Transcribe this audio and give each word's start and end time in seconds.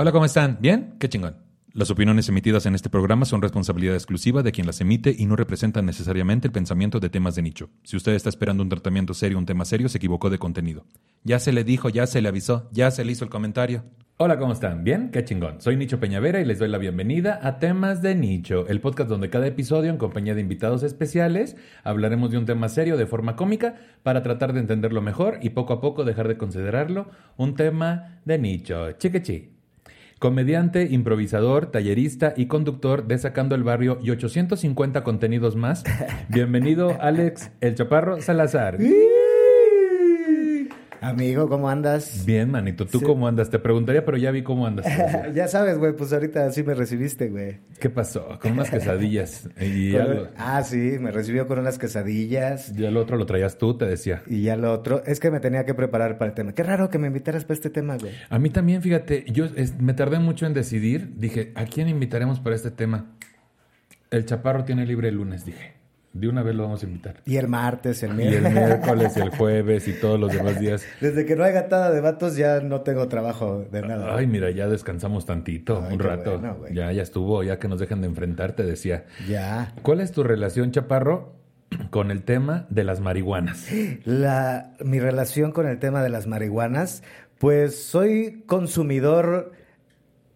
Hola, 0.00 0.12
¿cómo 0.12 0.26
están? 0.26 0.58
¿Bien? 0.60 0.94
Qué 1.00 1.08
chingón. 1.08 1.38
Las 1.72 1.90
opiniones 1.90 2.28
emitidas 2.28 2.66
en 2.66 2.76
este 2.76 2.88
programa 2.88 3.24
son 3.24 3.42
responsabilidad 3.42 3.96
exclusiva 3.96 4.44
de 4.44 4.52
quien 4.52 4.64
las 4.64 4.80
emite 4.80 5.12
y 5.18 5.26
no 5.26 5.34
representan 5.34 5.86
necesariamente 5.86 6.46
el 6.46 6.52
pensamiento 6.52 7.00
de 7.00 7.10
temas 7.10 7.34
de 7.34 7.42
nicho. 7.42 7.68
Si 7.82 7.96
usted 7.96 8.12
está 8.12 8.28
esperando 8.28 8.62
un 8.62 8.68
tratamiento 8.68 9.12
serio, 9.12 9.38
un 9.38 9.44
tema 9.44 9.64
serio, 9.64 9.88
se 9.88 9.98
equivocó 9.98 10.30
de 10.30 10.38
contenido. 10.38 10.86
Ya 11.24 11.40
se 11.40 11.50
le 11.50 11.64
dijo, 11.64 11.88
ya 11.88 12.06
se 12.06 12.22
le 12.22 12.28
avisó, 12.28 12.68
ya 12.70 12.92
se 12.92 13.04
le 13.04 13.10
hizo 13.10 13.24
el 13.24 13.30
comentario. 13.30 13.82
Hola, 14.18 14.38
¿cómo 14.38 14.52
están? 14.52 14.84
¿Bien? 14.84 15.10
Qué 15.10 15.24
chingón. 15.24 15.60
Soy 15.60 15.76
Nicho 15.76 15.98
Peñavera 15.98 16.40
y 16.40 16.44
les 16.44 16.60
doy 16.60 16.68
la 16.68 16.78
bienvenida 16.78 17.40
a 17.42 17.58
Temas 17.58 18.00
de 18.00 18.14
Nicho, 18.14 18.68
el 18.68 18.80
podcast 18.80 19.10
donde 19.10 19.30
cada 19.30 19.48
episodio, 19.48 19.90
en 19.90 19.98
compañía 19.98 20.36
de 20.36 20.42
invitados 20.42 20.84
especiales, 20.84 21.56
hablaremos 21.82 22.30
de 22.30 22.38
un 22.38 22.46
tema 22.46 22.68
serio 22.68 22.96
de 22.98 23.06
forma 23.06 23.34
cómica 23.34 23.74
para 24.04 24.22
tratar 24.22 24.52
de 24.52 24.60
entenderlo 24.60 25.02
mejor 25.02 25.40
y 25.42 25.50
poco 25.50 25.72
a 25.72 25.80
poco 25.80 26.04
dejar 26.04 26.28
de 26.28 26.38
considerarlo 26.38 27.10
un 27.36 27.56
tema 27.56 28.20
de 28.24 28.38
nicho. 28.38 28.92
Chiquechi. 28.92 29.57
Comediante, 30.18 30.88
improvisador, 30.90 31.66
tallerista 31.66 32.34
y 32.36 32.46
conductor 32.46 33.06
de 33.06 33.18
Sacando 33.18 33.54
el 33.54 33.62
Barrio 33.62 33.98
y 34.02 34.10
850 34.10 35.04
contenidos 35.04 35.54
más. 35.54 35.84
Bienvenido, 36.28 36.96
Alex 37.00 37.52
El 37.60 37.76
Chaparro 37.76 38.20
Salazar. 38.20 38.78
Amigo, 41.00 41.48
¿cómo 41.48 41.68
andas? 41.70 42.24
Bien, 42.26 42.50
manito. 42.50 42.84
¿Tú 42.86 43.00
cómo 43.00 43.28
andas? 43.28 43.50
Te 43.50 43.58
preguntaría, 43.58 44.04
pero 44.04 44.16
ya 44.16 44.30
vi 44.32 44.42
cómo 44.42 44.66
andas. 44.66 44.84
ya 45.34 45.46
sabes, 45.46 45.78
güey, 45.78 45.92
pues 45.94 46.12
ahorita 46.12 46.50
sí 46.50 46.62
me 46.64 46.74
recibiste, 46.74 47.28
güey. 47.28 47.58
¿Qué 47.78 47.88
pasó? 47.88 48.38
Con 48.42 48.52
unas 48.52 48.70
quesadillas. 48.70 49.48
Y 49.60 49.92
Con-. 49.92 50.28
Ah, 50.36 50.62
sí, 50.64 50.96
me 51.00 51.10
recibió 51.12 51.46
con 51.46 51.58
unas 51.60 51.78
quesadillas. 51.78 52.74
Ya 52.74 52.90
lo 52.90 53.00
otro 53.00 53.16
lo 53.16 53.26
traías 53.26 53.58
tú, 53.58 53.76
te 53.78 53.86
decía. 53.86 54.22
Y 54.26 54.42
ya 54.42 54.56
lo 54.56 54.72
otro, 54.72 55.02
es 55.06 55.20
que 55.20 55.30
me 55.30 55.40
tenía 55.40 55.64
que 55.64 55.74
preparar 55.74 56.18
para 56.18 56.30
el 56.30 56.34
tema. 56.34 56.52
Qué 56.52 56.62
raro 56.62 56.90
que 56.90 56.98
me 56.98 57.06
invitaras 57.06 57.44
para 57.44 57.54
este 57.54 57.70
tema, 57.70 57.96
güey. 57.96 58.12
A 58.28 58.38
mí 58.38 58.50
también, 58.50 58.82
fíjate, 58.82 59.24
yo 59.28 59.44
es- 59.56 59.80
me 59.80 59.94
tardé 59.94 60.18
mucho 60.18 60.46
en 60.46 60.54
decidir. 60.54 61.14
Dije, 61.16 61.52
¿a 61.54 61.64
quién 61.66 61.88
invitaremos 61.88 62.40
para 62.40 62.56
este 62.56 62.70
tema? 62.70 63.12
El 64.10 64.24
Chaparro 64.24 64.64
tiene 64.64 64.84
libre 64.86 65.08
el 65.10 65.14
lunes, 65.16 65.44
dije. 65.44 65.77
De 66.18 66.28
una 66.28 66.42
vez 66.42 66.54
lo 66.54 66.64
vamos 66.64 66.82
a 66.82 66.86
invitar. 66.86 67.16
Y 67.24 67.36
el 67.36 67.48
martes, 67.48 68.02
el 68.02 68.10
Y 68.18 68.22
el 68.24 68.42
miércoles. 68.42 68.52
miércoles 68.54 69.12
y 69.16 69.20
el 69.20 69.30
jueves 69.30 69.88
y 69.88 69.92
todos 69.92 70.18
los 70.18 70.32
demás 70.32 70.58
días. 70.58 70.84
Desde 71.00 71.24
que 71.26 71.36
no 71.36 71.44
hay 71.44 71.52
gatada 71.52 71.90
de 71.90 72.00
vatos 72.00 72.36
ya 72.36 72.60
no 72.60 72.80
tengo 72.80 73.08
trabajo 73.08 73.64
de 73.70 73.82
nada. 73.82 74.16
Ay, 74.16 74.26
mira, 74.26 74.50
ya 74.50 74.68
descansamos 74.68 75.26
tantito, 75.26 75.82
Ay, 75.86 75.94
un 75.94 76.00
rato. 76.00 76.38
bueno, 76.38 76.56
ya, 76.72 76.90
ya 76.92 77.02
estuvo, 77.02 77.42
ya 77.42 77.58
que 77.58 77.68
nos 77.68 77.78
dejan 77.80 78.00
de 78.00 78.08
enfrentar, 78.08 78.52
te 78.52 78.64
decía. 78.64 79.04
Ya. 79.28 79.74
¿Cuál 79.82 80.00
es 80.00 80.12
tu 80.12 80.22
relación, 80.24 80.72
Chaparro, 80.72 81.34
con 81.90 82.10
el 82.10 82.22
tema 82.24 82.66
de 82.70 82.84
las 82.84 83.00
marihuanas? 83.00 83.66
La, 84.04 84.72
mi 84.84 84.98
relación 85.00 85.52
con 85.52 85.66
el 85.68 85.78
tema 85.78 86.02
de 86.02 86.08
las 86.08 86.26
marihuanas, 86.26 87.02
pues 87.38 87.80
soy 87.84 88.42
consumidor 88.46 89.52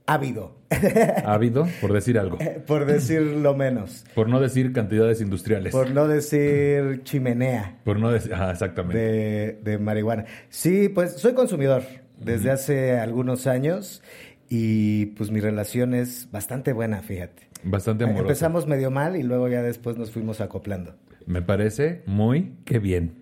ávido, 0.06 0.56
Ávido, 1.24 1.66
por 1.80 1.92
decir 1.92 2.18
algo. 2.18 2.38
por 2.66 2.86
decir 2.86 3.20
lo 3.22 3.54
menos. 3.54 4.04
Por 4.14 4.28
no 4.28 4.40
decir 4.40 4.72
cantidades 4.72 5.20
industriales. 5.20 5.72
Por 5.72 5.90
no 5.90 6.08
decir 6.08 7.02
chimenea. 7.04 7.78
Por 7.84 7.98
no 7.98 8.10
decir. 8.10 8.32
Ah, 8.34 8.50
exactamente. 8.50 8.98
de, 8.98 9.58
de 9.62 9.78
marihuana. 9.78 10.24
Sí, 10.48 10.88
pues 10.88 11.12
soy 11.12 11.34
consumidor 11.34 11.82
desde 12.18 12.50
hace 12.50 12.98
algunos 12.98 13.46
años 13.46 14.02
y 14.48 15.06
pues 15.06 15.30
mi 15.30 15.40
relación 15.40 15.94
es 15.94 16.28
bastante 16.30 16.72
buena, 16.72 17.02
fíjate. 17.02 17.48
Bastante 17.64 18.04
amoroso. 18.04 18.24
Empezamos 18.24 18.66
medio 18.66 18.90
mal 18.90 19.16
y 19.16 19.22
luego 19.22 19.48
ya 19.48 19.62
después 19.62 19.96
nos 19.96 20.10
fuimos 20.10 20.40
acoplando. 20.40 20.94
Me 21.26 21.42
parece 21.42 22.02
muy 22.06 22.56
que 22.64 22.78
bien. 22.78 23.21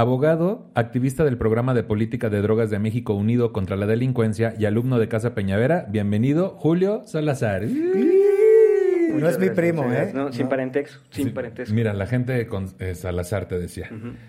Abogado, 0.00 0.70
activista 0.74 1.24
del 1.24 1.38
programa 1.38 1.72
de 1.72 1.82
política 1.82 2.28
de 2.28 2.42
drogas 2.42 2.68
de 2.68 2.78
México 2.78 3.14
Unido 3.14 3.54
contra 3.54 3.76
la 3.76 3.86
Delincuencia 3.86 4.52
y 4.58 4.66
alumno 4.66 4.98
de 4.98 5.08
Casa 5.08 5.34
Peñavera, 5.34 5.86
bienvenido 5.88 6.50
Julio 6.50 7.00
Salazar. 7.06 7.62
No 7.62 9.26
es 9.26 9.38
mi 9.38 9.48
primo, 9.48 9.90
¿eh? 9.90 10.10
No, 10.14 10.30
sin 10.34 10.42
No. 10.42 10.48
parentesco, 10.50 11.02
sin 11.08 11.28
Sí, 11.28 11.30
parentesco. 11.30 11.74
Mira, 11.74 11.94
la 11.94 12.04
gente 12.06 12.46
con 12.46 12.66
eh, 12.78 12.94
Salazar 12.94 13.48
te 13.48 13.58
decía, 13.58 13.88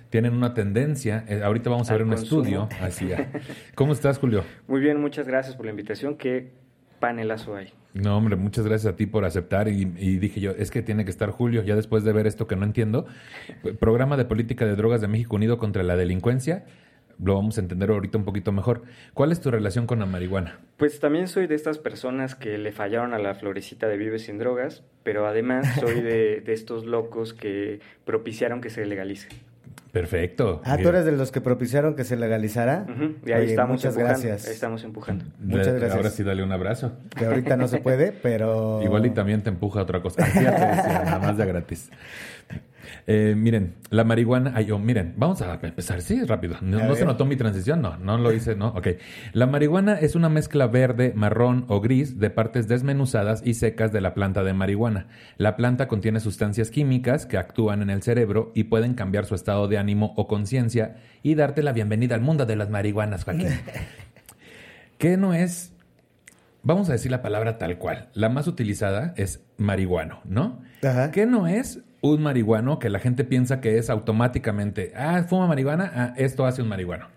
tienen 0.09 0.31
una 0.35 0.53
tendencia, 0.53 1.25
eh, 1.27 1.41
ahorita 1.43 1.69
vamos 1.69 1.89
a 1.89 1.95
Al 1.95 1.99
ver 1.99 2.07
un 2.07 2.13
consumo. 2.13 2.41
estudio, 2.43 2.69
así. 2.81 3.11
ah. 3.11 3.27
¿Cómo 3.75 3.91
estás, 3.91 4.19
Julio? 4.19 4.45
Muy 4.69 4.79
bien, 4.79 5.01
muchas 5.01 5.27
gracias 5.27 5.57
por 5.57 5.65
la 5.65 5.71
invitación. 5.71 6.15
Qué 6.15 6.53
panelazo 7.01 7.57
hay. 7.57 7.73
No, 8.01 8.17
hombre, 8.17 8.35
muchas 8.35 8.65
gracias 8.65 8.93
a 8.93 8.95
ti 8.95 9.05
por 9.05 9.25
aceptar 9.25 9.67
y, 9.67 9.81
y 9.97 10.19
dije 10.19 10.39
yo, 10.39 10.51
es 10.51 10.71
que 10.71 10.81
tiene 10.81 11.03
que 11.03 11.11
estar 11.11 11.31
Julio, 11.31 11.63
ya 11.63 11.75
después 11.75 12.03
de 12.03 12.13
ver 12.13 12.27
esto 12.27 12.45
que 12.47 12.55
no 12.55 12.63
entiendo. 12.65 13.05
Programa 13.79 14.17
de 14.17 14.25
Política 14.25 14.65
de 14.65 14.75
Drogas 14.75 15.01
de 15.01 15.07
México 15.07 15.35
Unido 15.35 15.57
contra 15.57 15.83
la 15.83 15.95
Delincuencia, 15.95 16.65
lo 17.23 17.35
vamos 17.35 17.57
a 17.57 17.61
entender 17.61 17.89
ahorita 17.89 18.17
un 18.17 18.25
poquito 18.25 18.51
mejor. 18.51 18.83
¿Cuál 19.13 19.31
es 19.31 19.41
tu 19.41 19.49
relación 19.49 19.87
con 19.87 19.99
la 19.99 20.05
marihuana? 20.05 20.59
Pues 20.77 20.99
también 20.99 21.27
soy 21.27 21.47
de 21.47 21.55
estas 21.55 21.79
personas 21.79 22.35
que 22.35 22.57
le 22.57 22.71
fallaron 22.71 23.13
a 23.13 23.19
la 23.19 23.33
florecita 23.33 23.87
de 23.87 23.97
Vive 23.97 24.19
sin 24.19 24.37
drogas, 24.37 24.83
pero 25.03 25.25
además 25.25 25.67
soy 25.79 26.01
de, 26.01 26.41
de 26.41 26.53
estos 26.53 26.85
locos 26.85 27.33
que 27.33 27.79
propiciaron 28.05 28.61
que 28.61 28.69
se 28.69 28.85
legalice. 28.85 29.29
Perfecto. 29.91 30.61
Ah, 30.63 30.77
¿tú 30.81 30.89
eres 30.89 31.05
de 31.05 31.11
los 31.11 31.31
que 31.31 31.41
propiciaron 31.41 31.95
que 31.95 32.03
se 32.03 32.15
legalizara? 32.17 32.85
Ujú, 32.89 33.15
Y 33.25 33.31
ahí 33.31 33.41
Oye, 33.43 33.49
estamos 33.51 33.71
muchas 33.77 33.95
empujando, 33.95 34.21
gracias. 34.21 34.47
Ahí 34.47 34.53
estamos 34.53 34.83
empujando. 34.83 35.25
muchas 35.39 35.67
gracias. 35.73 35.95
Ahora 35.95 36.09
sí, 36.09 36.23
dale 36.23 36.43
un 36.43 36.51
abrazo. 36.51 36.93
Que 37.15 37.25
ahorita 37.25 37.57
no 37.57 37.67
se 37.67 37.79
puede, 37.79 38.11
pero... 38.11 38.81
Igual 38.83 39.05
y 39.05 39.09
también 39.11 39.41
te 39.41 39.49
empuja 39.49 39.79
a 39.79 39.83
otra 39.83 40.01
cosa. 40.01 40.23
Así 40.23 40.43
ya 40.43 40.55
te 40.55 40.65
decía, 40.65 41.01
nada 41.05 41.19
más 41.19 41.37
de 41.37 41.45
gratis. 41.45 41.89
Eh, 43.05 43.35
miren, 43.37 43.75
la 43.89 44.03
marihuana, 44.03 44.51
ay, 44.55 44.71
oh, 44.71 44.79
miren, 44.79 45.13
vamos 45.17 45.41
a 45.41 45.59
empezar, 45.61 46.01
sí, 46.01 46.23
rápido. 46.23 46.57
No, 46.61 46.83
no 46.83 46.95
se 46.95 47.05
notó 47.05 47.25
mi 47.25 47.35
transición, 47.35 47.81
no, 47.81 47.97
no 47.97 48.17
lo 48.17 48.33
hice, 48.33 48.55
no, 48.55 48.69
ok. 48.69 48.87
La 49.33 49.47
marihuana 49.47 49.99
es 49.99 50.15
una 50.15 50.29
mezcla 50.29 50.67
verde, 50.67 51.13
marrón 51.15 51.65
o 51.67 51.79
gris 51.79 52.19
de 52.19 52.29
partes 52.29 52.67
desmenuzadas 52.67 53.41
y 53.45 53.53
secas 53.53 53.91
de 53.91 54.01
la 54.01 54.13
planta 54.13 54.43
de 54.43 54.53
marihuana. 54.53 55.07
La 55.37 55.55
planta 55.55 55.87
contiene 55.87 56.19
sustancias 56.19 56.71
químicas 56.71 57.25
que 57.25 57.37
actúan 57.37 57.81
en 57.81 57.89
el 57.89 58.01
cerebro 58.01 58.51
y 58.55 58.65
pueden 58.65 58.93
cambiar 58.93 59.25
su 59.25 59.35
estado 59.35 59.67
de 59.67 59.77
ánimo 59.77 60.13
o 60.17 60.27
conciencia 60.27 60.97
y 61.23 61.35
darte 61.35 61.63
la 61.63 61.73
bienvenida 61.73 62.15
al 62.15 62.21
mundo 62.21 62.45
de 62.45 62.55
las 62.55 62.69
marihuanas, 62.69 63.23
Joaquín. 63.23 63.49
¿Qué 64.97 65.15
no 65.15 65.33
es 65.33 65.73
Vamos 66.67 66.89
a 66.89 66.91
decir 66.91 67.11
la 67.11 67.21
palabra 67.21 67.57
tal 67.57 67.77
cual. 67.77 68.09
La 68.13 68.27
más 68.27 68.45
utilizada 68.45 69.13
es 69.15 69.39
marihuano, 69.55 70.19
¿no? 70.25 70.61
Ajá. 70.83 71.11
¿Qué 71.11 71.25
no 71.25 71.47
es 71.47 71.79
un 72.01 72.21
marihuano 72.21 72.77
que 72.77 72.89
la 72.89 72.99
gente 72.99 73.23
piensa 73.23 73.61
que 73.61 73.77
es 73.77 73.89
automáticamente, 73.89 74.91
ah, 74.93 75.23
fuma 75.29 75.47
marihuana, 75.47 75.89
ah, 75.95 76.13
esto 76.17 76.45
hace 76.45 76.61
un 76.61 76.67
marihuano? 76.67 77.07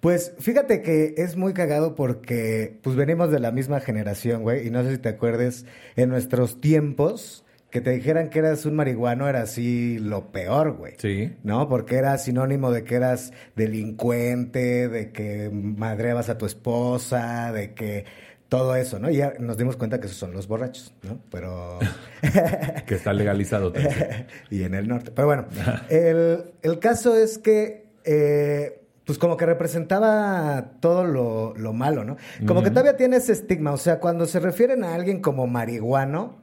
Pues 0.00 0.34
fíjate 0.38 0.82
que 0.82 1.14
es 1.16 1.36
muy 1.36 1.54
cagado 1.54 1.94
porque 1.94 2.78
pues 2.82 2.96
venimos 2.96 3.30
de 3.30 3.40
la 3.40 3.50
misma 3.50 3.80
generación, 3.80 4.42
güey, 4.42 4.66
y 4.66 4.70
no 4.70 4.82
sé 4.82 4.90
si 4.90 4.98
te 4.98 5.08
acuerdes, 5.08 5.64
en 5.96 6.10
nuestros 6.10 6.60
tiempos, 6.60 7.46
que 7.70 7.80
te 7.80 7.90
dijeran 7.90 8.30
que 8.30 8.38
eras 8.38 8.64
un 8.66 8.76
marihuano 8.76 9.28
era 9.28 9.42
así 9.42 9.98
lo 9.98 10.32
peor, 10.32 10.76
güey. 10.76 10.94
Sí. 10.98 11.34
¿No? 11.44 11.68
Porque 11.68 11.96
era 11.96 12.16
sinónimo 12.18 12.70
de 12.70 12.84
que 12.84 12.94
eras 12.94 13.32
delincuente, 13.56 14.88
de 14.88 15.12
que 15.12 15.50
madreabas 15.50 16.28
a 16.28 16.38
tu 16.38 16.46
esposa, 16.46 17.52
de 17.52 17.74
que 17.74 18.04
todo 18.48 18.74
eso, 18.76 18.98
¿no? 18.98 19.10
Y 19.10 19.16
ya 19.16 19.34
nos 19.38 19.58
dimos 19.58 19.76
cuenta 19.76 20.00
que 20.00 20.06
esos 20.06 20.18
son 20.18 20.32
los 20.32 20.48
borrachos, 20.48 20.94
¿no? 21.02 21.20
Pero... 21.30 21.78
Que 22.86 22.94
está 22.94 23.12
legalizado. 23.12 23.70
decía. 23.70 24.26
y 24.50 24.62
en 24.62 24.74
el 24.74 24.88
norte. 24.88 25.12
Pero 25.14 25.26
bueno, 25.26 25.46
el, 25.88 26.52
el 26.62 26.78
caso 26.78 27.16
es 27.16 27.38
que, 27.38 27.86
eh, 28.04 28.80
pues 29.04 29.18
como 29.18 29.36
que 29.36 29.46
representaba 29.46 30.72
todo 30.80 31.04
lo, 31.04 31.54
lo 31.56 31.72
malo, 31.72 32.04
¿no? 32.04 32.16
Como 32.46 32.62
que 32.62 32.70
todavía 32.70 32.96
tiene 32.96 33.16
ese 33.16 33.32
estigma, 33.32 33.72
o 33.72 33.76
sea, 33.76 34.00
cuando 34.00 34.26
se 34.26 34.40
refieren 34.40 34.82
a 34.82 34.94
alguien 34.94 35.20
como 35.20 35.46
marihuano, 35.46 36.38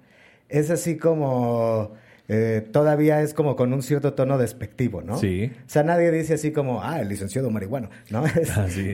es 0.47 0.69
así 0.69 0.97
como... 0.97 1.93
eh, 2.27 2.67
todavía 2.71 3.21
es 3.21 3.33
como 3.33 3.55
con 3.55 3.71
un 3.73 3.83
cierto 3.83 4.13
tono 4.13 4.37
despectivo, 4.37 5.01
¿no? 5.01 5.17
Sí. 5.17 5.51
O 5.55 5.69
sea, 5.69 5.83
nadie 5.83 6.11
dice 6.11 6.33
así 6.35 6.51
como, 6.51 6.81
ah, 6.83 6.99
el 7.01 7.09
licenciado 7.09 7.51
marihuano, 7.51 7.89
¿no? 8.09 8.25
Es- 8.35 8.57
Ah, 8.57 8.65
sí. 8.69 8.93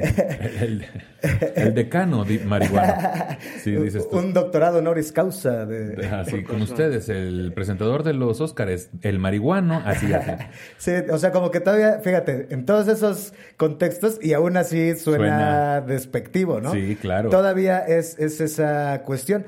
El, 0.59 0.85
el 1.55 1.73
decano 1.73 2.25
marihuano. 2.45 2.93
Sí, 3.63 3.71
dices 3.75 4.09
tú. 4.09 4.17
Un 4.17 4.33
doctorado 4.33 4.79
honoris 4.79 5.11
causa 5.11 5.65
de... 5.65 6.07
Así, 6.07 6.43
con 6.43 6.61
ustedes, 6.61 7.07
el 7.09 7.51
presentador 7.53 8.03
de 8.03 8.13
los 8.13 8.41
Óscares, 8.41 8.89
el 9.01 9.19
marihuano, 9.19 9.81
así, 9.85 10.11
así. 10.13 10.31
Sí, 10.77 10.91
o 11.11 11.17
sea, 11.17 11.31
como 11.31 11.51
que 11.51 11.59
todavía, 11.59 11.99
fíjate, 12.03 12.47
en 12.49 12.65
todos 12.65 12.87
esos 12.87 13.33
contextos 13.57 14.19
y 14.21 14.33
aún 14.33 14.57
así 14.57 14.95
suena, 14.95 15.17
Suena. 15.17 15.81
despectivo, 15.81 16.59
¿no? 16.59 16.71
Sí, 16.73 16.97
claro. 16.99 17.29
Todavía 17.29 17.79
es, 17.79 18.17
es 18.19 18.41
esa 18.41 19.03
cuestión. 19.05 19.45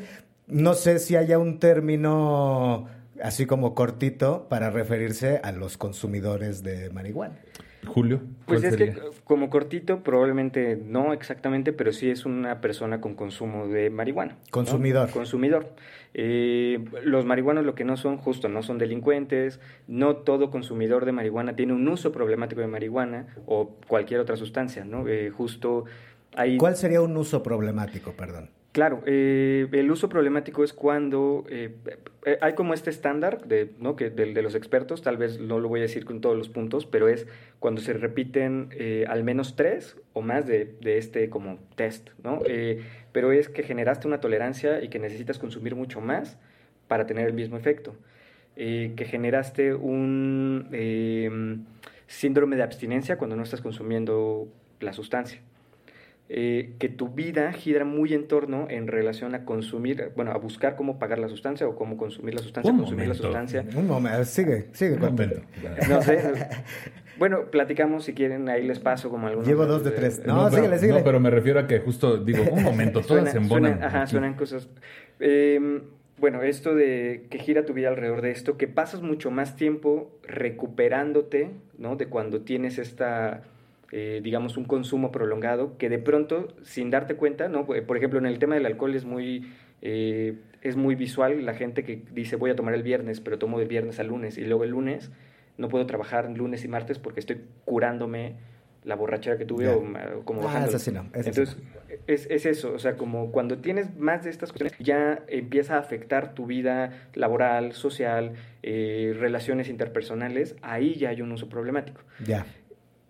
No 0.48 0.74
sé 0.74 1.00
si 1.00 1.16
haya 1.16 1.40
un 1.40 1.60
término 1.60 2.88
así 3.24 3.46
como 3.46 3.74
cortito 3.74 4.48
para 4.50 4.70
referirse 4.70 5.40
a 5.44 5.52
los 5.52 5.78
consumidores 5.78 6.62
de 6.62 6.90
marihuana. 6.92 7.40
Julio, 7.86 8.20
¿cuál 8.20 8.62
Pues 8.62 8.64
es 8.64 8.76
sería? 8.76 8.94
que 8.94 9.02
como 9.26 9.50
cortito, 9.50 10.04
probablemente 10.04 10.78
no 10.78 11.12
exactamente, 11.12 11.74
pero 11.74 11.92
sí 11.92 12.10
es 12.10 12.26
una 12.26 12.62
persona 12.62 13.02
con 13.02 13.16
consumo 13.16 13.68
de 13.68 13.90
marihuana. 13.90 14.34
¿no? 14.34 14.52
Consumidor. 14.52 15.10
Consumidor. 15.10 15.74
Eh, 16.14 16.84
los 17.04 17.26
marihuanos 17.26 17.66
lo 17.66 17.76
que 17.76 17.84
no 17.84 17.98
son, 17.98 18.18
justo, 18.18 18.48
no 18.48 18.64
son 18.64 18.78
delincuentes, 18.78 19.60
no 19.88 20.18
todo 20.18 20.50
consumidor 20.50 21.06
de 21.06 21.12
marihuana 21.12 21.56
tiene 21.56 21.74
un 21.74 21.88
uso 21.88 22.12
problemático 22.12 22.62
de 22.62 22.68
marihuana 22.68 23.28
o 23.48 23.76
cualquier 23.88 24.20
otra 24.22 24.38
sustancia, 24.38 24.86
¿no? 24.86 25.08
Eh, 25.08 25.30
justo 25.30 25.84
hay... 26.36 26.58
¿Cuál 26.58 26.78
sería 26.78 27.02
un 27.02 27.18
uso 27.18 27.44
problemático, 27.44 28.14
perdón? 28.14 28.50
Claro, 28.74 29.04
eh, 29.06 29.68
el 29.72 29.92
uso 29.92 30.10
problemático 30.10 30.64
es 30.64 30.74
cuando 30.74 31.46
eh, 31.48 31.76
eh, 32.26 32.40
hay 32.42 32.54
como 32.56 32.74
este 32.74 32.90
estándar 32.90 33.46
de, 33.46 33.70
¿no? 33.78 33.96
que 33.96 34.10
de, 34.10 34.34
de, 34.34 34.42
los 34.42 34.56
expertos, 34.56 35.04
tal 35.04 35.16
vez 35.16 35.40
no 35.40 35.60
lo 35.60 35.70
voy 35.70 35.82
a 35.82 35.84
decir 35.84 36.06
con 36.06 36.22
todos 36.22 36.36
los 36.36 36.50
puntos, 36.50 36.88
pero 36.88 37.08
es 37.08 37.28
cuando 37.60 37.82
se 37.82 37.94
repiten 37.94 38.70
al 39.08 39.24
menos 39.24 39.56
tres 39.56 39.96
o 40.14 40.24
más 40.24 40.48
de, 40.48 40.76
de 40.82 40.98
este 40.98 41.30
como 41.30 41.60
test, 41.76 42.10
¿no? 42.24 42.40
pero 43.12 43.32
es 43.32 43.48
que 43.48 43.62
generaste 43.62 44.08
una 44.08 44.20
tolerancia 44.20 44.84
y 44.84 44.88
que 44.90 44.98
necesitas 44.98 45.38
consumir 45.38 45.76
mucho 45.76 46.02
más 46.02 46.40
para 46.88 47.06
tener 47.06 47.28
el 47.28 47.34
mismo 47.34 47.58
efecto, 47.58 47.96
que 48.56 49.06
generaste 49.08 49.76
un 49.76 51.68
síndrome 52.08 52.56
de 52.56 52.64
abstinencia 52.64 53.20
cuando 53.20 53.36
no 53.36 53.44
estás 53.44 53.62
consumiendo 53.62 54.48
la 54.80 54.94
sustancia. 54.94 55.42
Eh, 56.30 56.76
que 56.80 56.88
tu 56.90 57.10
vida 57.10 57.52
gira 57.52 57.84
muy 57.86 58.14
en 58.14 58.28
torno 58.28 58.68
en 58.70 58.88
relación 58.88 59.36
a 59.36 59.44
consumir, 59.46 60.12
bueno, 60.16 60.32
a 60.32 60.38
buscar 60.38 60.76
cómo 60.76 60.98
pagar 60.98 61.20
la 61.20 61.28
sustancia 61.28 61.68
o 61.68 61.76
cómo 61.76 61.98
consumir 61.98 62.34
la 62.34 62.42
sustancia, 62.42 62.72
Un 62.72 62.80
consumir 62.80 63.08
momento. 63.08 63.24
la 63.24 63.30
sustancia. 63.44 63.80
Un 63.80 63.88
momento, 63.88 64.24
sigue, 64.26 64.68
sigue. 64.72 64.98
No 64.98 66.02
sé. 66.02 66.20
Bueno, 67.20 67.52
platicamos 67.52 68.06
si 68.06 68.14
quieren, 68.14 68.50
ahí 68.50 68.64
les 68.66 68.80
paso 68.80 69.10
como 69.10 69.28
algunos. 69.28 69.48
Llevo 69.48 69.66
dos 69.68 69.84
de 69.84 69.92
tres. 69.92 70.26
No, 70.26 70.46
pero, 70.50 70.56
síguele, 70.64 70.80
síguele. 70.80 71.00
No, 71.00 71.06
pero 71.06 71.20
me 71.20 71.30
refiero 71.30 71.60
a 71.60 71.68
que 71.68 71.80
justo 71.80 72.18
digo, 72.18 72.42
un 72.52 72.64
momento, 72.64 73.02
todas 73.06 73.24
Suena- 73.26 73.32
se 73.32 73.38
embonan. 73.38 73.74
suenan- 73.74 73.84
ajá, 73.88 74.08
suenan 74.08 74.34
cosas. 74.36 74.70
Eh, 75.20 75.82
bueno, 76.18 76.42
esto 76.42 76.74
de 76.74 77.28
que 77.30 77.38
gira 77.38 77.66
tu 77.66 77.74
vida 77.74 77.90
alrededor 77.90 78.22
de 78.22 78.32
esto, 78.32 78.58
que 78.58 78.68
pasas 78.68 79.02
mucho 79.02 79.30
más 79.30 79.56
tiempo 79.58 80.18
recuperándote, 80.26 81.52
¿no? 81.78 81.96
De 81.98 82.08
cuando 82.08 82.42
tienes 82.42 82.78
esta, 82.80 83.44
eh, 83.96 84.22
digamos, 84.24 84.58
un 84.58 84.66
consumo 84.66 85.12
prolongado, 85.12 85.78
que 85.78 85.88
de 85.88 86.00
pronto, 86.00 86.48
sin 86.64 86.90
darte 86.90 87.14
cuenta, 87.14 87.48
¿no? 87.48 87.68
Por 87.68 87.96
ejemplo, 87.96 88.18
en 88.18 88.26
el 88.26 88.40
tema 88.40 88.56
del 88.56 88.66
alcohol 88.66 88.96
es 88.96 89.06
muy, 89.06 89.54
eh, 89.84 90.40
es 90.64 90.76
muy 90.76 90.96
visual 90.96 91.46
la 91.46 91.54
gente 91.54 91.84
que 91.84 92.02
dice 92.12 92.36
voy 92.36 92.50
a 92.50 92.56
tomar 92.56 92.74
el 92.74 92.82
viernes, 92.82 93.20
pero 93.20 93.38
tomo 93.38 93.60
del 93.60 93.68
viernes 93.68 94.00
al 94.00 94.08
lunes, 94.08 94.40
y 94.40 94.46
luego 94.46 94.64
el 94.64 94.72
lunes 94.72 95.12
no 95.60 95.70
puedo 95.70 95.86
trabajar 95.86 96.28
lunes 96.32 96.66
y 96.66 96.68
martes 96.68 96.98
porque 96.98 97.20
estoy 97.20 97.42
curándome 97.66 98.34
la 98.84 98.96
borrachera 98.96 99.38
que 99.38 99.46
tuve 99.46 99.70
o, 99.70 99.82
como 100.26 100.42
Ah, 100.42 100.46
bajándola. 100.46 100.76
esa 100.76 100.80
sí 100.80 100.92
no, 100.92 101.04
sí 101.04 101.30
Entonces, 101.30 101.58
es, 102.08 102.28
es 102.32 102.48
eso, 102.48 102.74
o 102.74 102.80
sea, 102.80 102.98
como 102.98 103.32
cuando 103.32 103.60
tienes 103.60 103.96
más 103.96 104.24
de 104.24 104.32
estas 104.32 104.52
cuestiones, 104.52 104.76
ya 104.80 105.22
empieza 105.28 105.76
a 105.76 105.80
afectar 105.80 106.34
tu 106.34 106.48
vida 106.48 107.10
laboral, 107.14 107.74
social, 107.74 108.34
eh, 108.64 109.16
relaciones 109.20 109.70
interpersonales, 109.70 110.56
ahí 110.64 110.96
ya 110.96 111.10
hay 111.10 111.22
un 111.22 111.32
uso 111.32 111.48
problemático. 111.48 112.02
Ya. 112.26 112.46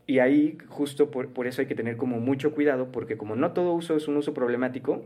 Y 0.06 0.20
ahí 0.20 0.58
justo 0.68 1.12
por, 1.12 1.30
por 1.30 1.48
eso 1.48 1.62
hay 1.62 1.68
que 1.68 1.76
tener 1.76 1.96
como 1.98 2.20
mucho 2.20 2.54
cuidado, 2.54 2.88
porque 2.92 3.16
como 3.18 3.36
no 3.36 3.52
todo 3.52 3.74
uso 3.74 3.96
es 3.96 4.08
un 4.08 4.18
uso 4.18 4.34
problemático, 4.34 5.04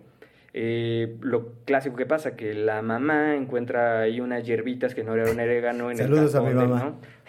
eh, 0.53 1.17
lo 1.21 1.51
clásico 1.65 1.95
que 1.97 2.07
pasa, 2.07 2.35
que 2.35 2.55
la 2.55 2.81
mamá 2.81 3.35
encuentra 3.35 3.99
ahí 4.01 4.19
unas 4.21 4.43
hierbitas 4.43 4.95
que 4.95 5.03
no 5.03 5.13
era 5.13 5.29
un 5.29 5.39
orégano 5.39 5.91
en 5.91 5.97
Saludos 5.97 6.33
el 6.33 6.39
a 6.39 6.43
mi 6.43 6.53
cajón, 6.53 6.69
mamá. 6.69 6.83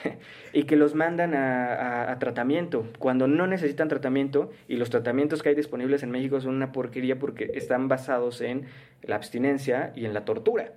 ¿no? 0.05 0.11
y 0.55 0.63
que 0.65 0.77
los 0.77 0.95
mandan 0.95 1.35
a, 1.35 1.75
a- 1.75 2.13
a 2.13 2.19
tratamiento, 2.19 2.87
cuando 2.99 3.27
no 3.29 3.47
necesitan 3.47 3.89
tratamiento, 3.89 4.51
y 4.67 4.77
los 4.77 4.89
tratamientos 4.89 5.43
que 5.43 5.51
hay 5.51 5.55
disponibles 5.55 6.03
en 6.03 6.11
México 6.11 6.41
son 6.41 6.55
una 6.55 6.73
porquería 6.73 7.19
porque 7.19 7.51
están 7.55 7.89
basados 7.89 8.41
en 8.41 8.63
la 9.03 9.17
abstinencia 9.17 9.93
y 9.95 10.07
en 10.07 10.15
la 10.15 10.25
tortura. 10.25 10.73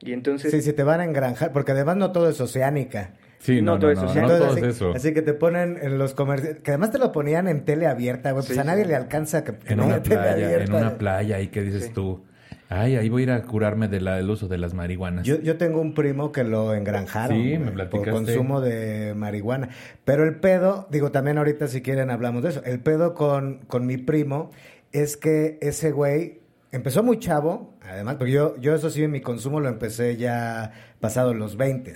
Y 0.00 0.12
entonces... 0.12 0.50
Sí, 0.50 0.60
sí, 0.60 0.74
te 0.74 0.82
van 0.82 1.00
a 1.00 1.04
engranjar, 1.04 1.52
porque 1.52 1.72
además 1.72 1.96
no 1.96 2.12
todo 2.12 2.28
es 2.28 2.38
oceánica. 2.42 3.12
Sí, 3.38 3.60
no, 3.62 3.72
No, 3.72 3.72
no, 3.74 3.78
todo 3.80 3.94
no, 3.94 4.10
eso, 4.10 4.20
no, 4.20 4.28
todo 4.28 4.52
así, 4.52 4.64
eso. 4.64 4.92
así 4.94 5.14
que 5.14 5.22
te 5.22 5.34
ponen 5.34 5.78
en 5.80 5.98
los 5.98 6.14
comerciales, 6.14 6.60
que 6.62 6.70
además 6.72 6.90
te 6.90 6.98
lo 6.98 7.12
ponían 7.12 7.48
en 7.48 7.64
tele 7.64 7.86
abierta, 7.86 8.32
güey, 8.32 8.44
pues 8.44 8.54
Sí, 8.54 8.60
a 8.60 8.64
nadie 8.64 8.82
sí. 8.84 8.88
le 8.88 8.96
alcanza 8.96 9.44
que, 9.44 9.54
que 9.56 9.72
en 9.74 9.78
no 9.78 9.84
una 9.86 9.94
haya 9.96 10.02
tele 10.02 10.16
playa, 10.16 10.36
en 10.38 10.44
abierta. 10.44 10.76
una 10.76 10.98
playa, 10.98 11.40
y 11.40 11.48
que 11.48 11.62
dices 11.62 11.84
Sí. 11.84 11.90
tú, 11.92 12.24
ay, 12.68 12.96
ahí 12.96 13.08
voy 13.08 13.22
a 13.22 13.24
ir 13.24 13.30
a 13.32 13.42
curarme 13.42 13.88
de 13.88 14.00
del 14.00 14.30
uso 14.30 14.48
de 14.48 14.58
las 14.58 14.74
marihuanas. 14.74 15.24
Yo, 15.26 15.38
yo 15.40 15.56
tengo 15.58 15.80
un 15.80 15.94
primo 15.94 16.32
que 16.32 16.42
lo 16.44 16.74
engranjaron 16.74 17.36
Sí, 17.36 17.58
me 17.58 17.70
por 17.86 18.08
consumo 18.10 18.60
de 18.60 19.14
marihuana. 19.14 19.68
Pero 20.04 20.24
el 20.24 20.36
pedo, 20.36 20.88
digo, 20.90 21.12
también 21.12 21.38
ahorita 21.38 21.68
si 21.68 21.82
quieren 21.82 22.10
hablamos 22.10 22.42
de 22.42 22.48
eso. 22.50 22.62
El 22.64 22.80
pedo 22.80 23.14
con, 23.14 23.58
con 23.68 23.86
mi 23.86 23.96
primo 23.98 24.50
es 24.92 25.16
que 25.16 25.58
ese 25.60 25.92
güey 25.92 26.40
empezó 26.72 27.02
muy 27.02 27.18
chavo, 27.20 27.74
además, 27.82 28.16
porque 28.16 28.32
yo, 28.32 28.56
yo 28.58 28.74
eso 28.74 28.90
sí, 28.90 29.06
mi 29.06 29.20
consumo 29.20 29.60
lo 29.60 29.68
empecé 29.68 30.16
ya 30.16 30.72
pasado 31.00 31.32
los 31.34 31.56
20 31.56 31.94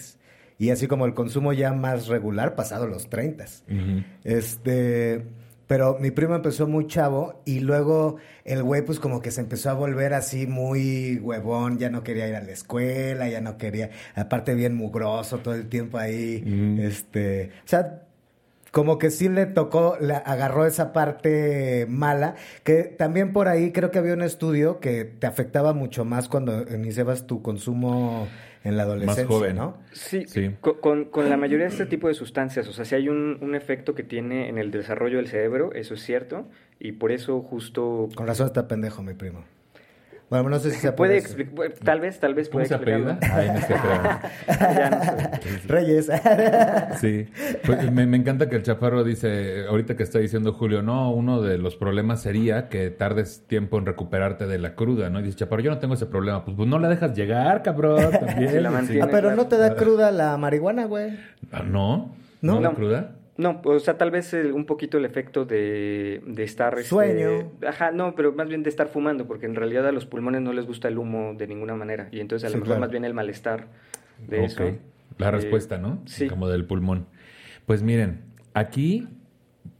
y 0.60 0.68
así 0.68 0.86
como 0.86 1.06
el 1.06 1.14
consumo 1.14 1.54
ya 1.54 1.72
más 1.72 2.06
regular, 2.06 2.54
pasado 2.54 2.86
los 2.86 3.08
30 3.08 3.44
Ujú. 3.44 4.04
este, 4.24 5.24
pero 5.66 5.96
mi 5.98 6.10
primo 6.10 6.34
empezó 6.34 6.66
muy 6.68 6.86
chavo 6.86 7.40
y 7.46 7.60
luego 7.60 8.16
el 8.44 8.62
güey 8.62 8.82
pues 8.82 9.00
como 9.00 9.22
que 9.22 9.30
se 9.30 9.40
empezó 9.40 9.70
a 9.70 9.72
volver 9.72 10.12
así 10.12 10.46
muy 10.46 11.16
huevón, 11.16 11.78
ya 11.78 11.88
no 11.88 12.02
quería 12.02 12.28
ir 12.28 12.34
a 12.36 12.42
la 12.42 12.52
escuela, 12.52 13.26
ya 13.28 13.40
no 13.40 13.56
quería, 13.56 13.88
aparte 14.14 14.54
bien 14.54 14.74
mugroso 14.76 15.38
todo 15.38 15.54
el 15.54 15.68
tiempo 15.68 15.96
ahí, 15.96 16.76
este, 16.78 17.52
o 17.64 17.68
sea, 17.68 18.02
como 18.70 18.98
que 18.98 19.10
sí 19.10 19.28
le 19.28 19.46
tocó, 19.46 19.96
le 19.98 20.14
agarró 20.14 20.66
esa 20.66 20.92
parte 20.92 21.86
mala, 21.88 22.34
que 22.64 22.82
también 22.84 23.32
por 23.32 23.48
ahí 23.48 23.72
creo 23.72 23.90
que 23.90 23.98
había 23.98 24.12
un 24.12 24.22
estudio 24.22 24.78
que 24.78 25.04
te 25.04 25.26
afectaba 25.26 25.72
mucho 25.72 26.04
más 26.04 26.28
cuando 26.28 26.62
iniciabas 26.72 27.26
tu 27.26 27.42
consumo 27.42 28.28
en 28.64 28.76
la 28.76 28.82
adolescencia, 28.82 29.26
joven. 29.26 29.56
¿no? 29.56 29.76
Sí, 29.92 30.24
Sí. 30.26 30.50
co- 30.60 30.80
Con, 30.80 31.06
con 31.06 31.28
la 31.30 31.36
mayoría 31.36 31.66
de 31.66 31.72
este 31.72 31.86
tipo 31.86 32.08
de 32.08 32.14
sustancias, 32.14 32.68
o 32.68 32.72
sea, 32.72 32.84
si 32.84 32.94
hay 32.94 33.08
un, 33.08 33.38
un 33.40 33.54
efecto 33.54 33.94
que 33.94 34.02
tiene 34.02 34.48
en 34.48 34.58
el 34.58 34.70
desarrollo 34.70 35.16
del 35.16 35.28
cerebro, 35.28 35.72
eso 35.74 35.94
es 35.94 36.02
cierto, 36.02 36.46
y 36.78 36.92
por 36.92 37.10
eso 37.12 37.40
justo 37.40 38.08
Con 38.14 38.26
razón 38.26 38.46
está 38.46 38.68
pendejo 38.68 39.02
mi 39.02 39.14
primo. 39.14 39.44
Bueno, 40.30 40.48
no 40.48 40.58
sé 40.60 40.70
si 40.70 40.78
se 40.78 40.92
puede 40.92 41.18
explicar, 41.18 41.72
tal 41.84 41.98
vez, 42.00 42.20
tal 42.20 42.34
vez 42.34 42.48
¿Cómo 42.48 42.58
puede 42.58 42.66
se 42.68 42.74
apellida? 42.76 43.14
explicarlo. 43.20 43.52
Ay, 43.52 43.60
no 43.60 43.66
sé, 43.66 43.74
pero- 43.82 44.60
Ya 44.78 44.90
no 44.90 45.42
sé. 45.42 45.60
Reyes. 45.68 46.10
Sí, 47.00 47.26
Pues, 47.66 47.90
me, 47.90 48.06
me 48.06 48.16
encanta 48.16 48.48
que 48.48 48.54
el 48.54 48.62
chaparro 48.62 49.02
dice, 49.02 49.66
ahorita 49.68 49.96
que 49.96 50.04
está 50.04 50.20
diciendo 50.20 50.52
Julio, 50.52 50.82
no, 50.82 51.10
uno 51.10 51.42
de 51.42 51.58
los 51.58 51.74
problemas 51.74 52.22
sería 52.22 52.68
que 52.68 52.90
tardes 52.90 53.44
tiempo 53.48 53.76
en 53.78 53.86
recuperarte 53.86 54.46
de 54.46 54.58
la 54.60 54.76
cruda, 54.76 55.10
¿no? 55.10 55.18
Y 55.18 55.24
dice, 55.24 55.38
chaparro, 55.38 55.62
yo 55.62 55.72
no 55.72 55.78
tengo 55.78 55.94
ese 55.94 56.06
problema. 56.06 56.44
Pues, 56.44 56.56
pues 56.56 56.68
no 56.68 56.78
la 56.78 56.88
dejas 56.88 57.12
llegar, 57.16 57.62
cabrón, 57.64 58.10
también. 58.12 58.50
Sí, 58.52 58.60
la 58.60 58.68
Sí. 58.70 58.74
mantiene. 58.76 59.02
Ah, 59.02 59.08
pero 59.10 59.34
no 59.34 59.48
te 59.48 59.58
da 59.58 59.74
cruda 59.74 60.12
la 60.12 60.36
marihuana, 60.36 60.84
güey. 60.84 61.10
Ah, 61.50 61.64
¿No? 61.66 62.14
No. 62.40 62.54
¿No, 62.54 62.60
da 62.60 62.68
No. 62.70 62.74
cruda? 62.76 63.16
No, 63.40 63.60
o 63.64 63.78
sea, 63.78 63.96
tal 63.96 64.10
vez 64.10 64.32
el- 64.34 64.52
un 64.52 64.66
poquito 64.66 64.98
el 64.98 65.04
efecto 65.04 65.44
de, 65.44 66.22
de 66.26 66.42
estar... 66.44 66.74
este, 66.74 66.88
Sueño. 66.90 67.52
Ajá, 67.66 67.90
no, 67.90 68.14
pero 68.14 68.32
más 68.32 68.48
bien 68.48 68.62
de 68.62 68.70
estar 68.70 68.88
fumando, 68.88 69.26
porque 69.26 69.46
en 69.46 69.54
realidad 69.54 69.86
a 69.88 69.92
los 69.92 70.06
pulmones 70.06 70.42
no 70.42 70.52
les 70.52 70.66
gusta 70.66 70.88
el 70.88 70.98
humo 70.98 71.34
de 71.36 71.46
ninguna 71.46 71.74
manera, 71.74 72.08
y 72.12 72.20
entonces 72.20 72.46
a 72.46 72.48
lo 72.50 72.54
Sí, 72.54 72.56
mejor 72.58 72.66
claro. 72.68 72.80
más 72.80 72.90
bien 72.90 73.04
el 73.04 73.14
malestar 73.14 73.66
de 74.28 74.40
Ok. 74.40 74.44
eso. 74.46 74.64
La 75.18 75.28
Eh, 75.28 75.30
respuesta, 75.32 75.78
¿no? 75.78 76.00
sí. 76.06 76.28
Como 76.28 76.48
del 76.48 76.64
pulmón. 76.66 77.06
Pues 77.66 77.82
miren, 77.82 78.20
aquí 78.54 79.08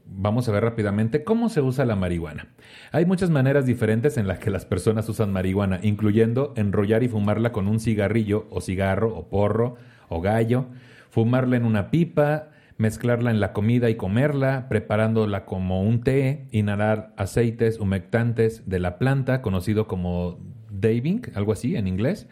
vamos 0.07 0.49
a 0.49 0.53
ver 0.53 0.65
rápidamente 0.65 1.23
cómo 1.25 1.49
se 1.49 1.61
usa 1.61 1.85
la 1.85 1.97
marihuana. 1.97 2.49
Hay 2.93 3.05
muchas 3.07 3.31
maneras 3.31 3.67
diferentes 3.67 4.17
en 4.17 4.27
las 4.27 4.39
que 4.39 4.51
las 4.51 4.65
personas 4.65 5.09
usan 5.09 5.33
marihuana, 5.33 5.79
incluyendo 5.83 6.53
enrollar 6.57 7.03
y 7.03 7.09
fumarla 7.09 7.53
con 7.53 7.69
un 7.69 7.79
cigarrillo 7.79 8.47
o 8.51 8.61
cigarro 8.61 9.15
o 9.17 9.29
porro 9.29 9.77
o 10.09 10.21
gallo, 10.21 10.67
fumarla 11.11 11.57
en 11.57 11.65
una 11.65 11.91
pipa, 11.91 12.49
mezclarla 12.81 13.31
en 13.31 13.41
la 13.41 13.53
comida 13.53 13.91
y 13.91 13.97
comerla, 13.97 14.67
preparándola 14.71 15.45
como 15.45 15.83
un 15.83 16.01
té, 16.01 16.47
inhalar 16.51 17.13
aceites 17.19 17.79
humectantes 17.79 18.69
de 18.71 18.79
la 18.79 18.97
planta, 18.97 19.43
conocido 19.43 19.87
como 19.87 20.39
daving, 20.71 21.21
algo 21.35 21.53
así 21.53 21.77
en 21.77 21.87
inglés, 21.87 22.27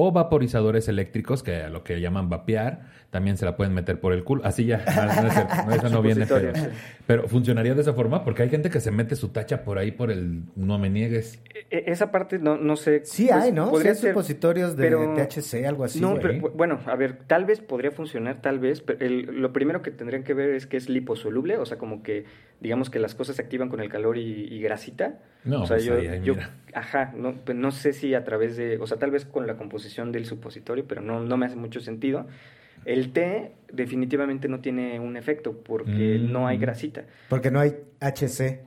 o 0.00 0.12
vaporizadores 0.12 0.86
eléctricos, 0.86 1.42
que 1.42 1.56
a 1.56 1.68
lo 1.68 1.82
que 1.82 2.00
llaman 2.00 2.28
vapear, 2.28 2.82
también 3.10 3.36
se 3.36 3.44
la 3.44 3.56
pueden 3.56 3.74
meter 3.74 3.98
por 3.98 4.12
el 4.12 4.22
culo. 4.22 4.42
Así 4.44 4.64
ya, 4.64 4.84
no, 4.94 5.22
no 5.22 5.28
es 5.28 5.34
cierto, 5.34 5.54
no, 5.66 5.72
eso 5.74 5.88
no 5.88 6.02
viene, 6.08 6.24
pero, 6.24 6.52
pero 7.06 7.26
funcionaría 7.28 7.74
de 7.74 7.80
esa 7.80 7.94
forma, 7.94 8.22
porque 8.22 8.42
hay 8.44 8.48
gente 8.48 8.70
que 8.70 8.78
se 8.78 8.92
mete 8.92 9.16
su 9.16 9.30
tacha 9.30 9.64
por 9.64 9.76
ahí 9.76 9.90
por 9.90 10.12
el 10.12 10.42
no 10.54 10.78
me 10.78 10.88
niegues. 10.88 11.42
E- 11.70 11.84
Esa 11.88 12.12
parte 12.12 12.38
no, 12.38 12.56
no 12.56 12.76
sé. 12.76 13.00
Sí 13.04 13.26
pues, 13.28 13.42
hay, 13.42 13.50
¿no? 13.52 13.70
Sí 13.74 13.88
hay 13.88 13.94
ser, 13.96 14.10
supositorios 14.12 14.76
de 14.76 14.84
pero- 14.84 15.14
THC, 15.16 15.66
algo 15.66 15.82
así. 15.82 16.00
no, 16.00 16.14
pero 16.20 16.34
bu- 16.34 16.52
bueno, 16.54 16.78
a 16.86 16.94
ver, 16.94 17.18
tal 17.26 17.44
vez 17.44 17.60
podría 17.60 17.90
funcionar, 17.90 18.40
tal 18.40 18.60
vez, 18.60 18.80
pero 18.82 19.04
el- 19.04 19.40
lo 19.40 19.52
primero 19.52 19.82
que 19.82 19.90
tendrían 19.90 20.22
que 20.22 20.34
ver 20.34 20.50
es 20.50 20.66
que 20.68 20.76
es 20.76 20.88
liposoluble, 20.88 21.56
o 21.58 21.66
sea, 21.66 21.76
como 21.76 22.04
que 22.04 22.24
digamos 22.60 22.90
que 22.90 22.98
las 22.98 23.14
cosas 23.14 23.36
se 23.36 23.42
activan 23.42 23.68
con 23.68 23.80
el 23.80 23.88
calor 23.88 24.18
y, 24.18 24.22
y 24.52 24.60
grasita. 24.60 25.18
No, 25.44 25.62
o 25.62 25.66
sea, 25.66 25.76
pues 25.76 25.84
yo, 25.84 25.96
ahí, 25.96 26.06
ahí, 26.08 26.20
yo- 26.22 26.34
mira. 26.34 26.50
ajá, 26.74 27.12
no, 27.16 27.34
pues 27.44 27.56
no 27.56 27.70
sé 27.70 27.92
si 27.92 28.14
a 28.14 28.24
través 28.24 28.56
de, 28.56 28.78
o 28.78 28.86
sea, 28.86 28.98
tal 28.98 29.10
vez 29.10 29.24
con 29.24 29.46
la 29.46 29.56
composición 29.56 30.10
del 30.12 30.24
supositorio, 30.26 30.84
pero 30.86 31.00
no, 31.00 31.20
no 31.20 31.36
me 31.36 31.46
hace 31.46 31.56
mucho 31.56 31.80
sentido. 31.80 32.26
El 32.84 33.12
té 33.12 33.52
definitivamente 33.72 34.48
no 34.48 34.60
tiene 34.60 34.98
un 35.00 35.16
efecto 35.16 35.52
porque 35.62 36.18
Mm. 36.20 36.32
no 36.32 36.46
hay 36.46 36.58
grasita. 36.58 37.04
Porque 37.28 37.50
no 37.50 37.60
hay 37.60 37.74
HC. 38.00 38.60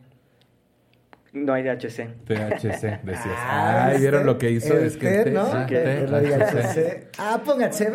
No 1.33 1.53
hay 1.53 1.63
DHC. 1.63 2.25
THC, 2.25 3.01
decías. 3.03 3.25
Ah, 3.37 3.85
Ay, 3.87 3.99
¿vieron 3.99 4.21
¿viste? 4.21 4.25
lo 4.33 4.37
que 4.37 4.51
hizo? 4.51 4.77
Es 4.77 4.97
que 4.97 5.19
este- 5.19 5.31
¿no? 5.31 5.43
ah, 5.43 5.65
Que- 5.65 5.77
ah, 5.77 6.19
DHC. 6.19 7.07
Ah, 7.17 7.41
pónganse 7.45 7.89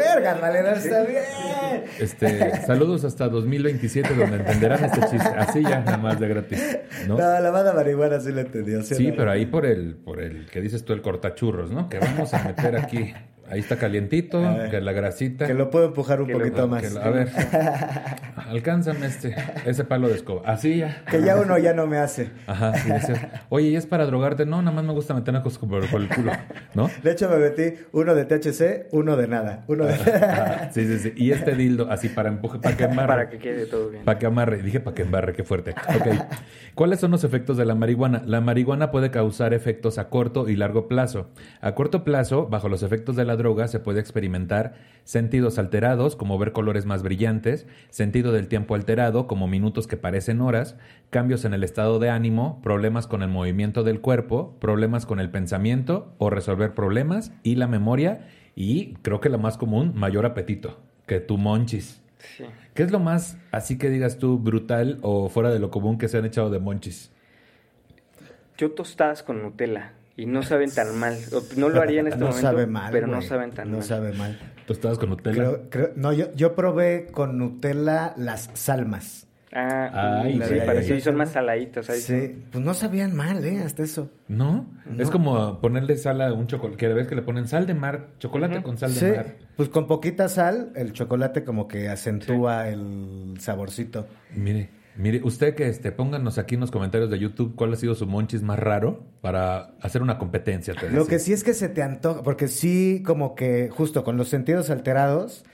está 0.78 1.02
bien. 1.04 1.22
Este, 1.98 2.56
saludos 2.62 3.04
hasta 3.04 3.28
2027 3.28 4.14
donde 4.14 4.36
entenderán 4.38 4.84
este 4.84 5.00
chiste. 5.10 5.28
Así 5.36 5.62
ya, 5.62 5.80
nada 5.80 5.98
más 5.98 6.18
de 6.18 6.28
gratis. 6.28 6.78
¿no? 7.06 7.18
No, 7.18 7.40
la 7.40 7.50
banda 7.50 7.74
marihuana 7.74 8.20
sí 8.20 8.32
lo 8.32 8.40
entendió. 8.40 8.82
Sí, 8.82 9.08
no? 9.08 9.14
pero 9.16 9.30
ahí 9.30 9.44
por 9.44 9.66
el, 9.66 9.96
por 9.96 10.20
el 10.20 10.46
que 10.46 10.62
dices 10.62 10.84
tú, 10.84 10.94
el 10.94 11.02
cortachurros, 11.02 11.70
¿no? 11.70 11.90
Que 11.90 11.98
vamos 11.98 12.32
a 12.32 12.42
meter 12.42 12.76
aquí. 12.76 13.12
Ahí 13.50 13.60
está 13.60 13.76
calientito, 13.76 14.40
ver. 14.42 14.70
que 14.70 14.80
la 14.80 14.92
grasita. 14.92 15.46
Que 15.46 15.54
lo 15.54 15.70
puedo 15.70 15.86
empujar 15.86 16.20
un 16.20 16.30
lo- 16.30 16.38
poquito 16.38 16.66
más. 16.68 16.82
que 16.82 16.98
a 16.98 17.10
ver, 17.10 17.28
alcánzame 18.48 19.06
este, 19.06 19.34
ese 19.64 19.84
palo 19.84 20.08
de 20.08 20.14
escoba. 20.14 20.42
Así 20.44 20.78
ya. 20.78 21.02
Que 21.10 21.22
ya 21.22 21.36
uno 21.36 21.58
ya 21.58 21.72
no 21.72 21.86
me 21.86 21.98
hace. 21.98 22.30
Ajá, 22.46 22.72
y 22.86 22.90
decías, 22.90 23.20
oye, 23.48 23.68
¿y 23.68 23.76
es 23.76 23.86
para 23.86 24.06
drogarte? 24.06 24.46
No, 24.46 24.62
nada 24.62 24.74
más 24.74 24.84
me 24.84 24.92
gusta 24.92 25.14
meter 25.14 25.36
cosas 25.42 25.58
por, 25.58 25.88
por 25.90 26.00
el 26.00 26.08
culo, 26.08 26.32
¿no? 26.74 26.90
De 27.02 27.10
hecho, 27.12 27.28
me 27.28 27.36
metí 27.36 27.74
uno 27.92 28.14
de 28.14 28.24
THC, 28.24 28.88
uno 28.92 29.16
de 29.16 29.28
nada. 29.28 29.64
Uno 29.68 29.84
de... 29.84 29.94
Ajá, 29.94 30.70
sí, 30.74 30.86
sí, 30.86 30.98
sí. 30.98 31.12
Y 31.16 31.30
este 31.32 31.54
dildo, 31.54 31.90
así 31.90 32.08
para 32.08 32.28
empuje, 32.28 32.58
para 32.58 32.76
que 32.76 32.84
embarre. 32.84 33.06
Para 33.08 33.28
que 33.30 33.38
quede 33.38 33.66
todo 33.66 33.90
bien. 33.90 34.04
Para 34.04 34.18
que 34.18 34.26
amarre. 34.26 34.62
Dije 34.62 34.80
para 34.80 34.94
que 34.94 35.02
embarre, 35.02 35.32
qué 35.34 35.44
fuerte. 35.44 35.70
Ok. 35.72 36.06
¿Cuáles 36.74 37.00
son 37.00 37.10
los 37.10 37.24
efectos 37.24 37.56
de 37.56 37.64
la 37.64 37.74
marihuana? 37.74 38.22
La 38.26 38.40
marihuana 38.40 38.90
puede 38.90 39.10
causar 39.10 39.54
efectos 39.54 39.98
a 39.98 40.08
corto 40.08 40.48
y 40.48 40.56
largo 40.56 40.88
plazo. 40.88 41.30
A 41.60 41.74
corto 41.74 42.04
plazo, 42.04 42.46
bajo 42.48 42.68
los 42.68 42.82
efectos 42.82 43.16
de 43.16 43.24
la 43.24 43.35
droga, 43.36 43.68
se 43.68 43.80
puede 43.80 44.00
experimentar 44.00 44.74
sentidos 45.04 45.58
alterados, 45.58 46.16
como 46.16 46.38
ver 46.38 46.52
colores 46.52 46.84
más 46.84 47.02
brillantes, 47.02 47.66
sentido 47.90 48.32
del 48.32 48.48
tiempo 48.48 48.74
alterado, 48.74 49.26
como 49.26 49.46
minutos 49.46 49.86
que 49.86 49.96
parecen 49.96 50.40
horas, 50.40 50.76
cambios 51.10 51.44
en 51.44 51.54
el 51.54 51.62
estado 51.62 51.98
de 51.98 52.10
ánimo, 52.10 52.60
problemas 52.62 53.06
con 53.06 53.22
el 53.22 53.28
movimiento 53.28 53.84
del 53.84 54.00
cuerpo, 54.00 54.56
problemas 54.60 55.06
con 55.06 55.20
el 55.20 55.30
pensamiento 55.30 56.14
o 56.18 56.30
resolver 56.30 56.74
problemas 56.74 57.32
y 57.42 57.54
la 57.54 57.68
memoria 57.68 58.28
y 58.56 58.94
creo 59.02 59.20
que 59.20 59.28
la 59.28 59.38
más 59.38 59.56
común, 59.56 59.92
mayor 59.94 60.26
apetito, 60.26 60.80
que 61.06 61.20
tu 61.20 61.38
monchis. 61.38 62.02
Sí. 62.18 62.44
¿Qué 62.74 62.82
es 62.82 62.90
lo 62.90 62.98
más, 62.98 63.38
así 63.52 63.78
que 63.78 63.90
digas 63.90 64.18
tú, 64.18 64.38
brutal 64.38 64.98
o 65.02 65.28
fuera 65.28 65.50
de 65.50 65.60
lo 65.60 65.70
común 65.70 65.98
que 65.98 66.08
se 66.08 66.18
han 66.18 66.24
echado 66.24 66.50
de 66.50 66.58
monchis? 66.58 67.12
Yo 68.56 68.72
tostadas 68.72 69.22
con 69.22 69.42
Nutella 69.42 69.92
y 70.16 70.26
no 70.26 70.42
saben 70.42 70.70
tan 70.70 70.96
mal. 70.99 71.16
O- 71.32 71.42
No 71.56 71.68
lo 71.68 71.80
haría 71.80 72.00
en 72.00 72.08
este 72.08 72.18
no 72.20 72.26
momento, 72.26 72.49
sabe 72.49 72.66
mal. 72.66 72.90
pero 72.92 73.06
no 73.06 73.16
güey. 73.16 73.28
saben 73.28 73.50
tan 73.52 73.70
No 73.70 73.78
mal. 73.78 73.87
sabe 73.87 74.12
mal. 74.12 74.38
¿Tostadas 74.66 74.99
con 74.99 75.11
Nutella? 75.11 75.35
Creo- 75.37 75.70
creo- 75.70 75.90
no, 75.96 76.12
yo, 76.12 76.32
yo 76.35 76.54
probé 76.54 77.06
con 77.12 77.38
Nutella 77.38 78.14
las 78.16 78.50
salmas. 78.54 79.23
Ah, 79.52 80.20
Ay, 80.23 80.32
sí, 80.35 80.38
la 80.38 80.49
de- 80.49 80.61
parecido. 80.62 80.96
Y 80.96 81.00
son 81.00 81.16
más 81.16 81.30
saladitas. 81.30 81.88
ahí 81.88 82.00
Sí, 82.00 82.42
pues 82.52 82.62
no 82.62 82.75
sabían 82.75 83.14
mal, 83.16 83.42
¿eh? 83.44 83.62
Hasta 83.64 83.85
eso. 83.85 84.11
¿No? 84.28 84.66
Es 84.99 85.08
como 85.08 85.61
ponerle 85.61 85.96
sal 85.96 86.20
a 86.20 86.30
un 86.32 86.46
chocolate. 86.46 86.76
Que 86.76 86.88
ves 86.92 87.06
que 87.06 87.14
le 87.14 87.23
ponen 87.23 87.46
sal 87.49 87.64
de 87.66 87.73
mar, 87.73 88.08
chocolate 88.18 88.62
con 88.62 88.76
sal 88.76 88.92
de 88.92 89.00
Sí, 89.00 89.06
mar. 89.16 89.37
pues 89.56 89.68
con 89.70 89.87
poquita 89.87 90.28
sal, 90.28 90.73
el 90.75 90.92
chocolate 90.92 91.42
como 91.44 91.68
que 91.68 91.88
acentúa 91.88 92.68
el 92.68 93.37
saborcito. 93.38 94.06
Mire, 94.35 94.68
mire, 94.96 95.20
usted 95.24 95.54
que 95.54 95.66
este, 95.68 95.92
pónganos 95.92 96.38
aquí 96.38 96.54
en 96.54 96.60
los 96.62 96.70
comentarios 96.70 97.10
de 97.10 97.18
YouTube 97.18 97.54
cuál 97.56 97.72
ha 97.72 97.76
sido 97.76 97.94
su 97.94 98.06
monchis 98.06 98.42
más 98.42 98.58
raro 98.58 99.04
para 99.20 99.74
hacer 99.80 100.02
una 100.02 100.18
competencia. 100.18 100.74
te 100.74 100.90
Lo 100.90 101.06
que 101.06 101.18
sí 101.18 101.32
es 101.32 101.44
que 101.44 101.54
se 101.54 101.68
te 101.68 101.82
antoja, 101.82 102.22
porque 102.22 102.48
sí, 102.48 103.02
como 103.04 103.34
que 103.34 103.68
justo 103.70 104.04
con 104.04 104.16
los 104.16 104.28
sentidos 104.28 104.70
alterados, 104.70 105.44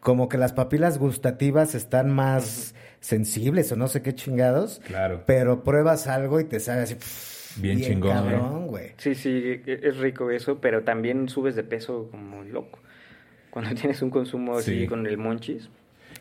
como 0.00 0.28
que 0.28 0.38
las 0.38 0.52
papilas 0.52 0.98
gustativas 0.98 1.74
están 1.74 2.10
más 2.10 2.74
sensibles 3.00 3.70
o 3.72 3.76
no 3.76 3.88
sé 3.88 4.02
qué 4.02 4.14
chingados. 4.14 4.80
Claro. 4.86 5.22
Pero 5.26 5.62
pruebas 5.64 6.06
algo 6.06 6.40
y 6.40 6.44
te 6.44 6.60
sabe 6.60 6.82
así. 6.82 6.94
pff, 6.94 7.58
Bien 7.60 7.80
chingón, 7.80 8.12
cabrón, 8.12 8.66
güey. 8.68 8.92
Sí, 8.96 9.14
sí, 9.14 9.30
e- 9.66 9.80
es 9.82 9.98
rico 9.98 10.30
eso, 10.30 10.58
pero 10.60 10.82
también 10.84 11.28
subes 11.28 11.54
de 11.54 11.62
peso 11.64 12.08
como 12.10 12.42
loco. 12.44 12.78
Cuando 13.50 13.74
tienes 13.74 14.00
un 14.02 14.10
consumo 14.10 14.56
así 14.56 14.80
Sí. 14.82 14.86
con 14.86 15.06
el 15.06 15.18
monchis. 15.18 15.68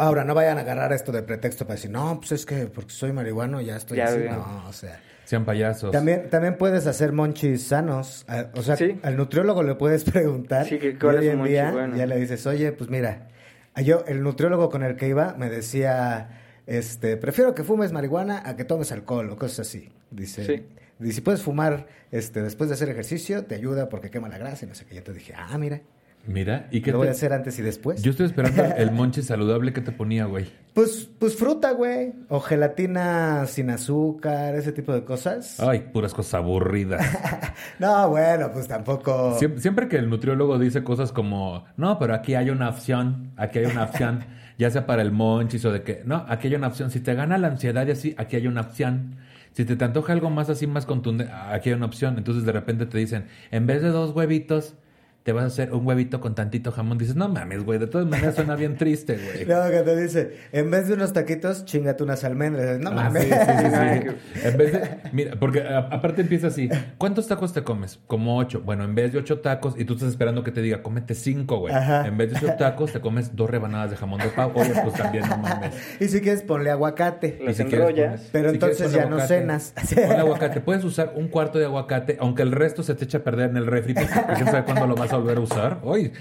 Ahora, 0.02 0.24
no 0.24 0.34
vayan 0.34 0.58
a 0.58 0.62
agarrar 0.62 0.94
esto 0.94 1.12
de 1.12 1.22
pretexto 1.22 1.66
para 1.66 1.76
decir, 1.76 1.92
no, 1.92 2.20
pues 2.20 2.32
es 2.32 2.46
que 2.46 2.66
porque 2.66 2.92
soy 2.92 3.12
marihuano 3.14 3.62
ya 3.62 3.76
estoy 3.78 3.98
Ya, 3.98 4.06
así. 4.06 4.20
No, 4.30 4.66
o 4.68 4.74
sea. 4.74 5.00
Sean 5.26 5.46
payasos. 5.46 5.92
También, 5.92 6.30
también 6.30 6.58
puedes 6.58 6.88
hacer 6.88 7.12
monchis 7.14 7.68
sanos. 7.68 8.26
Ah, 8.28 8.48
O 8.56 8.64
sea, 8.64 8.76
Sí. 8.76 9.00
al 9.04 9.16
nutriólogo 9.16 9.64
le 9.64 9.76
puedes 9.76 10.04
preguntar. 10.12 10.66
Sí, 10.66 10.80
que 10.80 10.90
y 10.90 10.96
cuál 10.96 11.16
es 11.18 11.22
hoy 11.22 11.28
un 11.28 11.32
en 11.34 11.38
monchi 11.38 11.52
día 11.54 11.72
bueno. 11.72 11.96
ya 11.96 12.06
le 12.08 12.18
dices, 12.18 12.46
oye, 12.48 12.72
pues 12.72 12.90
mira, 12.90 13.28
a 13.74 13.82
yo, 13.82 14.04
el 14.08 14.24
nutriólogo 14.24 14.70
con 14.70 14.84
el 14.84 14.96
que 14.98 15.08
iba 15.08 15.36
me 15.38 15.50
decía, 15.50 16.42
este, 16.68 17.16
prefiero 17.18 17.54
que 17.54 17.64
fumes 17.64 17.92
marihuana 17.92 18.42
a 18.46 18.56
que 18.56 18.66
tomes 18.66 18.92
alcohol 18.92 19.30
o 19.30 19.38
cosas 19.38 19.68
así. 19.68 19.90
Dice, 20.10 20.44
Sí. 20.46 20.66
y 21.00 21.12
si 21.14 21.22
puedes 21.22 21.42
fumar 21.44 21.86
este, 22.12 22.42
después 22.42 22.70
de 22.70 22.74
hacer 22.74 22.90
ejercicio, 22.90 23.46
te 23.46 23.56
ayuda 23.56 23.88
porque 23.88 24.10
quema 24.10 24.28
la 24.30 24.38
grasa 24.40 24.66
y 24.66 24.68
no 24.68 24.76
sé 24.76 24.86
qué. 24.86 24.96
Yo 24.96 25.04
te 25.04 25.14
dije, 25.14 25.34
ah, 25.38 25.58
mira, 25.58 25.80
Mira, 26.28 26.68
¿y 26.72 26.82
qué 26.82 26.92
lo 26.92 27.00
voy 27.00 27.08
a 27.08 27.12
hacer 27.12 27.34
antes 27.34 27.58
y 27.58 27.62
después. 27.62 28.02
Yo 28.04 28.12
estoy 28.12 28.28
esperando 28.28 28.64
el 28.78 28.92
monchis 28.92 29.26
saludable 29.26 29.74
que 29.74 29.82
te 29.82 29.92
ponía, 29.92 30.26
güey. 30.26 30.46
Pues, 30.74 31.10
pues 31.20 31.36
fruta, 31.36 31.72
güey. 31.72 32.14
O 32.30 32.40
gelatina 32.40 33.46
sin 33.48 33.70
azúcar, 33.70 34.56
ese 34.56 34.72
tipo 34.72 34.94
de 34.94 35.04
cosas. 35.04 35.60
Ay, 35.60 35.90
puras 35.92 36.14
cosas 36.14 36.36
aburridas. 36.36 37.06
No, 37.80 38.10
bueno, 38.10 38.52
pues 38.52 38.68
tampoco. 38.68 39.38
Siempre, 39.38 39.62
siempre 39.62 39.88
que 39.88 39.98
el 39.98 40.10
nutriólogo 40.10 40.60
dice 40.60 40.84
cosas 40.84 41.12
como, 41.12 41.66
no, 41.78 41.98
pero 42.00 42.14
aquí 42.14 42.36
hay 42.36 42.50
una 42.50 42.70
opción, 42.70 43.32
aquí 43.38 43.60
hay 43.60 43.66
una 43.66 43.84
opción, 43.84 44.24
ya 44.58 44.70
sea 44.70 44.86
para 44.86 45.02
el 45.02 45.12
monchis 45.12 45.66
o 45.66 45.72
de 45.72 45.82
que, 45.84 46.02
no, 46.06 46.26
aquí 46.28 46.48
hay 46.48 46.56
una 46.56 46.68
opción. 46.68 46.92
Si 46.92 47.00
te 47.00 47.14
gana 47.14 47.38
la 47.38 47.48
ansiedad 47.48 47.86
y 47.88 47.92
así, 47.92 48.16
aquí 48.18 48.36
hay 48.36 48.48
una 48.48 48.62
opción. 48.62 49.16
Si 49.54 49.66
te, 49.66 49.76
te 49.76 49.84
antoja 49.84 50.14
algo 50.14 50.30
más 50.30 50.50
así, 50.50 50.68
más 50.68 50.86
contundente, 50.86 51.34
aquí 51.34 51.70
hay 51.70 51.76
una 51.76 51.88
opción. 51.88 52.18
Entonces 52.18 52.46
de 52.46 52.52
repente 52.52 52.86
te 52.86 52.98
dicen, 52.98 53.26
en 53.52 53.66
vez 53.68 53.82
de 53.82 53.90
dos 53.90 54.16
huevitos, 54.16 54.76
te 55.24 55.32
vas 55.34 55.44
a 55.44 55.48
hacer 55.48 55.74
un 55.74 55.86
huevito 55.86 56.20
con 56.20 56.34
tantito 56.36 56.72
jamón. 56.72 56.98
Dices, 56.98 57.16
no 57.16 57.30
mames, 57.30 57.64
güey, 57.64 57.78
de 57.80 57.88
todas 57.88 58.08
maneras 58.08 58.36
suena 58.36 58.56
bien 58.56 58.76
triste, 58.76 59.18
güey. 59.18 59.46
Luego 59.48 59.70
que 59.70 59.82
te 59.82 60.02
dice, 60.02 60.38
en 60.52 60.72
vez 60.72 60.88
de 60.88 60.96
unos 60.96 61.14
taquitos, 61.14 61.66
chingate 61.66 62.04
unas 62.04 62.24
almendras. 62.24 62.80
No 62.80 62.90
Ah, 62.92 62.94
mames. 62.94 63.24
sí, 63.26 63.30
sí, 63.30 63.66
sí. 63.70 64.46
En 64.48 64.58
vez 64.58 64.72
de, 64.74 64.98
mira, 65.12 65.36
porque 65.40 65.62
a- 65.62 65.78
aparte 65.92 66.22
empieza 66.22 66.48
así. 66.48 66.70
¿Cuántos 66.98 67.28
tacos 67.28 67.54
te 67.54 67.64
comes? 67.64 68.00
Como 68.08 68.38
ocho. 68.38 68.62
Bueno, 68.62 68.84
en 68.84 68.96
vez 68.96 69.14
de 69.14 69.20
ocho 69.20 69.40
tacos, 69.40 69.76
y 69.78 69.86
tú 69.86 69.94
estás 69.94 70.10
esperando 70.10 70.44
que 70.44 70.52
te 70.52 70.62
diga, 70.62 70.82
cómete 70.82 71.14
cinco, 71.16 71.60
güey. 71.60 71.74
Ajá. 71.74 72.08
En 72.08 72.18
vez 72.18 72.32
de 72.32 72.38
ocho 72.38 72.56
tacos, 72.58 72.92
te 72.92 73.00
comes 73.00 73.36
dos 73.36 73.50
rebanadas 73.50 73.92
de 73.92 73.98
jamón 73.98 74.20
de 74.22 74.30
pavo. 74.30 74.60
Oye, 74.62 74.74
pues 74.84 74.96
también 74.96 75.28
no 75.30 75.38
mames. 75.38 75.74
Y 76.00 76.08
si 76.08 76.22
quieres, 76.22 76.42
ponle 76.42 76.72
aguacate. 76.72 77.40
Las 77.44 77.60
Y 77.60 77.64
si 77.64 77.70
quieres, 77.70 77.88
pones- 77.92 78.30
Pero 78.32 78.50
si 78.50 78.56
entonces 78.56 78.92
ya 78.92 79.06
no 79.06 79.20
cenas. 79.20 79.74
Ponle 79.94 80.16
aguacate. 80.18 80.62
Puedes 80.62 80.84
usar 80.84 81.14
un 81.16 81.28
cuarto 81.28 81.60
de 81.60 81.66
aguacate, 81.66 82.18
aunque 82.20 82.42
el 82.42 82.52
resto 82.52 82.82
se 82.84 82.96
te 82.96 83.06
eche 83.06 83.18
a 83.18 83.24
perder 83.24 83.52
en 83.52 83.58
el 83.58 83.68
refri, 83.68 83.94
porque 83.94 84.10
quién 84.36 84.46
sabe 84.48 84.64
cuándo 84.64 84.88
lo 84.88 84.96
vas 84.96 85.11
a 85.14 85.18
volver 85.18 85.38
a 85.38 85.42
usar. 85.42 85.82
Mí 85.84 86.12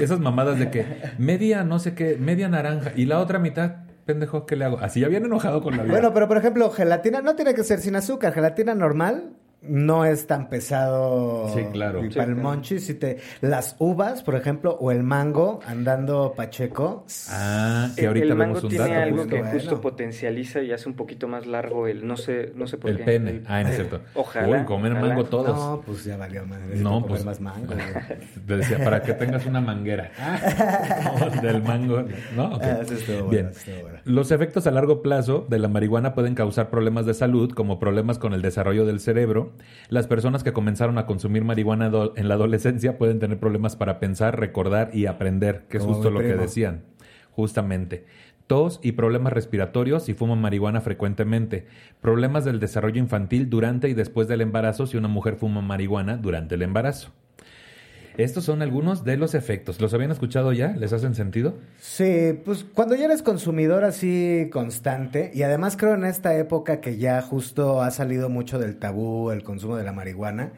esas 0.00 0.20
mamadas 0.20 0.58
de 0.58 0.70
que 0.70 0.86
media, 1.18 1.64
no 1.64 1.78
sé 1.78 1.94
qué, 1.94 2.16
media 2.18 2.48
naranja 2.48 2.92
y 2.96 3.06
la 3.06 3.18
otra 3.20 3.38
mitad, 3.38 3.76
pendejo, 4.04 4.46
¿qué 4.46 4.56
le 4.56 4.64
hago? 4.64 4.78
Así 4.80 5.00
ya 5.00 5.08
bien 5.08 5.24
enojado 5.24 5.62
con 5.62 5.76
la 5.76 5.82
vida. 5.82 5.92
Bueno, 5.92 6.12
pero 6.12 6.28
por 6.28 6.36
ejemplo, 6.36 6.70
gelatina 6.70 7.22
no 7.22 7.34
tiene 7.34 7.54
que 7.54 7.64
ser 7.64 7.80
sin 7.80 7.96
azúcar. 7.96 8.32
Gelatina 8.32 8.74
normal 8.74 9.36
no 9.62 10.04
es 10.04 10.26
tan 10.26 10.48
pesado. 10.48 11.48
Sí, 11.54 11.62
claro. 11.72 12.04
Y 12.04 12.10
Sí, 12.10 12.18
para 12.18 12.30
el 12.30 12.36
monchi, 12.36 12.78
si 12.80 12.94
te. 12.94 13.18
Las 13.40 13.76
uvas, 13.78 14.22
por 14.22 14.34
ejemplo, 14.34 14.76
o 14.80 14.90
el 14.90 15.02
mango 15.02 15.60
andando 15.66 16.34
pacheco. 16.36 17.04
Ah, 17.30 17.90
que 17.94 18.02
El- 18.02 18.06
ahorita 18.08 18.26
el 18.26 18.34
mango 18.34 18.54
vemos 18.54 18.64
un 18.64 18.70
tiene 18.70 18.84
dato. 18.88 19.00
algo 19.02 19.16
justo. 19.18 19.30
que 19.30 19.38
Bueno. 19.42 19.52
justo 19.58 19.80
potencializa 19.80 20.60
y 20.62 20.72
hace 20.72 20.88
un 20.88 20.94
poquito 20.96 21.28
más 21.28 21.46
largo 21.46 21.86
el 21.86 22.06
no 22.06 22.16
sé 22.16 22.52
no 22.56 22.66
sé 22.66 22.76
por 22.78 22.90
El 22.90 22.96
qué 22.98 23.04
pene. 23.04 23.30
El- 23.30 23.44
Ah, 23.48 23.62
no 23.62 23.68
es 23.68 23.76
cierto. 23.76 24.00
Ojalá, 24.14 24.58
Uy, 24.60 24.64
comer 24.64 24.92
ojalá. 24.92 25.08
mango 25.08 25.24
todos. 25.24 25.56
No, 25.56 25.80
pues 25.84 26.04
ya 26.04 26.16
valió 26.16 26.44
madre. 26.46 26.76
No, 26.76 27.04
pues. 27.06 27.24
más 27.24 27.40
mango. 27.40 27.74
Te 28.46 28.56
decía, 28.56 28.82
para 28.82 29.02
que 29.02 29.12
tengas 29.14 29.46
una 29.46 29.60
manguera. 29.60 30.10
Del 31.42 31.62
mango. 31.62 32.02
¿No? 32.36 32.54
Ok. 32.56 32.62
Ah, 32.64 32.78
eso 32.82 32.94
estuvo 32.94 33.16
bueno, 33.26 33.30
Bien. 33.30 33.46
estuvo 33.48 33.80
bueno. 33.82 33.98
Los 34.04 34.30
efectos 34.32 34.66
a 34.66 34.70
largo 34.70 35.02
plazo 35.02 35.46
de 35.48 35.58
la 35.58 35.68
marihuana 35.68 36.14
pueden 36.14 36.34
causar 36.34 36.70
problemas 36.70 37.06
de 37.06 37.14
salud, 37.14 37.52
como 37.52 37.78
problemas 37.78 38.18
con 38.18 38.32
el 38.34 38.42
desarrollo 38.42 38.84
del 38.86 39.00
cerebro. 39.00 39.51
Las 39.88 40.06
personas 40.06 40.42
que 40.42 40.52
comenzaron 40.52 40.98
a 40.98 41.06
consumir 41.06 41.44
marihuana 41.44 41.90
en 42.16 42.28
la 42.28 42.34
adolescencia 42.34 42.98
pueden 42.98 43.18
tener 43.18 43.38
problemas 43.38 43.76
para 43.76 43.98
pensar, 44.00 44.38
recordar 44.38 44.90
y 44.92 45.06
aprender, 45.06 45.66
que 45.68 45.78
es 45.78 45.82
Como 45.82 45.94
justo 45.94 46.10
lo 46.10 46.20
que 46.20 46.34
decían. 46.34 46.84
Justamente. 47.30 48.06
Tos 48.46 48.80
y 48.82 48.92
problemas 48.92 49.32
respiratorios 49.32 50.04
si 50.04 50.14
fuman 50.14 50.40
marihuana 50.40 50.80
frecuentemente. 50.80 51.66
Problemas 52.00 52.44
del 52.44 52.60
desarrollo 52.60 52.98
infantil 52.98 53.48
durante 53.48 53.88
y 53.88 53.94
después 53.94 54.28
del 54.28 54.40
embarazo 54.40 54.86
si 54.86 54.96
una 54.96 55.08
mujer 55.08 55.36
fuma 55.36 55.62
marihuana 55.62 56.16
durante 56.16 56.56
el 56.56 56.62
embarazo. 56.62 57.12
Estos 58.16 58.44
son 58.44 58.62
algunos 58.62 59.04
de 59.04 59.16
los 59.16 59.34
efectos. 59.34 59.80
¿Los 59.80 59.94
habían 59.94 60.10
escuchado 60.10 60.52
ya? 60.52 60.68
¿Les 60.68 60.92
hacen 60.92 61.14
sentido? 61.14 61.54
Sí, 61.80 62.38
pues 62.44 62.64
cuando 62.64 62.94
ya 62.94 63.06
eres 63.06 63.22
consumidor 63.22 63.84
así 63.84 64.48
constante, 64.52 65.30
y 65.34 65.42
además 65.42 65.76
creo 65.76 65.94
en 65.94 66.04
esta 66.04 66.36
época 66.36 66.80
que 66.80 66.98
ya 66.98 67.22
justo 67.22 67.82
ha 67.82 67.90
salido 67.90 68.28
mucho 68.28 68.58
del 68.58 68.76
tabú 68.76 69.30
el 69.30 69.42
consumo 69.42 69.76
de 69.76 69.84
la 69.84 69.92
marihuana, 69.92 70.52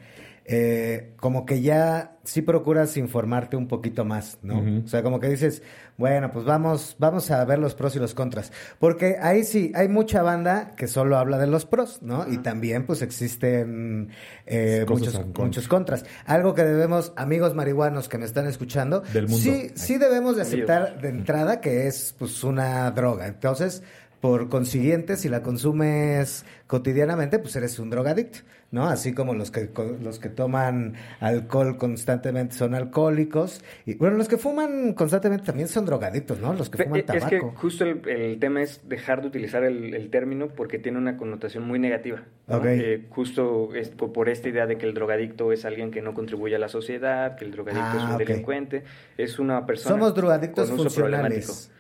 eh, 0.47 1.15
como 1.21 1.47
que 1.47 1.63
ya 1.63 2.19
sí 2.23 2.43
procuras 2.43 2.97
informarte 2.99 3.57
un 3.57 3.67
poquito 3.67 4.05
más, 4.05 4.39
¿no? 4.43 4.63
O 4.85 4.89
sea, 4.89 5.03
como 5.03 5.19
que 5.19 5.29
dices, 5.29 5.63
bueno, 5.97 6.33
pues 6.33 6.45
vamos, 6.45 6.97
vamos 6.99 7.31
a 7.31 7.45
ver 7.45 7.59
los 7.59 7.75
pros 7.75 7.97
y 7.97 7.99
los 7.99 8.15
contras. 8.15 8.53
Porque 8.79 9.17
ahí 9.21 9.45
sí, 9.45 9.73
hay 9.75 9.89
mucha 9.89 10.23
banda 10.23 10.73
que 10.77 10.87
solo 10.87 11.17
habla 11.17 11.39
de 11.39 11.47
los 11.47 11.65
pros, 11.65 12.03
¿no? 12.03 12.31
Y 12.31 12.39
también, 12.39 12.85
pues, 12.85 13.01
existen 13.01 14.11
eh, 14.47 14.85
muchos, 14.89 15.19
muchos 15.39 15.67
contras. 15.67 16.05
Algo 16.27 16.55
que 16.55 16.65
debemos, 16.65 17.13
amigos 17.17 17.55
marihuanos 17.55 18.09
que 18.09 18.19
me 18.19 18.27
están 18.27 18.47
escuchando, 18.47 19.01
Del 19.13 19.29
mundo. 19.29 19.39
sí, 19.43 19.71
sí 19.75 19.97
debemos 19.97 20.37
de 20.37 20.43
aceptar 20.43 21.01
de 21.01 21.09
entrada 21.09 21.61
que 21.61 21.87
es, 21.87 22.15
pues, 22.19 22.45
una 22.45 22.91
droga. 22.91 23.27
Entonces, 23.27 23.83
por 24.25 24.49
consiguiente, 24.49 25.19
si 25.19 25.29
la 25.29 25.43
consumes 25.43 26.47
cotidianamente, 26.67 27.39
pues 27.39 27.55
eres 27.57 27.79
un 27.79 27.91
drogadicto, 27.91 28.39
¿no? 28.75 28.89
Así 28.89 29.15
como 29.15 29.33
los 29.35 29.51
que 29.51 29.71
los 30.03 30.19
que 30.19 30.29
toman 30.29 30.95
alcohol 31.21 31.79
constantemente 31.79 32.55
son 32.57 32.75
alcohólicos 32.75 33.63
y 33.87 33.95
bueno, 33.95 34.17
los 34.19 34.29
que 34.29 34.37
fuman 34.37 34.93
constantemente 34.95 35.47
también 35.47 35.69
son 35.69 35.87
drogadictos, 35.87 36.41
¿no? 36.41 36.53
Los 36.53 36.69
que 36.69 36.83
fuman 36.83 36.99
es 37.01 37.07
tabaco. 37.07 37.29
que 37.29 37.41
justo 37.41 37.85
el, 37.85 38.07
el 38.09 38.39
tema 38.41 38.61
es 38.63 38.81
dejar 38.89 39.23
de 39.23 39.29
utilizar 39.29 39.63
el, 39.65 39.95
el 39.95 40.11
término 40.11 40.49
porque 40.49 40.79
tiene 40.79 40.99
una 40.99 41.17
connotación 41.17 41.65
muy 41.67 41.79
negativa. 41.79 42.25
¿no? 42.49 42.57
Ok. 42.59 42.65
Eh, 42.67 43.07
justo 43.11 43.75
es 43.75 43.89
por, 43.91 44.13
por 44.13 44.29
esta 44.29 44.49
idea 44.49 44.67
de 44.67 44.77
que 44.77 44.87
el 44.87 44.93
drogadicto 44.93 45.53
es 45.53 45.65
alguien 45.65 45.91
que 45.93 46.03
no 46.03 46.13
contribuye 46.13 46.57
a 46.57 46.59
la 46.59 46.69
sociedad, 46.69 47.37
que 47.37 47.45
el 47.45 47.53
drogadicto 47.53 47.89
Ah, 47.93 47.97
es 47.97 48.03
un 48.03 48.13
ok. 48.13 48.19
delincuente, 48.19 48.83
es 49.17 49.39
una 49.39 49.65
persona 49.65 49.95
Somos 49.95 50.15
drogadictos 50.15 50.67
con 50.69 50.75
uso 50.81 50.91
funcionales. 50.91 51.71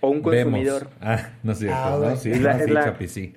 O 0.00 0.10
un 0.10 0.20
consumidor. 0.20 0.82
Vemos. 0.84 0.96
Ah, 1.00 1.30
no 1.42 1.52
es 1.52 1.58
cierto, 1.58 1.76
Ah, 1.82 1.98
¿no? 2.00 2.16
Sí, 2.16 2.30
Es 2.32 2.40
la- 2.42 2.52
no, 2.52 2.58
es 2.58 2.64
sí, 2.66 2.70
la- 2.70 2.84
Chapi, 2.84 3.08
sí. 3.08 3.34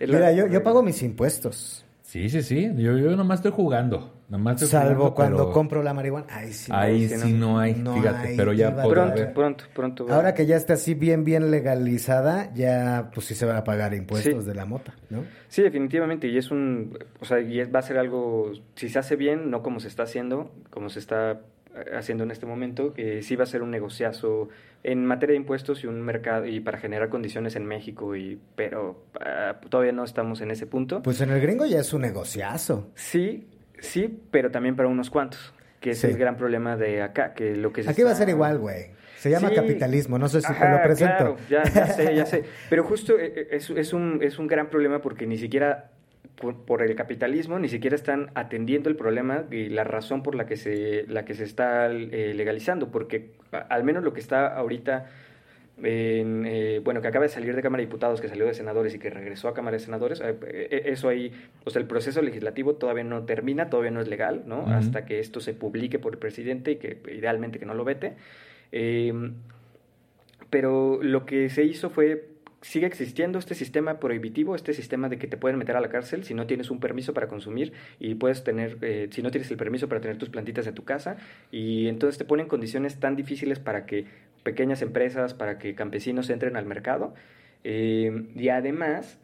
Es 0.00 0.08
la- 0.10 0.16
Mira, 0.18 0.32
yo, 0.32 0.46
yo 0.48 0.62
pago 0.62 0.82
mis 0.82 1.02
impuestos, 1.02 1.85
Sí, 2.16 2.30
sí, 2.30 2.42
sí. 2.42 2.72
Yo, 2.76 2.96
yo 2.96 3.14
nomás 3.14 3.40
estoy 3.40 3.52
jugando. 3.52 4.14
Nomás 4.30 4.54
estoy 4.54 4.68
salvo 4.68 4.94
jugando, 5.10 5.14
cuando 5.14 5.36
pero 5.36 5.52
compro 5.52 5.82
la 5.82 5.92
marihuana. 5.92 6.26
Ahí 6.30 6.52
sí. 6.52 6.72
no. 6.72 6.78
Ahí 6.78 7.08
sí, 7.08 7.16
sí 7.18 7.32
no 7.34 7.58
hay, 7.60 7.74
No 7.74 7.94
fíjate. 7.94 8.28
hay, 8.28 8.36
pero 8.36 8.52
ya 8.54 8.74
podrá 8.74 9.12
Pronto, 9.14 9.34
pronto, 9.34 9.64
pronto. 9.74 10.06
Ahora 10.12 10.32
que 10.34 10.46
ya 10.46 10.56
está 10.56 10.72
así 10.74 10.94
bien, 10.94 11.24
bien 11.24 11.50
legalizada, 11.50 12.52
ya 12.54 13.10
pues 13.14 13.26
sí 13.26 13.34
se 13.34 13.44
van 13.44 13.56
a 13.56 13.64
pagar 13.64 13.92
impuestos 13.94 14.44
Sí. 14.44 14.48
de 14.48 14.54
la 14.54 14.64
mota, 14.64 14.94
¿no? 15.10 15.24
Sí, 15.48 15.62
definitivamente, 15.62 16.26
y 16.28 16.38
es 16.38 16.50
un, 16.50 16.98
o 17.20 17.24
sea, 17.26 17.38
y 17.40 17.60
es- 17.60 17.72
va 17.72 17.80
a 17.80 17.82
ser 17.82 17.98
algo, 17.98 18.50
si 18.74 18.88
se 18.88 18.98
hace 18.98 19.14
bien, 19.16 19.50
no 19.50 19.62
como 19.62 19.78
se 19.78 19.88
está 19.88 20.04
haciendo, 20.04 20.50
como 20.70 20.88
se 20.88 20.98
está 20.98 21.40
haciendo 21.96 22.24
en 22.24 22.30
este 22.30 22.46
momento, 22.46 22.92
que 22.94 23.22
sí 23.22 23.36
va 23.36 23.44
a 23.44 23.46
ser 23.46 23.62
un 23.62 23.70
negociazo 23.70 24.48
en 24.82 25.04
materia 25.04 25.32
de 25.32 25.38
impuestos 25.38 25.82
y 25.84 25.86
un 25.86 26.00
mercado, 26.02 26.46
y 26.46 26.60
para 26.60 26.78
generar 26.78 27.08
condiciones 27.08 27.56
en 27.56 27.66
México, 27.66 28.14
y, 28.16 28.38
pero 28.54 29.04
ah, 29.20 29.56
todavía 29.68 29.92
no 29.92 30.04
estamos 30.04 30.40
en 30.40 30.50
ese 30.50 30.66
punto. 30.66 31.02
Pues 31.02 31.20
en 31.20 31.30
el 31.30 31.40
gringo 31.40 31.66
ya 31.66 31.80
es 31.80 31.92
un 31.92 32.02
negociazo. 32.02 32.90
Sí, 32.94 33.46
sí, 33.78 34.20
pero 34.30 34.50
también 34.50 34.76
para 34.76 34.88
unos 34.88 35.10
cuantos, 35.10 35.52
que 35.80 35.90
es 35.90 35.98
Sí. 35.98 36.06
el 36.08 36.16
gran 36.18 36.36
problema 36.36 36.76
de 36.76 37.02
acá, 37.02 37.34
que 37.34 37.56
lo 37.56 37.72
que 37.72 37.82
se 37.82 37.90
Aquí 37.90 38.02
va 38.02 38.12
a 38.12 38.14
ser 38.14 38.28
igual, 38.28 38.58
güey. 38.58 38.94
Se 39.18 39.30
llama 39.30 39.48
Sí. 39.48 39.54
capitalismo, 39.56 40.18
no 40.18 40.28
sé 40.28 40.40
si 40.42 40.52
te 40.52 40.68
lo 40.68 40.82
presento. 40.82 41.16
Claro, 41.16 41.36
ya, 41.48 41.64
ya 41.64 41.86
sé, 41.88 42.14
ya 42.14 42.26
sé. 42.26 42.44
Pero 42.70 42.84
justo 42.84 43.18
eh, 43.18 43.32
eh, 43.34 43.48
es, 43.52 43.70
es 43.70 43.92
un, 43.92 44.20
es 44.22 44.38
un 44.38 44.46
gran 44.46 44.68
problema 44.68 45.00
porque 45.00 45.26
ni 45.26 45.36
siquiera 45.38 45.90
por, 46.36 46.82
el 46.82 46.94
capitalismo 46.94 47.58
ni 47.58 47.68
siquiera 47.68 47.96
están 47.96 48.30
atendiendo 48.34 48.88
el 48.88 48.96
problema 48.96 49.44
y 49.50 49.68
la 49.68 49.84
razón 49.84 50.22
por 50.22 50.34
la 50.34 50.46
que 50.46 50.56
se, 50.56 51.06
la 51.08 51.24
que 51.24 51.34
se 51.34 51.44
está 51.44 51.86
eh, 51.90 52.32
legalizando. 52.34 52.90
Porque 52.90 53.30
al 53.50 53.84
menos 53.84 54.04
lo 54.04 54.12
que 54.12 54.20
está 54.20 54.46
ahorita, 54.54 55.06
en, 55.82 56.44
eh, 56.46 56.80
bueno, 56.84 57.00
que 57.00 57.08
acaba 57.08 57.24
de 57.24 57.28
salir 57.30 57.56
de 57.56 57.62
Cámara 57.62 57.80
de 57.80 57.86
Diputados, 57.86 58.20
que 58.20 58.28
salió 58.28 58.44
de 58.46 58.54
senadores 58.54 58.94
y 58.94 58.98
que 58.98 59.10
regresó 59.10 59.48
a 59.48 59.54
Cámara 59.54 59.76
de 59.76 59.82
Senadores, 59.82 60.22
eh, 60.22 60.82
eso 60.86 61.08
ahí, 61.08 61.32
o 61.64 61.70
sea, 61.70 61.80
el 61.80 61.88
proceso 61.88 62.20
legislativo 62.22 62.74
todavía 62.74 63.04
no 63.04 63.24
termina, 63.24 63.70
todavía 63.70 63.90
no 63.90 64.00
es 64.00 64.08
legal, 64.08 64.42
¿no? 64.46 64.66
Hasta 64.66 65.04
que 65.06 65.20
esto 65.20 65.40
se 65.40 65.54
publique 65.54 65.98
por 65.98 66.12
el 66.12 66.18
presidente 66.18 66.72
y 66.72 66.76
que 66.76 67.00
idealmente 67.12 67.58
que 67.58 67.66
no 67.66 67.74
lo 67.74 67.84
vete. 67.84 68.14
Eh, 68.72 69.12
pero 70.50 71.00
lo 71.02 71.26
que 71.26 71.48
se 71.48 71.64
hizo 71.64 71.90
fue, 71.90 72.28
sigue 72.66 72.86
existiendo 72.86 73.38
este 73.38 73.54
sistema 73.54 74.00
prohibitivo, 74.00 74.56
este 74.56 74.74
sistema 74.74 75.08
de 75.08 75.18
que 75.18 75.28
te 75.28 75.36
pueden 75.36 75.56
meter 75.56 75.76
a 75.76 75.80
la 75.80 75.88
cárcel 75.88 76.24
si 76.24 76.34
no 76.34 76.48
tienes 76.48 76.68
un 76.70 76.80
permiso 76.80 77.14
para 77.14 77.28
consumir 77.28 77.72
y 78.00 78.16
puedes 78.16 78.42
tener, 78.42 78.78
eh, 78.82 79.08
si 79.12 79.22
no 79.22 79.30
tienes 79.30 79.48
el 79.52 79.56
permiso 79.56 79.88
para 79.88 80.00
tener 80.00 80.18
tus 80.18 80.30
plantitas 80.30 80.66
en 80.66 80.74
tu 80.74 80.84
casa, 80.84 81.16
y 81.52 81.86
entonces 81.86 82.18
te 82.18 82.24
ponen 82.24 82.48
condiciones 82.48 82.98
tan 82.98 83.14
difíciles 83.14 83.60
para 83.60 83.86
que 83.86 84.06
pequeñas 84.42 84.82
empresas, 84.82 85.32
para 85.32 85.58
que 85.58 85.76
campesinos 85.76 86.28
entren 86.28 86.56
al 86.56 86.66
mercado, 86.66 87.14
eh, 87.62 88.26
y 88.34 88.48
además... 88.48 89.18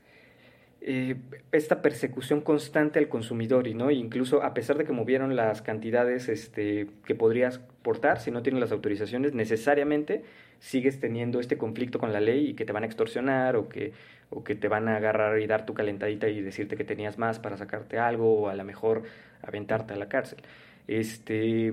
eh, 0.85 1.15
esta 1.53 1.81
persecución 1.81 2.41
constante 2.41 2.99
al 2.99 3.09
consumidor 3.09 3.69
y 3.69 3.75
no 3.75 3.93
incluso 3.93 4.43
a 4.43 4.53
pesar 4.53 4.79
de 4.79 4.85
que 4.85 4.93
movieron 4.93 5.37
las 5.37 5.63
cantidades 5.63 6.29
este, 6.29 6.89
que 7.05 7.15
podrías 7.15 7.61
portar 7.83 8.19
si 8.19 8.33
no 8.33 8.43
tienes 8.43 8.61
las 8.61 8.73
autorizaciones 8.73 9.33
necesariamente 9.33 10.25
sigues 10.59 10.99
teniendo 10.99 11.39
este 11.39 11.57
conflicto 11.57 12.01
con 12.01 12.13
la 12.13 12.21
ley 12.21 12.49
y 12.49 12.55
que 12.55 12.65
te 12.65 12.73
van 12.73 12.83
a 12.83 12.87
extorsionar 12.87 13.55
o 13.55 13.69
que 13.69 13.93
o 14.31 14.43
que 14.43 14.57
te 14.57 14.67
van 14.67 14.89
a 14.89 14.97
agarrar 14.97 15.39
y 15.41 15.47
dar 15.47 15.67
tu 15.67 15.73
calentadita 15.73 16.29
y 16.29 16.41
decirte 16.41 16.77
que 16.77 16.83
tenías 16.83 17.17
más 17.17 17.39
para 17.39 17.57
sacarte 17.57 17.99
algo 17.99 18.43
o 18.43 18.49
a 18.49 18.55
lo 18.57 18.65
mejor 18.65 19.05
aventarte 19.43 19.95
a 19.95 19.97
la 19.97 20.09
cárcel. 20.09 20.41
Este 20.89 21.73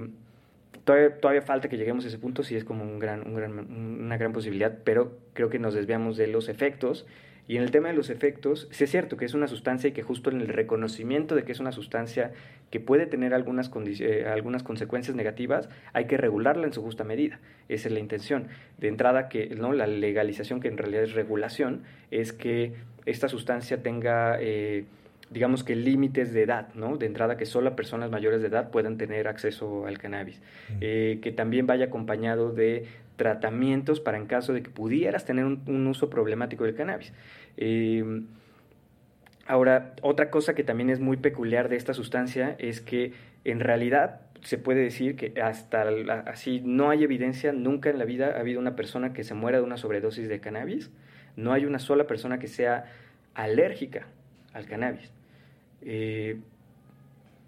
todavía, 0.84 1.18
todavía 1.18 1.42
falta 1.42 1.68
que 1.68 1.78
lleguemos 1.78 2.06
a 2.06 2.10
ese 2.10 2.20
punto 2.20 2.44
sí 2.44 2.56
es 2.56 2.64
como 2.64 2.84
un 2.84 3.00
gran, 3.00 3.26
un 3.26 3.34
gran 3.34 3.60
una 3.60 4.18
gran 4.18 4.34
posibilidad 4.34 4.78
pero 4.84 5.18
creo 5.34 5.50
que 5.50 5.58
nos 5.58 5.74
desviamos 5.74 6.16
de 6.16 6.28
los 6.28 6.48
efectos 6.48 7.08
y 7.50 7.58
en 7.58 7.64
el 7.64 7.72
tema 7.72 7.88
de 7.88 7.96
los 7.96 8.12
efectos, 8.12 8.68
sí 8.70 8.84
es 8.84 8.92
cierto 8.92 9.18
que 9.18 9.26
es 9.26 9.34
una 9.34 9.48
sustancia 9.48 9.88
y 9.88 9.92
que 9.92 10.04
justo 10.04 10.30
en 10.30 10.40
el 10.40 10.50
reconocimiento 10.50 11.34
de 11.34 11.46
que 11.46 11.52
es 11.52 11.60
una 11.60 11.72
sustancia 11.72 12.32
que 12.70 12.80
puede 12.80 13.08
tener 13.08 13.34
algunas, 13.34 13.72
eh, 14.02 14.28
algunas 14.32 14.62
consecuencias 14.62 15.18
negativas, 15.18 15.68
hay 15.92 16.06
que 16.06 16.16
regularla 16.16 16.68
en 16.68 16.74
su 16.74 16.84
justa 16.84 17.04
medida. 17.04 17.40
Esa 17.68 17.88
es 17.88 17.94
la 17.96 18.00
intención. 18.00 18.50
De 18.78 18.88
entrada, 18.88 19.30
que 19.30 19.48
¿no? 19.56 19.74
la 19.74 19.88
legalización, 19.88 20.60
que 20.60 20.68
en 20.68 20.78
realidad 20.78 21.02
es 21.02 21.14
regulación, 21.14 21.82
es 22.12 22.34
que 22.34 22.74
esta 23.08 23.28
sustancia 23.28 23.82
tenga, 23.82 24.38
eh, 24.40 24.86
digamos 25.32 25.64
que 25.64 25.76
límites 25.76 26.32
de 26.32 26.44
edad, 26.44 26.72
¿no? 26.76 26.98
De 26.98 27.08
entrada, 27.08 27.36
que 27.36 27.48
solo 27.48 27.76
personas 27.76 28.12
mayores 28.12 28.42
de 28.44 28.50
edad 28.50 28.70
puedan 28.70 29.00
tener 29.00 29.28
acceso 29.28 29.88
al 29.88 29.98
cannabis. 29.98 30.40
Eh, 30.82 31.18
que 31.24 31.32
también 31.32 31.66
vaya 31.66 31.86
acompañado 31.86 32.52
de 32.52 32.86
tratamientos 33.20 34.00
para 34.00 34.18
en 34.18 34.26
caso 34.26 34.54
de 34.54 34.64
que 34.64 34.72
pudieras 34.72 35.26
tener 35.26 35.46
un, 35.46 35.88
uso 35.88 36.10
problemático 36.10 36.64
del 36.64 36.74
cannabis. 36.74 37.14
Eh, 37.58 38.24
ahora, 39.46 39.94
otra 40.02 40.32
cosa 40.32 40.56
que 40.56 40.64
también 40.64 40.90
es 40.90 41.02
muy 41.02 41.18
peculiar 41.18 41.68
de 41.68 41.76
esta 41.76 41.94
sustancia 41.94 42.56
es 42.58 42.80
que 42.80 43.14
en 43.44 43.60
realidad 43.60 44.22
se 44.42 44.58
puede 44.58 44.82
decir 44.82 45.18
que 45.18 45.40
hasta 45.42 45.86
así 46.26 46.62
no 46.64 46.90
hay 46.90 47.04
evidencia, 47.04 47.52
nunca 47.52 47.90
en 47.90 48.00
la 48.00 48.06
vida 48.06 48.38
ha 48.38 48.40
habido 48.40 48.60
una 48.60 48.78
persona 48.78 49.12
que 49.12 49.26
se 49.26 49.34
muera 49.34 49.58
de 49.58 49.66
una 49.66 49.76
sobredosis 49.76 50.30
de 50.30 50.40
cannabis, 50.40 50.90
no 51.36 51.52
hay 51.52 51.66
una 51.66 51.80
sola 51.80 52.08
persona 52.08 52.40
que 52.40 52.48
sea 52.48 52.86
alérgica 53.34 54.08
al 54.54 54.66
cannabis. 54.66 55.12
Eh, 55.82 56.40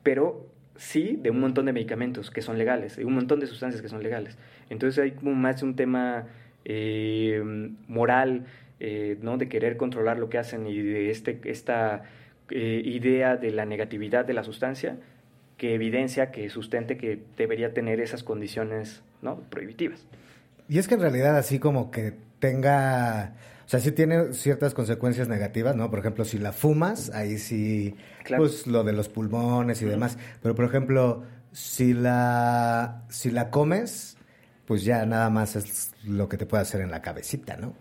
pero 0.04 0.51
sí 0.82 1.20
de 1.22 1.30
un 1.30 1.40
montón 1.40 1.68
de 1.68 1.74
medicamentos 1.74 2.32
que 2.32 2.42
son 2.42 2.58
legales, 2.58 2.96
de 2.96 3.06
un 3.06 3.14
montón 3.14 3.40
de 3.40 3.46
sustancias 3.46 3.82
que 3.84 3.88
son 3.88 4.02
legales. 4.02 4.38
Entonces 4.70 5.02
hay 5.04 5.12
como 5.12 5.34
más 5.36 5.62
un 5.62 5.76
tema 5.76 6.26
eh, 6.66 7.42
moral, 7.88 8.46
eh, 8.80 9.18
¿no? 9.22 9.38
De 9.38 9.48
querer 9.48 9.78
controlar 9.78 10.18
lo 10.18 10.30
que 10.30 10.40
hacen 10.40 10.66
y 10.66 10.82
de 10.82 11.12
este, 11.12 11.40
esta 11.46 12.02
eh, 12.50 12.82
idea 12.84 13.38
de 13.38 13.52
la 13.52 13.66
negatividad 13.66 14.26
de 14.26 14.34
la 14.34 14.44
sustancia 14.44 14.98
que 15.58 15.76
evidencia, 15.76 16.32
que 16.32 16.50
sustente 16.50 16.98
que 16.98 17.20
debería 17.38 17.76
tener 17.76 18.02
esas 18.02 18.24
condiciones, 18.24 19.04
¿no? 19.22 19.42
Prohibitivas. 19.52 20.08
Y 20.68 20.80
es 20.80 20.88
que 20.88 20.96
en 20.96 21.02
realidad 21.02 21.38
así 21.38 21.60
como 21.60 21.92
que 21.92 22.14
tenga, 22.40 23.36
sea, 23.72 23.80
sí 23.80 23.92
tiene 23.92 24.34
ciertas 24.34 24.74
consecuencias 24.74 25.28
negativas, 25.30 25.76
¿no? 25.76 25.90
Por 25.90 26.00
ejemplo, 26.00 26.26
si 26.26 26.38
la 26.38 26.52
fumas, 26.52 27.10
ahí 27.12 27.38
sí, 27.38 27.96
Claro. 28.24 28.44
pues 28.44 28.68
lo 28.68 28.84
de 28.84 28.92
los 28.94 29.08
pulmones 29.10 29.82
y 29.82 29.86
demás. 29.86 30.18
Pero 30.42 30.56
por 30.56 30.66
ejemplo, 30.66 31.24
si 31.54 31.94
la, 31.94 33.04
si 33.10 33.32
la 33.32 33.50
comes, 33.50 34.18
pues 34.66 34.84
ya 34.84 35.06
nada 35.06 35.30
más 35.30 35.56
es 35.56 35.92
lo 36.06 36.28
que 36.30 36.38
te 36.38 36.46
puede 36.46 36.64
hacer 36.64 36.82
en 36.82 36.92
la 36.92 37.02
cabecita, 37.02 37.56
¿no? 37.58 37.76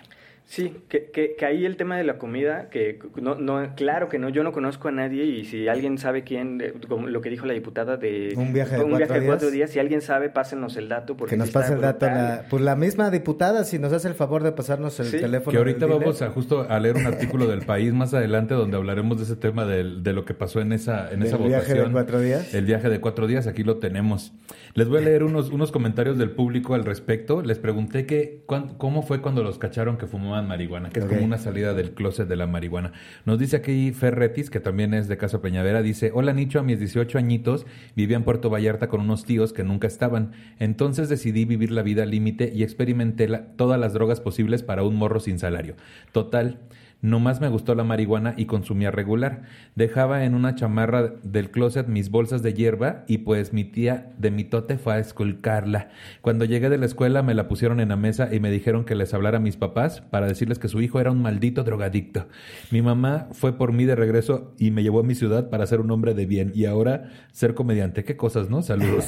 Sí, 0.52 0.72
que, 0.88 1.04
que, 1.12 1.36
que 1.38 1.46
ahí 1.46 1.64
el 1.64 1.76
tema 1.76 1.96
de 1.96 2.02
la 2.02 2.18
comida, 2.18 2.70
que 2.70 2.98
no, 3.22 3.36
no, 3.36 3.72
claro 3.76 4.08
que 4.08 4.18
no, 4.18 4.30
yo 4.30 4.42
no 4.42 4.50
conozco 4.50 4.88
a 4.88 4.90
nadie 4.90 5.24
y 5.24 5.44
si 5.44 5.68
alguien 5.68 5.96
sabe 5.96 6.24
quién, 6.24 6.60
como 6.88 7.06
lo 7.06 7.20
que 7.20 7.30
dijo 7.30 7.46
la 7.46 7.52
diputada 7.52 7.96
de 7.96 8.34
Un 8.36 8.52
viaje 8.52 8.74
de 8.76 8.82
un 8.82 8.90
cuatro 8.90 9.06
viaje 9.06 9.20
de 9.20 9.26
cuatro 9.28 9.46
días. 9.46 9.54
días, 9.56 9.70
si 9.70 9.78
alguien 9.78 10.00
sabe, 10.00 10.28
pásenos 10.28 10.76
el 10.76 10.88
dato. 10.88 11.16
Porque 11.16 11.34
que 11.34 11.36
nos 11.36 11.50
pase 11.52 11.74
el 11.74 11.80
dato, 11.80 12.06
la, 12.06 12.46
pues 12.50 12.64
la 12.64 12.74
misma 12.74 13.12
diputada, 13.12 13.62
si 13.62 13.78
nos 13.78 13.92
hace 13.92 14.08
el 14.08 14.14
favor 14.14 14.42
de 14.42 14.50
pasarnos 14.50 14.98
el 14.98 15.06
Sí. 15.06 15.18
teléfono. 15.20 15.52
Que 15.52 15.58
ahorita 15.58 15.86
vamos 15.86 16.20
a 16.20 16.30
justo 16.30 16.66
a 16.68 16.80
leer 16.80 16.96
un 16.96 17.06
artículo 17.06 17.46
del 17.46 17.60
país 17.60 17.92
más 17.92 18.12
adelante 18.12 18.54
donde 18.54 18.76
hablaremos 18.76 19.18
de 19.18 19.22
ese 19.22 19.36
tema 19.36 19.64
del- 19.66 20.02
de, 20.02 20.12
lo 20.12 20.24
que 20.24 20.34
pasó 20.34 20.60
en 20.60 20.72
esa, 20.72 21.12
en 21.12 21.20
Del 21.20 21.28
esa 21.28 21.36
viaje 21.36 21.50
de 21.74 21.74
votación. 21.74 21.92
cuatro 21.92 22.18
días. 22.20 22.52
El 22.54 22.64
viaje 22.64 22.88
de 22.88 22.98
cuatro 23.00 23.28
días, 23.28 23.46
aquí 23.46 23.62
lo 23.62 23.76
tenemos. 23.76 24.32
Les 24.74 24.88
voy 24.88 24.98
a 24.98 25.00
leer 25.00 25.24
unos, 25.24 25.50
unos 25.50 25.72
comentarios 25.72 26.16
del 26.16 26.30
público 26.30 26.74
al 26.74 26.84
respecto. 26.84 27.42
Les 27.42 27.58
pregunté 27.58 28.06
que 28.06 28.44
cómo 28.46 29.02
fue 29.02 29.20
cuando 29.20 29.42
los 29.42 29.58
cacharon 29.58 29.96
que 29.96 30.06
fumaban 30.06 30.46
marihuana, 30.46 30.90
que 30.90 31.00
es 31.00 31.06
como 31.06 31.24
una 31.24 31.38
salida 31.38 31.74
del 31.74 31.90
closet 31.90 32.28
de 32.28 32.36
la 32.36 32.46
marihuana. 32.46 32.92
Nos 33.24 33.40
dice 33.40 33.56
aquí 33.56 33.92
Ferretis, 33.92 34.48
que 34.48 34.60
también 34.60 34.94
es 34.94 35.08
de 35.08 35.16
Casa 35.16 35.42
Peñavera, 35.42 35.82
dice, 35.82 36.12
hola 36.14 36.32
Nicho, 36.32 36.60
a 36.60 36.62
mis 36.62 36.78
18 36.78 37.18
añitos 37.18 37.66
vivía 37.96 38.16
en 38.16 38.22
Puerto 38.22 38.48
Vallarta 38.48 38.88
con 38.88 39.00
unos 39.00 39.24
tíos 39.24 39.52
que 39.52 39.64
nunca 39.64 39.88
estaban. 39.88 40.32
Entonces 40.60 41.08
decidí 41.08 41.44
vivir 41.44 41.72
la 41.72 41.82
vida 41.82 42.04
al 42.04 42.10
límite 42.10 42.52
y 42.54 42.62
experimenté 42.62 43.26
todas 43.56 43.80
las 43.80 43.92
drogas 43.92 44.20
posibles 44.20 44.62
para 44.62 44.84
un 44.84 44.94
morro 44.94 45.18
sin 45.18 45.40
salario. 45.40 45.74
Total, 46.12 46.60
Nomás 47.02 47.40
me 47.40 47.48
gustó 47.48 47.74
la 47.74 47.82
marihuana 47.82 48.34
y 48.36 48.44
consumía 48.44 48.90
regular. 48.90 49.42
Dejaba 49.74 50.24
en 50.24 50.34
una 50.34 50.54
chamarra 50.54 51.14
del 51.22 51.50
closet 51.50 51.88
mis 51.88 52.10
bolsas 52.10 52.42
de 52.42 52.52
hierba 52.52 53.04
y 53.06 53.18
pues 53.18 53.54
mi 53.54 53.64
tía 53.64 54.12
de 54.18 54.30
mi 54.30 54.44
tote 54.44 54.76
fue 54.76 54.94
a 54.94 54.98
esculcarla. 54.98 55.88
Cuando 56.20 56.44
llegué 56.44 56.68
de 56.68 56.76
la 56.76 56.84
escuela 56.84 57.22
me 57.22 57.32
la 57.32 57.48
pusieron 57.48 57.80
en 57.80 57.88
la 57.88 57.96
mesa 57.96 58.28
y 58.30 58.38
me 58.38 58.50
dijeron 58.50 58.84
que 58.84 58.94
les 58.94 59.14
hablara 59.14 59.38
a 59.38 59.40
mis 59.40 59.56
papás 59.56 60.02
para 60.02 60.26
decirles 60.26 60.58
que 60.58 60.68
su 60.68 60.82
hijo 60.82 61.00
era 61.00 61.10
un 61.10 61.22
maldito 61.22 61.64
drogadicto. 61.64 62.26
Mi 62.70 62.82
mamá 62.82 63.28
fue 63.32 63.56
por 63.56 63.72
mí 63.72 63.86
de 63.86 63.96
regreso 63.96 64.52
y 64.58 64.70
me 64.70 64.82
llevó 64.82 65.00
a 65.00 65.04
mi 65.04 65.14
ciudad 65.14 65.48
para 65.48 65.66
ser 65.66 65.80
un 65.80 65.90
hombre 65.90 66.12
de 66.12 66.26
bien 66.26 66.52
y 66.54 66.66
ahora 66.66 67.08
ser 67.32 67.54
comediante. 67.54 68.04
Qué 68.04 68.18
cosas, 68.18 68.50
¿no? 68.50 68.60
Saludos. 68.60 69.06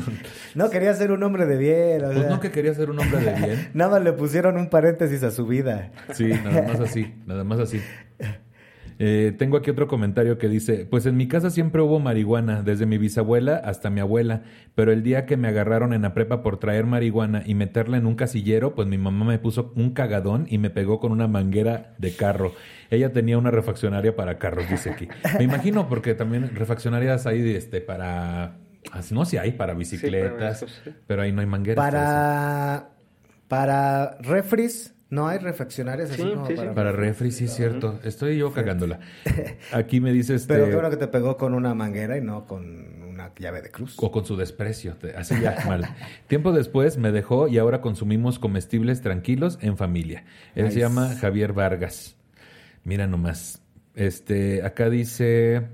no 0.54 0.68
quería 0.68 0.92
ser 0.92 1.10
un 1.10 1.22
hombre 1.22 1.46
de 1.46 1.56
bien. 1.56 2.02
pues 2.02 2.28
no 2.28 2.38
que 2.38 2.50
quería 2.50 2.74
ser 2.74 2.90
un 2.90 2.98
hombre 2.98 3.20
de 3.20 3.32
bien. 3.32 3.68
nada 3.72 3.98
le 3.98 4.12
pusieron 4.12 4.58
un 4.58 4.68
paréntesis 4.68 5.22
a 5.22 5.30
su 5.30 5.46
vida. 5.46 5.90
Sí, 6.12 6.28
nada 6.44 6.68
más 6.68 6.80
así 6.80 7.14
nada 7.30 7.44
más 7.44 7.60
así. 7.60 7.80
Eh, 9.02 9.32
tengo 9.38 9.56
aquí 9.56 9.70
otro 9.70 9.88
comentario 9.88 10.36
que 10.36 10.46
dice, 10.46 10.84
pues 10.84 11.06
en 11.06 11.16
mi 11.16 11.26
casa 11.26 11.48
siempre 11.48 11.80
hubo 11.80 12.00
marihuana, 12.00 12.62
desde 12.62 12.84
mi 12.84 12.98
bisabuela 12.98 13.56
hasta 13.56 13.88
mi 13.88 13.98
abuela, 14.00 14.42
pero 14.74 14.92
el 14.92 15.02
día 15.02 15.24
que 15.24 15.38
me 15.38 15.48
agarraron 15.48 15.94
en 15.94 16.02
la 16.02 16.12
prepa 16.12 16.42
por 16.42 16.58
traer 16.58 16.84
marihuana 16.84 17.42
y 17.46 17.54
meterla 17.54 17.96
en 17.96 18.04
un 18.04 18.14
casillero, 18.14 18.74
pues 18.74 18.86
mi 18.88 18.98
mamá 18.98 19.24
me 19.24 19.38
puso 19.38 19.72
un 19.74 19.94
cagadón 19.94 20.44
y 20.50 20.58
me 20.58 20.68
pegó 20.68 21.00
con 21.00 21.12
una 21.12 21.28
manguera 21.28 21.94
de 21.96 22.14
carro. 22.14 22.52
Ella 22.90 23.10
tenía 23.10 23.38
una 23.38 23.50
refaccionaria 23.50 24.14
para 24.14 24.36
carros, 24.36 24.68
dice 24.68 24.90
aquí. 24.90 25.08
Me 25.38 25.44
imagino 25.44 25.88
porque 25.88 26.12
también 26.12 26.54
refaccionarias 26.54 27.26
hay 27.26 27.54
este, 27.54 27.80
para... 27.80 28.58
No, 29.10 29.24
si 29.24 29.38
hay 29.38 29.52
para 29.52 29.72
bicicletas, 29.72 30.66
pero, 31.06 31.22
ahí 31.22 31.32
no 31.32 31.40
hay 31.40 31.46
mangueras. 31.46 31.82
Para... 31.82 32.90
Para 33.48 34.18
refris 34.20 34.94
no 35.10 35.26
hay 35.26 35.38
refaccionarias 35.38 36.12
así 36.12 36.22
como 36.22 36.48
para... 36.48 36.72
Para 36.72 36.92
refri, 36.92 37.32
sí, 37.32 37.44
es 37.44 37.54
cierto. 37.54 37.98
Estoy 38.04 38.38
yo 38.38 38.52
cagándola. 38.52 39.00
Aquí 39.72 40.00
me 40.00 40.12
dices... 40.12 40.46
Pero 40.46 40.66
qué 40.66 40.74
bueno 40.74 40.88
que 40.88 40.96
te 40.96 41.08
pegó 41.08 41.36
con 41.36 41.52
una 41.52 41.74
manguera 41.74 42.16
y 42.16 42.20
no 42.20 42.46
con 42.46 43.02
una 43.02 43.32
llave 43.36 43.60
de 43.60 43.70
cruz. 43.70 43.96
O 43.98 44.12
con 44.12 44.24
su 44.24 44.36
desprecio. 44.36 44.96
Así 45.16 45.34
ya, 45.40 45.64
mal. 45.66 45.84
Tiempo 46.28 46.52
después 46.52 46.96
me 46.96 47.10
dejó 47.10 47.48
y 47.48 47.58
ahora 47.58 47.80
consumimos 47.80 48.38
comestibles 48.38 49.02
tranquilos 49.02 49.58
en 49.60 49.76
familia. 49.76 50.24
Él 50.54 50.70
se 50.70 50.78
llama 50.78 51.16
Javier 51.20 51.52
Vargas. 51.52 52.16
Mira 52.84 53.08
nomás. 53.08 53.60
Este, 53.96 54.62
acá 54.62 54.88
dice 54.90 55.66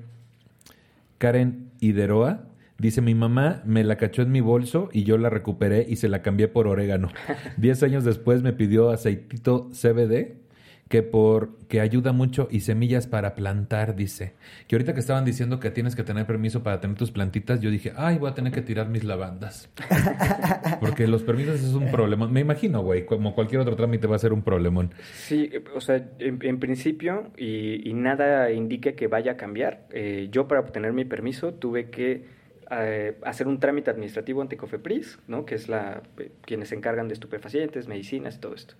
Karen 1.18 1.72
Ideroa. 1.80 2.48
Dice, 2.78 3.00
mi 3.00 3.14
mamá 3.14 3.62
me 3.64 3.84
la 3.84 3.96
cachó 3.96 4.22
en 4.22 4.32
mi 4.32 4.40
bolso 4.40 4.90
y 4.92 5.04
yo 5.04 5.16
la 5.16 5.30
recuperé 5.30 5.86
y 5.88 5.96
se 5.96 6.08
la 6.08 6.22
cambié 6.22 6.48
por 6.48 6.66
orégano. 6.66 7.08
Diez 7.56 7.82
años 7.82 8.04
después 8.04 8.42
me 8.42 8.52
pidió 8.52 8.90
aceitito 8.90 9.70
CBD 9.70 10.46
que 10.88 11.02
por 11.02 11.56
que 11.66 11.80
ayuda 11.80 12.12
mucho 12.12 12.46
y 12.50 12.60
semillas 12.60 13.08
para 13.08 13.34
plantar, 13.34 13.96
dice. 13.96 14.34
Que 14.68 14.76
ahorita 14.76 14.94
que 14.94 15.00
estaban 15.00 15.24
diciendo 15.24 15.58
que 15.58 15.70
tienes 15.70 15.96
que 15.96 16.04
tener 16.04 16.26
permiso 16.26 16.62
para 16.62 16.80
tener 16.80 16.96
tus 16.96 17.10
plantitas, 17.10 17.60
yo 17.60 17.70
dije, 17.70 17.92
ay, 17.96 18.18
voy 18.18 18.30
a 18.30 18.34
tener 18.34 18.52
que 18.52 18.62
tirar 18.62 18.88
mis 18.88 19.02
lavandas. 19.02 19.68
Porque 20.80 21.08
los 21.08 21.24
permisos 21.24 21.60
es 21.60 21.74
un 21.74 21.90
problema. 21.90 22.28
Me 22.28 22.40
imagino, 22.40 22.82
güey, 22.82 23.04
como 23.04 23.34
cualquier 23.34 23.62
otro 23.62 23.74
trámite 23.74 24.06
va 24.06 24.14
a 24.14 24.20
ser 24.20 24.32
un 24.32 24.42
problemón. 24.42 24.92
Sí, 25.14 25.50
o 25.74 25.80
sea, 25.80 26.08
en, 26.20 26.60
principio, 26.60 27.32
y, 27.36 27.92
nada 27.94 28.52
indica 28.52 28.92
que 28.92 29.08
vaya 29.08 29.32
a 29.32 29.36
cambiar, 29.36 29.88
eh, 29.90 30.28
yo 30.30 30.46
para 30.46 30.60
obtener 30.60 30.92
mi 30.92 31.04
permiso 31.04 31.54
tuve 31.54 31.90
que 31.90 32.35
eh, 32.70 33.16
hacer 33.22 33.46
un 33.46 33.60
trámite 33.60 33.90
administrativo 33.90 34.42
ante 34.42 34.56
COFEPRIS, 34.56 35.20
¿no? 35.28 35.44
que 35.46 35.54
es 35.54 35.68
la, 35.68 36.02
quienes 36.42 36.70
se 36.70 36.74
encargan 36.74 37.08
de 37.08 37.14
estupefacientes, 37.14 37.86
medicinas 37.86 38.36
y 38.36 38.40
todo 38.40 38.54
esto. 38.54 38.74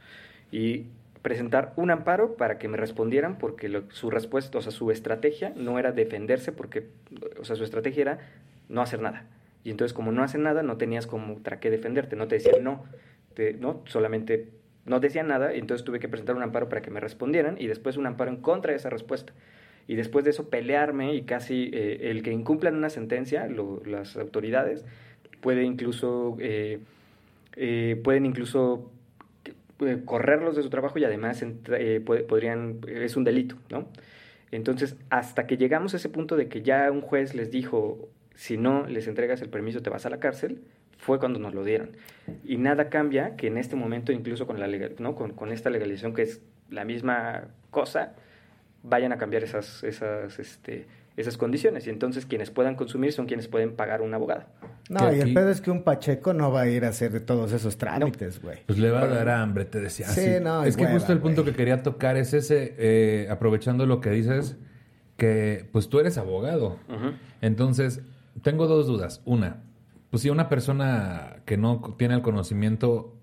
Y 0.50 0.86
presentar 1.22 1.72
un 1.76 1.90
amparo 1.90 2.36
para 2.36 2.58
que 2.58 2.68
me 2.68 2.76
respondieran 2.76 3.38
porque 3.38 3.82
su 3.90 4.10
respuesta, 4.10 4.58
o 4.58 4.60
sea, 4.60 4.72
su 4.72 4.90
estrategia 4.90 5.52
no 5.56 5.78
era 5.78 5.92
defenderse 5.92 6.52
porque, 6.52 6.88
o 7.40 7.44
sea, 7.44 7.56
su 7.56 7.64
estrategia 7.64 8.02
era 8.02 8.18
no 8.68 8.82
hacer 8.82 9.00
nada. 9.00 9.26
Y 9.64 9.70
entonces 9.70 9.92
como 9.92 10.12
no 10.12 10.22
hacen 10.22 10.42
nada, 10.42 10.62
no 10.62 10.76
tenías 10.76 11.06
como 11.06 11.38
para 11.38 11.58
qué 11.58 11.70
defenderte, 11.70 12.16
no 12.16 12.28
te 12.28 12.36
decían 12.36 12.62
no, 12.62 12.84
no, 13.58 13.82
solamente 13.86 14.50
no 14.84 15.00
decían 15.00 15.26
nada, 15.26 15.54
y 15.54 15.58
entonces 15.58 15.84
tuve 15.84 15.98
que 15.98 16.08
presentar 16.08 16.36
un 16.36 16.42
amparo 16.42 16.68
para 16.68 16.80
que 16.80 16.92
me 16.92 17.00
respondieran 17.00 17.56
y 17.58 17.66
después 17.66 17.96
un 17.96 18.06
amparo 18.06 18.30
en 18.30 18.36
contra 18.36 18.70
de 18.70 18.76
esa 18.76 18.90
respuesta 18.90 19.32
y 19.88 19.94
después 19.94 20.24
de 20.24 20.30
eso 20.30 20.48
pelearme 20.48 21.14
y 21.14 21.22
casi 21.22 21.70
eh, 21.72 22.10
el 22.10 22.22
que 22.22 22.32
incumplan 22.32 22.74
una 22.74 22.90
sentencia, 22.90 23.48
las 23.84 24.16
autoridades, 24.16 24.84
puede 25.40 25.62
incluso, 25.62 26.36
eh, 26.40 26.80
eh, 27.56 28.00
pueden 28.02 28.26
incluso 28.26 28.90
correrlos 30.04 30.56
de 30.56 30.62
su 30.62 30.70
trabajo 30.70 30.98
y 30.98 31.04
además 31.04 31.44
podrían, 32.26 32.80
es 32.88 33.16
un 33.16 33.24
delito, 33.24 33.56
¿no? 33.70 33.86
Entonces, 34.50 34.96
hasta 35.10 35.46
que 35.46 35.56
llegamos 35.58 35.92
a 35.92 35.98
ese 35.98 36.08
punto 36.08 36.36
de 36.36 36.48
que 36.48 36.62
ya 36.62 36.90
un 36.90 37.02
juez 37.02 37.34
les 37.34 37.50
dijo, 37.50 38.08
si 38.34 38.56
no 38.56 38.86
les 38.86 39.06
entregas 39.06 39.42
el 39.42 39.50
permiso 39.50 39.82
te 39.82 39.90
vas 39.90 40.06
a 40.06 40.10
la 40.10 40.18
cárcel, 40.18 40.62
fue 40.98 41.18
cuando 41.18 41.38
nos 41.38 41.54
lo 41.54 41.62
dieron. 41.62 41.90
Y 42.44 42.56
nada 42.56 42.88
cambia 42.88 43.36
que 43.36 43.48
en 43.48 43.58
este 43.58 43.76
momento, 43.76 44.12
incluso 44.12 44.46
con, 44.46 44.58
la 44.58 44.66
legal, 44.66 44.94
¿no? 44.98 45.14
con, 45.14 45.32
con 45.32 45.52
esta 45.52 45.68
legalización 45.68 46.14
que 46.14 46.22
es 46.22 46.40
la 46.70 46.84
misma 46.84 47.48
cosa, 47.70 48.14
vayan 48.88 49.12
a 49.12 49.18
cambiar 49.18 49.42
esas, 49.42 49.82
esas, 49.84 50.38
este, 50.38 50.86
esas 51.16 51.36
condiciones. 51.36 51.86
Y 51.86 51.90
entonces 51.90 52.26
quienes 52.26 52.50
puedan 52.50 52.74
consumir 52.74 53.12
son 53.12 53.26
quienes 53.26 53.48
pueden 53.48 53.74
pagar 53.74 54.02
un 54.02 54.14
abogado. 54.14 54.44
No, 54.88 55.12
y 55.12 55.20
el 55.20 55.34
pedo 55.34 55.50
es 55.50 55.60
que 55.60 55.70
un 55.70 55.82
Pacheco 55.82 56.32
no 56.32 56.52
va 56.52 56.62
a 56.62 56.68
ir 56.68 56.84
a 56.84 56.88
hacer 56.88 57.20
todos 57.20 57.52
esos 57.52 57.76
trámites, 57.76 58.40
güey. 58.40 58.58
Pues 58.66 58.78
le 58.78 58.90
va 58.90 59.02
a 59.02 59.06
dar 59.06 59.28
hambre, 59.28 59.64
te 59.64 59.80
decía. 59.80 60.06
Sí, 60.08 60.36
no, 60.42 60.64
es, 60.64 60.76
que 60.76 60.86
justo 60.86 61.12
el 61.12 61.18
punto 61.18 61.44
que 61.44 61.52
quería 61.52 61.82
tocar 61.82 62.16
es 62.16 62.32
ese, 62.34 62.74
eh, 62.78 63.28
aprovechando 63.30 63.86
lo 63.86 64.00
que 64.00 64.10
dices, 64.10 64.56
que 65.16 65.68
pues 65.72 65.88
tú 65.88 65.98
eres 65.98 66.18
abogado. 66.18 66.78
Entonces, 67.40 68.02
tengo 68.42 68.66
dos 68.66 68.86
dudas. 68.86 69.22
Una, 69.24 69.62
pues 70.10 70.22
si 70.22 70.30
una 70.30 70.48
persona 70.48 71.36
que 71.44 71.56
no 71.56 71.94
tiene 71.98 72.14
el 72.14 72.22
conocimiento, 72.22 73.16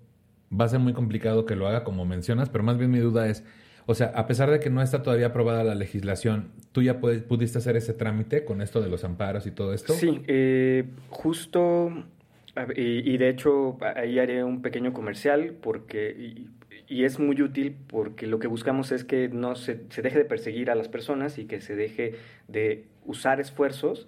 va 0.52 0.66
a 0.66 0.68
ser 0.68 0.80
muy 0.80 0.92
complicado 0.92 1.46
que 1.46 1.56
lo 1.56 1.66
haga 1.66 1.84
como 1.84 2.04
mencionas, 2.04 2.50
pero 2.50 2.64
más 2.64 2.76
bien 2.76 2.90
mi 2.90 2.98
duda 2.98 3.28
es 3.28 3.44
o 3.86 3.94
sea, 3.94 4.06
a 4.14 4.26
pesar 4.26 4.50
de 4.50 4.60
que 4.60 4.70
no 4.70 4.80
está 4.80 5.02
todavía 5.02 5.26
aprobada 5.26 5.62
la 5.62 5.74
legislación, 5.74 6.52
¿tú 6.72 6.82
ya 6.82 7.00
pudiste 7.00 7.58
hacer 7.58 7.76
ese 7.76 7.92
trámite 7.92 8.44
con 8.44 8.62
esto 8.62 8.80
de 8.80 8.88
los 8.88 9.04
amparos 9.04 9.46
y 9.46 9.50
todo 9.50 9.74
esto? 9.74 9.92
Sí, 9.92 10.22
eh, 10.26 10.84
justo, 11.10 11.92
y, 12.76 13.16
de 13.18 13.28
hecho 13.28 13.76
ahí 13.96 14.18
haré 14.18 14.42
un 14.44 14.62
pequeño 14.62 14.92
comercial 14.92 15.54
porque... 15.60 16.16
Y, 16.18 16.50
es 16.86 17.18
muy 17.18 17.40
útil 17.40 17.74
porque 17.88 18.26
lo 18.26 18.38
que 18.38 18.46
buscamos 18.46 18.92
es 18.92 19.04
que 19.04 19.28
no 19.28 19.56
se, 19.56 19.74
deje 19.74 20.18
de 20.18 20.24
perseguir 20.24 20.70
a 20.70 20.74
las 20.74 20.88
personas 20.88 21.38
y 21.38 21.46
que 21.46 21.60
se 21.60 21.74
deje 21.74 22.14
de 22.46 22.84
usar 23.04 23.40
esfuerzos 23.40 24.06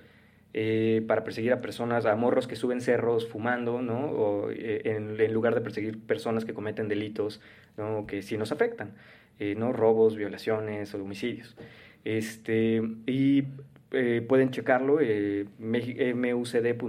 eh, 0.52 1.02
para 1.08 1.24
perseguir 1.24 1.52
a 1.52 1.60
personas, 1.60 2.06
a 2.06 2.14
morros 2.16 2.46
que 2.46 2.54
suben 2.54 2.80
cerros 2.80 3.26
fumando, 3.28 3.82
¿no? 3.82 4.06
O 4.06 4.50
eh, 4.50 4.82
en, 4.84 5.18
en, 5.18 5.32
lugar 5.32 5.54
de 5.54 5.62
perseguir 5.62 5.98
personas 5.98 6.44
que 6.44 6.54
cometen 6.54 6.86
delitos, 6.86 7.40
¿no? 7.76 8.06
Que 8.06 8.22
sí 8.22 8.36
nos 8.36 8.52
afectan. 8.52 8.94
Eh, 9.38 9.55
¿no? 9.55 9.72
robos, 9.72 10.16
violaciones 10.16 10.94
o 10.94 11.03
homicidios. 11.03 11.57
Este, 12.05 12.81
y 13.07 13.44
eh, 13.92 14.25
pueden 14.27 14.51
checarlo, 14.51 14.99
eh, 15.01 15.46
mucd.org.mx, 15.59 16.88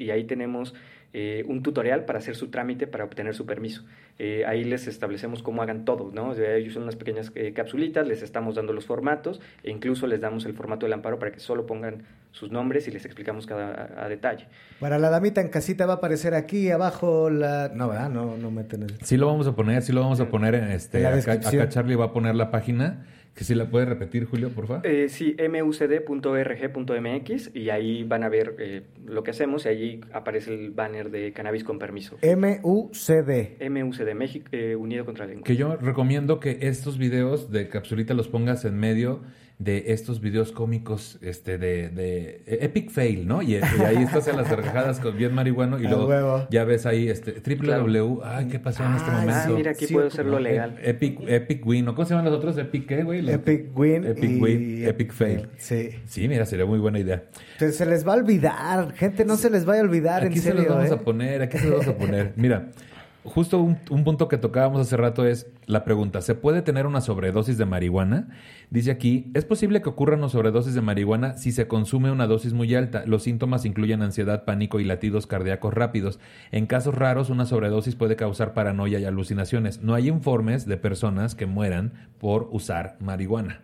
y 0.00 0.10
ahí 0.10 0.24
tenemos 0.24 0.74
eh, 1.14 1.42
un 1.48 1.62
tutorial 1.62 2.04
para 2.04 2.18
hacer 2.18 2.36
su 2.36 2.48
trámite 2.48 2.86
para 2.86 3.04
obtener 3.04 3.34
su 3.34 3.46
permiso. 3.46 3.82
Eh, 4.18 4.44
ahí 4.46 4.62
les 4.62 4.86
establecemos 4.86 5.42
cómo 5.42 5.62
hagan 5.62 5.84
todo, 5.84 6.10
¿no? 6.12 6.34
ellos 6.34 6.74
son 6.74 6.82
unas 6.82 6.96
pequeñas 6.96 7.32
eh, 7.34 7.52
capsulitas, 7.54 8.06
les 8.06 8.22
estamos 8.22 8.56
dando 8.56 8.72
los 8.72 8.84
formatos 8.84 9.40
e 9.62 9.70
incluso 9.70 10.06
les 10.06 10.20
damos 10.20 10.44
el 10.44 10.54
formato 10.54 10.84
del 10.84 10.92
amparo 10.92 11.18
para 11.18 11.30
que 11.32 11.40
solo 11.40 11.66
pongan 11.66 12.02
sus 12.32 12.50
nombres 12.50 12.88
y 12.88 12.90
les 12.90 13.06
explicamos 13.06 13.46
cada 13.46 13.90
a, 13.96 14.08
detalle. 14.08 14.48
Para 14.80 14.98
la 14.98 15.08
damita 15.08 15.40
en 15.40 15.48
casita 15.48 15.86
va 15.86 15.94
a 15.94 15.96
aparecer 15.96 16.34
aquí 16.34 16.70
abajo 16.70 17.30
la... 17.30 17.70
No, 17.74 17.88
¿verdad? 17.88 18.10
No, 18.10 18.36
no 18.36 18.50
meten 18.50 18.82
el... 18.82 18.98
Sí 19.02 19.16
lo 19.16 19.26
vamos 19.26 19.46
a 19.46 19.54
poner, 19.54 19.82
sí 19.82 19.92
lo 19.92 20.02
vamos 20.02 20.20
a 20.20 20.28
poner 20.28 20.56
en 20.56 20.64
este... 20.64 21.06
acá, 21.06 21.68
Charlie 21.68 21.94
va 21.94 22.06
a 22.06 22.12
poner 22.12 22.34
la 22.34 22.50
página 22.50 23.06
Que 23.38 23.44
si 23.44 23.54
la 23.54 23.70
puede 23.70 23.86
repetir, 23.86 24.24
Julio, 24.24 24.50
por 24.50 24.66
favor. 24.66 24.84
Eh, 24.84 25.08
sí, 25.08 25.36
mucd.org.mx 25.48 25.90
y 27.54 27.70
ahí 27.70 28.02
van 28.02 28.24
a 28.24 28.28
ver 28.28 28.56
eh, 28.58 28.82
lo 29.06 29.22
que 29.22 29.30
hacemos 29.30 29.64
y 29.64 29.68
allí 29.68 30.00
aparece 30.12 30.52
el 30.52 30.72
banner 30.72 31.12
de 31.12 31.32
cannabis 31.32 31.62
con 31.62 31.78
permiso. 31.78 32.18
MUCD. 32.20 33.70
MUCD, 33.70 34.14
México 34.16 34.48
eh, 34.50 34.74
Unido 34.74 35.04
contra 35.04 35.28
la 35.28 35.40
Que 35.42 35.54
yo 35.54 35.76
recomiendo 35.76 36.40
que 36.40 36.58
estos 36.62 36.98
videos 36.98 37.52
de 37.52 37.68
capsulita 37.68 38.12
los 38.12 38.26
pongas 38.26 38.64
en 38.64 38.76
medio 38.76 39.20
de 39.58 39.92
estos 39.92 40.20
videos 40.20 40.52
cómicos 40.52 41.18
este 41.20 41.58
de, 41.58 41.88
de 41.88 42.42
Epic 42.46 42.90
Fail, 42.90 43.26
¿no? 43.26 43.42
Y, 43.42 43.56
ahí 43.56 43.96
estás 44.04 44.28
en 44.28 44.36
las 44.36 44.48
carcajadas 44.48 45.00
con 45.00 45.16
bien 45.16 45.34
marihuano 45.34 45.78
y 45.78 45.82
luego 45.82 46.46
ya 46.50 46.64
ves 46.64 46.86
ahí 46.86 47.08
este 47.08 47.42
www, 47.44 48.20
ay, 48.24 48.46
¿qué 48.46 48.58
pasó 48.58 48.84
en 48.84 48.94
este 48.94 49.10
momento? 49.10 49.34
Ah, 49.34 49.48
mira, 49.48 49.70
aquí 49.72 49.86
puedo 49.88 50.06
hacerlo 50.06 50.38
legal. 50.38 50.78
Epic 50.82 51.20
Epic 51.26 51.66
Win, 51.66 51.86
¿cómo 51.86 52.04
se 52.04 52.10
llaman 52.10 52.26
los 52.26 52.34
otros? 52.34 52.56
Epic 52.56 52.86
qué, 52.86 53.02
güey? 53.02 53.28
Epic 53.28 53.76
Win 53.76 54.04
Epic 54.04 54.42
Win, 54.42 54.86
Epic 54.86 55.12
Fail. 55.12 55.48
Sí. 55.56 55.90
Sí, 56.06 56.28
mira, 56.28 56.46
sería 56.46 56.66
muy 56.66 56.78
buena 56.78 56.98
idea. 56.98 57.24
Entonces, 57.54 57.76
se 57.76 57.86
les 57.86 58.06
va 58.06 58.14
a 58.14 58.16
olvidar, 58.16 58.92
gente, 58.94 59.24
no 59.24 59.36
se 59.36 59.50
les 59.50 59.64
vaya 59.64 59.80
a 59.80 59.84
olvidar, 59.84 60.24
aquí 60.24 60.36
en 60.36 60.42
serio. 60.42 60.62
se 60.62 60.68
los 60.68 60.76
vamos 60.76 60.90
¿eh? 60.90 60.94
a 60.94 60.98
poner, 61.00 61.42
aquí 61.42 61.58
se 61.58 61.68
los 61.68 61.86
vamos 61.86 61.88
a 61.88 61.98
poner. 61.98 62.32
Mira, 62.36 62.68
justo 63.28 63.58
un, 63.60 63.76
punto 64.04 64.28
que 64.28 64.38
tocábamos 64.38 64.80
hace 64.80 64.96
rato 64.96 65.26
es 65.26 65.46
la 65.66 65.84
pregunta, 65.84 66.20
¿se 66.20 66.34
puede 66.34 66.62
tener 66.62 66.86
una 66.86 67.00
sobredosis 67.00 67.58
de 67.58 67.66
marihuana? 67.66 68.28
Dice 68.70 68.90
aquí, 68.90 69.30
es 69.34 69.44
posible 69.44 69.82
que 69.82 69.88
ocurra 69.88 70.16
una 70.16 70.28
sobredosis 70.28 70.74
de 70.74 70.80
marihuana 70.80 71.36
si 71.36 71.52
se 71.52 71.68
consume 71.68 72.10
una 72.10 72.26
dosis 72.26 72.52
muy 72.52 72.74
alta. 72.74 73.04
Los 73.06 73.22
síntomas 73.22 73.64
incluyen 73.64 74.02
ansiedad, 74.02 74.44
pánico 74.44 74.80
y 74.80 74.84
latidos 74.84 75.26
cardíacos 75.26 75.74
rápidos. 75.74 76.18
En 76.50 76.66
casos 76.66 76.94
raros, 76.94 77.30
una 77.30 77.46
sobredosis 77.46 77.94
puede 77.94 78.16
causar 78.16 78.54
paranoia 78.54 78.98
y 78.98 79.04
alucinaciones. 79.04 79.82
No 79.82 79.94
hay 79.94 80.08
informes 80.08 80.66
de 80.66 80.76
personas 80.76 81.34
que 81.34 81.46
mueran 81.46 81.92
por 82.18 82.48
usar 82.50 82.96
marihuana. 83.00 83.62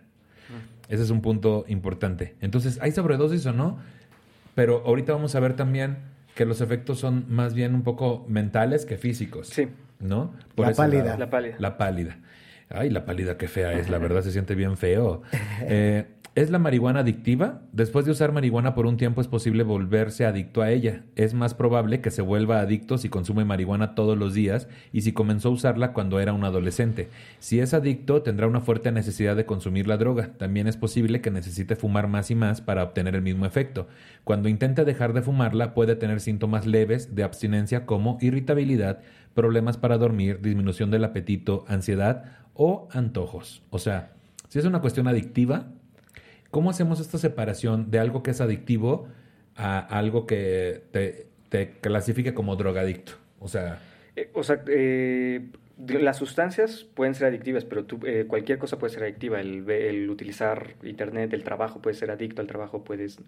Ese 0.89 1.03
es 1.03 1.09
un 1.09 1.21
punto 1.21 1.65
importante. 1.67 2.35
Entonces, 2.41 2.79
¿hay 2.81 2.91
sobredosis 2.91 3.45
o 3.45 3.53
no? 3.53 3.79
Pero 4.53 4.83
ahorita 4.85 5.13
vamos 5.13 5.35
a 5.35 5.39
ver 5.39 5.55
también 5.55 5.97
que 6.35 6.45
los 6.45 6.61
efectos 6.61 6.99
son 6.99 7.25
más 7.29 7.53
bien 7.53 7.73
un 7.73 7.83
poco 7.83 8.25
mentales 8.27 8.85
que 8.85 8.97
físicos. 8.97 9.47
Sí. 9.47 9.69
¿No? 9.99 10.33
la 10.57 10.73
pálida. 10.73 11.17
La 11.17 11.29
pálida. 11.29 11.55
La 11.57 11.77
pálida. 11.77 12.17
Ay, 12.69 12.89
la 12.89 13.05
pálida, 13.05 13.37
qué 13.37 13.47
fea 13.47 13.73
es, 13.73 13.89
la 13.89 13.99
verdad 13.99 14.21
se 14.21 14.31
siente 14.31 14.55
bien 14.55 14.75
feo. 14.75 15.21
Eh, 15.61 16.05
¿Es 16.35 16.49
la 16.49 16.59
marihuana 16.59 16.99
adictiva? 16.99 17.61
Después 17.71 18.03
de 18.03 18.11
usar 18.11 18.33
marihuana 18.33 18.75
por 18.75 18.87
un 18.87 18.97
tiempo 18.97 19.21
es 19.21 19.27
posible 19.29 19.63
volverse 19.63 20.25
adicto 20.25 20.61
a 20.61 20.69
ella. 20.69 21.05
Es 21.15 21.33
más 21.33 21.53
probable 21.53 22.01
que 22.01 22.11
se 22.11 22.21
vuelva 22.21 22.59
adicto 22.59 22.97
si 22.97 23.07
consume 23.07 23.45
marihuana 23.45 23.95
todos 23.95 24.17
los 24.17 24.33
días 24.33 24.67
y 24.91 25.03
si 25.03 25.13
comenzó 25.13 25.47
a 25.47 25.53
usarla 25.53 25.93
cuando 25.93 26.19
era 26.19 26.33
un 26.33 26.43
adolescente. 26.43 27.07
Si 27.39 27.61
es 27.61 27.73
adicto, 27.73 28.21
tendrá 28.21 28.47
una 28.47 28.59
fuerte 28.59 28.91
necesidad 28.91 29.37
de 29.37 29.45
consumir 29.45 29.87
la 29.87 29.95
droga. 29.95 30.33
También 30.37 30.67
es 30.67 30.75
posible 30.75 31.21
que 31.21 31.31
necesite 31.31 31.77
fumar 31.77 32.09
más 32.09 32.29
y 32.31 32.35
más 32.35 32.59
para 32.59 32.83
obtener 32.83 33.15
el 33.15 33.21
mismo 33.21 33.45
efecto. 33.45 33.87
Cuando 34.25 34.49
intente 34.49 34.83
dejar 34.83 35.13
de 35.13 35.21
fumarla, 35.21 35.73
puede 35.73 35.95
tener 35.95 36.19
síntomas 36.19 36.65
leves 36.65 37.15
de 37.15 37.23
abstinencia 37.23 37.85
como 37.85 38.17
irritabilidad, 38.19 38.99
problemas 39.35 39.77
para 39.77 39.97
dormir, 39.97 40.41
disminución 40.41 40.91
del 40.91 41.05
apetito, 41.05 41.63
ansiedad 41.69 42.25
o 42.53 42.89
antojos. 42.91 43.63
O 43.69 43.79
sea, 43.79 44.11
si 44.49 44.59
es 44.59 44.65
una 44.65 44.81
cuestión 44.81 45.07
adictiva, 45.07 45.67
¿Cómo 46.51 46.69
hacemos 46.69 46.99
esta 46.99 47.17
separación 47.17 47.91
de 47.91 47.99
algo 47.99 48.23
que 48.23 48.31
es 48.31 48.41
adictivo 48.41 49.07
a 49.55 49.79
algo 49.79 50.25
que 50.25 50.83
te, 50.91 51.27
te 51.49 51.71
clasifique 51.81 52.33
como 52.33 52.55
drogadicto? 52.55 53.13
O 53.39 53.47
sea... 53.47 53.79
Eh, 54.15 54.29
o 54.33 54.43
sea, 54.43 54.63
eh, 54.67 55.47
las 55.87 56.17
sustancias 56.17 56.85
pueden 56.93 57.15
ser 57.15 57.27
adictivas, 57.27 57.65
pero 57.65 57.85
eh, 58.05 58.25
cualquier 58.27 58.57
cosa 58.57 58.79
puede 58.79 58.93
ser 58.93 59.03
adictiva. 59.03 59.41
El, 59.41 59.69
el, 59.69 60.09
utilizar 60.09 60.75
Internet, 60.83 61.33
el 61.33 61.43
trabajo 61.43 61.81
puede 61.81 61.95
ser 61.95 62.11
adicto 62.11 62.41
al 62.41 62.47
trabajo, 62.47 62.83
puedes... 62.83 63.19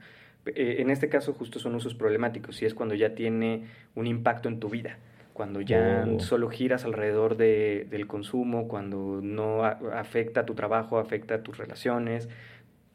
en 0.45 0.89
este 0.89 1.09
caso 1.09 1.33
justo 1.33 1.59
son 1.59 1.75
usos 1.75 1.93
problemáticos 1.93 2.61
y 2.61 2.65
es 2.65 2.73
cuando 2.73 2.95
ya 2.95 3.15
tiene 3.15 3.65
un 3.95 4.07
impacto 4.07 4.47
en 4.47 4.59
tu 4.59 4.69
vida 4.69 4.97
cuando 5.37 5.61
ya 5.61 6.03
oh. 6.11 6.19
solo 6.19 6.49
giras 6.49 6.83
alrededor 6.83 7.37
de, 7.37 7.85
del 7.91 8.07
consumo, 8.07 8.67
cuando 8.67 9.19
no 9.21 9.63
afecta 9.63 10.39
a 10.41 10.45
tu 10.47 10.55
trabajo, 10.55 10.97
afecta 10.97 11.35
a 11.35 11.43
tus 11.43 11.59
relaciones, 11.59 12.27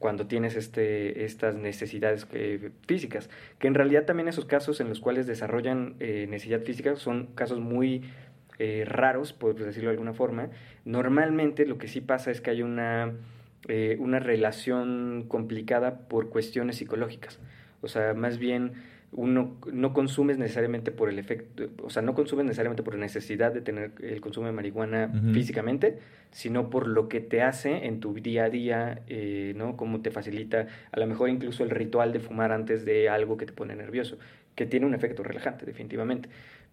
cuando 0.03 0.27
tienes 0.27 0.57
este, 0.57 1.25
estas 1.25 1.55
necesidades 1.55 2.27
eh, 2.33 2.73
físicas, 2.89 3.31
que 3.61 3.69
en 3.69 3.75
realidad 3.75 4.05
también 4.05 4.29
esos 4.29 4.45
casos 4.45 4.81
en 4.81 4.89
los 4.89 5.01
cuales 5.01 5.29
desarrollan 5.29 5.95
eh, 6.01 6.27
necesidad 6.29 6.61
física 6.61 6.97
son 6.97 7.29
casos 7.37 7.61
muy 7.61 8.03
eh, 8.59 8.85
raros, 8.85 9.33
por 9.33 9.55
decirlo 9.55 9.91
de 9.91 9.95
alguna 9.95 10.13
forma. 10.13 10.51
Normalmente 10.85 11.67
lo 11.67 11.79
que 11.79 11.87
sí 11.87 12.01
pasa 12.01 12.33
es 12.33 12.41
que 12.41 12.51
hay 12.51 12.63
una, 12.63 13.13
una 13.99 14.19
relación 14.19 15.25
complicada 15.29 16.01
por 16.09 16.31
cuestiones 16.31 16.77
psicológicas. 16.77 17.39
O 17.81 17.87
sea, 17.87 18.13
más 18.13 18.39
bien 18.39 18.73
uno 19.13 19.57
no 19.71 19.93
consumes 19.93 20.39
necesariamente 20.39 20.91
por 20.91 21.11
el 21.11 21.19
efecto, 21.19 21.69
o 21.83 21.91
sea, 21.91 22.01
no 22.03 22.15
consumes 22.15 22.47
necesariamente 22.47 22.83
por 22.83 22.97
necesidad 22.97 23.53
de 23.53 23.61
tener 23.61 23.93
el 24.03 24.21
consumo 24.23 24.47
de 24.47 24.53
marihuana 24.53 25.13
físicamente, 25.35 25.99
sino 26.31 26.71
por 26.71 26.87
lo 26.89 27.09
que 27.09 27.21
te 27.21 27.43
hace 27.43 27.87
en 27.87 28.01
tu 28.01 28.15
día 28.15 28.45
a 28.45 28.51
día, 28.51 29.03
eh, 29.09 29.53
¿no? 29.57 29.77
Cómo 29.77 30.01
te 30.01 30.11
facilita, 30.11 30.67
a 30.91 30.99
lo 30.99 31.07
mejor 31.07 31.29
incluso 31.29 31.63
el 31.63 31.71
ritual 31.71 32.13
de 32.13 32.21
fumar 32.21 32.53
antes 32.53 32.87
de 32.87 33.11
algo 33.11 33.37
que 33.37 33.45
te 33.45 33.53
pone 33.53 33.77
nervioso, 33.77 34.17
que 34.55 34.65
tiene 34.65 34.87
un 34.87 34.95
efecto 34.95 35.23
relajante, 35.23 35.67
definitivamente, 35.67 36.31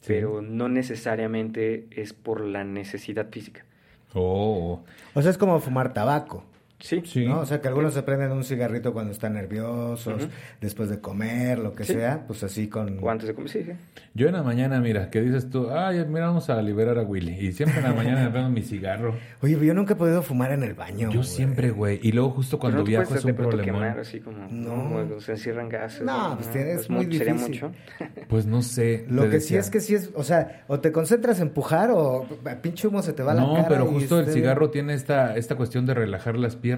pero 0.08 0.42
no 0.42 0.70
necesariamente 0.70 1.88
es 1.92 2.14
por 2.14 2.42
la 2.42 2.64
necesidad 2.64 3.30
física. 3.30 3.66
Oh. 4.14 4.82
O 5.14 5.22
sea, 5.22 5.30
es 5.30 5.38
como 5.38 5.60
fumar 5.60 5.94
tabaco. 5.94 6.46
Sí. 6.80 7.02
sí. 7.06 7.26
¿no? 7.26 7.42
O 7.42 7.46
sea, 7.46 7.62
que 7.62 7.68
algunos 7.68 7.94
se 7.94 8.04
prenden 8.04 8.32
un 8.32 8.44
cigarrito 8.44 8.94
cuando 8.94 9.12
están 9.12 9.34
nerviosos, 9.34 10.28
después 10.62 10.90
de 10.90 11.00
comer, 11.00 11.60
lo 11.60 11.76
que 11.76 11.84
sea, 11.84 12.26
pues 12.26 12.44
así 12.44 12.68
con... 12.68 13.04
O 13.04 13.10
antes 13.10 13.28
de 13.28 13.34
comer, 13.36 13.50
sí, 13.50 13.64
sí. 13.64 13.72
Yo 14.14 14.28
en 14.28 14.34
la 14.34 14.44
mañana, 14.44 14.80
mira, 14.80 15.10
que 15.10 15.22
dices 15.22 15.50
tú, 15.50 15.70
ay, 15.70 16.06
mira, 16.08 16.28
vamos 16.28 16.50
a 16.50 16.62
liberar 16.62 16.98
a 16.98 17.04
Willy. 17.04 17.48
Y 17.48 17.52
siempre 17.52 17.80
en 17.80 17.84
la 17.84 17.94
mañana 17.94 18.24
me 18.24 18.30
prendo 18.32 18.50
mi 18.50 18.62
cigarro. 18.62 19.16
Oye, 19.42 19.58
yo 19.66 19.74
nunca 19.74 19.94
he 19.94 19.98
podido 19.98 20.22
fumar 20.22 20.52
en 20.52 20.64
el 20.64 20.74
baño. 20.74 21.12
Yo 21.12 21.24
siempre, 21.24 21.72
güey. 21.72 22.00
Y 22.02 22.12
luego 22.12 22.32
justo 22.32 22.58
cuando 22.58 22.84
viajo 22.84 23.14
es 23.14 23.26
un 23.26 23.36
problema. 23.36 23.64
quemar 23.64 24.00
así 24.00 24.20
como, 24.20 24.48
no. 24.50 25.20
se 25.20 25.34
encierran 25.34 25.70
gases. 25.70 26.02
No, 26.02 26.36
pues 26.36 26.50
tienes 26.52 26.90
muy 26.90 27.06
difícil. 27.06 27.18
¿Sería 27.20 27.34
mucho? 27.34 27.72
Pues 28.30 28.46
no 28.46 28.62
sé. 28.62 29.06
Lo 29.10 29.30
que 29.30 29.40
sí 29.40 29.56
es 29.56 29.70
que 29.70 29.80
sí 29.80 29.96
es, 29.96 30.12
o 30.14 30.24
sea, 30.24 30.64
o 30.68 30.80
te 30.80 30.92
concentras 30.92 31.40
en 31.40 31.50
empujar 31.50 31.92
o 31.92 32.26
pinche 32.62 32.88
humo 32.88 33.02
se 33.02 33.14
te 33.14 33.24
va 33.24 33.34
la 33.34 33.42
cara. 33.42 33.62
No, 33.62 33.68
pero 33.68 33.86
justo 33.88 34.20
el 34.20 34.28
cigarro 34.28 34.70
tiene 34.70 34.94
esta, 34.94 35.36
esta 35.36 35.56
cuestión 35.56 35.86
de 35.86 35.94
relajar 35.94 36.38
las 36.38 36.56
piernas, 36.56 36.69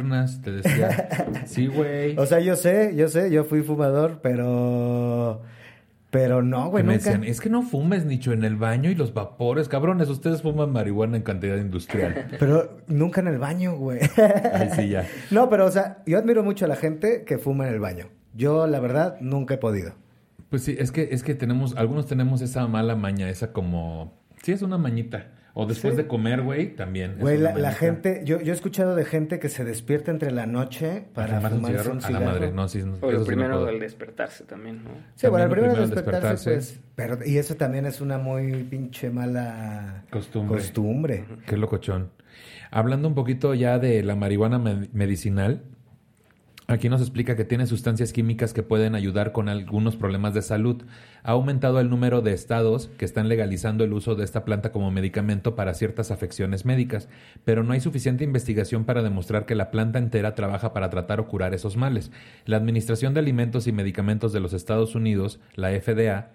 te 0.44 0.52
decía 0.52 1.10
sí, 1.46 1.68
güey. 1.68 2.18
O 2.18 2.26
sea, 2.26 2.40
yo 2.40 2.56
sé, 2.56 2.94
yo 2.96 3.08
sé, 3.08 3.32
yo 3.32 3.44
fui 3.44 3.62
fumador, 3.62 4.20
pero... 4.22 5.42
Pero 6.12 6.42
no, 6.42 6.70
güey, 6.70 6.84
nunca. 6.84 6.98
decían, 6.98 7.24
es 7.24 7.40
que 7.40 7.50
no 7.50 7.62
fumes, 7.62 8.06
Nicho, 8.06 8.34
en 8.34 8.44
el 8.44 8.58
baño 8.58 8.92
y 8.92 8.96
los 8.96 9.14
vapores. 9.14 9.70
Cabrones, 9.70 10.10
ustedes 10.10 10.42
fuman 10.42 10.70
marihuana 10.70 11.16
en 11.16 11.24
cantidad 11.24 11.56
industrial. 11.56 12.28
Pero 12.40 12.82
nunca 12.88 13.22
en 13.22 13.28
el 13.28 13.38
baño, 13.38 13.78
güey. 13.78 14.02
Ay, 14.54 14.72
sí, 14.76 14.90
ya. 14.90 15.08
No, 15.32 15.50
pero, 15.50 15.66
o 15.66 15.72
sea, 15.72 16.04
yo 16.06 16.18
admiro 16.18 16.44
mucho 16.44 16.66
a 16.66 16.68
la 16.68 16.76
gente 16.76 17.24
que 17.24 17.38
fuma 17.38 17.66
en 17.66 17.74
el 17.74 17.80
baño. 17.80 18.10
Yo, 18.34 18.68
la 18.68 18.82
verdad, 18.82 19.20
nunca 19.22 19.54
he 19.54 19.58
podido. 19.58 19.94
Pues 20.50 20.64
sí, 20.64 20.76
es 20.78 20.92
que, 20.92 21.08
es 21.14 21.24
que 21.24 21.34
tenemos, 21.34 21.78
algunos 21.78 22.08
tenemos 22.08 22.42
esa 22.42 22.68
mala 22.68 22.98
maña, 22.98 23.30
esa 23.30 23.54
como... 23.54 24.20
Sí, 24.44 24.52
es 24.52 24.62
una 24.64 24.78
mañita. 24.78 25.28
O 25.54 25.66
después 25.66 25.98
de 25.98 26.08
comer, 26.08 26.42
güey, 26.42 26.76
también. 26.76 27.18
Güey, 27.20 27.38
la, 27.38 27.74
gente, 27.74 28.22
yo, 28.24 28.40
yo 28.40 28.54
he 28.54 28.56
escuchado 28.56 28.96
de 28.96 29.04
gente 29.04 29.40
que 29.40 29.50
se 29.50 29.66
despierta 29.66 30.10
entre 30.10 30.32
la 30.32 30.46
noche 30.46 31.04
para 31.14 31.42
fumar 31.42 31.90
un 31.90 32.02
cigarro. 32.02 32.04
A 32.04 32.12
la 32.12 32.20
madre, 32.20 32.52
no, 32.52 32.68
sí. 32.70 32.82
O 33.02 33.10
el 33.10 33.26
primero 33.26 33.66
al 33.68 33.80
despertarse 33.80 34.46
también, 34.46 34.84
¿no? 34.84 34.92
Sí, 35.16 35.28
bueno, 35.28 35.46
el 35.46 35.52
primero, 35.52 35.76
al 35.76 35.90
despertarse, 35.90 36.52
pues, 36.52 36.80
pero, 36.96 37.20
y 37.26 37.38
eso 37.38 37.56
también 37.56 37.86
es 37.86 38.00
una 38.00 38.18
muy 38.18 38.64
pinche 38.64 39.10
mala 39.10 40.06
costumbre. 40.10 40.58
costumbre. 40.58 41.26
Qué 41.46 41.58
locochón. 41.58 42.12
Hablando 42.70 43.10
un 43.10 43.16
poquito 43.16 43.54
ya 43.54 43.80
de 43.80 44.02
la 44.04 44.16
marihuana 44.16 44.58
medicinal, 44.94 45.64
Aquí 46.72 46.88
nos 46.88 47.02
explica 47.02 47.36
que 47.36 47.44
tiene 47.44 47.68
sustancias 47.68 48.14
químicas 48.14 48.54
que 48.54 48.64
pueden 48.64 48.96
ayudar 48.96 49.34
con 49.34 49.50
algunos 49.50 49.98
problemas 49.98 50.34
de 50.34 50.42
salud. 50.42 50.84
Ha 51.22 51.32
aumentado 51.32 51.82
el 51.82 51.90
número 51.90 52.22
de 52.22 52.32
estados 52.32 52.90
que 52.98 53.04
están 53.04 53.28
legalizando 53.28 53.84
el 53.84 53.92
uso 53.92 54.16
de 54.16 54.24
esta 54.24 54.46
planta 54.46 54.72
como 54.72 54.90
medicamento 54.90 55.54
para 55.54 55.74
ciertas 55.74 56.12
afecciones 56.12 56.64
médicas, 56.64 57.10
pero 57.44 57.64
no 57.64 57.74
hay 57.74 57.82
suficiente 57.82 58.24
investigación 58.24 58.86
para 58.86 59.04
demostrar 59.04 59.46
que 59.46 59.54
la 59.54 59.70
planta 59.70 60.00
entera 60.00 60.34
trabaja 60.34 60.72
para 60.72 60.90
tratar 60.90 61.20
o 61.20 61.28
curar 61.28 61.54
esos 61.54 61.76
males. 61.76 62.10
La 62.46 62.56
Administración 62.56 63.14
de 63.14 63.20
Alimentos 63.20 63.68
y 63.68 63.74
Medicamentos 63.74 64.32
de 64.32 64.40
los 64.40 64.54
Estados 64.54 64.96
Unidos, 64.96 65.42
la 65.56 65.72
FDA, 65.72 66.30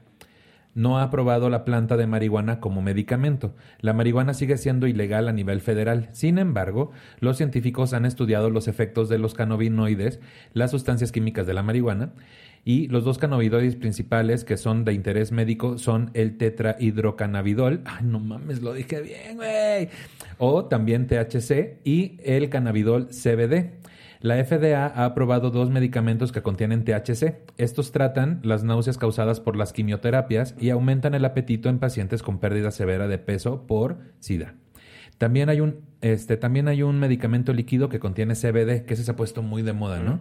no 0.77 0.99
ha 0.99 1.05
aprobado 1.05 1.49
la 1.51 1.65
planta 1.65 1.97
de 1.97 2.07
marihuana 2.07 2.61
como 2.61 2.83
medicamento. 2.83 3.57
La 3.81 3.95
marihuana 3.95 4.35
sigue 4.35 4.59
siendo 4.59 4.87
ilegal 4.87 5.27
a 5.27 5.33
nivel 5.33 5.61
federal. 5.63 6.11
Sin 6.13 6.39
embargo, 6.39 6.93
los 7.19 7.39
científicos 7.39 7.95
han 7.95 8.05
estudiado 8.05 8.51
los 8.51 8.69
efectos 8.69 9.09
de 9.09 9.19
los 9.19 9.33
cannabinoides, 9.35 10.21
las 10.53 10.71
sustancias 10.71 11.13
químicas 11.13 11.47
de 11.47 11.55
la 11.55 11.63
marihuana, 11.63 12.13
y 12.63 12.89
los 12.89 13.05
dos 13.05 13.17
cannabinoides 13.17 13.77
principales 13.77 14.45
que 14.45 14.59
son 14.59 14.85
de 14.85 14.93
interés 14.93 15.33
médico 15.33 15.79
son 15.79 16.11
el 16.13 16.37
tetrahidrocannabidol. 16.37 17.81
Ay, 17.87 18.05
no 18.05 18.21
mames, 18.21 18.61
lo 18.61 18.75
dije 18.75 19.01
bien, 19.01 19.37
güey. 19.37 19.89
O 20.37 20.67
también 20.67 21.07
THC 21.07 21.79
y 21.85 22.19
el 22.23 22.51
cannabidol 22.51 23.09
CBD. 23.09 23.71
La 24.21 24.43
FDA 24.43 24.87
ha 24.87 25.05
aprobado 25.05 25.51
dos 25.51 25.71
medicamentos 25.71 26.33
que 26.33 26.43
contienen 26.43 26.85
THC. 26.85 27.37
Estos 27.59 27.93
tratan 27.93 28.41
las 28.43 28.65
náuseas 28.65 28.99
causadas 28.99 29.41
por 29.41 29.57
las 29.57 29.73
quimioterapias 29.73 30.55
y 30.59 30.71
aumentan 30.71 31.15
el 31.15 31.25
apetito 31.25 31.69
en 31.69 31.79
pacientes 31.79 32.23
con 32.23 32.39
pérdida 32.39 32.71
severa 32.71 33.09
de 33.09 33.19
peso 33.19 33.67
por 33.67 33.99
SIDA. 34.21 34.55
También 35.19 35.49
hay 35.49 35.61
un, 35.61 35.81
este, 36.03 36.37
también 36.37 36.69
hay 36.69 36.83
un 36.83 36.99
medicamento 36.99 37.53
líquido 37.53 37.89
que 37.89 38.01
contiene 38.01 38.35
CBD, 38.35 38.85
que 38.85 38.95
ese 38.95 39.05
se 39.05 39.11
ha 39.11 39.17
puesto 39.17 39.43
muy 39.43 39.63
de 39.63 39.73
moda, 39.73 40.01
¿no? 40.01 40.21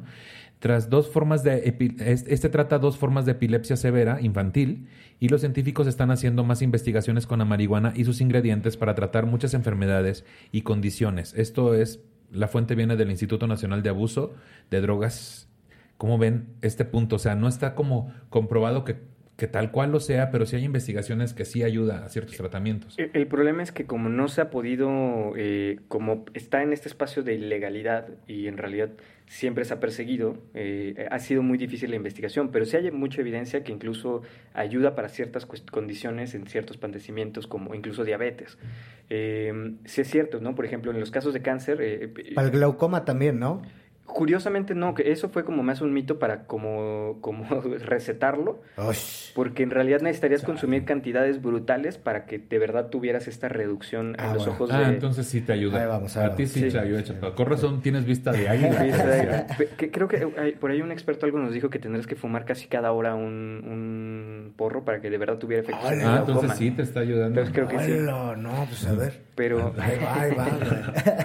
Tras 0.60 0.90
dos 0.90 1.10
formas 1.10 1.44
de 1.44 1.76
este 2.16 2.50
trata 2.50 2.80
dos 2.80 2.98
formas 2.98 3.26
de 3.26 3.34
epilepsia 3.34 3.76
severa 3.76 4.22
infantil 4.22 4.88
y 5.20 5.28
los 5.28 5.42
científicos 5.42 5.86
están 5.86 6.12
haciendo 6.12 6.46
más 6.46 6.62
investigaciones 6.62 7.28
con 7.28 7.40
la 7.40 7.46
marihuana 7.46 7.92
y 7.94 8.06
sus 8.06 8.22
ingredientes 8.22 8.78
para 8.78 8.96
tratar 8.96 9.26
muchas 9.26 9.54
enfermedades 9.54 10.26
y 10.54 10.62
condiciones. 10.62 11.34
Esto 11.36 11.74
es 11.76 12.00
la 12.32 12.48
fuente 12.48 12.76
viene 12.76 12.96
del 12.96 13.12
Instituto 13.12 13.48
Nacional 13.48 13.84
de 13.84 13.90
Abuso 13.90 14.34
de 14.70 14.82
Drogas. 14.82 15.50
¿Cómo 15.98 16.18
ven 16.18 16.48
este 16.62 16.86
punto? 16.86 17.16
O 17.16 17.20
sea, 17.20 17.36
no 17.36 17.48
está 17.48 17.76
como 17.76 18.14
comprobado 18.30 18.84
que 18.84 18.98
que 19.38 19.48
tal 19.48 19.72
cual 19.72 19.92
lo 19.92 20.00
sea, 20.00 20.32
pero 20.32 20.46
sí 20.46 20.56
hay 20.56 20.64
investigaciones 20.64 21.34
que 21.34 21.44
sí 21.44 21.64
ayuda 21.64 22.06
a 22.06 22.10
ciertos 22.10 22.38
tratamientos. 22.38 22.96
El, 22.98 23.28
problema 23.28 23.64
es 23.64 23.72
que 23.72 23.86
como 23.86 24.08
no 24.08 24.28
se 24.30 24.42
ha 24.42 24.50
podido, 24.50 25.34
eh, 25.36 25.80
como 25.88 26.26
está 26.34 26.64
en 26.64 26.72
este 26.72 26.88
espacio 26.88 27.24
de 27.24 27.36
ilegalidad 27.36 28.08
y 28.28 28.48
en 28.48 28.58
realidad 28.58 28.92
siempre 29.28 29.66
se 29.66 29.74
ha 29.74 29.80
perseguido, 29.80 30.38
eh, 30.54 31.08
ha 31.10 31.20
sido 31.20 31.42
muy 31.42 31.58
difícil 31.58 31.90
la 31.90 31.96
investigación, 31.96 32.52
pero 32.52 32.66
sí 32.66 32.78
hay 32.78 32.92
mucha 32.92 33.22
evidencia 33.22 33.64
que 33.64 33.72
incluso 33.72 34.22
ayuda 34.54 34.96
para 34.96 35.10
ciertas 35.10 35.46
condiciones 35.46 36.36
en 36.36 36.48
ciertos 36.48 36.78
padecimientos 36.78 37.48
como 37.48 37.74
incluso 37.74 38.04
diabetes. 38.04 38.58
Eh, 39.10 39.76
sí 39.86 40.02
es 40.02 40.10
cierto, 40.10 40.40
¿no? 40.40 40.56
Por 40.56 40.66
ejemplo, 40.66 40.92
en 40.92 41.00
los 41.00 41.12
casos 41.12 41.34
de 41.34 41.42
cáncer... 41.42 42.12
para 42.36 42.48
el 42.48 42.54
glaucoma 42.54 43.06
también, 43.06 43.40
¿no? 43.40 43.62
Curiosamente 44.06 44.76
no, 44.76 44.94
que 44.94 45.12
eso 45.12 45.30
fue 45.30 45.44
como 45.44 45.64
más 45.64 45.82
un 45.82 45.92
mito 45.92 46.20
para 46.20 46.46
como, 46.46 47.18
como 47.22 47.46
recetarlo, 47.62 48.62
porque 49.34 49.64
en 49.64 49.72
realidad 49.72 50.02
necesitarías 50.02 50.44
consumir 50.44 50.86
cantidades 50.86 51.42
brutales 51.42 51.98
para 51.98 52.26
que 52.26 52.40
de 52.40 52.60
verdad 52.60 52.90
tuvieras 52.90 53.28
esta 53.28 53.50
reducción 53.50 54.16
en 54.20 54.20
ah, 54.20 54.34
los 54.34 54.48
ojos 54.48 54.70
ah, 54.72 54.90
entonces 54.90 55.28
sí 55.28 55.42
te 55.42 55.54
ayuda. 55.54 55.82
Ahí 55.82 55.88
vamos, 55.88 56.16
a 56.18 56.36
ti 56.36 56.46
sí, 56.46 56.70
te 56.70 56.80
ayuda. 56.80 57.04
Con 57.36 57.48
razón 57.48 57.82
tienes 57.82 58.06
vista 58.06 58.32
de 58.32 58.48
águila. 58.50 59.48
creo 59.92 60.08
que 60.08 60.28
por 60.60 60.72
ahí 60.72 60.82
un 60.82 60.92
experto 60.92 61.26
algo 61.26 61.40
nos 61.40 61.54
dijo 61.54 61.70
que 61.70 61.80
tendrás 61.80 62.08
que 62.08 62.16
fumar 62.16 62.46
casi 62.46 62.68
cada 62.68 62.92
hora 62.92 63.16
un, 63.16 63.26
un 63.26 64.54
porro 64.56 64.86
para 64.86 65.02
que 65.02 65.10
de 65.10 65.18
verdad 65.18 65.38
tuviera 65.38 65.64
efectos. 65.64 65.84
Ah, 65.86 66.18
entonces 66.20 66.58
sí 66.58 66.72
te 66.72 66.84
está 66.84 67.00
ayudando. 67.02 67.42
Entonces 67.42 67.54
creo 67.54 67.68
que 67.68 67.80
sí. 67.80 68.00
No, 68.02 68.66
pues 68.70 68.86
a 68.86 68.94
ver. 68.94 69.25
Pero... 69.36 69.74
Ahí 69.78 69.98
va, 70.02 70.22
ahí 70.22 70.32
va. 70.34 70.48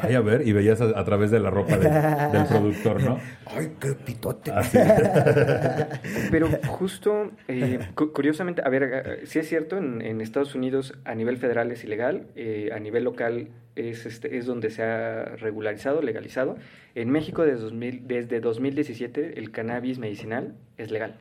Ahí 0.03 0.15
a 0.17 0.21
ver, 0.21 0.47
y 0.47 0.53
veías 0.53 0.81
a, 0.81 1.05
través 1.05 1.31
de 1.31 1.39
la 1.39 1.51
ropa 1.51 1.79
del 1.79 2.45
productor, 2.47 3.03
¿no? 3.03 3.21
Ay, 3.47 3.73
qué 3.81 3.93
pitote. 3.93 4.53
Pero 6.31 6.49
justo, 6.67 7.31
eh, 7.47 7.79
curiosamente, 7.95 8.63
a 8.65 8.69
ver, 8.69 8.83
eh, 8.83 9.27
sí 9.27 9.39
es 9.39 9.49
cierto, 9.49 9.79
en, 9.79 10.21
Estados 10.21 10.55
Unidos 10.55 10.95
a 11.05 11.15
nivel 11.15 11.37
federal 11.37 11.71
es 11.71 11.85
ilegal, 11.85 12.27
eh, 12.35 12.71
a 12.75 12.81
nivel 12.81 13.05
local 13.05 13.49
es, 13.77 14.07
este, 14.07 14.37
es 14.37 14.45
donde 14.45 14.71
se 14.71 14.83
ha 14.83 15.37
regularizado, 15.37 16.03
legalizado. 16.03 16.57
En 16.97 17.11
México 17.11 17.45
desde, 17.45 17.63
2000, 17.63 18.09
desde 18.09 18.41
2017 18.41 19.39
el 19.39 19.53
cannabis 19.53 19.99
medicinal 19.99 20.55
es 20.77 20.91
legal 20.91 21.15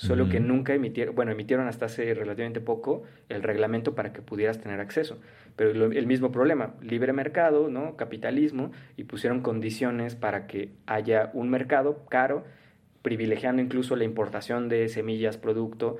solo 0.00 0.30
que 0.30 0.40
nunca 0.40 0.72
emitieron, 0.72 1.14
bueno, 1.14 1.32
emitieron 1.32 1.68
hasta 1.68 1.84
hace 1.84 2.14
relativamente 2.14 2.62
poco 2.62 3.02
el 3.28 3.42
reglamento 3.42 3.94
para 3.94 4.14
que 4.14 4.22
pudieras 4.22 4.58
tener 4.58 4.80
acceso. 4.80 5.18
Pero 5.56 5.90
el 5.92 6.06
mismo 6.06 6.32
problema, 6.32 6.74
libre 6.80 7.12
mercado, 7.12 7.68
¿no? 7.68 7.96
Capitalismo, 7.96 8.72
y 8.96 9.04
pusieron 9.04 9.40
condiciones 9.40 10.16
para 10.16 10.46
que 10.46 10.70
haya 10.86 11.30
un 11.34 11.50
mercado 11.50 12.04
caro, 12.08 12.44
privilegiando 13.02 13.62
incluso 13.62 13.96
la 13.96 14.04
importación 14.04 14.68
de 14.68 14.88
semillas, 14.88 15.36
producto, 15.36 15.98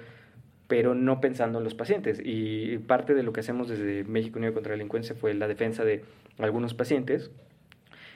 pero 0.66 0.94
no 0.94 1.20
pensando 1.20 1.58
en 1.58 1.64
los 1.64 1.74
pacientes. 1.74 2.20
Y 2.24 2.78
parte 2.78 3.14
de 3.14 3.22
lo 3.22 3.32
que 3.32 3.40
hacemos 3.40 3.68
desde 3.68 4.04
México 4.04 4.38
Unido 4.38 4.54
contra 4.54 4.70
la 4.70 4.76
Delincuencia 4.76 5.14
fue 5.14 5.34
la 5.34 5.48
defensa 5.48 5.84
de 5.84 6.04
algunos 6.38 6.74
pacientes 6.74 7.30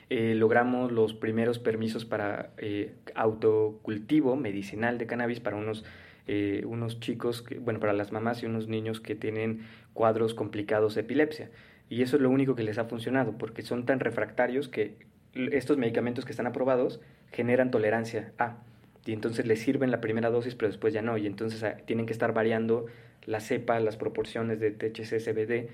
eh, 0.09 0.35
logramos 0.35 0.91
los 0.91 1.15
primeros 1.15 1.57
permisos 1.57 2.05
para 2.05 2.51
eh, 2.57 2.93
autocultivo 3.15 4.35
medicinal 4.35 4.99
de 4.99 5.07
cannabis 5.07 5.39
para 5.39 5.55
unos, 5.55 5.83
eh, 6.27 6.61
unos 6.67 6.99
chicos, 6.99 7.43
bueno, 7.61 7.79
para 7.79 7.91
las 7.93 8.11
mamás 8.11 8.43
y 8.43 8.45
unos 8.45 8.67
niños 8.67 9.01
que 9.01 9.15
tienen 9.15 9.61
cuadros 9.95 10.35
complicados 10.35 10.93
de 10.93 11.01
epilepsia. 11.01 11.49
Y 11.89 12.03
eso 12.03 12.17
es 12.17 12.21
lo 12.21 12.29
único 12.29 12.53
que 12.53 12.61
les 12.61 12.77
ha 12.77 12.85
funcionado, 12.85 13.39
porque 13.39 13.63
son 13.63 13.87
tan 13.87 13.99
refractarios 13.99 14.67
que 14.67 14.97
estos 15.33 15.77
medicamentos 15.77 16.25
que 16.25 16.31
están 16.31 16.45
aprobados 16.45 17.01
generan 17.31 17.71
tolerancia 17.71 18.31
a. 18.37 18.57
Y 19.05 19.13
entonces 19.13 19.47
les 19.47 19.59
sirven 19.59 19.89
la 19.89 20.01
primera 20.01 20.29
dosis, 20.29 20.53
pero 20.53 20.69
después 20.69 20.93
ya 20.93 21.01
no. 21.01 21.17
Y 21.17 21.25
entonces 21.25 21.63
ah, 21.63 21.77
tienen 21.85 22.05
que 22.05 22.13
estar 22.13 22.33
variando 22.33 22.85
la 23.25 23.39
cepa, 23.39 23.79
las 23.79 23.97
proporciones 23.97 24.59
de 24.59 24.71
THC, 24.71 25.19
CBD, 25.19 25.69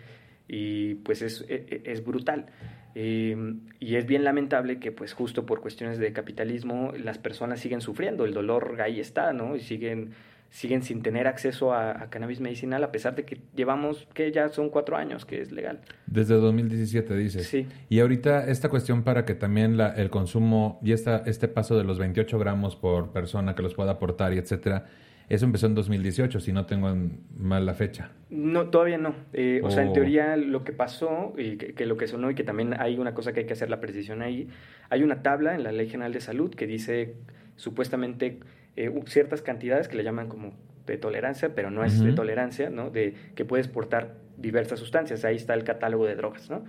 y 0.47 0.95
pues 0.95 1.21
es, 1.21 1.45
e, 1.49 1.65
e, 1.69 1.91
es 1.91 2.03
brutal. 2.03 2.47
Em, 2.93 3.61
y 3.79 3.95
es 3.95 4.05
bien 4.05 4.25
lamentable 4.25 4.79
que, 4.79 4.91
pues, 4.91 5.13
justo 5.13 5.45
por 5.45 5.61
cuestiones 5.61 5.97
de 5.97 6.11
capitalismo, 6.11 6.91
las 7.01 7.17
personas 7.17 7.61
siguen 7.61 7.79
sufriendo, 7.79 8.25
el 8.25 8.33
dolor 8.33 8.81
ahí 8.81 8.99
está, 8.99 9.31
¿no? 9.31 9.55
Y 9.55 9.61
siguen, 9.61 10.13
siguen 10.51 10.83
sin 10.83 11.01
tener 11.01 11.27
acceso 11.27 11.73
a, 11.73 12.09
cannabis 12.09 12.41
medicinal, 12.41 12.83
a 12.83 12.91
pesar 12.91 13.15
de 13.15 13.25
que 13.25 13.39
llevamos, 13.55 14.07
que 14.13 14.31
ya 14.31 14.49
son 14.49 14.69
cuatro 14.69 14.97
años 14.97 15.25
que 15.25 15.41
es 15.41 15.51
legal. 15.51 15.79
Desde 16.05 16.35
2017, 16.35 17.15
dices. 17.15 17.47
Sí. 17.47 17.67
Y 17.89 18.01
ahorita 18.01 18.45
esta 18.47 18.69
cuestión 18.69 19.03
para 19.03 19.25
que 19.25 19.33
también 19.33 19.77
la, 19.77 19.89
el 19.89 20.09
consumo 20.09 20.79
y 20.83 20.91
esta, 20.91 21.23
este 21.25 21.47
paso 21.47 21.77
de 21.77 21.85
los 21.85 21.97
28 21.97 22.37
gramos 22.37 22.75
por 22.75 23.11
persona 23.11 23.55
que 23.55 23.63
los 23.63 23.73
pueda 23.73 23.91
aportar 23.91 24.33
y 24.33 24.37
etcétera, 24.37 24.85
eso 25.29 25.45
empezó 25.45 25.67
en 25.67 25.75
2018, 25.75 26.41
si 26.41 26.51
no 26.51 26.65
tengo 26.65 26.93
mal 27.37 27.65
la 27.65 27.73
fecha. 27.73 28.11
No, 28.29 28.69
todavía 28.69 28.97
no. 28.97 29.15
Eh, 29.31 29.61
o 29.63 29.71
sea, 29.71 29.83
en 29.83 29.89
oh. 29.89 29.93
teoría 29.93 30.35
lo 30.35 30.65
que 30.65 30.73
pasó, 30.73 31.33
y 31.37 31.55
que, 31.55 31.85
lo 31.85 31.95
que 31.95 32.07
sonó, 32.07 32.29
y 32.29 32.35
que 32.35 32.43
también 32.43 32.75
hay 32.77 32.97
una 32.97 33.13
cosa 33.13 33.31
que 33.31 33.39
hay 33.39 33.45
que 33.45 33.53
hacer 33.53 33.69
la 33.69 33.79
precisión 33.79 34.21
ahí, 34.21 34.49
hay 34.89 35.03
una 35.03 35.23
tabla 35.23 35.55
en 35.55 35.63
la 35.63 35.71
Ley 35.71 35.87
General 35.87 36.11
de 36.11 36.19
Salud 36.19 36.53
que 36.53 36.67
dice 36.67 37.15
supuestamente 37.55 38.39
eh, 38.75 38.91
ciertas 39.07 39.41
cantidades 39.41 39.87
que 39.87 39.97
le 39.97 40.03
llaman 40.03 40.27
como 40.27 40.53
de 40.85 40.97
tolerancia, 40.97 41.53
pero 41.55 41.71
no 41.71 41.83
es 41.83 42.01
de 42.03 42.13
tolerancia, 42.13 42.69
¿no? 42.69 42.89
De 42.89 43.13
que 43.35 43.45
puedes 43.45 43.67
portar 43.67 44.15
diversas 44.37 44.79
sustancias. 44.79 45.23
Ahí 45.25 45.35
está 45.35 45.53
el 45.53 45.63
catálogo 45.63 46.05
de 46.05 46.15
drogas, 46.15 46.49
¿no? 46.49 46.63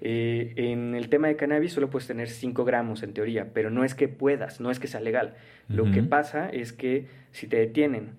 Eh, 0.00 0.52
en 0.56 0.94
el 0.94 1.08
tema 1.08 1.26
de 1.26 1.36
cannabis 1.36 1.72
solo 1.72 1.90
puedes 1.90 2.06
tener 2.06 2.28
5 2.28 2.64
gramos 2.64 3.02
en 3.02 3.12
teoría, 3.12 3.48
pero 3.52 3.70
no 3.70 3.84
es 3.84 3.94
que 3.94 4.06
puedas, 4.08 4.60
no 4.60 4.70
es 4.70 4.78
que 4.78 4.86
sea 4.86 5.00
legal. 5.00 5.34
Lo 5.68 5.90
que 5.90 6.02
pasa 6.02 6.48
es 6.48 6.72
que 6.72 7.06
si 7.32 7.46
te 7.46 7.56
detienen 7.56 8.12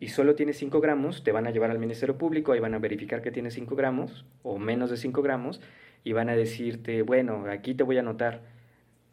y 0.00 0.08
solo 0.08 0.34
tienes 0.34 0.58
5 0.58 0.80
gramos, 0.80 1.22
te 1.22 1.30
van 1.30 1.46
a 1.46 1.50
llevar 1.50 1.70
al 1.70 1.78
Ministerio 1.78 2.18
Público, 2.18 2.52
ahí 2.52 2.60
van 2.60 2.74
a 2.74 2.78
verificar 2.78 3.22
que 3.22 3.30
tienes 3.30 3.54
5 3.54 3.76
gramos 3.76 4.26
o 4.42 4.58
menos 4.58 4.90
de 4.90 4.96
5 4.96 5.22
gramos 5.22 5.60
y 6.02 6.12
van 6.12 6.28
a 6.30 6.36
decirte, 6.36 7.02
bueno, 7.02 7.44
aquí 7.48 7.74
te 7.74 7.84
voy 7.84 7.96
a 7.98 8.00
anotar, 8.00 8.42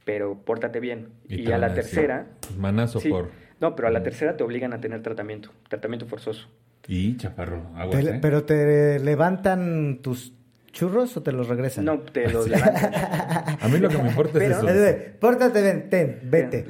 pero 0.03 0.39
pórtate 0.43 0.80
bien. 0.80 1.10
Y, 1.30 1.51
a 1.51 1.58
la 1.58 1.73
tercera... 1.73 2.27
Manazo 2.58 2.99
por... 3.01 3.30
No, 3.60 3.76
pero 3.76 3.88
a 3.88 3.91
la 3.91 4.04
tercera 4.04 4.38
te 4.38 4.43
obligan 4.43 4.74
a 4.74 4.80
tener 4.80 5.02
tratamiento, 5.02 5.50
tratamiento 5.67 6.06
forzoso. 6.06 6.48
Y 6.88 7.17
chaparro, 7.17 7.63
¿eh? 7.91 8.20
Pero 8.22 8.43
te 8.43 9.00
levantan 9.00 10.00
tus 10.02 10.34
churros 10.72 11.17
o 11.17 11.24
te 11.24 11.32
los 11.32 11.48
regresan? 11.48 11.86
No, 11.86 12.00
te 12.00 12.30
los 12.30 12.48
levantan. 12.50 12.93
a 13.60 13.67
mí 13.67 13.80
lo 13.80 13.89
que 13.89 13.98
me 13.98 14.10
importa 14.10 14.43
es 14.43 14.52
eso. 14.52 14.67
pórtate 15.20 15.62
bien, 15.62 15.89
ten, 15.89 16.20
vete. 16.24 16.65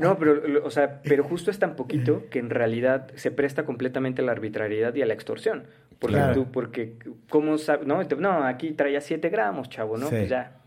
no, 0.00 0.18
pero, 0.18 0.64
o 0.64 0.70
sea, 0.70 1.00
pero 1.02 1.22
justo 1.24 1.50
es 1.50 1.58
tan 1.58 1.76
poquito 1.76 2.24
que 2.28 2.40
en 2.40 2.50
realidad 2.50 3.10
se 3.14 3.30
presta 3.30 3.64
completamente 3.64 4.20
a 4.20 4.24
la 4.24 4.32
arbitrariedad 4.32 4.94
y 4.94 5.02
a 5.02 5.06
la 5.06 5.14
extorsión. 5.14 5.64
Porque 5.98 6.20
tú, 6.34 6.50
porque, 6.50 6.94
¿cómo 7.28 7.56
sabes? 7.58 7.86
No, 7.86 8.02
no, 8.02 8.44
aquí 8.44 8.72
traía 8.72 9.00
7 9.00 9.28
gramos, 9.30 9.70
chavo, 9.70 9.96
¿no? 9.96 10.08
Pues 10.08 10.28
ya. 10.28 10.61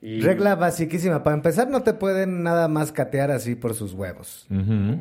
Y- 0.00 0.20
Regla 0.20 0.54
basiquísima. 0.54 1.24
Para 1.24 1.34
empezar, 1.34 1.68
no 1.68 1.82
te 1.82 1.92
pueden 1.92 2.44
nada 2.44 2.68
más 2.68 2.92
catear 2.92 3.32
así 3.32 3.56
por 3.56 3.74
sus 3.74 3.94
huevos. 3.94 4.46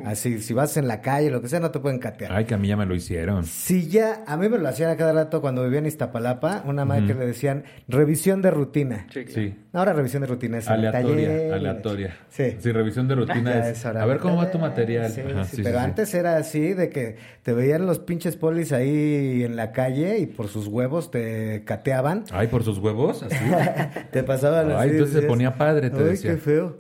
Así, 0.06 0.40
si 0.40 0.54
vas 0.54 0.76
en 0.78 0.88
la 0.88 1.02
calle, 1.02 1.30
lo 1.30 1.42
que 1.42 1.48
sea, 1.50 1.60
no 1.60 1.70
te 1.70 1.80
pueden 1.80 2.00
catear. 2.00 2.32
Ay, 2.34 2.46
que 2.46 2.56
a 2.56 2.58
mí 2.58 2.68
ya 2.68 2.76
me 2.78 2.86
lo 2.88 2.96
hicieron. 2.96 3.46
Si 3.46 3.88
ya, 3.90 4.24
a 4.26 4.38
mí 4.38 4.50
me 4.50 4.58
lo 4.58 4.68
hacían 4.68 4.90
a 4.90 4.96
cada 4.98 5.14
rato 5.14 5.40
cuando 5.40 5.64
vivía 5.64 5.80
en 5.80 5.86
Iztapalapa, 5.86 6.64
una 6.66 6.84
madre 6.86 7.06
que 7.08 7.14
le 7.14 7.28
decían 7.28 7.64
revisión 7.88 8.42
de 8.42 8.50
rutina. 8.52 9.06
Sí. 9.12 9.56
Ahora 9.74 9.94
revisión 9.94 10.22
de 10.22 10.28
rutina 10.28 10.58
es 10.58 10.68
Aleatoria, 10.68 11.28
taller. 11.28 11.54
aleatoria. 11.54 12.18
Sí. 12.30 12.58
Sí, 12.60 12.72
revisión 12.72 13.08
de 13.08 13.16
rutina 13.16 13.70
es. 13.70 13.86
A 13.86 14.06
ver 14.06 14.18
cómo 14.18 14.38
va 14.38 14.50
tu 14.50 14.58
material. 14.58 15.12
Sí, 15.12 15.22
Ajá, 15.22 15.44
sí, 15.44 15.58
sí, 15.58 15.62
pero 15.64 15.78
sí, 15.78 15.84
sí. 15.84 15.86
antes 15.86 16.14
era 16.16 16.38
así, 16.38 16.74
de 16.74 16.90
que 16.90 17.18
te 17.44 17.54
veían 17.54 17.86
los 17.86 18.00
pinches 18.00 18.36
polis 18.36 18.72
ahí 18.72 19.44
en 19.44 19.56
la 19.56 19.72
calle 19.72 20.18
y 20.18 20.26
por 20.26 20.48
sus 20.48 20.66
huevos 20.68 21.12
te 21.12 21.64
cateaban. 21.66 22.24
Ay, 22.32 22.48
por 22.48 22.64
sus 22.64 22.80
huevos, 22.80 23.22
así. 23.22 23.36
Te 24.12 24.24
pasaban 24.24 24.72
Ay, 24.72 24.87
entonces 24.90 25.22
se 25.22 25.28
ponía 25.28 25.58
padre, 25.58 25.90
te 25.90 25.98
Ay, 25.98 26.04
decía". 26.04 26.32
qué 26.32 26.38
feo. 26.38 26.78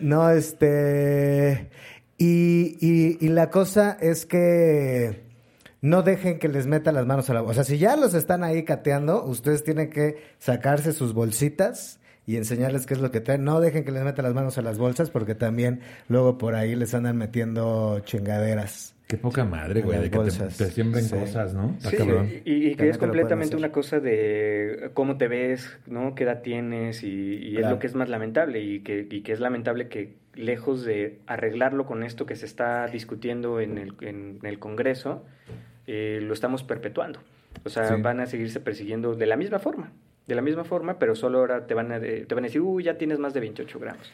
No, 0.00 0.30
este... 0.30 1.70
Y, 2.18 2.76
y, 2.80 3.16
y 3.20 3.28
la 3.28 3.48
cosa 3.50 3.96
es 4.00 4.26
que 4.26 5.22
no 5.80 6.02
dejen 6.02 6.38
que 6.38 6.48
les 6.48 6.66
metan 6.66 6.94
las 6.94 7.06
manos 7.06 7.30
a 7.30 7.34
la... 7.34 7.42
O 7.42 7.54
sea, 7.54 7.64
si 7.64 7.78
ya 7.78 7.96
los 7.96 8.12
están 8.14 8.44
ahí 8.44 8.64
cateando, 8.64 9.24
ustedes 9.24 9.64
tienen 9.64 9.88
que 9.88 10.16
sacarse 10.38 10.92
sus 10.92 11.14
bolsitas 11.14 11.98
y 12.26 12.36
enseñarles 12.36 12.84
qué 12.86 12.94
es 12.94 13.00
lo 13.00 13.10
que 13.10 13.20
traen. 13.20 13.44
No 13.44 13.60
dejen 13.60 13.84
que 13.84 13.90
les 13.90 14.04
metan 14.04 14.24
las 14.26 14.34
manos 14.34 14.58
a 14.58 14.62
las 14.62 14.76
bolsas 14.76 15.08
porque 15.10 15.34
también 15.34 15.80
luego 16.08 16.36
por 16.36 16.54
ahí 16.54 16.76
les 16.76 16.92
andan 16.94 17.16
metiendo 17.16 18.00
chingaderas. 18.00 18.94
Qué 19.10 19.16
poca 19.16 19.44
madre, 19.44 19.82
güey, 19.82 19.98
de 20.00 20.08
que 20.10 20.18
te, 20.18 20.30
te 20.30 20.64
siembren 20.70 21.02
Sí. 21.04 21.16
cosas, 21.16 21.52
¿no? 21.52 21.74
Está 21.76 21.90
Sí, 21.90 21.96
cabrón. 21.96 22.30
y, 22.44 22.68
y 22.68 22.74
que 22.76 22.88
es 22.88 22.96
completamente 22.96 23.56
una 23.56 23.72
cosa 23.72 23.98
de 23.98 24.90
cómo 24.94 25.18
te 25.18 25.26
ves, 25.26 25.78
¿no? 25.88 26.14
¿Qué 26.14 26.22
edad 26.24 26.42
tienes? 26.42 27.02
Y, 27.02 27.08
y 27.36 27.56
es 27.56 27.68
lo 27.68 27.78
que 27.80 27.88
es 27.88 27.94
más 27.96 28.08
lamentable 28.08 28.60
y 28.60 28.80
que, 28.80 29.06
y 29.10 29.22
que 29.22 29.32
es 29.32 29.40
lamentable 29.40 29.88
que 29.88 30.14
lejos 30.34 30.84
de 30.84 31.18
arreglarlo 31.26 31.86
con 31.86 32.04
esto 32.04 32.24
que 32.24 32.36
se 32.36 32.46
está 32.46 32.86
discutiendo 32.86 33.60
en 33.60 33.78
el, 33.78 33.94
en 34.00 34.38
el 34.44 34.58
Congreso, 34.60 35.24
eh, 35.88 36.20
lo 36.22 36.32
estamos 36.32 36.62
perpetuando. 36.62 37.20
O 37.64 37.68
sea, 37.68 37.88
Sí. 37.88 38.00
van 38.00 38.20
a 38.20 38.26
seguirse 38.26 38.60
persiguiendo 38.60 39.16
de 39.16 39.26
la 39.26 39.36
misma 39.36 39.58
forma, 39.58 39.90
de 40.28 40.34
la 40.36 40.42
misma 40.42 40.62
forma, 40.62 41.00
pero 41.00 41.16
solo 41.16 41.38
ahora 41.40 41.66
te 41.66 41.74
van 41.74 41.90
a, 41.90 41.98
de- 41.98 42.26
te 42.26 42.34
van 42.36 42.44
a 42.44 42.46
decir, 42.46 42.60
uy, 42.60 42.84
ya 42.84 42.96
tienes 42.96 43.18
más 43.18 43.34
de 43.34 43.40
28 43.40 43.78
gramos. 43.80 44.12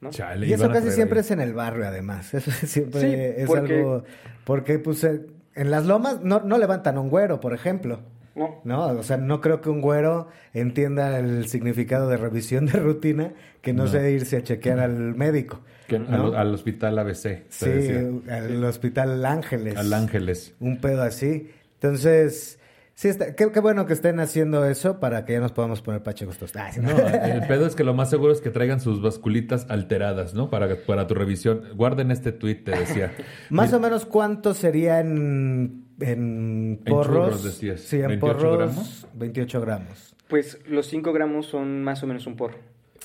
¿No? 0.00 0.10
Chale, 0.10 0.46
Y 0.46 0.52
eso 0.52 0.70
casi 0.70 0.90
siempre 0.90 1.18
ahí. 1.18 1.24
es 1.24 1.30
en 1.30 1.40
el 1.40 1.52
barrio, 1.54 1.86
además. 1.86 2.32
Eso 2.34 2.50
siempre 2.66 3.00
Sí, 3.00 3.14
es 3.42 3.46
porque- 3.46 3.76
algo... 3.78 4.04
Porque, 4.44 4.78
pues, 4.78 5.04
eh, 5.04 5.26
en 5.54 5.70
las 5.70 5.84
lomas 5.86 6.22
no, 6.22 6.40
no 6.40 6.56
levantan 6.58 6.96
un 6.98 7.10
güero, 7.10 7.40
por 7.40 7.52
ejemplo. 7.52 8.00
No. 8.34 8.60
No, 8.64 8.86
o 8.86 9.02
sea, 9.02 9.16
no 9.16 9.40
creo 9.40 9.60
que 9.60 9.68
un 9.68 9.80
güero 9.80 10.28
entienda 10.54 11.18
el 11.18 11.48
significado 11.48 12.08
de 12.08 12.16
revisión 12.16 12.66
de 12.66 12.78
rutina 12.78 13.32
que 13.62 13.72
no, 13.72 13.82
No. 13.84 13.88
sea 13.90 14.08
irse 14.08 14.36
a 14.36 14.42
chequear 14.44 14.78
al 14.78 15.16
médico. 15.16 15.60
Que 15.88 15.98
¿no? 15.98 16.28
al, 16.28 16.36
al 16.36 16.54
hospital 16.54 16.98
ABC. 17.00 17.42
Sí, 17.48 17.68
decía. 17.68 17.98
al 18.30 18.62
hospital 18.64 19.24
Ángeles. 19.26 19.76
Al 19.76 19.92
Ángeles. 19.92 20.54
Un 20.60 20.80
pedo 20.80 21.02
así. 21.02 21.50
Entonces, 21.74 22.60
sí, 22.98 23.08
está, 23.08 23.34
qué, 23.36 23.52
qué 23.52 23.60
bueno 23.60 23.86
que 23.86 23.92
estén 23.92 24.18
haciendo 24.18 24.64
eso 24.64 24.98
para 24.98 25.24
que 25.24 25.34
ya 25.34 25.40
nos 25.40 25.52
podamos 25.52 25.80
poner 25.82 26.02
pachecos 26.02 26.36
todos. 26.36 26.56
Ah, 26.56 26.72
sí, 26.72 26.80
No, 26.80 26.90
el 26.90 27.46
pedo 27.48 27.66
es 27.66 27.76
que 27.76 27.84
lo 27.84 27.94
más 27.94 28.10
seguro 28.10 28.32
es 28.32 28.40
que 28.40 28.50
traigan 28.50 28.80
sus 28.80 29.00
basculitas 29.00 29.66
alteradas, 29.68 30.34
¿no? 30.34 30.50
Para, 30.50 30.74
para 30.86 31.06
tu 31.06 31.14
revisión. 31.14 31.62
Guarden 31.74 32.10
este 32.10 32.32
tweet, 32.32 32.56
te 32.64 32.72
decía. 32.72 33.12
Más 33.50 33.72
o 33.72 33.78
menos 33.80 34.04
cuánto 34.04 34.52
sería 34.52 34.98
en, 35.00 35.84
en 36.00 36.80
porros. 36.86 37.26
churros, 37.28 37.44
decías. 37.44 37.80
Sí, 37.80 38.00
en 38.00 38.08
28 38.08 38.36
porros. 38.38 38.56
gramos. 38.58 39.06
28 39.14 39.60
gramos. 39.60 40.14
Pues 40.28 40.58
los 40.66 40.86
5 40.88 41.12
gramos 41.12 41.46
son 41.46 41.82
más 41.82 42.02
o 42.02 42.06
menos 42.06 42.26
un 42.26 42.36
porro. 42.36 42.58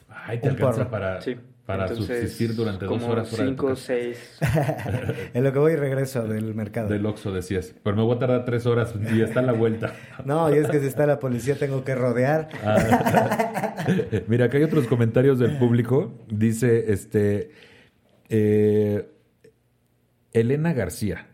Ay, 0.09 0.39
te 0.39 0.47
Un 0.47 0.53
alcanza 0.55 0.79
porro. 0.79 0.91
para, 0.91 1.21
Sí. 1.21 1.37
Para 1.65 1.87
Entonces, 1.87 2.19
subsistir 2.19 2.55
durante 2.55 2.85
dos 2.85 2.99
como 2.99 3.13
horas 3.13 3.29
tu 3.29 3.37
cinco, 3.37 3.67
casa. 3.67 3.83
seis. 3.85 4.37
en 5.33 5.43
lo 5.43 5.53
que 5.53 5.59
voy 5.59 5.73
y 5.73 5.75
regreso 5.77 6.27
del 6.27 6.53
mercado. 6.53 6.89
Del 6.89 7.05
Oxxo 7.05 7.31
decías. 7.31 7.73
Pero 7.83 7.95
me 7.95 8.03
voy 8.03 8.17
a 8.17 8.19
tardar 8.19 8.43
tres 8.43 8.65
horas 8.65 8.93
y 9.13 9.21
está 9.21 9.41
la 9.41 9.53
vuelta. 9.53 9.93
No, 10.25 10.53
y 10.53 10.57
es 10.57 10.67
que 10.69 10.79
si 10.79 10.87
está 10.87 11.05
la 11.05 11.19
policía 11.19 11.55
tengo 11.55 11.83
que 11.83 11.95
rodear. 11.95 12.49
Ah. 12.63 13.75
Mira, 14.27 14.45
acá 14.45 14.57
hay 14.57 14.63
otros 14.63 14.87
comentarios 14.87 15.39
del 15.39 15.57
público. 15.57 16.13
Dice, 16.29 16.91
este, 16.91 17.51
eh, 18.29 19.09
Elena 20.33 20.73
García. 20.73 21.27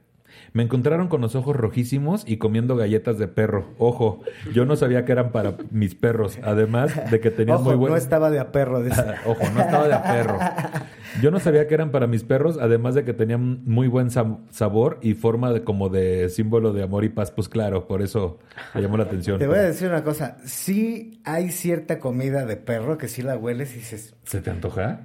Me 0.53 0.63
encontraron 0.63 1.07
con 1.07 1.21
los 1.21 1.35
ojos 1.35 1.55
rojísimos 1.55 2.23
y 2.27 2.37
comiendo 2.37 2.75
galletas 2.75 3.17
de 3.19 3.27
perro. 3.27 3.65
Ojo, 3.77 4.21
yo 4.53 4.65
no 4.65 4.75
sabía 4.75 5.05
que 5.05 5.11
eran 5.11 5.31
para 5.31 5.55
mis 5.71 5.95
perros. 5.95 6.39
Además 6.43 6.91
de 7.11 7.19
que 7.19 7.29
tenían 7.31 7.57
Ojo, 7.57 7.65
muy 7.65 7.75
buen... 7.75 7.91
no 7.91 7.97
estaba 7.97 8.29
de 8.31 8.39
a 8.39 8.51
perro. 8.51 8.81
dice. 8.81 9.01
Ojo, 9.25 9.43
no 9.53 9.61
estaba 9.61 9.87
de 9.87 9.93
a 9.93 10.03
perro. 10.03 10.39
Yo 11.21 11.31
no 11.31 11.39
sabía 11.39 11.67
que 11.67 11.73
eran 11.73 11.91
para 11.91 12.07
mis 12.07 12.23
perros, 12.23 12.57
además 12.59 12.95
de 12.95 13.03
que 13.03 13.13
tenían 13.13 13.63
muy 13.65 13.87
buen 13.87 14.09
sabor 14.11 14.97
y 15.01 15.13
forma 15.13 15.51
de 15.53 15.63
como 15.63 15.89
de 15.89 16.29
símbolo 16.29 16.73
de 16.73 16.83
amor 16.83 17.03
y 17.03 17.09
paz. 17.09 17.31
Pues 17.31 17.49
claro, 17.49 17.87
por 17.87 18.01
eso 18.01 18.39
me 18.73 18.81
llamó 18.81 18.97
la 18.97 19.03
atención. 19.03 19.39
Te 19.39 19.47
voy 19.47 19.57
a 19.57 19.63
decir 19.63 19.87
una 19.87 20.03
cosa. 20.03 20.37
Sí 20.45 21.21
hay 21.25 21.49
cierta 21.51 21.99
comida 21.99 22.45
de 22.45 22.57
perro 22.57 22.97
que 22.97 23.07
sí 23.07 23.21
la 23.21 23.37
hueles 23.37 23.71
y 23.73 23.79
dices... 23.79 24.15
¿Se 24.23 24.41
te 24.41 24.49
antoja? 24.49 25.01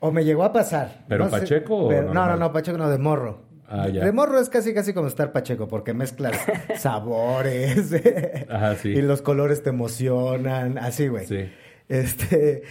O 0.00 0.12
me 0.12 0.24
llegó 0.24 0.44
a 0.44 0.52
pasar. 0.52 1.04
¿Pero 1.08 1.24
No 1.24 1.30
sé, 1.30 1.40
Pacheco 1.40 1.76
o 1.76 1.88
pero- 1.88 2.14
no, 2.14 2.26
no, 2.26 2.36
no, 2.36 2.52
Pacheco 2.52 2.78
no, 2.78 2.88
de 2.88 2.98
morro. 2.98 3.47
Ah, 3.68 3.88
ya. 3.88 4.04
De 4.04 4.12
morro 4.12 4.40
es 4.40 4.48
casi, 4.48 4.72
casi 4.72 4.94
como 4.94 5.08
estar 5.08 5.30
Pacheco, 5.30 5.68
porque 5.68 5.92
mezclas 5.94 6.36
sabores. 6.78 7.92
Ajá, 8.48 8.76
sí. 8.76 8.88
Y 8.90 9.02
los 9.02 9.20
colores 9.22 9.62
te 9.62 9.70
emocionan. 9.70 10.78
Así, 10.78 11.08
güey. 11.08 11.26
Sí. 11.26 11.50
Este. 11.88 12.62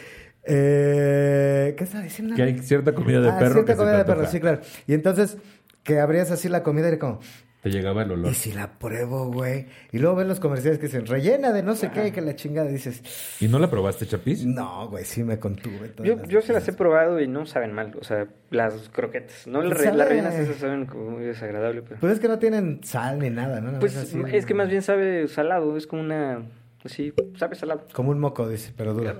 eh, 0.43 1.75
¿Qué 1.77 1.83
estaba 1.83 2.03
diciendo? 2.03 2.35
Que 2.35 2.43
hay 2.43 2.59
cierta 2.59 2.93
comida 2.93 3.21
de 3.21 3.29
Ah, 3.29 3.37
perro 3.37 3.53
cierta 3.53 3.73
que 3.73 3.77
comida 3.77 3.97
de 3.99 4.05
perro, 4.05 4.25
sí, 4.27 4.39
claro. 4.39 4.61
Y 4.87 4.93
entonces, 4.93 5.37
que 5.83 5.99
abrías 5.99 6.31
así 6.31 6.49
la 6.49 6.63
comida 6.63 6.85
y 6.85 6.89
era 6.89 6.99
como, 6.99 7.19
Te 7.61 7.69
llegaba 7.71 8.03
el 8.03 8.11
olor. 8.11 8.31
¿y 8.31 8.35
si 8.35 8.53
la 8.53 8.77
pruebo, 8.77 9.31
güey? 9.31 9.65
Y 9.91 9.97
luego 9.97 10.15
ves 10.17 10.27
los 10.27 10.39
comerciales 10.39 10.77
que 10.79 10.85
dicen, 10.85 11.05
rellena 11.07 11.51
de 11.51 11.63
no 11.63 11.75
sé 11.75 11.89
qué, 11.91 12.11
que 12.13 12.21
la 12.21 12.35
chingada. 12.35 12.69
Y 12.69 12.73
dices, 12.73 13.01
¿Y 13.41 13.47
no 13.47 13.57
la 13.59 13.69
probaste, 13.69 14.05
Chapis? 14.05 14.45
no, 14.45 14.87
güey, 14.89 15.03
sí 15.03 15.23
me 15.23 15.39
contuve. 15.39 15.89
todas 15.89 16.07
Yo, 16.07 16.23
yo 16.27 16.41
se 16.41 16.53
las 16.53 16.67
he 16.67 16.73
probado 16.73 17.19
y 17.19 17.27
no 17.27 17.45
saben 17.45 17.73
mal. 17.73 17.93
O 17.99 18.03
sea, 18.03 18.27
las 18.51 18.89
croquetas. 18.89 19.47
No, 19.47 19.61
re- 19.61 19.91
las 19.91 20.07
rellenas 20.07 20.35
esas 20.35 20.57
saben 20.57 20.85
como 20.85 21.09
muy 21.11 21.23
desagradable. 21.25 21.81
Pero... 21.81 21.99
Pues 21.99 22.13
es 22.13 22.19
que 22.19 22.27
no 22.27 22.37
tienen 22.39 22.83
sal 22.83 23.19
ni 23.19 23.31
nada, 23.31 23.59
¿no? 23.59 23.79
Pues 23.79 23.97
así, 23.97 24.21
es 24.31 24.45
que 24.45 24.53
más 24.53 24.69
bien 24.69 24.81
sabe 24.83 25.27
salado. 25.27 25.75
Es 25.77 25.87
como 25.87 26.03
una. 26.03 26.43
Así, 26.83 27.13
sabe 27.35 27.55
salado. 27.55 27.85
Como 27.93 28.11
un 28.11 28.19
moco, 28.19 28.47
dice, 28.47 28.71
pero 28.75 28.93
duro. 28.93 29.13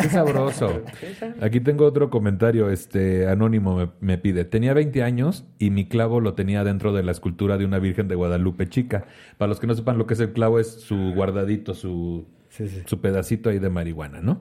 Qué 0.00 0.08
sabroso. 0.08 0.82
Aquí 1.40 1.60
tengo 1.60 1.84
otro 1.84 2.08
comentario, 2.08 2.70
este 2.70 3.28
anónimo 3.28 3.76
me, 3.76 3.90
me 4.00 4.18
pide. 4.18 4.44
Tenía 4.44 4.74
20 4.74 5.02
años 5.02 5.44
y 5.58 5.70
mi 5.70 5.86
clavo 5.86 6.20
lo 6.20 6.34
tenía 6.34 6.64
dentro 6.64 6.92
de 6.92 7.02
la 7.02 7.12
escultura 7.12 7.58
de 7.58 7.64
una 7.64 7.78
Virgen 7.78 8.08
de 8.08 8.14
Guadalupe 8.14 8.68
chica. 8.68 9.06
Para 9.36 9.48
los 9.48 9.60
que 9.60 9.66
no 9.66 9.74
sepan 9.74 9.98
lo 9.98 10.06
que 10.06 10.14
es 10.14 10.20
el 10.20 10.32
clavo, 10.32 10.60
es 10.60 10.68
su 10.68 11.12
guardadito, 11.14 11.74
su, 11.74 12.26
Sí, 12.48 12.68
sí. 12.68 12.82
su 12.86 13.00
pedacito 13.00 13.50
ahí 13.50 13.58
de 13.58 13.68
marihuana, 13.70 14.20
¿no? 14.20 14.40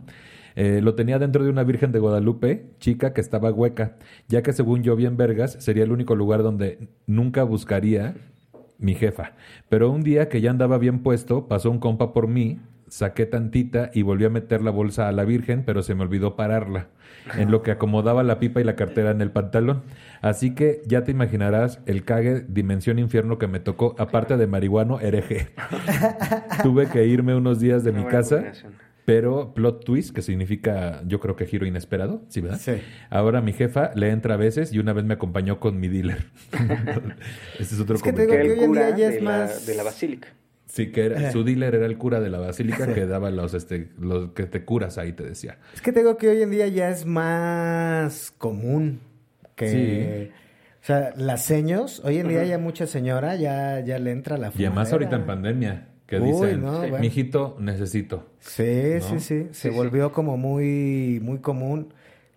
Eh, 0.56 0.82
lo 0.82 0.96
tenía 0.96 1.20
dentro 1.20 1.44
de 1.44 1.52
una 1.52 1.64
Virgen 1.64 1.92
de 1.92 2.00
Guadalupe 2.00 2.72
chica 2.80 3.14
que 3.14 3.22
estaba 3.22 3.52
hueca, 3.52 3.98
ya 4.28 4.42
que 4.42 4.54
según 4.54 4.82
yo 4.82 4.96
bien 4.96 5.16
vergas 5.16 5.56
sería 5.60 5.84
el 5.84 5.92
único 5.92 6.16
lugar 6.16 6.42
donde 6.42 6.88
nunca 7.06 7.44
buscaría 7.44 8.16
mi 8.80 8.96
jefa. 8.96 9.34
Pero 9.70 9.92
un 9.92 10.04
día 10.04 10.30
que 10.30 10.42
ya 10.42 10.52
andaba 10.52 10.78
bien 10.78 11.00
puesto, 11.00 11.48
pasó 11.48 11.72
un 11.72 11.80
compa 11.80 12.14
por 12.14 12.28
mí, 12.28 12.60
saqué 12.88 13.26
tantita 13.26 13.92
y 13.94 14.02
volví 14.02 14.26
a 14.26 14.30
meter 14.30 14.62
la 14.62 14.72
bolsa 14.72 15.08
a 15.08 15.12
la 15.12 15.26
Virgen, 15.26 15.64
pero 15.66 15.84
se 15.84 15.96
me 15.96 16.04
olvidó 16.04 16.36
pararla, 16.36 16.88
en 17.36 17.52
lo 17.52 17.62
que 17.62 17.72
acomodaba 17.72 18.24
la 18.24 18.40
pipa 18.40 18.62
y 18.62 18.64
la 18.64 18.76
cartera 18.76 19.12
en 19.12 19.22
el 19.22 19.32
pantalón. 19.32 19.84
Así 20.22 20.56
que 20.56 20.82
ya 20.86 21.04
te 21.04 21.12
imaginarás 21.12 21.80
el 21.86 22.04
cague 22.06 22.46
dimensión 22.48 23.00
infierno 23.00 23.38
que 23.38 23.48
me 23.48 23.60
tocó, 23.60 23.96
aparte 23.98 24.38
de 24.38 24.48
marihuano 24.48 25.00
hereje. 25.00 25.50
Tuve 26.64 26.88
que 26.88 27.06
irme 27.06 27.36
unos 27.36 27.60
días 27.60 27.84
de 27.84 27.92
mi 27.92 28.06
casa. 28.06 28.38
combinación. 28.38 28.87
Pero 29.08 29.54
plot 29.54 29.86
twist, 29.86 30.14
que 30.14 30.22
significa, 30.22 31.02
yo 31.08 31.22
creo 31.22 31.38
que 31.38 31.46
giro 31.46 31.66
inesperado, 31.66 32.24
¿sí, 32.28 32.42
verdad? 32.42 32.60
Sí. 32.62 32.74
Ahora 33.10 33.40
mi 33.40 33.54
jefa 33.54 33.92
le 33.96 34.10
entra 34.10 34.34
a 34.34 34.38
veces 34.38 34.74
y 34.74 34.80
una 34.80 34.92
vez 34.92 35.06
me 35.06 35.14
acompañó 35.14 35.62
con 35.62 35.80
mi 35.80 35.88
dealer. 35.88 36.26
este 37.58 37.76
es 37.76 37.80
otro 37.80 37.96
Es 37.96 38.04
que 38.04 38.12
te 38.12 38.24
digo 38.24 38.34
Que 38.34 38.42
hoy 38.42 38.60
en 38.60 38.66
cura 38.68 38.88
día 38.88 38.98
ya 38.98 39.10
de, 39.10 39.16
es 39.18 39.24
la, 39.24 39.32
más- 39.40 39.66
de 39.66 39.76
la 39.76 39.84
basílica. 39.84 40.28
Sí, 40.66 40.92
que 40.92 41.06
era- 41.06 41.32
su 41.32 41.46
dealer 41.46 41.76
era 41.76 41.86
el 41.86 41.98
cura 41.98 42.20
de 42.20 42.30
la 42.30 42.38
basílica 42.40 42.94
que 42.94 43.06
daba 43.06 43.32
los, 43.32 43.54
este, 43.54 43.88
los 43.98 44.32
que 44.32 44.44
te 44.46 44.66
curas 44.66 44.98
ahí, 44.98 45.14
te 45.14 45.24
decía. 45.24 45.58
Es 45.74 45.82
que 45.82 45.94
te 45.94 46.00
digo 46.02 46.18
que 46.18 46.28
hoy 46.28 46.42
en 46.42 46.52
día 46.52 46.68
ya 46.68 46.90
es 46.90 47.06
más 47.06 48.32
común 48.38 49.00
que... 49.56 50.32
O 50.84 50.86
sea, 50.88 51.14
las 51.16 51.46
seños, 51.46 52.02
hoy 52.04 52.18
en 52.18 52.28
día 52.28 52.44
ya 52.44 52.58
mucha 52.58 52.88
señora 52.88 53.36
ya, 53.38 53.80
ya 53.80 54.00
le 54.00 54.12
entra 54.12 54.38
la 54.38 54.48
Y 54.48 54.66
además 54.66 54.90
fumadera. 54.90 54.94
ahorita 54.96 55.16
en 55.16 55.26
pandemia, 55.26 55.88
que 56.08 56.20
Uy, 56.20 56.32
dicen, 56.32 56.62
no, 56.62 56.74
Sí. 56.84 56.90
bueno. 56.90 56.98
mijito, 57.00 57.56
necesito. 57.60 58.26
Sí, 58.40 58.64
¿no? 58.96 59.02
sí, 59.02 59.20
sí. 59.20 59.48
Se 59.52 59.54
Sí, 59.54 59.70
sí. 59.70 59.70
volvió 59.70 60.12
como 60.12 60.38
muy, 60.38 61.20
muy 61.22 61.40
común. 61.40 61.94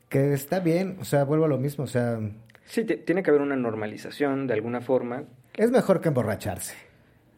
Que 0.08 0.32
está 0.34 0.58
bien, 0.60 0.96
o 1.00 1.04
sea, 1.04 1.22
vuelvo 1.24 1.44
a 1.44 1.48
lo 1.48 1.56
mismo. 1.58 1.84
O 1.84 1.86
sea, 1.86 2.18
Sí, 2.66 2.84
tiene 2.84 3.22
que 3.22 3.30
haber 3.30 3.42
una 3.42 3.56
normalización 3.56 4.46
de 4.48 4.54
alguna 4.54 4.80
forma. 4.80 5.22
es 5.56 5.70
mejor 5.70 6.00
que 6.00 6.08
emborracharse. 6.08 6.74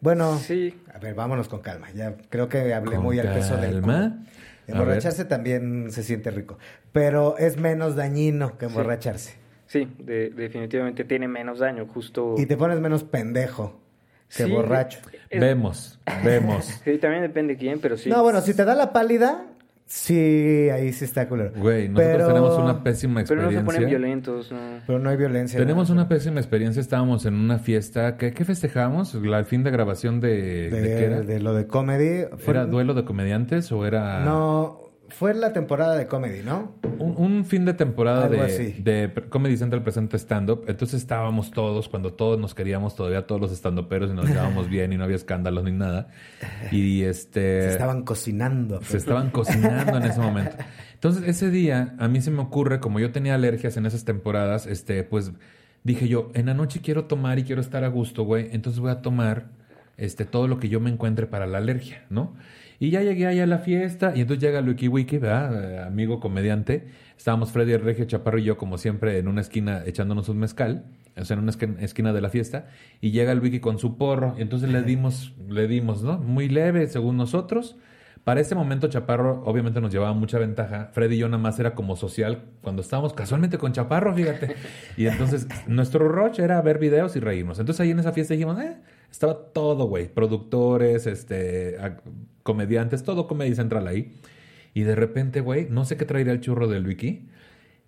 Bueno, 0.01 0.37
Sí. 0.37 0.75
a 0.93 0.97
ver, 0.99 1.13
vámonos 1.15 1.47
con 1.49 1.61
calma. 1.61 1.91
Ya 1.91 2.15
creo 2.29 2.49
que 2.49 2.73
hablé 2.73 2.95
Con 2.95 3.03
muy 3.05 3.19
al 3.19 3.33
peso 3.33 3.55
del 3.57 3.81
calma. 3.81 4.25
Emborracharse 4.67 5.25
también 5.25 5.91
se 5.91 6.03
siente 6.03 6.31
rico, 6.31 6.57
pero 6.91 7.37
es 7.37 7.57
menos 7.57 7.95
dañino 7.95 8.57
que 8.57 8.65
emborracharse. 8.65 9.35
Sí, 9.67 9.87
de- 9.99 10.29
definitivamente 10.29 11.03
tiene 11.03 11.27
menos 11.27 11.59
daño, 11.59 11.85
justo. 11.87 12.35
Y 12.37 12.45
te 12.45 12.55
pones 12.57 12.79
menos 12.79 13.03
pendejo 13.03 13.79
que 14.35 14.45
Sí, 14.45 14.51
borracho. 14.51 14.99
es- 15.29 15.39
Vemos, 15.39 15.99
vemos. 16.23 16.65
Sí, 16.85 16.97
también 16.97 17.21
depende 17.23 17.53
de 17.53 17.59
quién, 17.59 17.79
pero 17.79 17.97
sí. 17.97 18.09
No, 18.09 18.21
bueno, 18.23 18.41
si 18.41 18.53
te 18.53 18.65
da 18.65 18.75
la 18.75 18.91
pálida, 18.93 19.45
sí, 19.85 20.69
ahí 20.71 20.91
sí 20.93 21.05
está 21.05 21.27
culero. 21.27 21.51
Güey, 21.55 21.89
nosotros 21.89 22.11
Pero- 22.15 22.27
tenemos 22.27 22.57
una 22.57 22.83
pésima 22.83 23.23
Pero 23.27 23.41
no 23.41 23.47
experiencia. 23.49 23.59
se 23.59 23.65
ponen 23.65 23.89
violentos, 23.89 24.51
¿no? 24.51 24.57
Pero 24.87 24.99
no 24.99 25.09
hay 25.09 25.17
violencia. 25.17 25.59
Tenemos 25.59 25.89
¿no? 25.89 25.95
una 25.95 26.07
pésima 26.09 26.39
experiencia. 26.39 26.81
Estábamos 26.81 27.25
en 27.25 27.35
una 27.35 27.59
fiesta. 27.59 28.17
¿Qué, 28.17 28.31
qué 28.33 28.45
festejábamos? 28.45 29.13
¿La, 29.15 29.39
¿El 29.39 29.45
fin 29.45 29.63
de 29.63 29.71
grabación 29.71 30.19
de, 30.19 30.69
de, 30.69 30.81
de 30.81 30.87
qué 30.97 31.05
era? 31.05 31.21
de 31.21 31.39
lo 31.39 31.53
de 31.53 31.67
comedy. 31.67 32.25
Fue- 32.37 32.53
¿Era 32.53 32.65
duelo 32.65 32.93
de 32.93 33.05
comediantes 33.05 33.71
o 33.71 33.85
era 33.85 34.19
No, 34.23 34.79
fue 35.13 35.33
la 35.33 35.53
temporada 35.53 35.95
de 35.95 36.07
comedy, 36.07 36.41
¿no? 36.43 36.75
un, 36.99 37.15
un 37.17 37.45
fin 37.45 37.65
de 37.65 37.73
temporada 37.73 38.25
Algo 38.25 38.43
de, 38.43 38.45
así. 38.45 38.75
de 38.79 39.11
Comedy 39.29 39.57
Central 39.57 39.83
presente 39.83 40.17
stand-up? 40.17 40.65
Entonces 40.67 41.01
estábamos 41.01 41.51
todos, 41.51 41.89
cuando 41.89 42.13
todos 42.13 42.39
nos 42.39 42.55
queríamos, 42.55 42.95
todavía 42.95 43.27
todos 43.27 43.41
los 43.41 43.51
stand-uperos 43.51 44.11
y 44.11 44.13
nos 44.13 44.27
llevábamos 44.27 44.69
bien 44.71 44.93
y 44.93 44.97
no 44.97 45.03
había 45.03 45.15
escándalos 45.15 45.63
ni 45.63 45.71
nada. 45.71 46.09
Y 46.71 47.03
este... 47.03 47.61
Se 47.61 47.69
estaban 47.69 48.03
cocinando. 48.03 48.81
Se 48.81 48.97
estaban 48.97 49.29
cocinando 49.31 49.97
en 49.97 50.03
ese 50.03 50.19
momento. 50.19 50.55
Entonces, 50.93 51.23
ese 51.27 51.49
día, 51.49 51.95
a 51.99 52.07
mí 52.07 52.21
se 52.21 52.31
me 52.31 52.41
ocurre, 52.41 52.79
como 52.79 52.99
yo 52.99 53.11
tenía 53.11 53.35
alergias 53.35 53.77
en 53.77 53.85
esas 53.85 54.05
temporadas, 54.05 54.65
este, 54.65 55.03
pues 55.03 55.31
dije 55.83 56.07
yo, 56.07 56.31
en 56.33 56.45
la 56.45 56.53
noche 56.53 56.81
quiero 56.81 57.05
tomar 57.05 57.39
y 57.39 57.43
quiero 57.43 57.61
estar 57.61 57.83
a 57.83 57.87
gusto, 57.87 58.23
güey. 58.23 58.49
Entonces 58.51 58.79
voy 58.79 58.91
a 58.91 59.01
tomar 59.01 59.47
este, 59.97 60.25
todo 60.25 60.47
lo 60.47 60.59
que 60.59 60.69
yo 60.69 60.79
me 60.79 60.89
encuentre 60.89 61.27
para 61.27 61.45
la 61.45 61.57
alergia, 61.57 62.05
¿no? 62.09 62.33
Y 62.79 62.89
ya 62.89 63.01
llegué 63.01 63.27
ahí 63.27 63.39
a 63.39 63.45
la 63.47 63.59
fiesta, 63.59 64.13
y 64.15 64.21
entonces 64.21 64.43
llega 64.43 64.61
Luiki 64.61 64.87
Wiki, 64.87 65.17
¿verdad? 65.17 65.73
Eh, 65.73 65.79
amigo 65.79 66.19
comediante. 66.19 66.87
Estábamos 67.17 67.51
Freddy 67.51 67.77
Regio 67.77 68.05
Chaparro 68.05 68.39
y 68.39 68.43
yo, 68.43 68.57
como 68.57 68.77
siempre, 68.77 69.17
en 69.17 69.27
una 69.27 69.41
esquina 69.41 69.83
echándonos 69.85 70.27
un 70.29 70.39
mezcal, 70.39 70.85
o 71.15 71.23
sea, 71.23 71.35
en 71.37 71.43
una 71.43 71.51
esqui- 71.51 71.77
esquina 71.79 72.11
de 72.11 72.21
la 72.21 72.29
fiesta, 72.29 72.67
y 72.99 73.11
llega 73.11 73.31
el 73.31 73.39
Wiki 73.39 73.59
con 73.59 73.79
su 73.79 73.97
porro, 73.97 74.35
y 74.37 74.41
entonces 74.41 74.69
le 74.69 74.81
dimos, 74.81 75.33
le 75.47 75.67
dimos, 75.67 76.03
¿no? 76.03 76.17
Muy 76.17 76.49
leve, 76.49 76.87
según 76.87 77.15
nosotros. 77.17 77.77
Para 78.23 78.39
ese 78.39 78.55
momento 78.55 78.87
Chaparro 78.87 79.43
obviamente 79.45 79.81
nos 79.81 79.91
llevaba 79.91 80.13
mucha 80.13 80.39
ventaja. 80.39 80.89
Freddy 80.93 81.15
y 81.15 81.17
yo 81.17 81.27
nada 81.27 81.43
más 81.43 81.59
era 81.59 81.75
como 81.75 81.97
social 81.97 82.43
cuando 82.61 82.81
estábamos 82.81 83.11
casualmente 83.13 83.57
con 83.57 83.73
Chaparro, 83.73 84.13
fíjate. 84.15 84.55
Y 84.97 85.07
entonces 85.07 85.45
nuestro 85.67 86.07
rush 86.07 86.39
era 86.39 86.61
ver 86.61 86.79
videos 86.79 87.17
y 87.17 87.19
reírnos. 87.19 87.59
Entonces 87.59 87.81
ahí 87.81 87.91
en 87.91 87.99
esa 87.99 88.13
fiesta 88.13 88.33
dijimos, 88.33 88.57
eh, 88.61 88.77
estaba 89.11 89.37
todo, 89.53 89.87
güey. 89.87 90.07
Productores, 90.07 91.05
este, 91.05 91.77
comediantes, 92.43 93.03
todo 93.03 93.27
Comedy 93.27 93.55
Central 93.55 93.87
ahí. 93.87 94.13
Y 94.73 94.81
de 94.83 94.95
repente, 94.95 95.41
güey, 95.41 95.67
no 95.69 95.85
sé 95.85 95.97
qué 95.97 96.05
traería 96.05 96.33
el 96.33 96.41
churro 96.41 96.67
del 96.67 96.85
Wiki. 96.85 97.27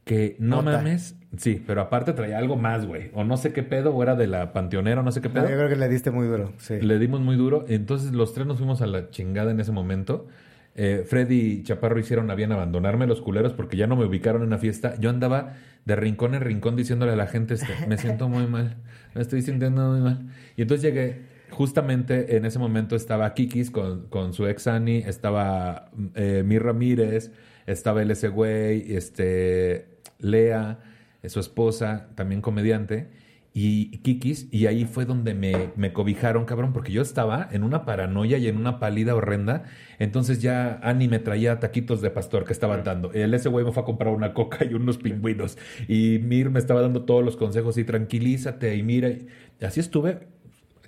Que 0.04 0.36
no 0.38 0.62
Nota. 0.62 0.78
mames. 0.78 1.16
Sí, 1.38 1.64
pero 1.66 1.82
aparte 1.82 2.14
traía 2.14 2.38
algo 2.38 2.58
más, 2.58 2.86
güey. 2.86 3.10
O 3.14 3.24
no 3.24 3.38
sé 3.38 3.54
qué 3.54 3.64
pedo, 3.64 3.94
o 3.94 4.04
era 4.04 4.16
de 4.16 4.28
la 4.28 4.54
panteonera, 4.54 5.02
o 5.02 5.04
no 5.04 5.12
sé 5.12 5.20
qué 5.20 5.30
No, 5.30 5.34
pedo. 5.36 5.50
yo 5.50 5.56
creo 5.56 5.68
que 5.70 5.76
le 5.76 5.90
diste 5.90 6.12
muy 6.12 6.28
duro. 6.28 6.54
Sí. 6.60 6.80
Le 6.80 7.00
dimos 7.00 7.22
muy 7.22 7.36
duro. 7.36 7.66
Entonces 7.68 8.12
los 8.12 8.34
tres 8.34 8.46
nos 8.46 8.58
fuimos 8.58 8.82
a 8.84 8.88
la 8.88 9.10
chingada 9.10 9.50
en 9.52 9.60
ese 9.60 9.72
momento. 9.72 10.28
Eh, 10.76 11.04
Freddy 11.08 11.36
y 11.40 11.64
Chaparro 11.64 11.98
hicieron 12.00 12.30
a 12.30 12.36
bien 12.36 12.52
abandonarme 12.52 13.08
los 13.08 13.20
culeros 13.22 13.54
porque 13.54 13.78
ya 13.78 13.88
no 13.88 13.96
me 13.96 14.06
ubicaron 14.06 14.44
en 14.44 14.52
la 14.52 14.58
fiesta. 14.60 14.94
Yo 15.00 15.10
andaba 15.10 15.54
de 15.86 15.96
rincón 15.96 16.36
en 16.36 16.42
rincón 16.42 16.76
diciéndole 16.76 17.14
a 17.14 17.16
la 17.16 17.28
gente, 17.28 17.54
este, 17.56 17.74
me 17.88 17.98
siento 17.98 18.28
muy 18.30 18.46
mal, 18.46 18.76
me 19.16 19.22
estoy 19.22 19.42
sintiendo 19.42 19.90
muy 19.92 20.02
mal. 20.02 20.28
Y 20.58 20.64
entonces 20.64 20.84
llegué, 20.84 21.22
justamente 21.56 22.38
en 22.38 22.46
ese 22.46 22.60
momento 22.60 22.96
estaba 22.96 23.34
Kikis 23.34 23.72
con, 23.72 24.08
con 24.10 24.34
su 24.34 24.48
ex 24.48 24.68
Ani, 24.68 24.98
estaba 24.98 25.90
eh, 26.14 26.44
Mir 26.46 26.64
Ramírez, 26.64 27.32
estaba 27.66 28.02
el 28.02 28.12
ese 28.12 28.28
güey, 28.28 28.94
este, 28.96 29.88
Lea, 30.20 30.80
eh, 31.24 31.30
su 31.30 31.40
esposa, 31.40 32.10
también 32.16 32.42
comediante 32.42 33.10
y 33.58 34.00
Kikis, 34.00 34.50
y 34.52 34.68
ahí 34.68 34.84
fue 34.84 35.06
donde 35.06 35.34
me, 35.34 35.72
me 35.78 35.94
cobijaron, 35.94 36.44
cabrón, 36.44 36.74
porque 36.74 36.92
yo 36.92 37.02
estaba 37.02 37.48
en 37.54 37.64
una 37.64 37.86
paranoia 37.86 38.38
y 38.38 38.50
en 38.50 38.58
una 38.58 38.80
pálida 38.80 39.16
horrenda. 39.16 39.64
Entonces 39.98 40.42
ya 40.42 40.78
Ani 40.84 41.08
me 41.08 41.20
traía 41.20 41.58
taquitos 41.62 42.02
de 42.02 42.10
pastor 42.10 42.44
que 42.44 42.52
estaban 42.52 42.84
dando. 42.84 43.14
El 43.14 43.34
ese 43.34 43.48
güey 43.48 43.64
me 43.64 43.72
fue 43.72 43.84
a 43.84 43.86
comprar 43.86 44.14
una 44.14 44.34
coca 44.34 44.66
y 44.70 44.74
unos 44.74 44.98
pingüinos. 44.98 45.58
Y 45.88 46.20
Mir 46.22 46.50
me 46.50 46.60
estaba 46.60 46.82
dando 46.82 47.06
todos 47.06 47.24
los 47.24 47.38
consejos 47.38 47.78
y 47.78 47.86
tranquilízate 47.86 48.76
y 48.76 48.84
mira. 48.84 49.08
y 49.08 49.26
así 49.62 49.80
estuve. 49.80 50.28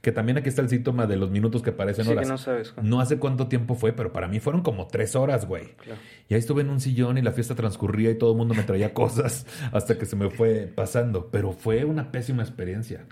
Que 0.07 0.13
también 0.13 0.37
aquí 0.37 0.47
está 0.47 0.61
el 0.61 0.69
síntoma 0.69 1.05
de 1.05 1.17
los 1.17 1.29
minutos 1.31 1.61
que 1.61 1.73
parecen 1.73 2.05
Sí, 2.05 2.11
que 2.11 2.15
horas. 2.15 2.29
no 2.29 2.37
sabes, 2.37 2.71
Juan. 2.71 2.87
No 2.89 3.01
hace 3.01 3.17
cuánto 3.17 3.47
tiempo 3.49 3.75
fue, 3.75 3.91
pero 3.91 4.13
para 4.13 4.29
mí 4.29 4.39
fueron 4.39 4.61
como 4.61 4.87
tres 4.87 5.17
horas, 5.17 5.45
güey. 5.45 5.73
Claro. 5.83 5.99
Y 6.29 6.33
ahí 6.33 6.39
estuve 6.39 6.61
en 6.61 6.69
un 6.69 6.79
sillón 6.79 7.17
y 7.17 7.21
la 7.21 7.33
fiesta 7.33 7.55
transcurría 7.55 8.09
y 8.11 8.15
todo 8.17 8.31
el 8.31 8.37
mundo 8.37 8.53
me 8.55 8.63
traía 8.63 8.93
cosas 8.93 9.45
hasta 9.73 9.97
que 9.97 10.05
se 10.05 10.15
me 10.15 10.29
fue 10.29 10.71
pasando. 10.73 11.27
Pero 11.29 11.51
fue 11.51 11.83
una 11.83 12.09
pésima 12.09 12.41
experiencia. 12.41 13.03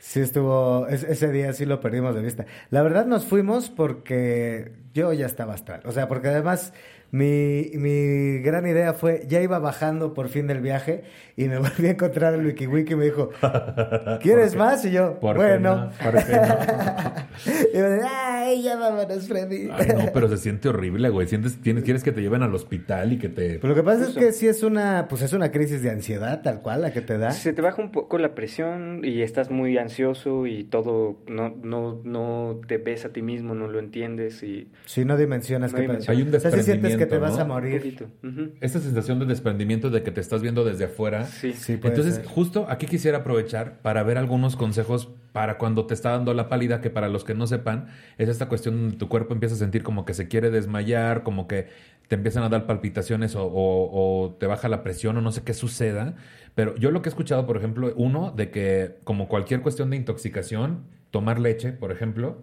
Sí 0.00 0.20
estuvo, 0.20 0.86
es- 0.88 1.02
ese 1.02 1.30
día 1.32 1.52
sí 1.52 1.66
lo 1.66 1.80
perdimos 1.80 2.14
de 2.14 2.22
vista. 2.22 2.46
La 2.70 2.80
verdad 2.80 3.04
nos 3.04 3.26
fuimos 3.26 3.68
porque 3.68 4.72
yo 4.94 5.12
ya 5.12 5.26
estaba 5.26 5.52
astral. 5.52 5.82
O 5.84 5.92
sea, 5.92 6.08
porque 6.08 6.28
además 6.28 6.72
mi, 7.10 7.70
mi 7.74 8.38
gran 8.40 8.66
idea 8.66 8.92
fue, 8.92 9.24
ya 9.28 9.40
iba 9.40 9.58
bajando 9.58 10.12
por 10.12 10.28
fin 10.28 10.46
del 10.46 10.60
viaje 10.60 11.04
y 11.36 11.48
me 11.48 11.58
volví 11.58 11.86
a 11.86 11.90
encontrar 11.92 12.34
el 12.34 12.44
WikiWiki 12.44 12.92
y 12.92 12.96
me 12.96 13.04
dijo, 13.06 13.30
¿quieres 14.20 14.56
más? 14.56 14.84
Y 14.84 14.90
yo, 14.90 15.18
¿Por 15.20 15.36
qué 15.36 15.42
bueno. 15.42 15.76
no? 15.76 15.90
¿Por 16.02 16.24
qué 16.24 16.32
no? 16.32 17.72
y 17.74 17.78
me 17.78 17.94
dice, 17.94 18.06
ay, 18.06 18.62
ya 18.62 18.76
vámonos, 18.76 19.26
Freddy. 19.26 19.70
Ay, 19.72 19.88
no, 19.96 20.12
pero 20.12 20.28
se 20.28 20.36
siente 20.36 20.68
horrible, 20.68 21.08
güey. 21.08 21.26
Sientes, 21.26 21.60
tienes, 21.62 21.84
quieres 21.84 22.02
que 22.02 22.12
te 22.12 22.20
lleven 22.20 22.42
al 22.42 22.54
hospital 22.54 23.12
y 23.12 23.18
que 23.18 23.28
te... 23.28 23.58
Pero 23.58 23.68
lo 23.68 23.74
que 23.74 23.82
pasa 23.82 24.08
es 24.08 24.14
que 24.14 24.32
sí 24.32 24.46
es 24.46 24.62
una, 24.62 25.06
pues 25.08 25.22
es 25.22 25.32
una 25.32 25.50
crisis 25.50 25.82
de 25.82 25.90
ansiedad 25.90 26.42
tal 26.42 26.60
cual 26.60 26.82
la 26.82 26.92
que 26.92 27.00
te 27.00 27.16
da. 27.16 27.30
Se 27.30 27.52
te 27.52 27.62
baja 27.62 27.80
un 27.80 27.90
poco 27.90 28.18
la 28.18 28.34
presión 28.34 29.00
y 29.02 29.22
estás 29.22 29.50
muy 29.50 29.78
ansioso 29.78 30.46
y 30.46 30.64
todo, 30.64 31.16
no, 31.26 31.54
no, 31.62 32.00
no 32.04 32.60
te 32.66 32.76
ves 32.76 33.06
a 33.06 33.10
ti 33.10 33.22
mismo, 33.22 33.54
no 33.54 33.68
lo 33.68 33.78
entiendes 33.78 34.42
y 34.42 34.68
Si 34.84 35.04
no 35.04 35.16
dimensionas 35.16 35.72
No 35.72 35.76
qué 35.76 35.82
dimensionas. 35.82 36.08
Hay 36.08 36.28
un 36.28 36.34
O 36.34 36.40
sea, 36.40 36.50
sí 36.50 36.62
sientes 36.62 36.97
que 36.98 37.06
te 37.06 37.18
vas 37.18 37.38
a 37.38 37.44
morir. 37.44 37.78
poquito. 37.78 38.06
Ujú. 38.22 38.50
Esta 38.60 38.78
sensación 38.80 39.18
de 39.18 39.26
desprendimiento 39.26 39.90
de 39.90 40.02
que 40.02 40.10
te 40.10 40.20
estás 40.20 40.42
viendo 40.42 40.64
desde 40.64 40.84
afuera. 40.86 41.24
Sí. 41.26 41.52
Sí, 41.52 41.76
puede 41.76 41.94
Entonces, 41.94 42.16
ser. 42.16 42.26
justo 42.26 42.66
aquí 42.68 42.86
quisiera 42.86 43.18
aprovechar 43.18 43.80
para 43.80 44.02
ver 44.02 44.18
algunos 44.18 44.56
consejos 44.56 45.08
para 45.32 45.56
cuando 45.58 45.86
te 45.86 45.94
está 45.94 46.10
dando 46.10 46.34
la 46.34 46.48
pálida, 46.48 46.80
que 46.80 46.90
para 46.90 47.08
los 47.08 47.22
que 47.24 47.34
no 47.34 47.46
sepan, 47.46 47.86
es 48.18 48.28
esta 48.28 48.48
cuestión 48.48 48.76
donde 48.80 48.96
tu 48.96 49.08
cuerpo 49.08 49.34
empieza 49.34 49.54
a 49.54 49.58
sentir 49.58 49.82
como 49.82 50.04
que 50.04 50.14
se 50.14 50.26
quiere 50.28 50.50
desmayar, 50.50 51.22
como 51.22 51.46
que 51.46 51.68
te 52.08 52.14
empiezan 52.16 52.42
a 52.42 52.48
dar 52.48 52.66
palpitaciones 52.66 53.36
o, 53.36 53.44
o- 53.44 54.24
o 54.24 54.32
te 54.32 54.46
baja 54.46 54.68
la 54.68 54.82
presión 54.82 55.16
o 55.16 55.20
no 55.20 55.30
sé 55.30 55.42
qué 55.42 55.52
suceda. 55.54 56.14
Pero 56.54 56.74
yo 56.76 56.90
lo 56.90 57.02
que 57.02 57.08
he 57.08 57.12
escuchado, 57.12 57.46
por 57.46 57.56
ejemplo, 57.56 57.92
uno, 57.96 58.32
de 58.34 58.50
que 58.50 58.96
como 59.04 59.28
cualquier 59.28 59.60
cuestión 59.60 59.90
de 59.90 59.96
intoxicación, 59.96 60.84
tomar 61.10 61.38
leche, 61.38 61.72
por 61.72 61.92
ejemplo, 61.92 62.38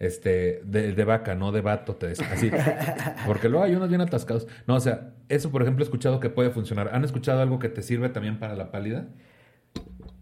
este, 0.00 0.62
de, 0.64 0.94
de 0.94 1.04
vaca, 1.04 1.34
no 1.34 1.52
de 1.52 1.60
vato, 1.60 1.94
te 1.94 2.08
decía, 2.08 2.26
así. 2.32 2.50
Porque 3.26 3.48
luego 3.48 3.64
hay 3.64 3.74
unos 3.74 3.90
bien 3.90 4.00
atascados. 4.00 4.48
No, 4.66 4.76
o 4.76 4.80
sea, 4.80 5.12
eso, 5.28 5.50
por 5.50 5.62
ejemplo, 5.62 5.84
he 5.84 5.86
escuchado 5.86 6.18
que 6.18 6.30
puede 6.30 6.50
funcionar. 6.50 6.90
¿Han 6.92 7.04
escuchado 7.04 7.40
algo 7.40 7.58
que 7.58 7.68
te 7.68 7.82
sirve 7.82 8.08
también 8.08 8.38
para 8.38 8.56
la 8.56 8.70
pálida? 8.70 9.06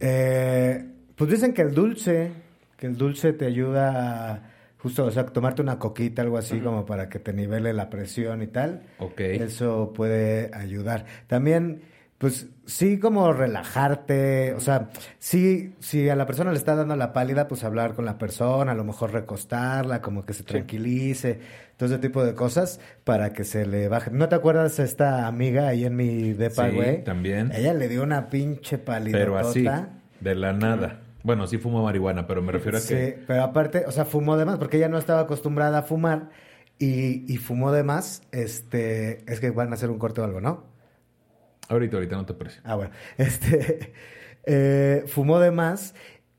Eh, 0.00 0.84
pues 1.14 1.30
dicen 1.30 1.54
que 1.54 1.62
el 1.62 1.72
dulce, 1.72 2.32
que 2.76 2.88
el 2.88 2.96
dulce 2.96 3.32
te 3.32 3.46
ayuda 3.46 4.32
a, 4.32 4.42
justo, 4.78 5.04
o 5.04 5.10
sea, 5.12 5.26
tomarte 5.26 5.62
una 5.62 5.78
coquita, 5.78 6.22
algo 6.22 6.38
así, 6.38 6.58
como 6.58 6.84
para 6.84 7.08
que 7.08 7.20
te 7.20 7.32
nivele 7.32 7.72
la 7.72 7.88
presión 7.88 8.42
y 8.42 8.48
tal. 8.48 8.82
Ok. 8.98 9.20
Eso 9.20 9.92
puede 9.94 10.50
ayudar. 10.54 11.06
También, 11.28 11.82
pues 12.18 12.48
sí, 12.66 12.98
como 12.98 13.32
relajarte, 13.32 14.52
o 14.54 14.60
sea, 14.60 14.88
sí, 15.18 15.74
si 15.78 16.08
a 16.08 16.16
la 16.16 16.26
persona 16.26 16.50
le 16.50 16.58
está 16.58 16.74
dando 16.74 16.96
la 16.96 17.12
pálida, 17.12 17.46
pues 17.46 17.62
hablar 17.62 17.94
con 17.94 18.04
la 18.04 18.18
persona, 18.18 18.72
a 18.72 18.74
lo 18.74 18.82
mejor 18.84 19.12
recostarla, 19.12 20.02
como 20.02 20.24
que 20.26 20.32
se 20.32 20.42
tranquilice, 20.42 21.38
todo 21.76 21.88
ese 21.88 21.98
tipo 21.98 22.24
de 22.24 22.34
cosas 22.34 22.80
para 23.04 23.32
que 23.32 23.44
se 23.44 23.66
le 23.66 23.86
baje. 23.88 24.10
¿No 24.10 24.28
te 24.28 24.34
acuerdas 24.34 24.80
esta 24.80 25.28
amiga 25.28 25.68
ahí 25.68 25.84
en 25.84 25.94
mi 25.94 26.32
depa, 26.32 26.68
Sí, 26.70 26.74
güey? 26.74 27.04
también. 27.04 27.52
Ella 27.54 27.72
le 27.72 27.86
dio 27.88 28.02
una 28.02 28.28
pinche 28.30 28.78
pálida. 28.78 29.16
Pero 29.16 29.38
así, 29.38 29.64
de 30.20 30.34
la 30.34 30.52
nada. 30.52 31.02
Bueno, 31.22 31.46
sí 31.46 31.58
fumo 31.58 31.84
marihuana, 31.84 32.26
pero 32.26 32.42
me 32.42 32.50
refiero 32.52 32.78
a 32.78 32.80
Sí, 32.80 32.94
que... 32.94 33.22
pero 33.26 33.44
aparte, 33.44 33.84
o 33.86 33.92
sea, 33.92 34.04
fumó 34.04 34.36
de 34.36 34.44
más, 34.44 34.56
porque 34.58 34.76
ella 34.78 34.88
no 34.88 34.98
estaba 34.98 35.20
acostumbrada 35.20 35.78
a 35.78 35.82
fumar 35.82 36.30
y, 36.78 37.32
y 37.32 37.36
fumó 37.36 37.70
de 37.70 37.84
más. 37.84 38.22
Este, 38.32 39.24
es 39.30 39.38
que 39.38 39.50
van 39.50 39.70
a 39.70 39.74
hacer 39.74 39.90
un 39.90 39.98
corte 39.98 40.20
o 40.20 40.24
algo, 40.24 40.40
¿no? 40.40 40.64
Ahorita, 41.68 41.96
ahorita 41.96 42.16
no 42.16 42.26
te 42.26 42.32
aprecio. 42.32 42.60
Ah, 42.64 42.74
bueno. 42.76 42.92
Este, 43.18 43.92
eh, 44.44 45.04
fumó 45.06 45.38
de 45.40 45.50
más 45.50 45.94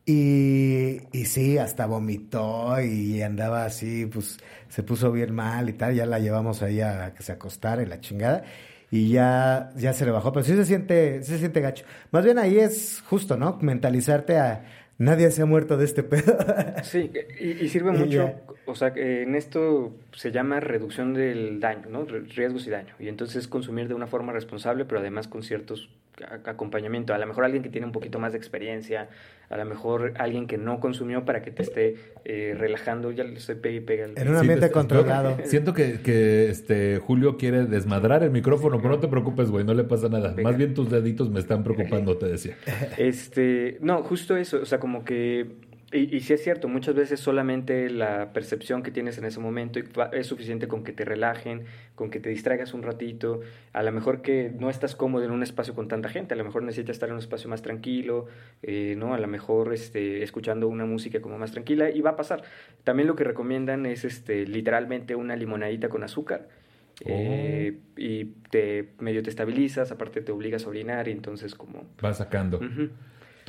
y, 0.06 1.02
y 1.12 1.26
sí, 1.26 1.58
hasta 1.58 1.86
vomitó 1.86 2.80
y 2.82 3.22
andaba 3.22 3.66
así, 3.66 4.08
pues 4.08 4.38
se 4.70 4.84
puso 4.84 5.12
bien 5.12 5.34
mal 5.36 5.70
y 5.70 5.74
tal. 5.74 5.94
Ya 5.96 6.06
la 6.06 6.20
llevamos 6.20 6.62
ahí 6.64 6.82
a 6.82 7.14
que 7.14 7.24
se 7.24 7.32
acostara 7.34 7.84
y 7.84 7.86
la 7.86 8.00
chingada. 8.02 8.44
y 8.92 9.10
ya, 9.12 9.72
ya 9.76 9.94
se 9.94 10.06
le 10.06 10.12
bajó, 10.12 10.32
pero 10.34 10.44
sí 10.44 10.56
se 10.56 10.66
siente, 10.66 11.22
sí 11.24 11.34
se 11.34 11.40
siente 11.40 11.62
gacho. 11.62 11.86
Más 12.12 12.24
bien 12.26 12.40
ahí 12.40 12.58
es 12.58 13.02
justo, 13.08 13.38
¿no? 13.38 13.58
Mentalizarte 13.62 14.38
a 14.40 14.66
nadie 15.00 15.32
se 15.32 15.42
ha 15.42 15.46
muerto 15.48 15.78
de 15.78 15.86
este 15.86 16.04
pedo. 16.04 16.38
Sí, 16.82 17.12
y, 17.40 17.66
y 17.66 17.70
sirve 17.70 17.92
Y 17.92 17.94
mucho, 17.94 18.08
ya. 18.08 18.44
o 18.66 18.76
sea, 18.76 18.94
que 18.94 19.24
en 19.24 19.36
esto 19.36 19.98
se 20.14 20.32
llama 20.32 20.60
reducción 20.60 21.14
del 21.14 21.60
daño, 21.60 21.90
¿no? 21.90 22.06
Riesgos 22.06 22.68
y 22.68 22.70
daño. 22.70 22.96
Y 23.00 23.08
entonces 23.10 23.48
consumir 23.48 23.88
de 23.88 23.96
una 23.96 24.08
forma 24.08 24.32
responsable, 24.34 24.86
pero 24.86 25.00
además 25.02 25.28
con 25.28 25.44
ciertos 25.44 25.90
acompañamiento. 26.46 27.14
A 27.14 27.18
lo 27.18 27.26
mejor 27.28 27.46
alguien 27.46 27.64
que 27.64 27.70
tiene 27.70 27.86
un 27.88 27.92
poquito 27.94 28.20
más 28.20 28.32
de 28.34 28.38
experiencia, 28.38 29.10
a 29.50 29.58
lo 29.58 29.66
mejor 29.66 30.14
alguien 30.18 30.48
que 30.48 30.58
no 30.58 30.80
consumió 30.80 31.26
para 31.26 31.42
que 31.42 31.52
te 31.52 31.64
esté 31.64 31.96
eh, 32.26 32.56
relajando, 32.58 33.12
ya 33.12 33.24
le 33.24 33.34
estoy 33.34 33.56
pegue 33.56 33.78
y 33.78 33.82
pega. 33.82 34.08
En 34.16 34.28
un 34.30 34.36
ambiente 34.36 34.68
te- 34.68 34.72
controlado. 34.72 35.38
Siento 35.46 35.74
que, 35.74 36.02
que 36.02 36.50
este 36.50 37.00
Julio 37.00 37.38
quiere 37.38 37.66
desmadrar 37.66 38.24
el 38.24 38.32
micrófono, 38.32 38.78
pero 38.78 38.90
no 38.90 39.00
te 39.00 39.08
preocupes, 39.08 39.50
güey, 39.50 39.66
no 39.66 39.74
le 39.74 39.84
pasa 39.84 40.10
nada. 40.10 40.30
Venga. 40.34 40.50
Más 40.50 40.58
bien 40.58 40.74
tus 40.74 40.90
deditos 40.90 41.30
me 41.30 41.40
están 41.40 41.64
preocupando, 41.64 42.18
te 42.18 42.28
decía. 42.28 42.56
Este, 42.98 43.78
no, 43.82 44.04
justo 44.04 44.36
eso, 44.38 44.60
o 44.62 44.66
sea, 44.66 44.80
como 44.80 45.04
que, 45.04 45.48
y, 45.92 46.16
y 46.16 46.20
sí 46.20 46.34
es 46.34 46.44
cierto, 46.44 46.68
muchas 46.68 46.94
veces 46.94 47.20
solamente 47.20 47.90
la 47.90 48.32
percepción 48.32 48.84
que 48.84 48.92
tienes 48.92 49.18
en 49.18 49.26
ese 49.26 49.40
momento 49.40 49.80
es 50.12 50.28
suficiente 50.28 50.68
con 50.68 50.84
que 50.84 50.92
te 50.94 51.04
relajen, 51.04 51.66
con 51.96 52.10
que 52.12 52.20
te 52.20 52.30
distraigas 52.30 52.74
un 52.74 52.84
ratito, 52.84 53.42
a 53.74 53.82
lo 53.82 53.92
mejor 53.92 54.22
que 54.22 54.52
no 54.58 54.70
estás 54.70 54.96
cómodo 54.96 55.26
en 55.26 55.32
un 55.32 55.42
espacio 55.42 55.74
con 55.74 55.88
tanta 55.88 56.10
gente, 56.10 56.36
a 56.36 56.38
lo 56.38 56.44
mejor 56.44 56.64
necesitas 56.64 56.96
estar 56.96 57.10
en 57.10 57.14
un 57.14 57.20
espacio 57.20 57.50
más 57.50 57.62
tranquilo, 57.62 58.28
eh, 58.62 58.96
¿no? 58.98 59.14
A 59.14 59.20
lo 59.20 59.28
mejor 59.28 59.74
este, 59.74 60.22
escuchando 60.22 60.68
una 60.68 60.86
música 60.86 61.22
como 61.22 61.38
más 61.38 61.52
tranquila 61.52 61.90
y 61.90 62.02
va 62.02 62.12
a 62.12 62.16
pasar. 62.16 62.44
También 62.84 63.08
lo 63.08 63.16
que 63.16 63.24
recomiendan 63.24 63.86
es 63.86 64.06
este, 64.06 64.46
literalmente 64.46 65.16
una 65.16 65.36
limonadita 65.36 65.90
con 65.90 66.04
azúcar. 66.04 66.50
eh, 67.06 67.80
y 67.96 68.26
te 68.50 68.90
medio 69.00 69.24
te 69.24 69.30
estabilizas, 69.30 69.92
aparte 69.92 70.22
te 70.22 70.32
obligas 70.34 70.66
a 70.66 70.70
orinar 70.70 71.08
y 71.08 71.12
entonces 71.12 71.56
como... 71.56 71.88
Va 72.04 72.14
sacando. 72.14 72.60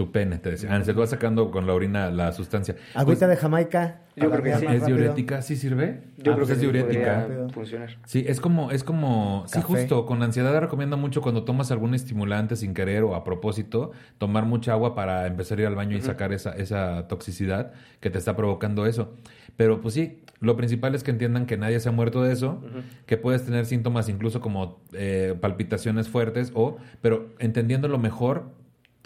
Tu 0.00 0.10
pene, 0.10 0.38
te 0.38 0.52
decía. 0.52 0.74
Ah, 0.74 0.82
se 0.82 0.94
va 0.94 1.06
sacando 1.06 1.50
con 1.50 1.66
la 1.66 1.74
orina 1.74 2.08
la 2.10 2.32
sustancia. 2.32 2.74
Agüita 2.94 3.28
de 3.28 3.36
Jamaica. 3.36 4.00
Yo 4.16 4.30
creo 4.30 4.42
que 4.42 4.56
sí. 4.56 4.64
¿Es 4.66 4.86
diurética? 4.86 5.42
¿Sí 5.42 5.56
sirve? 5.56 6.00
Yo 6.16 6.32
Ah, 6.32 6.36
creo 6.36 6.36
pues 6.36 6.46
que 6.48 6.52
es 6.54 6.58
sí 6.60 6.64
diurética. 6.64 7.26
funcionar. 7.52 7.98
Sí, 8.06 8.24
es 8.26 8.40
como, 8.40 8.70
es 8.70 8.82
como, 8.82 9.44
sí, 9.46 9.60
Café. 9.60 9.66
justo, 9.66 10.06
con 10.06 10.22
ansiedad 10.22 10.58
recomiendo 10.58 10.96
mucho 10.96 11.20
cuando 11.20 11.44
tomas 11.44 11.70
algún 11.70 11.94
estimulante 11.94 12.56
sin 12.56 12.72
querer 12.72 13.02
o 13.02 13.14
a 13.14 13.24
propósito, 13.24 13.90
tomar 14.16 14.46
mucha 14.46 14.72
agua 14.72 14.94
para 14.94 15.26
empezar 15.26 15.58
a 15.58 15.60
ir 15.60 15.66
al 15.66 15.74
baño 15.74 15.98
y 15.98 16.00
sacar 16.00 16.32
esa, 16.32 16.52
esa 16.52 17.06
toxicidad 17.06 17.72
que 18.00 18.08
te 18.08 18.16
está 18.16 18.34
provocando 18.36 18.86
eso. 18.86 19.12
Pero 19.58 19.82
pues 19.82 19.92
sí, 19.92 20.22
lo 20.40 20.56
principal 20.56 20.94
es 20.94 21.02
que 21.04 21.10
entiendan 21.10 21.44
que 21.44 21.58
nadie 21.58 21.78
se 21.78 21.90
ha 21.90 21.92
muerto 21.92 22.22
de 22.22 22.32
eso, 22.32 22.62
que 23.04 23.18
puedes 23.18 23.44
tener 23.44 23.66
síntomas 23.66 24.08
incluso 24.08 24.40
como 24.40 24.80
eh, 24.94 25.34
palpitaciones 25.38 26.08
fuertes 26.08 26.52
o, 26.54 26.78
pero 27.02 27.28
entendiendo 27.38 27.86
lo 27.88 27.98
mejor 27.98 28.58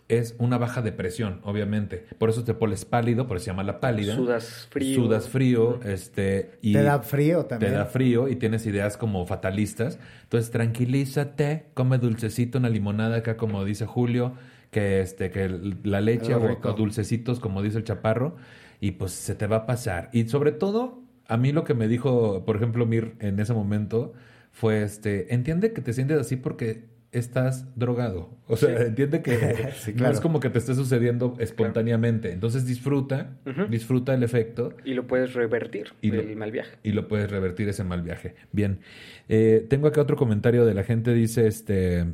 es 0.09 0.35
una 0.39 0.59
baja 0.59 0.83
de 0.83 0.93
presión, 0.93 1.41
obviamente. 1.45 2.07
Por 2.19 2.29
eso 2.29 2.45
te 2.45 2.55
pones 2.55 2.85
pálido, 2.85 3.27
por 3.27 3.39
eso 3.39 3.45
se 3.45 3.51
llama 3.51 3.63
la 3.63 3.81
pálida. 3.81 4.15
Sudas 4.15 4.69
frío. 4.71 4.95
Sudas 4.95 5.29
frío, 5.29 5.81
este, 5.83 6.59
y 6.61 6.75
Te 6.75 6.83
da 6.83 7.01
frío 7.01 7.47
también. 7.47 7.73
te 7.73 7.79
da 7.79 7.87
frío 7.87 8.29
y 8.29 8.37
tienes 8.37 8.67
ideas 8.67 8.97
como 8.97 9.25
fatalistas. 9.27 9.99
Entonces, 10.25 10.51
tranquilízate, 10.51 11.67
come 11.75 11.99
dulcecito, 11.99 12.59
una 12.59 12.69
limonada 12.69 13.17
acá, 13.17 13.37
como 13.37 13.65
dice 13.65 13.87
Julio, 13.87 14.35
que 14.71 15.01
este, 15.01 15.31
que 15.31 15.49
la 15.85 16.01
leche 16.01 16.35
o, 16.35 16.59
o 16.63 16.73
dulcecitos, 16.75 17.41
como 17.41 17.63
dice 17.63 17.79
el 17.79 17.85
chaparro, 17.85 18.37
y 18.81 18.93
pues 18.93 19.13
se 19.13 19.35
te 19.35 19.47
va 19.47 19.57
a 19.59 19.67
pasar. 19.67 20.11
Y 20.13 20.29
sobre 20.29 20.53
todo, 20.53 21.03
a 21.29 21.37
mí 21.39 21.53
lo 21.53 21.65
que 21.65 21.75
me 21.75 21.89
dijo, 21.89 22.45
por 22.45 22.57
ejemplo, 22.57 22.85
Mir 22.85 23.15
en 23.21 23.41
ese 23.41 23.55
momento, 23.55 24.13
fue 24.53 24.83
este, 24.83 25.35
entiende 25.35 25.73
que 25.73 25.81
te 25.81 25.93
sientes 25.93 26.19
así 26.19 26.37
porque 26.37 26.85
estás 27.15 27.67
drogado. 27.79 28.31
O 28.47 28.57
sea, 28.57 28.83
entiende 28.83 29.23
que 29.23 29.71
Sí, 29.77 29.95
no 29.97 30.09
es 30.09 30.21
como 30.21 30.41
que 30.41 30.51
te 30.51 30.59
esté 30.59 30.75
sucediendo 30.75 31.37
espontáneamente. 31.39 32.33
Entonces 32.33 32.67
disfruta, 32.67 33.37
disfruta 33.71 34.13
el 34.15 34.23
efecto 34.23 34.75
Y 34.85 34.95
lo 34.95 35.07
puedes 35.07 35.33
revertir, 35.35 35.93
Y 36.03 36.11
lo- 36.11 36.21
el 36.21 36.37
mal 36.37 36.51
viaje. 36.53 36.77
y 36.83 36.93
lo 36.93 37.09
puedes 37.09 37.31
revertir 37.31 37.69
ese 37.69 37.85
mal 37.85 38.03
viaje. 38.03 38.35
Bien. 38.53 38.81
Eh, 39.29 39.67
tengo 39.71 39.87
acá 39.89 40.01
otro 40.03 40.17
comentario 40.17 40.65
de 40.67 40.75
la 40.75 40.83
gente. 40.85 41.15
Dice 41.15 41.47
este. 41.47 42.07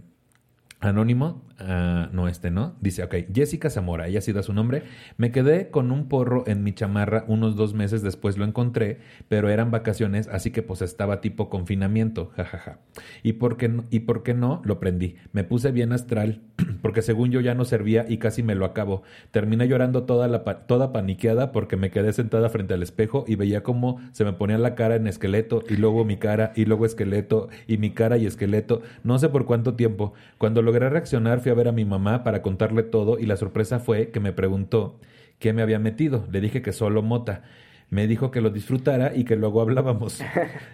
Anónimo, 0.82 1.46
ah, 1.61 2.08
no 2.12 2.28
este, 2.28 2.50
¿no? 2.50 2.74
Dice, 2.80 3.02
ok, 3.04 3.14
Jessica 3.34 3.70
Zamora, 3.70 4.08
ella 4.08 4.20
sí 4.20 4.32
da 4.32 4.42
su 4.42 4.52
nombre. 4.52 4.82
Me 5.16 5.30
quedé 5.32 5.70
con 5.70 5.90
un 5.92 6.08
porro 6.08 6.44
en 6.46 6.62
mi 6.64 6.72
chamarra 6.72 7.24
unos 7.28 7.56
dos 7.56 7.74
meses 7.74 8.02
después 8.02 8.36
lo 8.38 8.44
encontré, 8.44 8.98
pero 9.28 9.48
eran 9.48 9.70
vacaciones, 9.70 10.28
así 10.28 10.50
que 10.50 10.62
pues 10.62 10.82
estaba 10.82 11.20
tipo 11.20 11.48
confinamiento, 11.48 12.30
jajaja. 12.36 12.78
¿Y 13.22 13.34
por 13.34 13.61
no, 13.68 13.84
y 13.90 14.00
por 14.00 14.22
qué 14.22 14.34
no? 14.34 14.62
Lo 14.64 14.80
prendí. 14.80 15.16
Me 15.32 15.44
puse 15.44 15.70
bien 15.72 15.92
astral, 15.92 16.40
porque 16.82 17.02
según 17.02 17.30
yo 17.30 17.40
ya 17.40 17.54
no 17.54 17.64
servía 17.64 18.06
y 18.08 18.18
casi 18.18 18.42
me 18.42 18.54
lo 18.54 18.64
acabo. 18.64 19.02
Terminé 19.30 19.68
llorando 19.68 20.04
toda, 20.04 20.28
la 20.28 20.44
pa- 20.44 20.66
toda 20.66 20.92
paniqueada 20.92 21.52
porque 21.52 21.76
me 21.76 21.90
quedé 21.90 22.12
sentada 22.12 22.48
frente 22.48 22.74
al 22.74 22.82
espejo 22.82 23.24
y 23.26 23.34
veía 23.36 23.62
cómo 23.62 24.00
se 24.12 24.24
me 24.24 24.32
ponía 24.32 24.58
la 24.58 24.74
cara 24.74 24.96
en 24.96 25.06
esqueleto 25.06 25.62
y 25.68 25.76
luego 25.76 26.04
mi 26.04 26.16
cara 26.16 26.52
y 26.56 26.64
luego 26.64 26.86
esqueleto 26.86 27.48
y 27.66 27.78
mi 27.78 27.90
cara 27.90 28.16
y 28.16 28.26
esqueleto. 28.26 28.82
No 29.04 29.18
sé 29.18 29.28
por 29.28 29.44
cuánto 29.46 29.74
tiempo. 29.74 30.12
Cuando 30.38 30.62
logré 30.62 30.88
reaccionar 30.88 31.40
fui 31.40 31.49
a 31.51 31.55
ver 31.55 31.68
a 31.68 31.72
mi 31.72 31.84
mamá 31.84 32.22
para 32.24 32.42
contarle 32.42 32.82
todo 32.82 33.18
y 33.18 33.26
la 33.26 33.36
sorpresa 33.36 33.78
fue 33.80 34.11
que 34.11 34.20
me 34.20 34.32
preguntó 34.32 34.98
qué 35.38 35.53
me 35.53 35.62
había 35.62 35.78
metido. 35.78 36.26
Le 36.30 36.40
dije 36.40 36.62
que 36.62 36.72
solo 36.72 37.03
mota. 37.03 37.42
Me 37.90 38.07
dijo 38.07 38.30
que 38.30 38.40
lo 38.40 38.51
disfrutara 38.51 39.14
y 39.16 39.24
que 39.24 39.36
luego 39.36 39.61
hablábamos. 39.62 40.22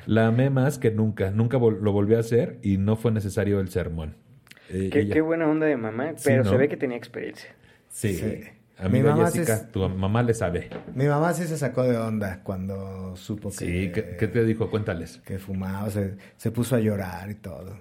La 0.06 0.26
amé 0.28 0.50
más 0.50 0.78
que 0.78 0.90
nunca. 0.90 1.30
Nunca 1.30 1.56
vol- 1.58 1.80
lo 1.80 1.92
volví 1.92 2.14
a 2.14 2.18
hacer 2.20 2.58
y 2.62 2.76
no 2.78 2.96
fue 2.96 3.10
necesario 3.12 3.60
el 3.60 3.68
sermón. 3.68 4.16
Eh, 4.68 4.90
Qué, 4.92 5.00
ella- 5.00 5.14
qué 5.14 5.20
buena 5.20 5.48
onda 5.48 5.66
de 5.66 5.76
mamá, 5.76 6.12
Sí, 6.16 6.24
pero 6.24 6.44
¿no? 6.44 6.50
se 6.50 6.56
ve 6.56 6.68
que 6.68 6.76
tenía 6.76 6.96
experiencia. 6.96 7.48
Sí. 7.88 8.14
Sí. 8.14 8.40
Amiga 8.78 9.14
Mi 9.14 9.18
mamá 9.20 9.30
sí 9.30 9.38
Jessica, 9.38 9.54
es- 9.56 9.72
tu 9.72 9.88
mamá 9.88 10.22
le 10.22 10.34
sabe. 10.34 10.68
Mi 10.94 11.06
mamá 11.06 11.32
sí 11.32 11.44
se 11.44 11.56
sacó 11.56 11.84
de 11.84 11.96
onda 11.96 12.42
cuando 12.42 13.16
supo 13.16 13.48
que, 13.48 13.54
Sí, 13.56 13.90
¿qué, 13.94 14.16
qué 14.18 14.26
te 14.28 14.44
dijo? 14.44 14.68
Cuéntales. 14.68 15.22
que 15.24 15.38
fumaba, 15.38 15.88
se, 15.88 16.16
se 16.36 16.50
puso 16.50 16.76
a 16.76 16.80
llorar 16.80 17.30
y 17.30 17.36
todo. 17.36 17.78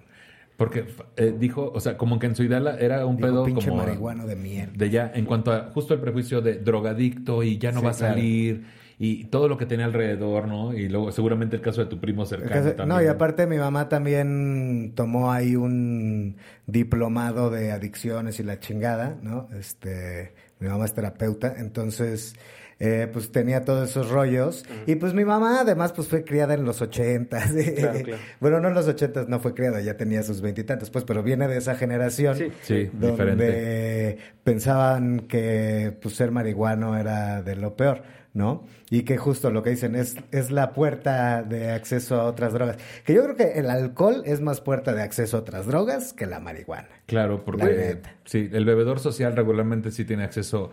Porque 0.58 0.86
eh, 1.18 1.36
dijo, 1.38 1.72
o 1.74 1.80
sea, 1.82 1.98
como 1.98 2.18
que 2.18 2.28
en 2.28 2.36
su 2.36 2.44
idea 2.44 2.60
era 2.80 3.06
un 3.06 3.18
Dijo, 3.18 3.28
pedo 3.30 3.44
pinche 3.46 3.70
como... 3.70 3.84
marihuano 3.84 4.26
de 4.26 4.36
mierda. 4.38 4.74
De 4.76 4.90
ya, 4.90 5.12
en 5.14 5.26
cuanto 5.26 5.52
a 5.52 5.72
justo 5.74 5.94
el 5.94 6.00
prejuicio 6.00 6.42
de 6.42 6.56
drogadicto 6.60 7.44
y 7.44 7.58
ya 7.58 7.72
no 7.72 7.80
Sí, 7.82 7.86
va 7.86 7.92
a 7.92 7.96
claro. 7.96 8.14
salir 8.16 8.66
y 8.98 9.26
todo 9.26 9.50
lo 9.50 9.58
que 9.58 9.66
tenía 9.66 9.84
alrededor, 9.86 10.48
¿no? 10.48 10.74
Y 10.74 10.88
luego 10.88 11.12
seguramente 11.12 11.58
el 11.58 11.62
caso 11.62 11.82
de 11.82 11.88
tu 11.88 12.00
primo 12.00 12.26
cercano 12.26 12.52
caso- 12.54 12.72
también. 12.76 12.88
no, 12.88 13.04
y 13.04 13.08
aparte 13.08 13.46
mi 13.48 13.58
mamá 13.58 13.90
también 13.90 14.94
tomó 14.96 15.34
ahí 15.34 15.58
un 15.58 16.38
diplomado 16.68 17.50
de 17.50 17.74
adicciones 17.74 18.40
y 18.40 18.44
la 18.44 18.60
chingada, 18.62 19.18
¿no? 19.22 19.50
Este, 19.60 20.34
mi 20.60 20.70
mamá 20.70 20.86
es 20.86 20.94
terapeuta, 20.94 21.56
entonces, 21.58 22.36
eh, 22.80 23.08
pues 23.12 23.32
tenía 23.32 23.64
todos 23.64 23.90
esos 23.90 24.10
rollos. 24.10 24.66
Y 24.86 24.96
pues 24.96 25.14
mi 25.14 25.24
mamá 25.24 25.62
además 25.62 25.94
pues 25.94 26.08
fue 26.08 26.24
criada 26.24 26.54
en 26.54 26.66
los 26.66 26.82
ochentas. 26.82 27.52
Claro, 27.76 28.00
claro. 28.04 28.22
Bueno, 28.40 28.60
no 28.60 28.68
en 28.70 28.74
los 28.74 28.88
ochentas, 28.88 29.28
no 29.28 29.40
fue 29.40 29.54
criada, 29.54 29.82
ya 29.82 29.98
tenía 29.98 30.24
sus 30.24 30.42
veintitantos, 30.42 30.90
pues, 30.90 31.04
pero 31.06 31.24
viene 31.24 31.48
de 31.48 31.58
esa 31.58 31.76
generación. 31.76 32.38
Sí. 32.38 32.52
Sí, 32.62 32.90
donde 32.94 33.12
diferente. 33.12 34.18
pensaban 34.44 35.22
que 35.22 35.98
pues, 36.02 36.16
ser 36.16 36.32
marihuano 36.32 36.98
era 36.98 37.42
de 37.42 37.56
lo 37.56 37.76
peor, 37.76 38.04
¿no? 38.34 38.66
Y 38.90 39.04
que 39.04 39.18
justo 39.18 39.50
lo 39.52 39.64
que 39.64 39.72
dicen 39.72 39.96
es, 39.96 40.16
es 40.32 40.52
la 40.52 40.74
puerta 40.74 41.44
de 41.44 41.72
acceso 41.72 42.20
a 42.20 42.26
otras 42.26 42.54
drogas. 42.54 42.78
Que 43.04 43.14
yo 43.14 43.24
creo 43.24 43.36
que 43.36 43.60
el 43.60 43.70
alcohol 43.70 44.22
es 44.26 44.42
más 44.42 44.62
puerta 44.62 44.94
de 44.94 45.02
acceso 45.02 45.38
a 45.38 45.40
otras 45.42 45.66
drogas 45.66 46.14
que 46.14 46.26
la 46.26 46.40
marihuana. 46.40 46.90
Claro, 47.06 47.38
La 47.38 47.44
porque 47.44 48.02
sí, 48.26 48.50
el 48.52 48.66
bebedor 48.66 49.00
social 49.00 49.36
regularmente 49.36 49.92
sí 49.92 50.06
tiene 50.06 50.24
acceso. 50.24 50.72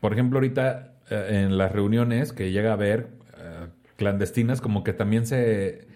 Por 0.00 0.12
ejemplo, 0.12 0.38
ahorita 0.38 0.95
en 1.10 1.58
las 1.58 1.72
reuniones 1.72 2.32
que 2.32 2.50
llega 2.50 2.70
a 2.70 2.74
haber 2.74 3.08
eh, 3.38 3.66
clandestinas, 3.96 4.60
como 4.60 4.84
que 4.84 4.92
también 4.92 5.26
se 5.26 5.86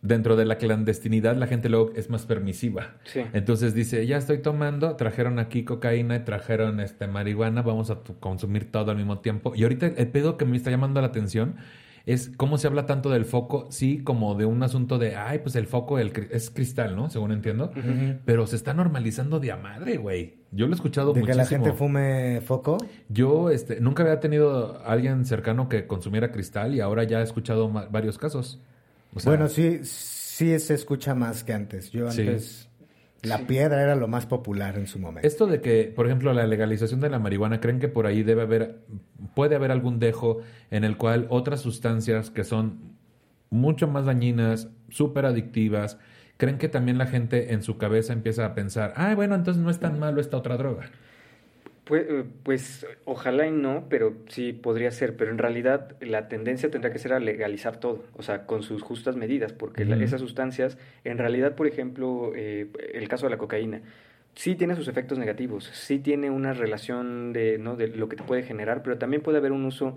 dentro 0.00 0.36
de 0.36 0.44
la 0.44 0.58
clandestinidad 0.58 1.36
la 1.36 1.48
gente 1.48 1.68
luego 1.68 1.92
es 1.96 2.08
más 2.08 2.26
permisiva. 2.26 2.94
Sí. 3.04 3.20
Entonces 3.32 3.74
dice, 3.74 4.06
ya 4.06 4.16
estoy 4.16 4.38
tomando, 4.38 4.94
trajeron 4.96 5.38
aquí 5.38 5.64
cocaína 5.64 6.16
y 6.16 6.20
trajeron 6.20 6.80
este 6.80 7.08
marihuana, 7.08 7.62
vamos 7.62 7.90
a 7.90 7.98
consumir 8.20 8.70
todo 8.70 8.90
al 8.90 8.96
mismo 8.96 9.18
tiempo. 9.18 9.54
Y 9.54 9.64
ahorita 9.64 9.86
el 9.86 10.08
pedo 10.08 10.36
que 10.36 10.44
me 10.44 10.56
está 10.56 10.70
llamando 10.70 11.00
la 11.00 11.08
atención 11.08 11.56
es 12.06 12.30
cómo 12.36 12.56
se 12.56 12.66
habla 12.66 12.86
tanto 12.86 13.10
del 13.10 13.26
foco, 13.26 13.66
sí, 13.70 13.98
como 13.98 14.34
de 14.34 14.46
un 14.46 14.62
asunto 14.62 14.98
de, 14.98 15.16
ay, 15.16 15.40
pues 15.40 15.56
el 15.56 15.66
foco 15.66 15.98
el 15.98 16.12
es 16.30 16.48
cristal, 16.48 16.96
¿no? 16.96 17.10
Según 17.10 17.32
entiendo. 17.32 17.70
Pero 18.24 18.46
se 18.46 18.56
está 18.56 18.72
normalizando 18.72 19.40
de 19.40 19.52
a 19.52 19.56
madre, 19.56 19.98
güey. 19.98 20.37
Yo 20.50 20.66
lo 20.66 20.72
he 20.72 20.76
escuchado 20.76 21.12
De 21.12 21.22
que 21.22 21.34
la 21.34 21.46
gente 21.46 21.72
fume 21.72 22.40
foco. 22.40 22.78
Yo 23.08 23.50
este, 23.50 23.80
nunca 23.80 24.02
había 24.02 24.18
tenido 24.20 24.78
a 24.78 24.92
alguien 24.92 25.24
cercano 25.26 25.68
que 25.68 25.86
consumiera 25.86 26.32
cristal 26.32 26.74
y 26.74 26.80
ahora 26.80 27.04
ya 27.04 27.20
he 27.20 27.22
escuchado 27.22 27.68
varios 27.90 28.18
casos. 28.18 28.60
O 29.14 29.20
sea, 29.20 29.32
bueno, 29.32 29.48
sí, 29.48 29.80
sí 29.84 30.58
se 30.58 30.74
escucha 30.74 31.14
más 31.14 31.44
que 31.44 31.52
antes. 31.52 31.90
Yo 31.90 32.10
Sí. 32.10 32.22
antes, 32.22 32.68
la 33.22 33.46
piedra 33.46 33.82
era 33.82 33.96
lo 33.96 34.08
más 34.08 34.26
popular 34.26 34.78
en 34.78 34.86
su 34.86 34.98
momento. 34.98 35.26
Esto 35.26 35.46
de 35.46 35.60
que, 35.60 35.92
por 35.94 36.06
ejemplo, 36.06 36.32
la 36.32 36.46
legalización 36.46 37.00
de 37.00 37.10
la 37.10 37.18
marihuana, 37.18 37.60
¿creen 37.60 37.80
que 37.80 37.88
por 37.88 38.06
ahí 38.06 38.22
debe 38.22 38.42
haber, 38.42 38.80
puede 39.34 39.56
haber 39.56 39.70
algún 39.70 39.98
dejo 39.98 40.38
en 40.70 40.84
el 40.84 40.96
cual 40.96 41.26
otras 41.28 41.60
sustancias 41.60 42.30
que 42.30 42.44
son 42.44 42.96
mucho 43.50 43.88
más 43.88 44.04
dañinas, 44.04 44.68
súper 44.88 45.26
adictivas, 45.26 45.98
¿creen 46.38 46.56
que 46.56 46.68
también 46.68 46.96
la 46.96 47.06
gente 47.06 47.52
en 47.52 47.62
su 47.62 47.76
cabeza 47.76 48.14
empieza 48.14 48.46
a 48.46 48.54
pensar, 48.54 48.94
ah, 48.96 49.14
bueno, 49.14 49.34
entonces 49.34 49.62
no 49.62 49.68
es 49.68 49.78
tan 49.78 49.98
malo 49.98 50.20
esta 50.20 50.38
otra 50.38 50.56
droga? 50.56 50.88
Pues, 51.84 52.06
pues, 52.42 52.86
ojalá 53.06 53.46
y 53.46 53.50
no, 53.50 53.86
pero 53.88 54.14
sí 54.28 54.52
podría 54.52 54.90
ser. 54.90 55.16
Pero 55.16 55.30
en 55.30 55.38
realidad 55.38 55.96
la 56.02 56.28
tendencia 56.28 56.70
tendrá 56.70 56.92
que 56.92 56.98
ser 56.98 57.14
a 57.14 57.18
legalizar 57.18 57.80
todo, 57.80 58.04
o 58.14 58.22
sea, 58.22 58.44
con 58.44 58.62
sus 58.62 58.82
justas 58.82 59.16
medidas, 59.16 59.54
porque 59.54 59.84
esas 60.02 60.20
sustancias, 60.20 60.76
en 61.04 61.16
realidad, 61.16 61.54
por 61.54 61.66
ejemplo, 61.66 62.32
eh, 62.36 62.68
el 62.92 63.08
caso 63.08 63.24
de 63.24 63.30
la 63.30 63.38
cocaína, 63.38 63.80
sí 64.34 64.54
tiene 64.54 64.76
sus 64.76 64.86
efectos 64.86 65.18
negativos, 65.18 65.64
sí 65.72 65.98
tiene 65.98 66.30
una 66.30 66.52
relación 66.52 67.32
de, 67.32 67.56
¿no? 67.56 67.74
de 67.74 67.88
lo 67.88 68.08
que 68.10 68.16
te 68.16 68.22
puede 68.22 68.42
generar, 68.42 68.82
pero 68.82 68.98
también 68.98 69.22
puede 69.22 69.38
haber 69.38 69.52
un 69.52 69.64
uso 69.64 69.96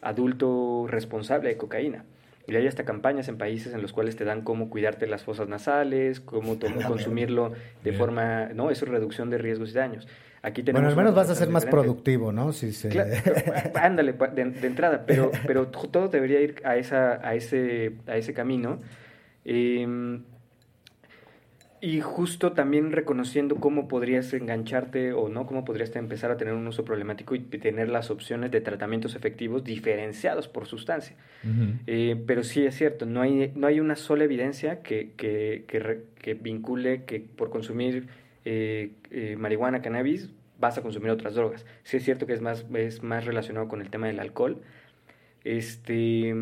adulto 0.00 0.86
responsable 0.88 1.50
de 1.50 1.58
cocaína. 1.58 2.04
Y 2.46 2.54
hay 2.54 2.66
hasta 2.66 2.84
campañas 2.84 3.28
en 3.28 3.38
países 3.38 3.74
en 3.74 3.82
los 3.82 3.92
cuales 3.92 4.16
te 4.16 4.24
dan 4.24 4.42
cómo 4.42 4.70
cuidarte 4.70 5.06
las 5.06 5.24
fosas 5.24 5.48
nasales, 5.48 6.20
cómo 6.20 6.58
consumirlo 6.86 7.52
de 7.82 7.92
forma, 7.92 8.50
¿no? 8.54 8.70
Eso 8.70 8.84
es 8.84 8.90
reducción 8.90 9.30
de 9.30 9.38
riesgos 9.38 9.70
y 9.70 9.74
daños. 9.74 10.08
Aquí 10.42 10.62
bueno, 10.62 10.88
al 10.88 10.96
menos 10.96 11.14
vas 11.14 11.28
a 11.28 11.34
ser 11.34 11.48
más 11.48 11.66
productivo, 11.66 12.30
¿no? 12.30 12.52
Si 12.52 12.72
se... 12.72 12.88
ándale, 13.74 14.12
de, 14.12 14.66
entrada, 14.66 15.04
pero, 15.04 15.32
pero 15.44 15.66
todo 15.66 16.08
debería 16.08 16.40
ir 16.40 16.62
a, 16.64 16.76
esa, 16.76 17.26
a, 17.26 17.34
ese, 17.34 17.94
a 18.06 18.16
ese 18.16 18.32
camino. 18.32 18.80
Eh, 19.44 20.20
y 21.80 22.00
justo 22.00 22.52
también 22.52 22.92
reconociendo 22.92 23.56
cómo 23.56 23.86
podrías 23.86 24.32
engancharte 24.32 25.12
o 25.12 25.28
no, 25.28 25.46
cómo 25.46 25.64
podrías 25.64 25.94
empezar 25.96 26.30
a 26.30 26.36
tener 26.36 26.54
un 26.54 26.66
uso 26.66 26.84
problemático 26.84 27.34
y 27.34 27.40
tener 27.40 27.88
las 27.88 28.10
opciones 28.10 28.50
de 28.50 28.60
tratamientos 28.60 29.14
efectivos 29.14 29.62
diferenciados 29.62 30.48
por 30.48 30.66
sustancia. 30.66 31.16
Eh, 31.86 32.22
pero 32.26 32.42
sí 32.42 32.64
es 32.64 32.76
cierto, 32.76 33.06
no 33.06 33.20
hay, 33.20 33.52
no 33.54 33.66
hay 33.66 33.80
una 33.80 33.94
sola 33.96 34.24
evidencia 34.24 34.82
que, 34.82 35.12
que, 35.16 35.64
que, 35.66 36.34
vincule 36.34 37.04
que 37.04 37.20
por 37.20 37.50
consumir 37.50 38.08
eh, 38.44 38.92
eh, 39.10 39.36
marihuana, 39.38 39.82
cannabis, 39.82 40.30
vas 40.58 40.78
a 40.78 40.82
consumir 40.82 41.10
otras 41.10 41.34
drogas. 41.34 41.66
Sí 41.84 41.98
es 41.98 42.04
cierto 42.04 42.26
que 42.26 42.32
es 42.32 42.40
más, 42.40 42.64
es 42.74 43.02
más 43.02 43.26
relacionado 43.26 43.68
con 43.68 43.82
el 43.82 43.90
tema 43.90 44.06
del 44.06 44.18
alcohol. 44.18 44.62
Este, 45.44 46.34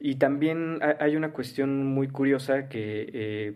y 0.00 0.14
también 0.16 0.80
hay 0.98 1.14
una 1.14 1.30
cuestión 1.30 1.86
muy 1.86 2.08
curiosa 2.08 2.68
que 2.68 3.54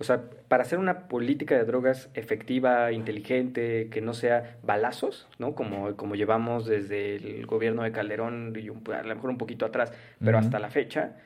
o 0.00 0.04
sea, 0.04 0.22
para 0.48 0.62
hacer 0.62 0.78
una 0.78 1.08
política 1.08 1.56
de 1.56 1.64
drogas 1.64 2.08
efectiva, 2.14 2.92
inteligente, 2.92 3.88
que 3.90 4.00
no 4.00 4.14
sea 4.14 4.58
balazos, 4.62 5.26
¿no? 5.38 5.54
Como, 5.54 5.96
como 5.96 6.14
llevamos 6.14 6.66
desde 6.66 7.16
el 7.16 7.46
gobierno 7.46 7.82
de 7.82 7.90
Calderón 7.90 8.54
y 8.56 8.68
un, 8.68 8.82
a 8.92 9.02
lo 9.02 9.14
mejor 9.14 9.30
un 9.30 9.38
poquito 9.38 9.66
atrás, 9.66 9.92
pero 10.22 10.38
hasta 10.38 10.60
la 10.60 10.70
fecha, 10.70 11.16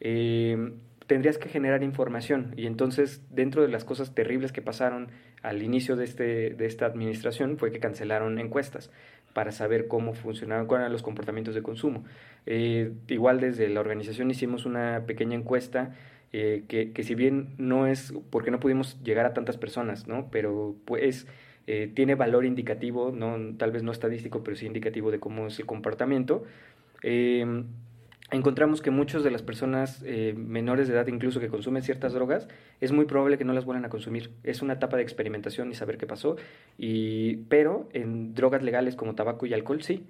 eh, 0.00 0.72
tendrías 1.06 1.36
que 1.36 1.50
generar 1.50 1.82
información. 1.82 2.54
Y 2.56 2.66
entonces, 2.66 3.22
dentro 3.28 3.60
de 3.60 3.68
las 3.68 3.84
cosas 3.84 4.14
terribles 4.14 4.50
que 4.50 4.62
pasaron 4.62 5.08
al 5.42 5.62
inicio 5.62 5.94
de, 5.96 6.04
este, 6.04 6.50
de 6.50 6.66
esta 6.66 6.86
administración, 6.86 7.58
fue 7.58 7.70
que 7.70 7.80
cancelaron 7.80 8.38
encuestas 8.38 8.90
para 9.34 9.52
saber 9.52 9.88
cómo 9.88 10.14
funcionaban, 10.14 10.66
cuáles 10.66 10.84
eran 10.84 10.92
los 10.92 11.02
comportamientos 11.02 11.54
de 11.54 11.62
consumo. 11.62 12.04
Eh, 12.46 12.92
igual 13.08 13.40
desde 13.40 13.68
la 13.68 13.80
organización 13.80 14.30
hicimos 14.30 14.64
una 14.64 15.04
pequeña 15.06 15.36
encuesta 15.36 15.94
eh, 16.32 16.64
que, 16.66 16.92
que, 16.92 17.02
si 17.02 17.14
bien 17.14 17.54
no 17.58 17.86
es 17.86 18.14
porque 18.30 18.50
no 18.50 18.58
pudimos 18.58 19.02
llegar 19.02 19.26
a 19.26 19.34
tantas 19.34 19.58
personas, 19.58 20.08
¿no? 20.08 20.28
Pero 20.30 20.76
pues 20.86 21.26
eh, 21.66 21.92
tiene 21.94 22.14
valor 22.14 22.46
indicativo, 22.46 23.12
no, 23.12 23.36
tal 23.58 23.70
vez 23.70 23.82
no 23.82 23.92
estadístico, 23.92 24.42
pero 24.42 24.56
sí 24.56 24.66
indicativo 24.66 25.10
de 25.10 25.20
cómo 25.20 25.48
es 25.48 25.58
el 25.58 25.66
comportamiento. 25.66 26.44
Eh, 27.02 27.64
encontramos 28.30 28.80
que 28.80 28.90
muchas 28.90 29.22
de 29.24 29.30
las 29.30 29.42
personas 29.42 30.02
menores 30.34 30.88
de 30.88 30.94
edad, 30.94 31.06
incluso 31.06 31.38
que 31.38 31.48
consumen 31.48 31.82
ciertas 31.82 32.14
drogas, 32.14 32.48
es 32.80 32.92
muy 32.92 33.04
probable 33.04 33.36
que 33.36 33.44
no 33.44 33.52
las 33.52 33.66
vuelvan 33.66 33.84
a 33.84 33.90
consumir. 33.90 34.30
Es 34.42 34.62
una 34.62 34.72
etapa 34.72 34.96
de 34.96 35.02
experimentación 35.02 35.70
y 35.70 35.74
saber 35.74 35.98
qué 35.98 36.06
pasó. 36.06 36.36
Y, 36.78 37.36
pero 37.50 37.90
en 37.92 38.34
drogas 38.34 38.62
legales 38.62 38.96
como 38.96 39.14
tabaco 39.14 39.44
y 39.44 39.52
alcohol, 39.52 39.82
sí 39.82 40.06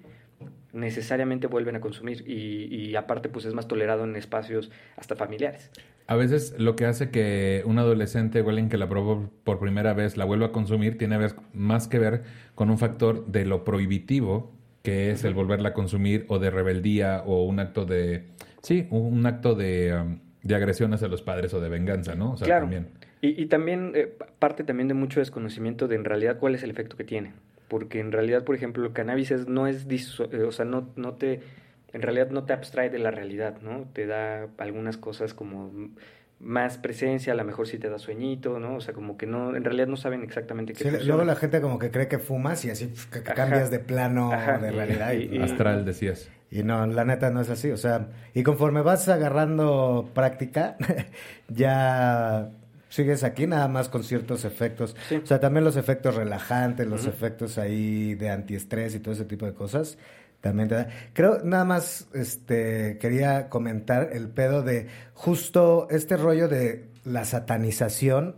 necesariamente 0.72 1.46
vuelven 1.46 1.76
a 1.76 1.80
consumir 1.80 2.24
y, 2.26 2.74
y, 2.74 2.96
aparte 2.96 3.28
pues 3.28 3.44
es 3.44 3.54
más 3.54 3.68
tolerado 3.68 4.04
en 4.04 4.16
espacios 4.16 4.70
hasta 4.96 5.16
familiares. 5.16 5.70
A 6.06 6.16
veces 6.16 6.54
lo 6.58 6.76
que 6.76 6.86
hace 6.86 7.10
que 7.10 7.62
un 7.66 7.78
adolescente 7.78 8.40
o 8.40 8.48
alguien 8.48 8.68
que 8.68 8.78
la 8.78 8.88
probó 8.88 9.30
por 9.44 9.58
primera 9.58 9.92
vez 9.92 10.16
la 10.16 10.24
vuelva 10.24 10.46
a 10.46 10.52
consumir 10.52 10.98
tiene 10.98 11.18
más 11.52 11.88
que 11.88 11.98
ver 11.98 12.22
con 12.54 12.70
un 12.70 12.78
factor 12.78 13.26
de 13.26 13.44
lo 13.44 13.64
prohibitivo 13.64 14.52
que 14.82 15.10
es 15.10 15.24
el 15.24 15.34
volverla 15.34 15.70
a 15.70 15.74
consumir 15.74 16.26
o 16.28 16.38
de 16.38 16.50
rebeldía 16.50 17.22
o 17.24 17.44
un 17.44 17.60
acto 17.60 17.84
de 17.84 18.24
sí 18.62 18.88
un 18.90 19.24
acto 19.26 19.54
de, 19.54 19.94
um, 19.94 20.18
de 20.42 20.54
agresión 20.54 20.92
hacia 20.92 21.08
los 21.08 21.22
padres 21.22 21.54
o 21.54 21.60
de 21.60 21.68
venganza 21.68 22.14
no 22.14 22.32
o 22.32 22.36
sea, 22.36 22.46
claro. 22.46 22.62
también 22.62 22.88
y, 23.20 23.40
y 23.40 23.46
también 23.46 23.92
eh, 23.94 24.12
parte 24.38 24.64
también 24.64 24.88
de 24.88 24.94
mucho 24.94 25.20
desconocimiento 25.20 25.86
de 25.86 25.94
en 25.94 26.04
realidad 26.04 26.38
cuál 26.38 26.56
es 26.56 26.62
el 26.64 26.70
efecto 26.70 26.96
que 26.96 27.04
tiene 27.04 27.32
porque 27.72 28.00
en 28.00 28.12
realidad 28.12 28.44
por 28.44 28.54
ejemplo 28.54 28.84
el 28.84 28.92
cannabis 28.92 29.30
es, 29.30 29.48
no 29.48 29.66
es 29.66 29.86
eh, 29.88 30.42
o 30.42 30.52
sea 30.52 30.66
no 30.66 30.90
no 30.96 31.14
te 31.14 31.40
en 31.94 32.02
realidad 32.02 32.28
no 32.28 32.44
te 32.44 32.52
abstrae 32.52 32.90
de 32.90 32.98
la 32.98 33.10
realidad, 33.10 33.62
¿no? 33.62 33.86
Te 33.94 34.06
da 34.06 34.48
algunas 34.58 34.98
cosas 34.98 35.32
como 35.32 35.70
más 36.38 36.76
presencia, 36.76 37.32
a 37.32 37.36
lo 37.36 37.44
mejor 37.44 37.66
sí 37.66 37.78
te 37.78 37.88
da 37.88 37.98
sueñito, 37.98 38.58
¿no? 38.58 38.76
O 38.76 38.80
sea, 38.82 38.92
como 38.92 39.16
que 39.16 39.26
no, 39.26 39.56
en 39.56 39.64
realidad 39.64 39.86
no 39.86 39.96
saben 39.96 40.22
exactamente 40.22 40.74
qué 40.74 40.90
sí, 40.90 41.06
Luego 41.06 41.24
la 41.24 41.36
gente 41.36 41.62
como 41.62 41.78
que 41.78 41.90
cree 41.90 42.08
que 42.08 42.18
fumas 42.18 42.62
y 42.66 42.70
así 42.70 42.92
cambias 43.34 43.70
de 43.70 43.78
plano 43.78 44.30
de 44.30 44.70
realidad. 44.70 45.14
Y, 45.14 45.38
Astral, 45.38 45.86
decías. 45.86 46.30
Y 46.50 46.62
no, 46.62 46.86
la 46.86 47.06
neta 47.06 47.30
no 47.30 47.40
es 47.40 47.48
así. 47.48 47.70
O 47.70 47.78
sea, 47.78 48.08
y 48.34 48.42
conforme 48.42 48.82
vas 48.82 49.08
agarrando 49.08 50.10
práctica, 50.12 50.76
ya 51.48 52.50
sigues 52.92 53.24
aquí 53.24 53.46
nada 53.46 53.68
más 53.68 53.88
con 53.88 54.04
ciertos 54.04 54.44
efectos. 54.44 54.94
O 55.22 55.26
sea, 55.26 55.40
también 55.40 55.64
los 55.64 55.76
efectos 55.76 56.14
relajantes, 56.14 56.86
los 56.86 57.06
efectos 57.06 57.56
ahí 57.56 58.14
de 58.14 58.28
antiestrés 58.28 58.94
y 58.94 59.00
todo 59.00 59.14
ese 59.14 59.24
tipo 59.24 59.46
de 59.46 59.54
cosas 59.54 59.96
también 60.42 60.68
Creo, 61.12 61.38
nada 61.44 61.64
más, 61.64 62.08
este, 62.12 62.98
quería 62.98 63.48
comentar 63.48 64.10
el 64.12 64.28
pedo 64.28 64.62
de 64.62 64.88
justo 65.14 65.86
este 65.88 66.16
rollo 66.16 66.48
de 66.48 66.88
la 67.04 67.24
satanización 67.24 68.36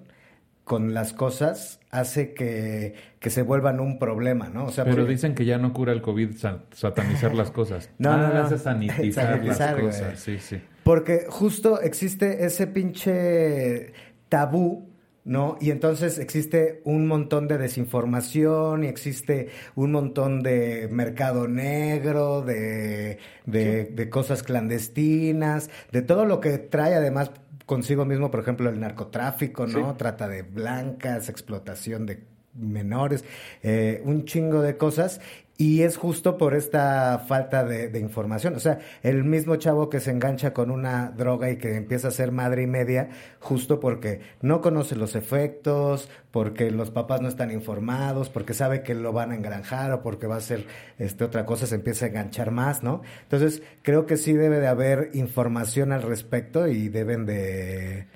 con 0.64 0.94
las 0.94 1.12
cosas 1.12 1.80
hace 1.90 2.34
que, 2.34 2.94
que 3.20 3.30
se 3.30 3.42
vuelvan 3.42 3.80
un 3.80 3.98
problema, 3.98 4.50
¿no? 4.50 4.66
O 4.66 4.70
sea, 4.70 4.84
Pero 4.84 5.06
dicen 5.06 5.34
que 5.34 5.44
ya 5.44 5.58
no 5.58 5.72
cura 5.72 5.92
el 5.92 6.02
COVID 6.02 6.36
satanizar 6.72 7.34
las 7.34 7.50
cosas. 7.52 7.90
No, 7.98 8.16
no, 8.16 8.32
no. 8.32 8.58
sanitizar, 8.58 9.42
las 9.42 9.74
cosas, 9.74 10.20
sí, 10.20 10.38
sí. 10.38 10.60
Porque 10.82 11.26
justo 11.28 11.80
existe 11.80 12.44
ese 12.44 12.66
pinche 12.66 13.92
tabú 14.34 14.94
¿no? 15.24 15.56
Y 15.60 15.70
entonces 15.70 16.18
existe 16.18 16.82
un 16.84 17.06
montón 17.06 17.46
de 17.46 17.56
desinformación 17.56 18.82
y 18.82 18.88
existe 18.88 19.48
un 19.76 19.92
montón 19.92 20.42
de 20.42 20.88
mercado 20.90 21.46
negro, 21.46 22.42
de, 22.42 23.18
de, 23.46 24.10
cosas 24.10 24.42
clandestinas, 24.42 25.70
de 25.92 26.02
todo 26.02 26.26
lo 26.26 26.40
que 26.40 26.58
trae 26.58 26.94
además 26.94 27.30
consigo 27.64 28.04
mismo, 28.04 28.30
por 28.30 28.40
ejemplo, 28.40 28.68
el 28.68 28.80
narcotráfico, 28.80 29.66
¿no? 29.66 29.94
Trata 29.96 30.28
de 30.28 30.42
blancas, 30.42 31.30
explotación 31.30 32.04
de 32.04 32.26
menores, 32.54 33.24
eh, 33.62 34.02
un 34.04 34.24
chingo 34.24 34.62
de 34.62 34.76
cosas. 34.76 35.20
Y 35.56 35.82
es 35.82 35.96
justo 35.96 36.36
por 36.36 36.54
esta 36.54 37.24
falta 37.28 37.62
de, 37.62 37.96
información. 38.00 38.56
O 38.56 38.58
sea, 38.58 38.80
el 39.04 39.22
mismo 39.22 39.54
chavo 39.54 39.88
que 39.88 40.00
se 40.00 40.10
engancha 40.10 40.52
con 40.52 40.72
una 40.72 41.10
droga 41.10 41.48
y 41.48 41.58
que 41.58 41.76
empieza 41.76 42.08
a 42.08 42.10
ser 42.10 42.32
madre 42.32 42.62
y 42.62 42.66
media, 42.66 43.10
justo 43.38 43.78
porque 43.78 44.20
no 44.42 44.60
conoce 44.60 44.96
los 44.96 45.14
efectos, 45.14 46.08
porque 46.32 46.72
los 46.72 46.90
papás 46.90 47.20
no 47.20 47.28
están 47.28 47.52
informados, 47.52 48.30
porque 48.30 48.52
sabe 48.52 48.82
que 48.82 48.94
lo 48.94 49.12
van 49.12 49.30
a 49.30 49.36
engranjar 49.36 49.92
o 49.92 50.02
porque 50.02 50.26
va 50.26 50.36
a 50.36 50.40
ser 50.40 50.66
este, 50.98 51.22
otra 51.22 51.46
cosa, 51.46 51.68
se 51.68 51.76
empieza 51.76 52.06
a 52.06 52.08
enganchar 52.08 52.50
más, 52.50 52.82
¿no? 52.82 53.02
Entonces, 53.22 53.62
creo 53.82 54.06
que 54.06 54.16
sí 54.16 54.32
debe 54.32 54.58
de 54.58 54.66
haber 54.66 55.10
información 55.14 55.92
al 55.92 56.02
respecto 56.02 56.66
y 56.66 56.88
deben 56.88 57.26
de, 57.26 58.08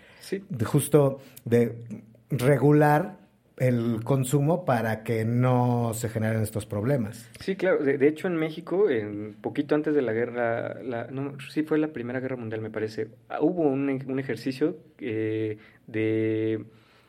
de 0.48 0.64
justo 0.64 1.20
de 1.44 1.84
regular 2.30 3.27
el 3.58 4.04
consumo 4.04 4.64
para 4.64 5.02
que 5.02 5.24
no 5.24 5.92
se 5.94 6.08
generen 6.08 6.42
estos 6.42 6.66
problemas. 6.66 7.28
Sí, 7.40 7.56
claro. 7.56 7.82
De, 7.82 8.06
hecho, 8.06 8.28
en 8.28 8.36
México, 8.36 8.88
en 8.88 9.34
poquito 9.34 9.74
antes 9.74 9.94
de 9.94 10.02
la 10.02 10.12
guerra, 10.12 10.80
la, 10.82 11.08
no, 11.08 11.36
sí 11.50 11.62
fue 11.62 11.78
la 11.78 11.88
Primera 11.88 12.20
Guerra 12.20 12.36
Mundial, 12.36 12.60
me 12.60 12.70
parece, 12.70 13.08
ah, 13.28 13.40
hubo 13.40 13.62
un, 13.62 13.88
un 14.06 14.18
ejercicio 14.18 14.78
eh, 14.98 15.58
de 15.86 16.64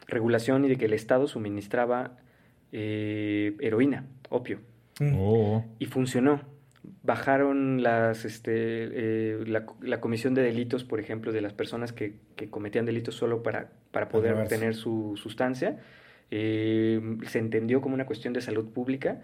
regulación 0.07 0.65
y 0.65 0.69
de 0.69 0.77
que 0.77 0.85
el 0.85 0.93
Estado 0.93 1.27
suministraba 1.27 2.17
eh, 2.71 3.55
heroína, 3.59 4.05
opio. 4.29 4.59
Mm. 4.99 5.15
Oh. 5.17 5.65
Y 5.77 5.85
funcionó. 5.85 6.41
Bajaron 7.03 7.83
las, 7.83 8.25
este, 8.25 8.51
eh, 8.53 9.43
la, 9.45 9.65
la, 9.81 9.99
comisión 9.99 10.33
de 10.33 10.41
delitos, 10.41 10.83
por 10.83 10.99
ejemplo, 10.99 11.31
de 11.31 11.41
las 11.41 11.53
personas 11.53 11.93
que, 11.93 12.15
que 12.35 12.49
cometían 12.49 12.85
delitos 12.85 13.15
solo 13.15 13.43
para, 13.43 13.69
para 13.91 14.09
poder 14.09 14.33
obtener 14.33 14.75
su 14.75 15.13
sustancia 15.15 15.79
eh, 16.31 17.01
se 17.27 17.39
entendió 17.39 17.81
como 17.81 17.95
una 17.95 18.05
cuestión 18.05 18.33
de 18.33 18.41
salud 18.41 18.69
pública, 18.69 19.21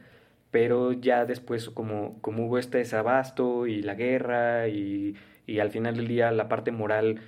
pero 0.51 0.93
ya 0.93 1.25
después 1.25 1.69
como, 1.69 2.19
como 2.21 2.45
hubo 2.47 2.57
este 2.57 2.77
desabasto 2.79 3.67
y 3.67 3.81
la 3.81 3.95
guerra 3.95 4.67
y, 4.67 5.15
y 5.45 5.59
al 5.59 5.69
final 5.69 5.95
del 5.95 6.07
día 6.07 6.31
la 6.31 6.47
parte 6.47 6.71
moral 6.71 7.19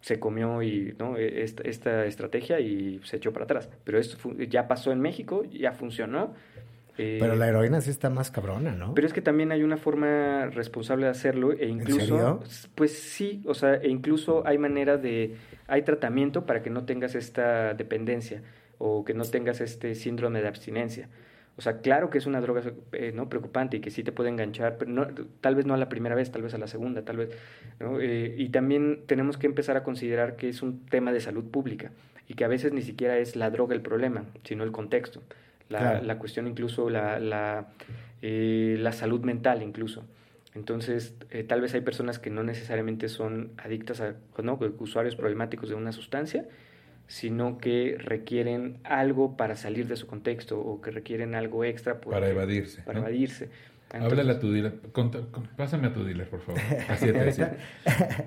se 0.00 0.18
comió 0.20 0.62
y, 0.62 0.94
¿no? 0.98 1.16
E, 1.16 1.42
esta, 1.42 1.62
esta 1.64 2.04
estrategia 2.06 2.60
y 2.60 3.00
se 3.04 3.16
echó 3.16 3.32
para 3.32 3.44
atrás. 3.44 3.68
Pero 3.84 3.98
esto 3.98 4.18
ya 4.48 4.68
pasó 4.68 4.92
en 4.92 5.00
México, 5.00 5.44
ya 5.44 5.72
funcionó. 5.72 6.34
eh, 6.98 7.18
Pero 7.20 7.34
la 7.36 7.48
heroína 7.48 7.80
sí 7.80 7.90
está 7.90 8.10
más 8.10 8.30
cabrona, 8.30 8.72
¿no? 8.72 8.94
pero 8.94 9.06
es 9.06 9.12
que 9.12 9.22
también 9.22 9.52
hay 9.52 9.62
una 9.62 9.76
forma 9.76 10.46
responsable 10.46 11.06
de 11.06 11.10
hacerlo 11.10 11.52
e 11.52 11.66
incluso, 11.66 12.00
serio? 12.00 12.40
pues 12.74 12.98
sí, 12.98 13.42
o 13.46 13.54
sea, 13.54 13.74
e 13.74 13.88
incluso 13.88 14.46
hay 14.46 14.58
manera 14.58 14.96
de, 14.96 15.36
hay 15.66 15.82
tratamiento 15.82 16.44
para 16.44 16.62
que 16.62 16.70
no 16.70 16.84
tengas 16.84 17.14
esta 17.14 17.74
dependencia 17.74 18.42
o 18.78 19.04
que 19.04 19.14
no 19.14 19.24
tengas 19.24 19.60
este 19.60 19.94
síndrome 19.94 20.40
de 20.40 20.48
abstinencia. 20.48 21.08
O 21.56 21.60
sea, 21.60 21.78
claro 21.78 22.08
que 22.08 22.18
es 22.18 22.26
una 22.26 22.40
droga 22.40 22.62
eh, 22.92 23.10
no 23.12 23.28
preocupante 23.28 23.78
y 23.78 23.80
que 23.80 23.90
sí 23.90 24.04
te 24.04 24.12
puede 24.12 24.28
enganchar, 24.30 24.78
pero 24.78 24.92
no, 24.92 25.08
tal 25.40 25.56
vez 25.56 25.66
no 25.66 25.74
a 25.74 25.76
la 25.76 25.88
primera 25.88 26.14
vez, 26.14 26.30
tal 26.30 26.42
vez 26.42 26.54
a 26.54 26.58
la 26.58 26.68
segunda, 26.68 27.02
tal 27.02 27.16
vez. 27.16 27.30
¿no? 27.80 28.00
Eh, 28.00 28.34
y 28.38 28.50
también 28.50 29.00
tenemos 29.06 29.36
que 29.38 29.46
empezar 29.46 29.76
a 29.76 29.82
considerar 29.82 30.36
que 30.36 30.48
es 30.48 30.62
un 30.62 30.86
tema 30.86 31.12
de 31.12 31.20
salud 31.20 31.44
pública 31.50 31.90
y 32.28 32.34
que 32.34 32.44
a 32.44 32.48
veces 32.48 32.72
ni 32.72 32.82
siquiera 32.82 33.18
es 33.18 33.34
la 33.34 33.50
droga 33.50 33.74
el 33.74 33.80
problema, 33.80 34.24
sino 34.44 34.62
el 34.62 34.70
contexto. 34.70 35.22
La, 35.68 35.78
Claro. 35.80 36.06
la 36.06 36.18
cuestión 36.18 36.46
incluso, 36.46 36.88
la, 36.88 37.18
la, 37.18 37.66
eh, 38.22 38.76
la 38.78 38.92
salud 38.92 39.20
mental 39.22 39.62
incluso. 39.62 40.04
Entonces, 40.54 41.14
eh, 41.30 41.44
tal 41.44 41.60
vez 41.60 41.74
hay 41.74 41.82
personas 41.82 42.18
que 42.18 42.30
no 42.30 42.42
necesariamente 42.42 43.08
son 43.08 43.50
adictas 43.58 44.00
a, 44.00 44.14
¿no? 44.42 44.58
usuarios 44.78 45.14
problemáticos 45.14 45.68
de 45.68 45.74
una 45.74 45.92
sustancia, 45.92 46.46
sino 47.08 47.58
que 47.58 47.96
requieren 47.98 48.76
algo 48.84 49.36
para 49.36 49.56
salir 49.56 49.88
de 49.88 49.96
su 49.96 50.06
contexto 50.06 50.60
o 50.60 50.80
que 50.80 50.92
requieren 50.92 51.34
algo 51.34 51.64
extra 51.64 52.00
Para 52.00 52.28
evadirse, 52.28 52.82
Para 52.82 53.00
¿no? 53.00 53.06
evadirse. 53.06 53.48
Háblale 53.90 54.32
a 54.32 54.38
tu 54.38 54.52
dealer. 54.52 54.74
Con- 54.92 55.10
pásame 55.56 55.86
a 55.88 55.92
tu 55.94 56.04
dealer, 56.04 56.28
por 56.28 56.42
favor. 56.42 56.60
Así 56.90 57.06
decía. 57.10 57.56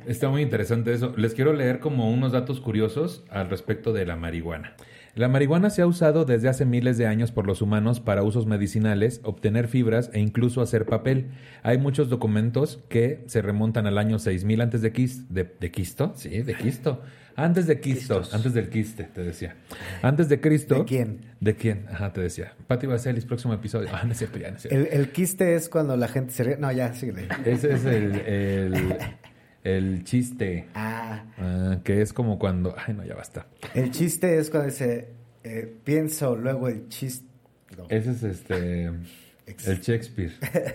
Está 0.08 0.28
muy 0.30 0.42
interesante 0.42 0.92
eso. 0.92 1.14
Les 1.16 1.36
quiero 1.36 1.54
leer 1.54 1.80
como 1.80 2.12
unos 2.12 2.32
datos 2.32 2.60
curiosos 2.60 3.24
al 3.30 3.48
respecto 3.50 3.94
de 3.94 4.06
la 4.08 4.16
marihuana. 4.16 4.74
La 5.14 5.28
marihuana 5.28 5.70
se 5.70 5.82
ha 5.84 5.88
usado 5.88 6.26
desde 6.26 6.48
hace 6.50 6.66
miles 6.66 6.98
de 6.98 7.06
años 7.06 7.32
por 7.32 7.46
los 7.46 7.62
humanos 7.62 8.00
para 8.00 8.24
usos 8.24 8.48
medicinales, 8.48 9.20
obtener 9.24 9.68
fibras 9.68 10.10
e 10.14 10.20
incluso 10.20 10.62
hacer 10.62 10.86
papel. 10.86 11.28
Hay 11.64 11.78
muchos 11.78 12.10
documentos 12.10 12.80
que 12.90 13.22
se 13.28 13.42
remontan 13.44 13.86
al 13.86 13.98
año 13.98 14.18
6000 14.20 14.62
antes 14.62 14.82
de 14.82 14.94
Quis- 14.94 15.28
de, 15.28 15.44
de 15.60 15.70
Cristo, 15.70 16.14
sí, 16.16 16.42
de 16.42 16.56
Cristo. 16.56 17.02
Antes 17.36 17.68
de 17.68 17.80
Cristo, 17.80 18.22
antes 18.32 18.54
del 18.54 18.70
quiste, 18.70 19.06
te 19.06 19.22
decía. 19.24 19.56
Antes 20.02 20.30
de 20.30 20.40
Cristo. 20.42 20.76
¿De 20.80 20.86
quién? 20.86 21.22
¿De 21.40 21.56
quién? 21.56 21.86
Ajá, 21.92 22.12
te 22.14 22.22
decía. 22.22 22.54
Pati 22.68 22.88
Vaselis, 22.88 23.26
próximo 23.26 23.54
episodio. 23.54 23.90
Ah, 23.92 24.04
no 24.06 24.12
es 24.12 24.18
cierto, 24.18 24.38
ya 24.40 24.50
no 24.52 24.56
es 24.58 24.62
cierto. 24.64 24.78
El, 24.80 24.88
el 25.00 25.12
quiste 25.12 25.56
es 25.56 25.70
cuando 25.70 25.96
la 25.98 26.08
gente 26.08 26.34
se 26.34 26.44
ríe. 26.44 26.58
No, 26.58 26.72
ya, 26.72 26.94
síguele. 26.94 27.28
Ese 27.46 27.74
es 27.74 27.86
el, 27.86 28.16
el, 28.20 28.96
el 29.64 30.04
chiste. 30.04 30.68
Ah, 30.76 31.24
Ah, 31.38 31.78
que 31.84 32.02
es 32.02 32.14
como 32.14 32.38
cuando. 32.38 32.76
Ay, 32.78 32.94
no, 32.94 33.04
ya 33.06 33.16
basta. 33.16 33.48
el 33.74 33.92
chiste 33.92 34.38
es 34.38 34.50
cuando 34.50 34.70
dice, 34.70 35.10
eh, 35.44 35.74
pienso, 35.84 36.36
luego 36.36 36.68
el 36.68 36.88
chiste. 36.90 37.28
No. 37.78 37.86
Ese 37.90 38.12
es 38.12 38.24
este. 38.24 38.92
El 39.46 39.82
Shakespeare. 39.82 40.32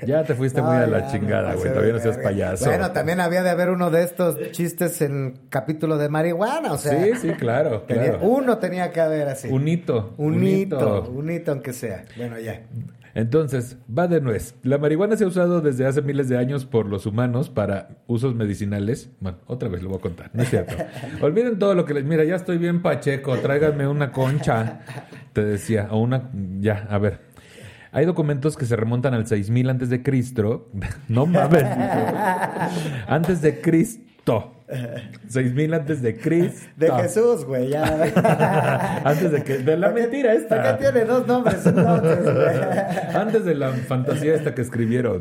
Ya 0.06 0.24
te 0.24 0.34
fuiste 0.34 0.60
No, 0.60 0.66
muy 0.68 0.76
a 0.76 0.86
la 0.86 1.00
ya, 1.00 1.12
chingada, 1.12 1.54
güey. 1.54 1.70
Todavía 1.70 1.94
no 1.94 1.98
seas 2.00 2.18
payaso. 2.18 2.66
Bueno, 2.66 2.92
también 2.92 3.20
había 3.20 3.42
de 3.42 3.50
haber 3.50 3.70
uno 3.70 3.90
de 3.90 4.02
estos 4.02 4.52
chistes 4.52 5.00
en 5.00 5.26
el 5.26 5.48
capítulo 5.48 5.96
de 5.98 6.08
marihuana, 6.08 6.72
o 6.72 6.78
sea. 6.78 7.02
Sí, 7.02 7.12
sí, 7.20 7.28
claro, 7.32 7.84
claro. 7.86 8.18
uno 8.22 8.58
tenía 8.58 8.92
que 8.92 9.00
haber 9.00 9.28
así. 9.28 9.48
Un 9.48 9.66
hito. 9.66 10.14
Un 10.18 10.44
hito, 10.44 11.10
un 11.10 11.30
hito 11.30 11.52
aunque 11.52 11.72
sea. 11.72 12.04
Bueno, 12.16 12.38
ya. 12.38 12.62
Entonces, 13.16 13.78
va 13.88 14.08
de 14.08 14.20
nuez. 14.20 14.54
La 14.62 14.76
marihuana 14.76 15.16
se 15.16 15.24
ha 15.24 15.26
usado 15.26 15.62
desde 15.62 15.86
hace 15.86 16.02
miles 16.02 16.28
de 16.28 16.36
años 16.36 16.66
por 16.66 16.84
los 16.84 17.06
humanos 17.06 17.48
para 17.48 17.88
usos 18.06 18.34
medicinales. 18.34 19.08
Bueno, 19.20 19.38
otra 19.46 19.70
vez 19.70 19.82
lo 19.82 19.88
voy 19.88 19.96
a 19.96 20.02
contar, 20.02 20.30
no 20.34 20.42
es 20.42 20.50
cierto. 20.50 20.74
Olviden 21.22 21.58
todo 21.58 21.74
lo 21.74 21.86
que 21.86 21.94
les... 21.94 22.04
Mira, 22.04 22.24
ya 22.24 22.34
estoy 22.34 22.58
bien 22.58 22.82
pacheco, 22.82 23.34
tráiganme 23.38 23.88
una 23.88 24.12
concha, 24.12 24.80
te 25.32 25.42
decía, 25.42 25.88
o 25.90 25.98
una... 25.98 26.30
Ya, 26.60 26.86
a 26.90 26.98
ver. 26.98 27.25
Hay 27.96 28.04
documentos 28.04 28.58
que 28.58 28.66
se 28.66 28.76
remontan 28.76 29.14
al 29.14 29.26
6000 29.26 29.70
antes 29.70 29.88
de 29.88 30.02
Cristo. 30.02 30.68
No 31.08 31.24
mames. 31.24 31.64
antes 33.08 33.40
de 33.40 33.58
Cristo. 33.62 34.52
6000 35.28 35.72
antes 35.72 36.02
de 36.02 36.14
Cristo. 36.18 36.68
De 36.76 36.90
Jesús, 36.92 37.46
güey, 37.46 37.70
ya. 37.70 39.00
Antes 39.04 39.30
de 39.30 39.44
que... 39.44 39.58
De 39.58 39.76
la 39.78 39.86
¿Por 39.86 39.94
qué- 39.96 40.02
mentira 40.02 40.34
esta. 40.34 40.62
¿Por 40.62 40.78
qué 40.78 40.84
tiene 40.92 41.04
dos 41.06 41.26
nombres 41.26 41.62
güey? 41.72 41.86
Antes 43.14 43.44
de 43.46 43.54
la 43.54 43.70
fantasía 43.70 44.34
esta 44.34 44.54
que 44.54 44.60
escribieron. 44.62 45.20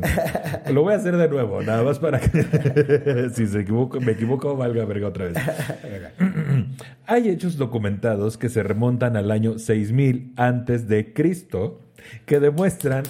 Lo 0.70 0.82
voy 0.82 0.92
a 0.94 0.96
hacer 0.96 1.16
de 1.16 1.28
nuevo, 1.28 1.62
nada 1.62 1.82
más 1.84 1.98
para 2.00 2.18
que 2.20 3.30
si 3.32 3.46
se 3.46 3.60
equivoco, 3.60 4.00
me 4.00 4.12
equivoco, 4.12 4.54
valga 4.56 4.84
verga 4.84 5.08
otra 5.08 5.26
vez. 5.26 5.36
Hay 7.06 7.28
hechos 7.30 7.56
documentados 7.56 8.36
que 8.36 8.48
se 8.50 8.62
remontan 8.64 9.16
al 9.16 9.30
año 9.30 9.58
6000 9.60 10.34
antes 10.36 10.88
de 10.88 11.12
Cristo 11.14 11.85
que 12.24 12.40
demuestran 12.40 13.04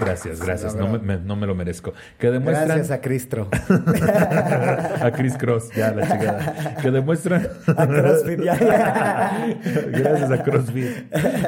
Gracias, 0.00 0.40
gracias. 0.44 0.74
No 0.74 0.88
me, 0.88 0.98
me- 0.98 1.18
no 1.18 1.36
me 1.36 1.46
lo 1.46 1.54
merezco. 1.54 1.92
Que 2.18 2.30
demuestran 2.30 2.66
Gracias 2.68 2.90
a 2.90 3.00
Cristro. 3.00 3.48
a 5.02 5.10
Chris 5.14 5.36
Cross, 5.36 5.70
ya 5.76 5.92
la 5.92 6.02
chingada. 6.08 6.76
Que 6.80 6.90
demuestran 6.90 7.46
A 7.76 7.86
CrossFit, 7.86 8.40
ya. 8.42 8.56
Gracias 9.92 10.30
a 10.30 10.42
CrossFit. 10.42 10.88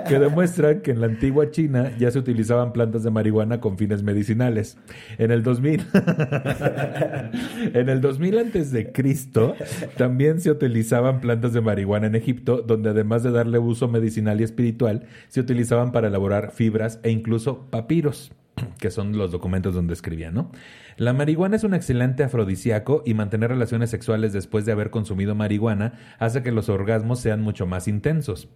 Que 0.09 0.19
demuestran 0.19 0.81
que 0.81 0.91
en 0.93 1.01
la 1.01 1.07
antigua 1.07 1.51
China 1.51 1.91
ya 1.99 2.11
se 2.11 2.19
utilizaban 2.19 2.73
plantas 2.73 3.03
de 3.03 3.11
marihuana 3.11 3.61
con 3.61 3.79
fines 3.79 4.03
medicinales. 4.03 4.77
En 5.19 5.31
el 5.31 5.43
2000, 5.43 5.87
en 7.75 7.89
el 7.89 8.01
2000 8.01 8.39
antes 8.39 8.71
de 8.73 8.93
Cristo, 8.93 9.55
también 9.97 10.41
se 10.41 10.51
utilizaban 10.51 11.21
plantas 11.21 11.53
de 11.53 11.61
marihuana 11.61 12.07
en 12.07 12.15
Egipto, 12.15 12.63
donde 12.63 12.91
además 12.91 13.23
de 13.23 13.31
darle 13.31 13.59
uso 13.59 13.89
medicinal 13.89 14.41
y 14.41 14.45
espiritual, 14.45 15.05
se 15.29 15.41
utilizaban 15.41 15.93
para 15.93 16.09
elaborar 16.09 16.53
fibras 16.53 17.01
e 17.03 17.11
incluso 17.11 17.67
papiros 17.71 18.33
que 18.79 18.91
son 18.91 19.17
los 19.17 19.33
documentos 19.33 19.75
donde 19.75 19.95
escribían, 19.95 20.35
¿no? 20.35 20.51
La 20.97 21.13
marihuana 21.13 21.57
es 21.57 21.65
un 21.65 21.75
excelente 21.75 22.23
afrodisíaco 22.23 23.03
y 23.07 23.15
mantener 23.15 23.51
relaciones 23.51 23.91
sexuales 23.91 24.33
después 24.33 24.65
de 24.67 24.73
haber 24.73 24.91
consumido 24.91 25.35
marihuana 25.35 25.95
hace 26.19 26.43
que 26.43 26.53
los 26.53 26.69
orgasmos 26.69 27.21
sean 27.21 27.41
mucho 27.41 27.67
más 27.67 27.89
intensos. 27.89 28.49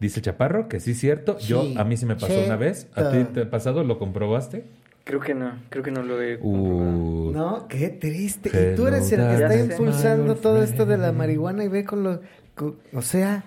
Dice 0.00 0.20
Chaparro 0.20 0.68
que 0.68 0.80
sí 0.80 0.90
es 0.92 0.98
cierto. 1.00 1.38
Yo, 1.38 1.62
Sí, 1.62 1.74
a 1.78 1.84
mí 1.84 1.96
sí 1.96 2.06
me 2.06 2.16
pasó 2.16 2.44
una 2.44 2.56
vez. 2.56 2.88
¿A 2.94 3.10
ti 3.10 3.24
te 3.32 3.42
ha 3.42 3.50
pasado? 3.50 3.84
¿Lo 3.84 3.98
comprobaste? 3.98 4.64
Creo 5.04 5.20
que 5.20 5.34
no, 5.34 5.52
creo 5.68 5.82
que 5.82 5.90
no 5.90 6.02
lo 6.02 6.20
he 6.22 6.38
comprobado. 6.38 6.90
Uh, 6.90 7.32
No, 7.32 7.66
qué 7.68 7.88
triste. 7.88 8.50
Y 8.72 8.76
tú 8.76 8.86
eres 8.86 9.10
el 9.12 9.20
que 9.20 9.34
está 9.34 9.56
impulsando 9.56 10.34
todo 10.36 10.62
esto 10.62 10.86
de 10.86 10.98
la 10.98 11.12
marihuana 11.12 11.64
y 11.64 11.68
ve 11.68 11.84
con 11.84 12.02
lo... 12.02 12.20
con- 12.54 12.76
o 12.92 13.02
sea, 13.02 13.44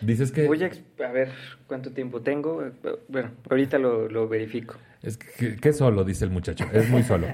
Dices 0.00 0.32
que... 0.32 0.46
Voy 0.46 0.62
a, 0.62 0.70
a 1.06 1.12
ver 1.12 1.30
cuánto 1.66 1.90
tiempo 1.92 2.20
tengo. 2.20 2.62
Bueno, 3.08 3.30
ahorita 3.48 3.78
lo, 3.78 4.08
lo 4.08 4.28
verifico. 4.28 4.74
Es 5.04 5.16
que, 5.18 5.56
que 5.56 5.72
solo, 5.72 6.04
dice 6.04 6.24
el 6.24 6.30
muchacho. 6.30 6.66
Es 6.72 6.88
muy 6.90 7.02
solo. 7.02 7.26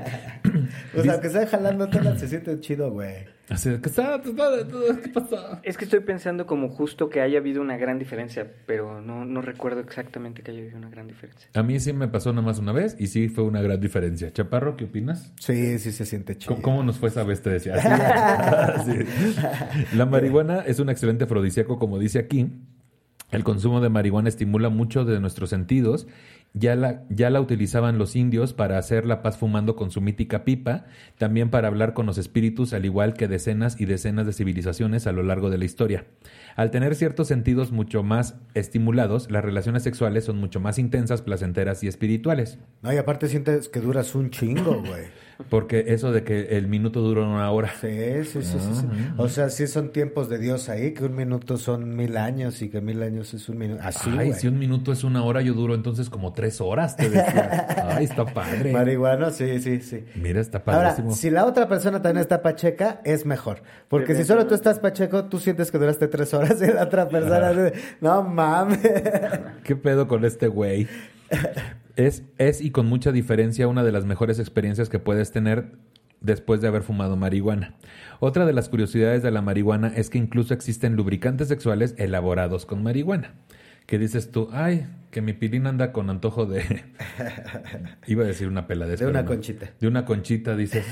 pues 0.95 1.09
aunque 1.09 1.29
sea 1.29 1.47
jalando 1.47 1.89
tela, 1.89 2.17
se 2.17 2.29
siente 2.29 2.59
chido, 2.61 2.91
güey. 2.91 3.15
Así, 3.49 3.69
¿qué, 3.83 3.89
está- 3.89 4.15
está- 4.17 5.01
¿Qué 5.03 5.09
pasó? 5.09 5.59
Es 5.65 5.77
que 5.77 5.83
estoy 5.85 5.99
pensando 6.01 6.47
como 6.47 6.69
justo 6.69 7.09
que 7.09 7.21
haya 7.21 7.39
habido 7.39 7.61
una 7.61 7.77
gran 7.77 7.99
diferencia, 7.99 8.47
pero 8.67 9.01
no, 9.01 9.25
no 9.25 9.43
recuerdo 9.43 9.81
exactamente 9.81 10.43
que 10.43 10.53
haya 10.53 10.61
habido 10.61 10.79
una 10.79 10.89
gran 10.89 11.09
diferencia. 11.09 11.49
A 11.55 11.63
mí 11.65 11.81
sí 11.81 11.93
me 11.93 12.07
pasó 12.07 12.33
nada 12.33 12.47
más 12.47 12.61
una 12.61 12.71
vez 12.71 12.95
y 13.01 13.09
sí 13.09 13.29
fue 13.29 13.43
una 13.43 13.61
gran 13.61 13.81
diferencia. 13.81 14.33
Chaparro, 14.33 14.77
¿qué 14.77 14.85
opinas? 14.85 15.33
Sí, 15.41 15.81
sí 15.81 15.91
se 15.91 16.07
siente 16.07 16.37
chido. 16.39 16.55
¿Cómo, 16.55 16.63
cómo 16.63 16.83
nos 16.85 16.99
fue 16.99 17.09
esa 17.09 17.25
vez? 17.25 17.43
Te 17.43 17.51
decía. 17.51 17.75
Así, 17.75 18.93
así. 18.93 19.97
La 19.97 20.07
marihuana 20.07 20.61
es 20.61 20.79
un 20.79 20.89
excelente 20.89 21.25
afrodisíaco, 21.25 21.79
como 21.81 21.99
dice 21.99 22.21
aquí. 22.21 22.53
El 23.33 23.45
consumo 23.45 23.81
de 23.81 23.89
marihuana 23.89 24.29
estimula 24.29 24.69
mucho 24.71 25.05
de 25.05 25.19
nuestros 25.21 25.51
sentidos. 25.51 26.07
Ya 26.53 26.75
la, 26.75 27.05
ya 27.11 27.31
la 27.31 27.41
utilizaban 27.41 27.97
los 27.97 28.17
indios 28.17 28.55
para 28.55 28.77
hacer 28.77 29.07
la 29.07 29.23
paz 29.23 29.39
fumando 29.39 29.77
con 29.77 29.93
su 29.93 30.01
mítica 30.01 30.45
pipa, 30.45 30.87
también 31.17 31.49
para 31.49 31.69
hablar 31.69 31.95
con 31.95 32.07
los 32.07 32.19
espíritus, 32.19 32.73
al 32.73 32.85
igual 32.85 33.15
que 33.15 33.29
decenas 33.29 33.81
y 33.81 33.85
decenas 33.85 34.27
de 34.27 34.33
civilizaciones 34.33 35.07
a 35.07 35.13
lo 35.13 35.23
largo 35.23 35.49
de 35.49 35.59
la 35.59 35.65
historia. 35.65 36.07
Al 36.57 36.73
tener 36.73 36.97
ciertos 36.97 37.29
sentidos 37.29 37.71
mucho 37.71 38.03
más 38.03 38.35
estimulados, 38.55 39.31
las 39.31 39.45
relaciones 39.45 39.85
sexuales 39.85 40.25
son 40.25 40.39
mucho 40.39 40.59
más 40.59 40.79
intensas, 40.79 41.23
placenteras 41.23 41.85
y 41.85 41.89
espirituales. 41.89 42.59
No, 42.83 42.93
y 42.93 42.97
aparte 42.97 43.29
sientes 43.29 43.69
que 43.69 43.81
duras 43.81 44.15
un 44.17 44.31
chingo, 44.31 44.83
güey. 44.83 45.05
Porque 45.49 45.87
eso 45.89 46.13
de 46.13 46.23
que 46.23 46.59
el 46.59 46.69
minuto 46.69 47.01
dura 47.01 47.23
una 47.23 47.51
hora. 47.51 47.73
Sí, 47.81 47.89
sí, 48.25 48.43
sí, 48.43 48.59
sí, 48.59 48.75
sí. 48.75 48.87
O 49.17 49.29
sea, 49.29 49.49
sí 49.49 49.67
son 49.67 49.91
tiempos 49.91 50.29
de 50.29 50.39
Dios 50.39 50.69
ahí, 50.69 50.93
que 50.93 51.05
un 51.05 51.17
minuto 51.17 51.57
son 51.57 51.97
mil 51.97 52.17
años 52.19 52.61
y 52.61 52.69
que 52.69 52.81
mil 52.81 53.03
años 53.03 53.33
es 53.33 53.49
un 53.49 53.57
minuto. 53.57 53.81
Así, 53.83 54.11
Ay, 54.19 54.35
si 54.35 54.49
un 54.49 54.59
minuto 54.59 54.93
es 54.93 55.03
una 55.03 55.25
hora, 55.25 55.41
yo 55.41 55.55
duro 55.55 55.75
entonces 55.75 56.11
como 56.11 56.33
tres 56.41 56.61
horas, 56.61 56.97
te 56.97 57.11
decía. 57.11 57.67
Ay, 57.97 58.05
está 58.05 58.25
padre. 58.25 58.73
Marihuana, 58.73 59.31
sí, 59.31 59.61
sí, 59.61 59.81
sí. 59.81 60.05
Mira, 60.15 60.41
está 60.41 60.63
Ahora, 60.65 60.89
padrísimo. 60.91 61.15
si 61.15 61.31
la 61.31 61.45
otra 61.45 61.69
persona 61.69 62.01
también 62.01 62.23
está 62.23 62.41
pacheca, 62.41 63.01
es 63.05 63.27
mejor. 63.27 63.63
Porque 63.89 64.15
si 64.15 64.25
solo 64.25 64.47
tú 64.47 64.55
estás 64.55 64.79
pacheco, 64.79 65.27
tú 65.27 65.39
sientes 65.39 65.71
que 65.71 65.79
duraste 65.79 66.09
tres 66.09 66.33
horas 66.33 66.61
y 66.63 66.73
la 66.73 66.85
otra 66.85 67.09
persona... 67.09 67.51
dice, 67.51 67.75
No 68.01 68.23
mames. 68.23 68.79
¿Qué 69.65 69.77
pedo 69.77 70.09
con 70.09 70.25
este 70.25 70.49
güey? 70.49 70.89
Es, 71.97 72.23
es 72.39 72.61
y 72.63 72.71
con 72.71 72.87
mucha 72.87 73.13
diferencia 73.13 73.69
una 73.69 73.85
de 73.85 73.93
las 73.93 74.05
mejores 74.07 74.39
experiencias 74.39 74.89
que 74.89 74.99
puedes 74.99 75.31
tener 75.33 75.73
después 76.21 76.61
de 76.61 76.69
haber 76.69 76.83
fumado 76.83 77.17
marihuana. 77.17 77.75
Otra 78.19 78.47
de 78.47 78.53
las 78.53 78.69
curiosidades 78.69 79.23
de 79.23 79.31
la 79.31 79.43
marihuana 79.43 79.93
es 79.95 80.11
que 80.11 80.19
incluso 80.19 80.55
existen 80.55 80.97
lubricantes 80.97 81.49
sexuales 81.49 81.95
elaborados 81.99 82.67
con 82.67 82.83
marihuana. 82.83 83.35
Que 83.87 83.99
dices 83.99 84.31
tú, 84.31 84.49
ay, 84.53 84.87
que 85.11 85.23
mi 85.23 85.33
pilín 85.33 85.67
anda 85.67 85.93
con 85.93 86.09
antojo 86.09 86.47
de. 86.47 86.85
Iba 88.07 88.25
a 88.25 88.27
decir 88.27 88.47
una 88.49 88.67
peladez. 88.67 89.01
De 89.01 89.07
una 89.07 89.23
no. 89.23 89.29
conchita. 89.29 89.71
De 89.81 89.89
una 89.89 90.05
conchita, 90.05 90.57
dices, 90.57 90.87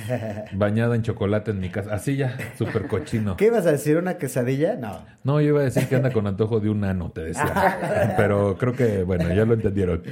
bañada 0.52 0.96
en 0.96 1.02
chocolate 1.02 1.52
en 1.52 1.60
mi 1.60 1.68
casa. 1.68 1.94
Así 1.94 2.16
ya, 2.16 2.36
súper 2.56 2.88
cochino. 2.88 3.36
¿Qué 3.36 3.46
ibas 3.46 3.66
a 3.66 3.72
decir? 3.72 3.96
¿Una 3.96 4.18
quesadilla? 4.18 4.74
No. 4.76 5.04
No, 5.22 5.40
yo 5.40 5.48
iba 5.48 5.60
a 5.60 5.64
decir 5.64 5.86
que 5.88 5.96
anda 5.96 6.10
con 6.10 6.26
antojo 6.26 6.58
de 6.58 6.68
un 6.68 6.84
ano, 6.84 7.10
te 7.10 7.22
decía. 7.22 8.14
Pero 8.16 8.56
creo 8.58 8.72
que, 8.72 9.04
bueno, 9.04 9.32
ya 9.32 9.44
lo 9.44 9.54
entendieron. 9.54 10.02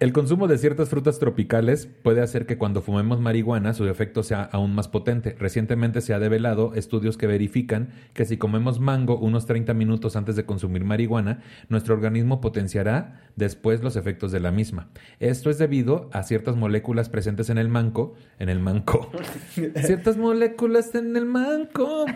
El 0.00 0.12
consumo 0.12 0.46
de 0.46 0.58
ciertas 0.58 0.88
frutas 0.88 1.18
tropicales 1.18 1.86
puede 1.86 2.20
hacer 2.20 2.44
que 2.44 2.58
cuando 2.58 2.82
fumemos 2.82 3.20
marihuana 3.20 3.72
su 3.72 3.88
efecto 3.88 4.22
sea 4.22 4.42
aún 4.42 4.74
más 4.74 4.88
potente. 4.88 5.34
Recientemente 5.38 6.00
se 6.00 6.12
ha 6.12 6.18
develado 6.18 6.74
estudios 6.74 7.16
que 7.16 7.26
verifican 7.26 7.90
que 8.12 8.24
si 8.24 8.36
comemos 8.36 8.80
mango 8.80 9.18
unos 9.18 9.46
30 9.46 9.72
minutos 9.72 10.16
antes 10.16 10.36
de 10.36 10.44
consumir 10.44 10.84
marihuana, 10.84 11.40
nuestro 11.68 11.94
organismo 11.94 12.40
potenciará 12.40 13.13
después 13.36 13.82
los 13.82 13.96
efectos 13.96 14.32
de 14.32 14.40
la 14.40 14.50
misma. 14.50 14.90
Esto 15.20 15.50
es 15.50 15.58
debido 15.58 16.08
a 16.12 16.22
ciertas 16.22 16.56
moléculas 16.56 17.08
presentes 17.08 17.50
en 17.50 17.58
el 17.58 17.68
manco, 17.68 18.14
en 18.38 18.48
el 18.48 18.60
manco. 18.60 19.10
ciertas 19.76 20.16
moléculas 20.16 20.94
en 20.94 21.16
el 21.16 21.26
manco 21.26 22.06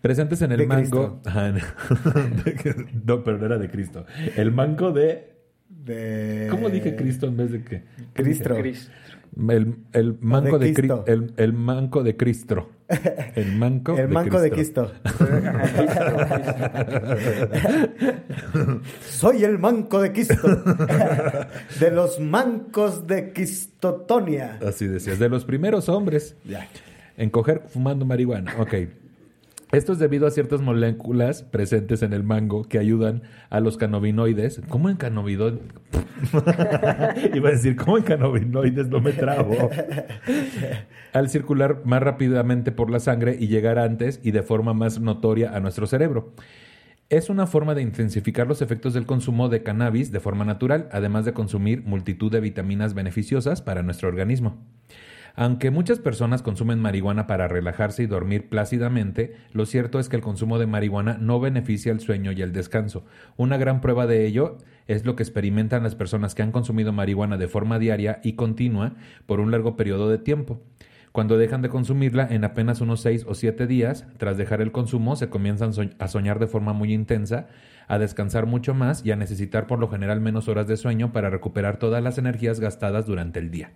presentes 0.00 0.42
en 0.42 0.52
el 0.52 0.58
De 0.58 0.66
mango. 0.66 1.20
Ajá, 1.24 1.52
no, 3.04 3.24
pero 3.24 3.38
no 3.38 3.46
era 3.46 3.58
de 3.58 3.68
Cristo. 3.70 4.06
El 4.36 4.52
mango 4.52 4.92
de. 4.92 5.36
De... 5.68 6.48
¿Cómo 6.50 6.70
dije 6.70 6.96
Cristo 6.96 7.26
en 7.26 7.36
vez 7.36 7.50
de 7.52 7.58
dije? 7.58 7.84
Cristo. 8.12 8.54
El, 9.48 9.76
el 9.92 10.18
manco 10.20 10.58
de 10.58 10.66
de, 10.66 10.72
Cri- 10.72 10.76
Cristo. 10.76 11.04
el, 11.06 11.32
el 11.36 11.52
manco 11.52 12.02
de 12.02 12.16
Cristo. 12.16 12.70
El 13.34 13.56
manco 13.56 13.96
El 13.98 14.08
manco 14.08 14.40
de 14.40 14.50
Cristo. 14.50 14.90
Soy 19.08 19.44
el 19.44 19.58
manco 19.58 20.00
de 20.00 20.12
Cristo. 20.12 20.34
De 21.80 21.90
los 21.90 22.20
mancos 22.20 23.06
de 23.06 23.32
Quistotonia. 23.32 24.58
Así 24.66 24.86
decías, 24.86 25.18
de 25.18 25.28
los 25.28 25.44
primeros 25.44 25.88
hombres 25.88 26.36
Ya. 26.44 26.66
en 27.16 27.30
coger 27.30 27.62
fumando 27.68 28.04
marihuana. 28.04 28.54
Ok. 28.58 28.74
Esto 29.70 29.92
es 29.92 29.98
debido 29.98 30.26
a 30.26 30.30
ciertas 30.30 30.62
moléculas 30.62 31.42
presentes 31.42 32.02
en 32.02 32.14
el 32.14 32.22
mango 32.22 32.64
que 32.64 32.78
ayudan 32.78 33.22
a 33.50 33.60
los 33.60 33.76
cannabinoides. 33.76 34.62
¿Cómo 34.66 34.88
en 34.88 34.96
cannabinoides? 34.96 35.60
Iba 37.34 37.50
a 37.50 37.52
decir, 37.52 37.76
¿cómo 37.76 37.98
en 37.98 38.04
cannabinoides? 38.04 38.88
No 38.88 39.00
me 39.00 39.12
trabo. 39.12 39.68
Al 41.12 41.28
circular 41.28 41.82
más 41.84 42.02
rápidamente 42.02 42.72
por 42.72 42.88
la 42.90 42.98
sangre 42.98 43.36
y 43.38 43.48
llegar 43.48 43.78
antes 43.78 44.20
y 44.22 44.30
de 44.30 44.42
forma 44.42 44.72
más 44.72 45.00
notoria 45.00 45.54
a 45.54 45.60
nuestro 45.60 45.86
cerebro. 45.86 46.32
Es 47.10 47.28
una 47.28 47.46
forma 47.46 47.74
de 47.74 47.82
intensificar 47.82 48.46
los 48.46 48.62
efectos 48.62 48.94
del 48.94 49.04
consumo 49.04 49.50
de 49.50 49.62
cannabis 49.62 50.12
de 50.12 50.20
forma 50.20 50.46
natural, 50.46 50.88
además 50.92 51.26
de 51.26 51.34
consumir 51.34 51.82
multitud 51.82 52.32
de 52.32 52.40
vitaminas 52.40 52.94
beneficiosas 52.94 53.60
para 53.60 53.82
nuestro 53.82 54.08
organismo. 54.08 54.66
Aunque 55.40 55.70
muchas 55.70 56.00
personas 56.00 56.42
consumen 56.42 56.80
marihuana 56.80 57.28
para 57.28 57.46
relajarse 57.46 58.02
y 58.02 58.06
dormir 58.06 58.48
plácidamente, 58.48 59.36
lo 59.52 59.66
cierto 59.66 60.00
es 60.00 60.08
que 60.08 60.16
el 60.16 60.22
consumo 60.22 60.58
de 60.58 60.66
marihuana 60.66 61.16
no 61.16 61.38
beneficia 61.38 61.92
el 61.92 62.00
sueño 62.00 62.32
y 62.32 62.42
el 62.42 62.52
descanso. 62.52 63.04
Una 63.36 63.56
gran 63.56 63.80
prueba 63.80 64.08
de 64.08 64.26
ello 64.26 64.58
es 64.88 65.04
lo 65.04 65.14
que 65.14 65.22
experimentan 65.22 65.84
las 65.84 65.94
personas 65.94 66.34
que 66.34 66.42
han 66.42 66.50
consumido 66.50 66.92
marihuana 66.92 67.36
de 67.36 67.46
forma 67.46 67.78
diaria 67.78 68.18
y 68.24 68.32
continua 68.32 68.96
por 69.26 69.38
un 69.38 69.52
largo 69.52 69.76
periodo 69.76 70.10
de 70.10 70.18
tiempo. 70.18 70.60
Cuando 71.12 71.38
dejan 71.38 71.62
de 71.62 71.68
consumirla, 71.68 72.26
en 72.28 72.42
apenas 72.42 72.80
unos 72.80 73.02
6 73.02 73.24
o 73.28 73.36
7 73.36 73.68
días, 73.68 74.08
tras 74.16 74.38
dejar 74.38 74.60
el 74.60 74.72
consumo, 74.72 75.14
se 75.14 75.28
comienzan 75.28 75.70
a 76.00 76.08
soñar 76.08 76.40
de 76.40 76.48
forma 76.48 76.72
muy 76.72 76.92
intensa, 76.92 77.46
a 77.86 78.00
descansar 78.00 78.46
mucho 78.46 78.74
más 78.74 79.06
y 79.06 79.12
a 79.12 79.16
necesitar 79.16 79.68
por 79.68 79.78
lo 79.78 79.86
general 79.86 80.20
menos 80.20 80.48
horas 80.48 80.66
de 80.66 80.76
sueño 80.76 81.12
para 81.12 81.30
recuperar 81.30 81.76
todas 81.76 82.02
las 82.02 82.18
energías 82.18 82.58
gastadas 82.58 83.06
durante 83.06 83.38
el 83.38 83.52
día. 83.52 83.70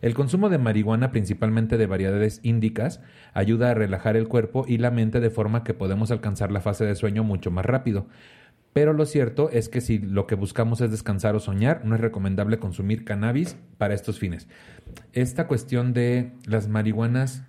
El 0.00 0.14
consumo 0.14 0.48
de 0.48 0.58
marihuana, 0.58 1.12
principalmente 1.12 1.76
de 1.76 1.86
variedades 1.86 2.40
índicas, 2.42 3.00
ayuda 3.34 3.70
a 3.70 3.74
relajar 3.74 4.16
el 4.16 4.28
cuerpo 4.28 4.64
y 4.66 4.78
la 4.78 4.90
mente 4.90 5.20
de 5.20 5.30
forma 5.30 5.62
que 5.62 5.74
podemos 5.74 6.10
alcanzar 6.10 6.50
la 6.50 6.60
fase 6.60 6.86
de 6.86 6.94
sueño 6.94 7.22
mucho 7.22 7.50
más 7.50 7.66
rápido. 7.66 8.06
Pero 8.72 8.92
lo 8.92 9.04
cierto 9.04 9.50
es 9.50 9.68
que 9.68 9.80
si 9.80 9.98
lo 9.98 10.26
que 10.26 10.36
buscamos 10.36 10.80
es 10.80 10.90
descansar 10.90 11.34
o 11.34 11.40
soñar, 11.40 11.84
no 11.84 11.96
es 11.96 12.00
recomendable 12.00 12.58
consumir 12.58 13.04
cannabis 13.04 13.56
para 13.78 13.94
estos 13.94 14.18
fines. 14.18 14.48
Esta 15.12 15.48
cuestión 15.48 15.92
de 15.92 16.32
las 16.46 16.68
marihuanas, 16.68 17.44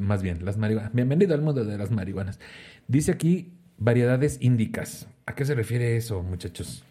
más 0.00 0.22
bien, 0.22 0.44
las 0.44 0.56
marihuanas. 0.56 0.92
Bienvenido 0.94 1.34
al 1.34 1.42
mundo 1.42 1.64
de 1.64 1.76
las 1.76 1.90
marihuanas. 1.90 2.40
Dice 2.88 3.12
aquí 3.12 3.52
variedades 3.76 4.38
índicas. 4.40 5.08
¿A 5.26 5.34
qué 5.34 5.44
se 5.44 5.54
refiere 5.54 5.96
eso, 5.96 6.22
muchachos? 6.22 6.84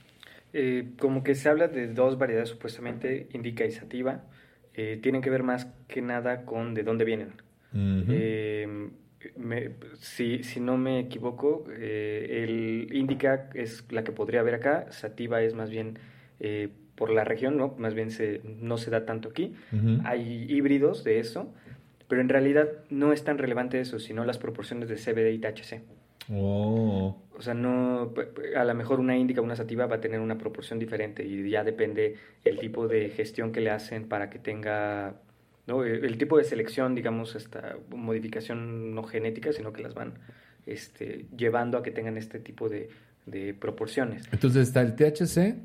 Eh, 0.53 0.91
como 0.99 1.23
que 1.23 1.33
se 1.33 1.49
habla 1.49 1.67
de 1.67 1.87
dos 1.87 2.17
variedades 2.17 2.49
supuestamente, 2.49 3.29
indica 3.33 3.65
y 3.65 3.71
sativa. 3.71 4.23
Eh, 4.75 4.99
tienen 5.01 5.21
que 5.21 5.29
ver 5.29 5.43
más 5.43 5.65
que 5.87 6.01
nada 6.01 6.45
con 6.45 6.73
de 6.73 6.83
dónde 6.83 7.05
vienen. 7.05 7.33
Eh, 8.09 8.89
me- 9.37 9.71
si, 9.99 10.43
si 10.43 10.59
no 10.59 10.77
me 10.77 10.99
equivoco, 10.99 11.65
eh, 11.77 12.43
el 12.43 12.95
indica 12.95 13.49
es 13.53 13.85
la 13.91 14.03
que 14.03 14.11
podría 14.11 14.39
haber 14.39 14.55
acá, 14.55 14.91
sativa 14.91 15.41
es 15.41 15.53
más 15.53 15.69
bien 15.69 15.99
eh, 16.39 16.69
por 16.95 17.11
la 17.11 17.23
región, 17.23 17.57
¿no? 17.57 17.75
Más 17.77 17.93
bien 17.93 18.11
se, 18.11 18.41
no 18.43 18.77
se 18.77 18.89
da 18.91 19.05
tanto 19.05 19.29
aquí. 19.29 19.53
Hay 20.05 20.45
híbridos 20.49 21.03
de 21.03 21.19
eso, 21.19 21.53
pero 22.07 22.21
en 22.21 22.29
realidad 22.29 22.67
no 22.89 23.13
es 23.13 23.23
tan 23.23 23.37
relevante 23.37 23.79
eso, 23.79 23.99
sino 23.99 24.25
las 24.25 24.37
proporciones 24.37 24.89
de 24.89 24.97
CBD 24.97 25.31
y 25.33 25.37
THC. 25.39 25.81
Oh. 26.29 27.17
O 27.37 27.41
sea, 27.41 27.53
no, 27.53 28.13
a 28.55 28.63
lo 28.63 28.75
mejor 28.75 28.99
una 28.99 29.17
índica 29.17 29.41
o 29.41 29.43
una 29.43 29.55
sativa 29.55 29.87
va 29.87 29.95
a 29.95 30.01
tener 30.01 30.19
una 30.19 30.37
proporción 30.37 30.77
diferente 30.77 31.25
y 31.25 31.49
ya 31.49 31.63
depende 31.63 32.15
el 32.45 32.59
tipo 32.59 32.87
de 32.87 33.09
gestión 33.09 33.51
que 33.51 33.61
le 33.61 33.71
hacen 33.71 34.07
para 34.07 34.29
que 34.29 34.37
tenga, 34.37 35.15
¿no? 35.65 35.83
El, 35.83 36.05
el 36.05 36.17
tipo 36.17 36.37
de 36.37 36.43
selección, 36.43 36.93
digamos, 36.93 37.35
esta 37.35 37.77
modificación 37.89 38.93
no 38.93 39.03
genética, 39.03 39.51
sino 39.53 39.73
que 39.73 39.81
las 39.81 39.93
van 39.95 40.13
este, 40.65 41.25
llevando 41.35 41.77
a 41.77 41.83
que 41.83 41.91
tengan 41.91 42.17
este 42.17 42.39
tipo 42.39 42.69
de, 42.69 42.89
de 43.25 43.53
proporciones. 43.53 44.27
Entonces 44.31 44.67
está 44.67 44.81
el 44.81 44.95
THC 44.95 45.55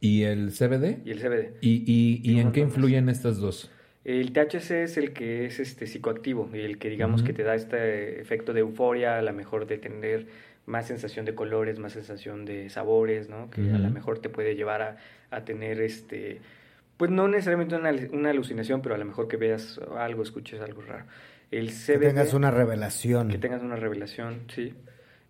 y 0.00 0.24
el 0.24 0.50
CBD. 0.50 1.06
Y 1.06 1.10
el 1.12 1.20
CBD. 1.20 1.54
¿Y, 1.60 1.84
y, 1.86 2.20
y 2.24 2.40
en 2.40 2.52
qué 2.52 2.60
influyen 2.60 3.08
estas 3.08 3.38
dos? 3.38 3.70
El 4.04 4.32
THC 4.32 4.70
es 4.82 4.96
el 4.96 5.12
que 5.12 5.46
es 5.46 5.60
este 5.60 5.86
psicoactivo, 5.86 6.50
el 6.52 6.78
que 6.78 6.88
digamos 6.88 7.22
que 7.22 7.32
te 7.32 7.44
da 7.44 7.54
este 7.54 8.20
efecto 8.20 8.52
de 8.52 8.60
euforia, 8.60 9.18
a 9.18 9.22
lo 9.22 9.32
mejor 9.32 9.66
de 9.66 9.78
tener 9.78 10.26
más 10.66 10.86
sensación 10.86 11.24
de 11.24 11.34
colores, 11.34 11.78
más 11.78 11.92
sensación 11.92 12.44
de 12.44 12.68
sabores, 12.68 13.28
¿no? 13.28 13.50
Que 13.50 13.60
a 13.60 13.78
lo 13.78 13.90
mejor 13.90 14.18
te 14.18 14.28
puede 14.28 14.56
llevar 14.56 14.82
a, 14.82 14.96
a 15.30 15.44
tener 15.44 15.80
este, 15.80 16.40
pues 16.96 17.10
no 17.10 17.28
necesariamente 17.28 17.76
una, 17.76 17.92
una 18.12 18.30
alucinación, 18.30 18.82
pero 18.82 18.94
a 18.94 18.98
lo 18.98 19.04
mejor 19.04 19.28
que 19.28 19.36
veas 19.36 19.80
algo, 19.96 20.22
escuches 20.22 20.60
algo 20.60 20.82
raro. 20.82 21.04
El 21.50 21.66
Que 21.68 21.72
CBD, 21.72 22.08
tengas 22.08 22.34
una 22.34 22.50
revelación. 22.50 23.28
que 23.28 23.38
tengas 23.38 23.62
una 23.62 23.76
revelación, 23.76 24.42
sí. 24.48 24.74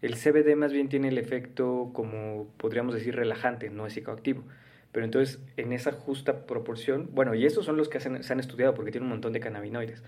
El 0.03 0.17
CBD 0.17 0.57
más 0.57 0.73
bien 0.73 0.89
tiene 0.89 1.09
el 1.09 1.19
efecto 1.19 1.91
como 1.93 2.49
podríamos 2.57 2.95
decir 2.95 3.15
relajante, 3.17 3.71
no 3.71 3.87
es 3.87 3.93
psicoactivo. 3.93 4.45
Pero 4.93 5.07
entonces 5.07 5.41
en 5.57 5.73
esa 5.73 5.91
justa 5.93 6.45
proporción, 6.47 7.09
bueno, 7.13 7.35
y 7.35 7.47
estos 7.47 7.65
son 7.65 7.77
los 7.79 7.89
que 7.89 7.97
hacen- 7.99 8.23
se 8.23 8.33
han 8.33 8.41
estudiado 8.41 8.75
porque 8.75 8.91
tienen 8.93 9.07
un 9.07 9.11
montón 9.15 9.33
de 9.33 9.41
cannabinoides. 9.41 10.03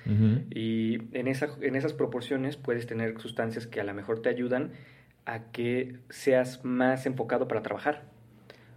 Y 0.50 0.98
en, 1.16 1.26
esa, 1.26 1.48
en 1.62 1.74
esas 1.74 1.94
proporciones 1.94 2.56
puedes 2.58 2.86
tener 2.86 3.18
sustancias 3.20 3.66
que 3.66 3.80
a 3.80 3.84
lo 3.84 3.94
mejor 3.94 4.20
te 4.20 4.28
ayudan 4.28 4.72
a 5.24 5.44
que 5.52 5.96
seas 6.10 6.64
más 6.64 7.06
enfocado 7.06 7.48
para 7.48 7.62
trabajar. 7.62 8.02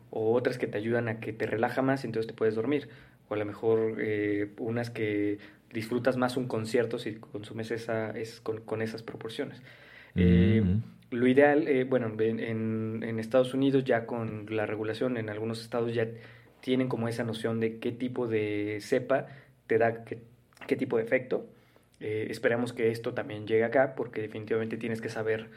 O 0.10 0.34
otras 0.34 0.58
que 0.58 0.68
te 0.68 0.78
ayudan 0.78 1.10
a 1.10 1.20
que 1.20 1.34
te 1.34 1.46
relaja 1.46 1.82
más 1.82 2.06
y 2.06 2.08
entonces 2.08 2.28
te 2.28 2.34
puedes 2.34 2.56
dormir. 2.56 2.88
O 3.28 3.34
a 3.34 3.38
lo 3.38 3.44
mejor 3.46 3.98
eh, 4.00 4.54
unas 4.60 4.90
que 4.90 5.40
disfrutas 5.74 6.16
más 6.16 6.38
un 6.38 6.48
concierto 6.48 6.98
si 7.00 7.16
consumes 7.16 7.70
esa, 7.72 8.12
es, 8.12 8.40
con, 8.40 8.62
con 8.62 8.82
esas 8.82 9.04
proporciones. 9.04 9.62
Eh, 10.16 10.62
Mm. 10.64 10.82
Lo 11.12 11.28
ideal, 11.28 11.68
eh, 11.68 11.84
bueno, 11.86 12.12
en, 12.20 13.04
en- 13.04 13.20
Estados 13.20 13.54
Unidos 13.54 13.84
ya 13.86 14.06
con 14.06 14.46
la 14.50 14.66
regulación, 14.66 15.18
en 15.18 15.30
algunos 15.30 15.62
estados 15.62 15.94
ya 15.94 16.08
tienen 16.62 16.88
como 16.90 17.08
esa 17.08 17.24
noción 17.24 17.60
de 17.60 17.78
qué 17.80 17.92
tipo 17.92 18.28
de 18.28 18.78
cepa 18.82 19.28
te 19.68 19.78
da 19.78 20.04
qué, 20.04 20.20
qué 20.68 20.76
tipo 20.76 20.98
de 20.98 21.04
efecto. 21.04 21.48
Eh, 22.00 22.28
esperamos 22.30 22.74
que 22.74 22.92
esto 22.92 23.14
también 23.14 23.48
llegue 23.48 23.64
acá 23.64 23.96
porque 23.96 24.22
definitivamente 24.22 24.78
tienes 24.78 25.02
que 25.02 25.10
saber 25.10 25.50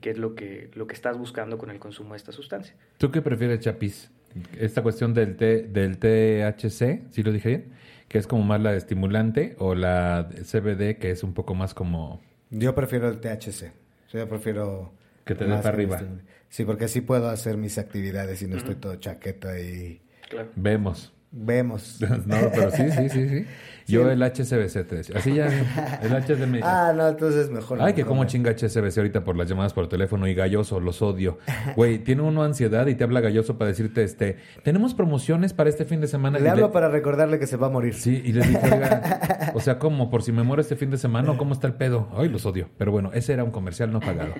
qué 0.00 0.10
es 0.10 0.18
lo 0.18 0.34
que, 0.34 0.70
lo 0.74 0.86
que 0.86 0.94
estás 0.94 1.16
buscando 1.16 1.56
con 1.58 1.70
el 1.70 1.78
consumo 1.78 2.14
de 2.14 2.16
esta 2.18 2.32
sustancia. 2.32 2.74
¿Tú 2.98 3.10
qué 3.10 3.22
prefieres, 3.22 3.60
Chapis? 3.60 4.10
Esta 4.58 4.82
cuestión 4.82 5.14
del, 5.14 5.36
T, 5.36 5.62
del 5.68 5.98
THC, 5.98 7.02
¿sí 7.10 7.22
lo 7.22 7.30
dije 7.32 7.48
bien? 7.48 7.64
Que 8.08 8.18
es 8.18 8.26
como 8.26 8.42
más 8.42 8.60
la 8.60 8.74
estimulante, 8.74 9.54
o 9.58 9.74
la 9.74 10.28
CBD, 10.42 10.98
que 10.98 11.10
es 11.10 11.22
un 11.22 11.32
poco 11.34 11.54
más 11.54 11.72
como... 11.74 12.20
Yo 12.50 12.74
prefiero 12.74 13.08
el 13.08 13.20
THC. 13.20 13.72
Yo 14.18 14.28
prefiero... 14.28 14.94
Que 15.24 15.34
te 15.34 15.44
dé 15.44 15.56
para 15.56 15.68
arriba. 15.70 15.96
este- 15.96 16.34
Sí, 16.48 16.64
porque 16.64 16.84
así 16.84 17.00
puedo 17.00 17.28
hacer 17.30 17.56
mis 17.56 17.78
actividades 17.78 18.40
y 18.42 18.46
no 18.46 18.56
estoy 18.56 18.76
todo 18.76 18.94
chaqueta 18.96 19.58
y... 19.58 20.00
Claro. 20.28 20.50
Vemos. 20.54 21.12
vemos. 21.32 22.00
no, 22.26 22.36
pero 22.54 22.70
sí, 22.70 22.90
sí, 22.90 23.08
sí, 23.08 23.28
sí. 23.28 23.46
Yo 23.86 24.10
el 24.10 24.22
HCBC 24.22 24.86
te 24.86 24.96
decía. 24.96 25.16
Así 25.18 25.34
ya, 25.34 25.48
el 26.02 26.12
HCBC. 26.12 26.62
Ah, 26.64 26.92
no, 26.96 27.08
entonces 27.08 27.50
mejor. 27.50 27.80
Ay, 27.80 27.92
no, 27.92 27.96
que 27.96 28.02
no, 28.02 28.08
como 28.08 28.22
no. 28.24 28.28
chinga 28.28 28.50
HCBC 28.52 28.98
ahorita 28.98 29.24
por 29.24 29.36
las 29.36 29.48
llamadas 29.48 29.72
por 29.72 29.88
teléfono 29.88 30.26
y 30.26 30.34
galloso, 30.34 30.80
los 30.80 31.02
odio. 31.02 31.38
Güey, 31.76 31.98
tiene 31.98 32.22
uno 32.22 32.42
ansiedad 32.42 32.86
y 32.86 32.94
te 32.94 33.04
habla 33.04 33.20
galloso 33.20 33.58
para 33.58 33.68
decirte, 33.68 34.02
este, 34.02 34.36
tenemos 34.62 34.94
promociones 34.94 35.52
para 35.52 35.70
este 35.70 35.84
fin 35.84 36.00
de 36.00 36.06
semana. 36.06 36.38
Le 36.38 36.46
Y 36.46 36.48
hablo 36.48 36.72
para 36.72 36.88
recordarle 36.88 37.38
que 37.38 37.46
se 37.46 37.56
va 37.56 37.66
a 37.66 37.70
morir. 37.70 37.94
Sí, 37.94 38.22
y 38.24 38.32
le 38.32 38.46
dije, 38.46 38.60
oiga, 38.64 39.50
o 39.54 39.60
sea, 39.60 39.78
¿cómo? 39.78 40.10
¿Por 40.10 40.22
si 40.22 40.32
me 40.32 40.42
muero 40.42 40.60
este 40.62 40.76
fin 40.76 40.90
de 40.90 40.98
semana 40.98 41.32
o 41.32 41.36
cómo 41.36 41.52
está 41.52 41.66
el 41.66 41.74
pedo? 41.74 42.08
Ay, 42.16 42.28
los 42.28 42.46
odio. 42.46 42.68
Pero 42.78 42.92
bueno, 42.92 43.10
ese 43.14 43.32
era 43.32 43.44
un 43.44 43.50
comercial 43.50 43.92
no 43.92 44.00
pagado. 44.00 44.34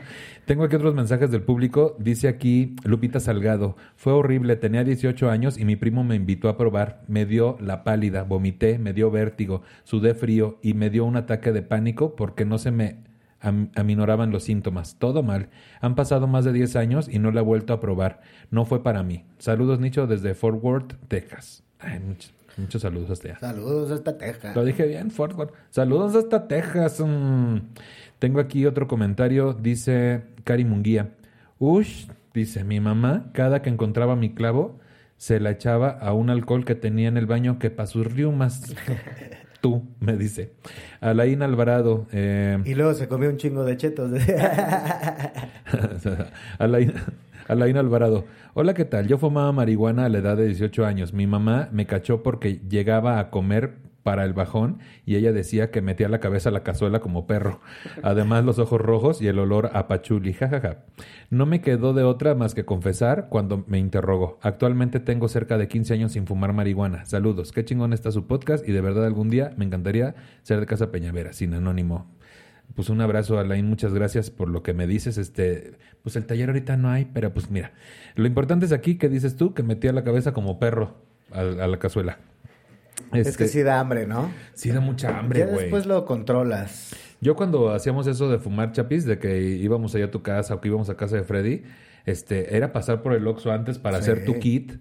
Tengo 0.46 0.64
aquí 0.64 0.76
otros 0.76 0.94
mensajes 0.94 1.30
del 1.30 1.42
público. 1.42 1.96
Dice 1.98 2.28
aquí 2.28 2.76
Lupita 2.84 3.20
Salgado. 3.20 3.76
Fue 3.96 4.12
horrible, 4.12 4.56
tenía 4.56 4.84
18 4.84 5.30
años 5.30 5.58
y 5.58 5.64
mi 5.64 5.76
primo 5.76 6.04
me 6.04 6.14
invitó 6.14 6.48
a 6.48 6.56
probar. 6.56 7.02
Me 7.08 7.26
dio 7.26 7.56
la 7.60 7.84
pálida, 7.84 8.22
vomité, 8.22 8.78
me 8.78 8.92
dio 8.92 9.10
vértigo, 9.10 9.33
sudé 9.84 10.14
frío 10.14 10.58
y 10.62 10.74
me 10.74 10.90
dio 10.90 11.04
un 11.04 11.16
ataque 11.16 11.52
de 11.52 11.62
pánico 11.62 12.14
porque 12.16 12.44
no 12.44 12.58
se 12.58 12.70
me 12.70 12.98
am- 13.40 13.70
aminoraban 13.74 14.30
los 14.30 14.44
síntomas. 14.44 14.96
Todo 14.98 15.22
mal. 15.22 15.48
Han 15.80 15.94
pasado 15.94 16.26
más 16.26 16.44
de 16.44 16.52
10 16.52 16.76
años 16.76 17.08
y 17.08 17.18
no 17.18 17.30
la 17.30 17.40
he 17.40 17.44
vuelto 17.44 17.72
a 17.72 17.80
probar. 17.80 18.20
No 18.50 18.64
fue 18.64 18.82
para 18.82 19.02
mí. 19.02 19.24
Saludos, 19.38 19.80
Nicho, 19.80 20.06
desde 20.06 20.34
Fort 20.34 20.62
Worth, 20.62 20.94
Texas. 21.08 21.62
Ay, 21.78 22.00
muchos, 22.00 22.32
muchos 22.56 22.82
saludos 22.82 23.10
hasta 23.10 23.28
allá. 23.28 23.38
Saludos 23.40 23.90
a 23.90 23.94
esta 23.96 24.16
teja. 24.18 24.54
Lo 24.54 24.64
dije 24.64 24.86
bien, 24.86 25.10
Fort 25.10 25.36
Worth. 25.36 25.52
Saludos 25.70 26.14
hasta 26.16 26.48
Texas. 26.48 27.00
Mm. 27.00 27.56
Tengo 28.18 28.40
aquí 28.40 28.64
otro 28.66 28.88
comentario. 28.88 29.52
Dice 29.52 30.22
Cari 30.44 30.64
Munguía. 30.64 31.10
Ush, 31.58 32.06
dice, 32.32 32.64
mi 32.64 32.80
mamá, 32.80 33.30
cada 33.32 33.62
que 33.62 33.70
encontraba 33.70 34.16
mi 34.16 34.34
clavo, 34.34 34.78
se 35.16 35.40
la 35.40 35.50
echaba 35.50 35.90
a 35.90 36.12
un 36.12 36.30
alcohol 36.30 36.64
que 36.64 36.74
tenía 36.74 37.08
en 37.08 37.16
el 37.16 37.26
baño 37.26 37.58
que 37.58 37.70
para 37.70 37.86
sus 37.86 38.06
riumas. 38.06 38.74
Tú, 39.60 39.82
me 39.98 40.16
dice. 40.16 40.52
Alain 41.00 41.42
Alvarado. 41.42 42.06
Eh, 42.12 42.58
Y 42.66 42.74
luego 42.74 42.92
se 42.92 43.08
comió 43.08 43.30
un 43.30 43.38
chingo 43.38 43.64
de 43.64 43.78
chetos. 43.78 44.10
Alain, 46.58 46.92
Alain 47.48 47.76
Alvarado. 47.78 48.26
Hola, 48.52 48.74
¿qué 48.74 48.84
tal? 48.84 49.06
Yo 49.06 49.16
fumaba 49.16 49.52
marihuana 49.52 50.04
a 50.04 50.08
la 50.10 50.18
edad 50.18 50.36
de 50.36 50.46
18 50.46 50.84
años. 50.84 51.14
Mi 51.14 51.26
mamá 51.26 51.68
me 51.72 51.86
cachó 51.86 52.22
porque 52.22 52.60
llegaba 52.68 53.18
a 53.18 53.30
comer 53.30 53.76
para 54.04 54.24
el 54.24 54.34
bajón 54.34 54.78
y 55.04 55.16
ella 55.16 55.32
decía 55.32 55.70
que 55.70 55.82
metía 55.82 56.08
la 56.08 56.20
cabeza 56.20 56.50
a 56.50 56.52
la 56.52 56.62
cazuela 56.62 57.00
como 57.00 57.26
perro. 57.26 57.60
Además, 58.02 58.44
los 58.44 58.60
ojos 58.60 58.80
rojos 58.80 59.20
y 59.20 59.26
el 59.26 59.38
olor 59.40 59.70
a 59.72 59.88
pachuli. 59.88 60.34
Jajaja. 60.34 60.84
No 61.30 61.46
me 61.46 61.62
quedó 61.62 61.94
de 61.94 62.04
otra 62.04 62.34
más 62.34 62.54
que 62.54 62.66
confesar 62.66 63.28
cuando 63.30 63.64
me 63.66 63.78
interrogó. 63.78 64.38
Actualmente 64.42 65.00
tengo 65.00 65.26
cerca 65.26 65.58
de 65.58 65.68
15 65.68 65.94
años 65.94 66.12
sin 66.12 66.26
fumar 66.26 66.52
marihuana. 66.52 67.06
Saludos. 67.06 67.50
Qué 67.50 67.64
chingón 67.64 67.92
está 67.92 68.12
su 68.12 68.26
podcast 68.26 68.68
y 68.68 68.72
de 68.72 68.82
verdad 68.82 69.06
algún 69.06 69.30
día 69.30 69.54
me 69.56 69.64
encantaría 69.64 70.14
ser 70.42 70.60
de 70.60 70.66
Casa 70.66 70.92
Peñavera, 70.92 71.32
sin 71.32 71.54
anónimo. 71.54 72.06
Pues 72.74 72.90
un 72.90 73.00
abrazo, 73.00 73.38
Alain, 73.38 73.66
muchas 73.66 73.94
gracias 73.94 74.30
por 74.30 74.50
lo 74.50 74.62
que 74.62 74.74
me 74.74 74.86
dices. 74.86 75.16
Este, 75.16 75.78
pues 76.02 76.16
el 76.16 76.26
taller 76.26 76.50
ahorita 76.50 76.76
no 76.76 76.90
hay, 76.90 77.06
pero 77.06 77.32
pues 77.32 77.50
mira, 77.50 77.72
lo 78.16 78.26
importante 78.26 78.66
es 78.66 78.72
aquí 78.72 78.96
que 78.96 79.08
dices 79.08 79.36
tú 79.36 79.54
que 79.54 79.62
metía 79.62 79.92
la 79.92 80.04
cabeza 80.04 80.34
como 80.34 80.58
perro 80.58 80.94
a, 81.32 81.40
a 81.40 81.68
la 81.68 81.78
cazuela. 81.78 82.18
Es 83.12 83.26
Este, 83.28 83.44
que 83.44 83.48
sí 83.48 83.62
da 83.62 83.80
hambre, 83.80 84.06
¿no? 84.06 84.30
sí 84.54 84.70
da 84.70 84.80
mucha 84.80 85.18
hambre, 85.18 85.40
ya 85.40 85.46
güey. 85.46 85.58
después 85.62 85.86
lo 85.86 86.04
controlas. 86.04 86.94
Yo 87.20 87.36
cuando 87.36 87.70
hacíamos 87.72 88.06
eso 88.06 88.28
de 88.28 88.38
fumar 88.38 88.72
chapis, 88.72 89.04
de 89.04 89.18
que 89.18 89.40
íbamos 89.40 89.94
allá 89.94 90.06
a 90.06 90.10
tu 90.10 90.22
casa 90.22 90.54
o 90.54 90.60
que 90.60 90.68
íbamos 90.68 90.90
a 90.90 90.96
casa 90.96 91.16
de 91.16 91.22
Freddy, 91.24 91.62
este, 92.06 92.56
era 92.56 92.72
pasar 92.72 93.02
por 93.02 93.14
el 93.14 93.26
Oxxo 93.26 93.50
antes 93.52 93.78
para 93.78 93.96
Sí. 94.02 94.10
hacer 94.10 94.24
tu 94.24 94.38
kit 94.38 94.72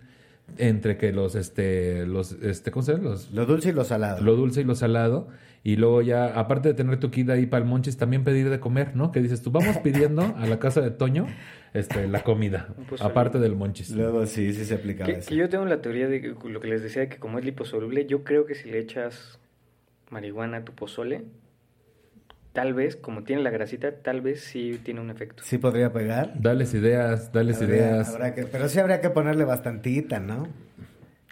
entre 0.58 0.98
que 0.98 1.14
los, 1.14 1.36
este, 1.36 2.06
los, 2.06 2.34
este, 2.34 2.70
¿cómo 2.72 2.84
se 2.84 2.94
llama? 2.94 3.04
Los, 3.12 3.32
Lo 3.32 3.46
dulce 3.46 3.70
y 3.70 3.72
lo 3.72 3.84
salado. 3.86 4.22
lo 4.22 4.36
dulce 4.36 4.62
y 4.62 4.64
lo 4.66 4.76
salado. 4.76 5.30
Y 5.64 5.78
luego 5.78 6.02
ya, 6.02 6.38
aparte 6.38 6.68
de 6.70 6.74
tener 6.74 7.00
tu 7.00 7.10
kit 7.10 7.30
ahí 7.30 7.46
para 7.46 7.64
el 7.64 7.70
monchis, 7.70 7.96
también 7.96 8.26
pedir 8.26 8.50
de 8.50 8.60
comer, 8.60 8.96
¿no? 8.98 9.14
Que 9.14 9.22
dices 9.22 9.42
tú, 9.42 9.50
vamos 9.52 9.78
pidiendo 9.78 10.36
a 10.38 10.46
la 10.46 10.60
casa 10.60 10.82
de 10.82 10.92
Toño 10.92 11.26
este, 11.74 12.08
la 12.08 12.24
comida, 12.24 12.68
pozole. 12.90 13.10
aparte 13.10 13.40
del 13.40 13.56
monchis. 13.56 13.92
Luego 13.92 14.26
sí, 14.26 14.54
sí 14.54 14.66
se 14.66 14.76
aplicaba 14.76 15.12
Que, 15.12 15.20
eso. 15.20 15.30
que 15.30 15.36
yo 15.36 15.50
tengo 15.50 15.66
la 15.66 15.82
teoría 15.82 16.08
de 16.08 16.22
que, 16.22 16.28
lo 16.50 16.60
que 16.60 16.68
les 16.68 16.82
decía, 16.84 17.02
de 17.04 17.10
que 17.10 17.18
como 17.18 17.40
es 17.40 17.46
liposoluble, 17.46 18.06
yo 18.06 18.24
creo 18.24 18.46
que 18.46 18.56
si 18.56 18.70
le 18.70 18.80
echas 18.80 19.40
marihuana 20.10 20.58
a 20.58 20.64
tu 20.66 20.74
pozole, 20.74 21.24
tal 22.54 22.74
vez, 22.74 22.96
como 22.96 23.24
tiene 23.24 23.42
la 23.42 23.50
grasita, 23.50 23.92
tal 23.96 24.22
vez 24.22 24.42
sí 24.42 24.80
tiene 24.84 25.02
un 25.02 25.10
efecto. 25.10 25.42
Sí 25.44 25.58
podría 25.58 25.92
pegar. 25.92 26.34
Dales 26.40 26.74
ideas, 26.76 27.32
dales 27.32 27.62
Habría- 27.62 27.76
ideas. 27.78 28.10
habrá 28.10 28.36
que- 28.36 28.44
pero 28.44 28.70
sí 28.70 28.80
habría 28.80 29.02
que 29.02 29.10
ponerle 29.10 29.44
bastantita, 29.44 30.20
¿no? 30.20 30.48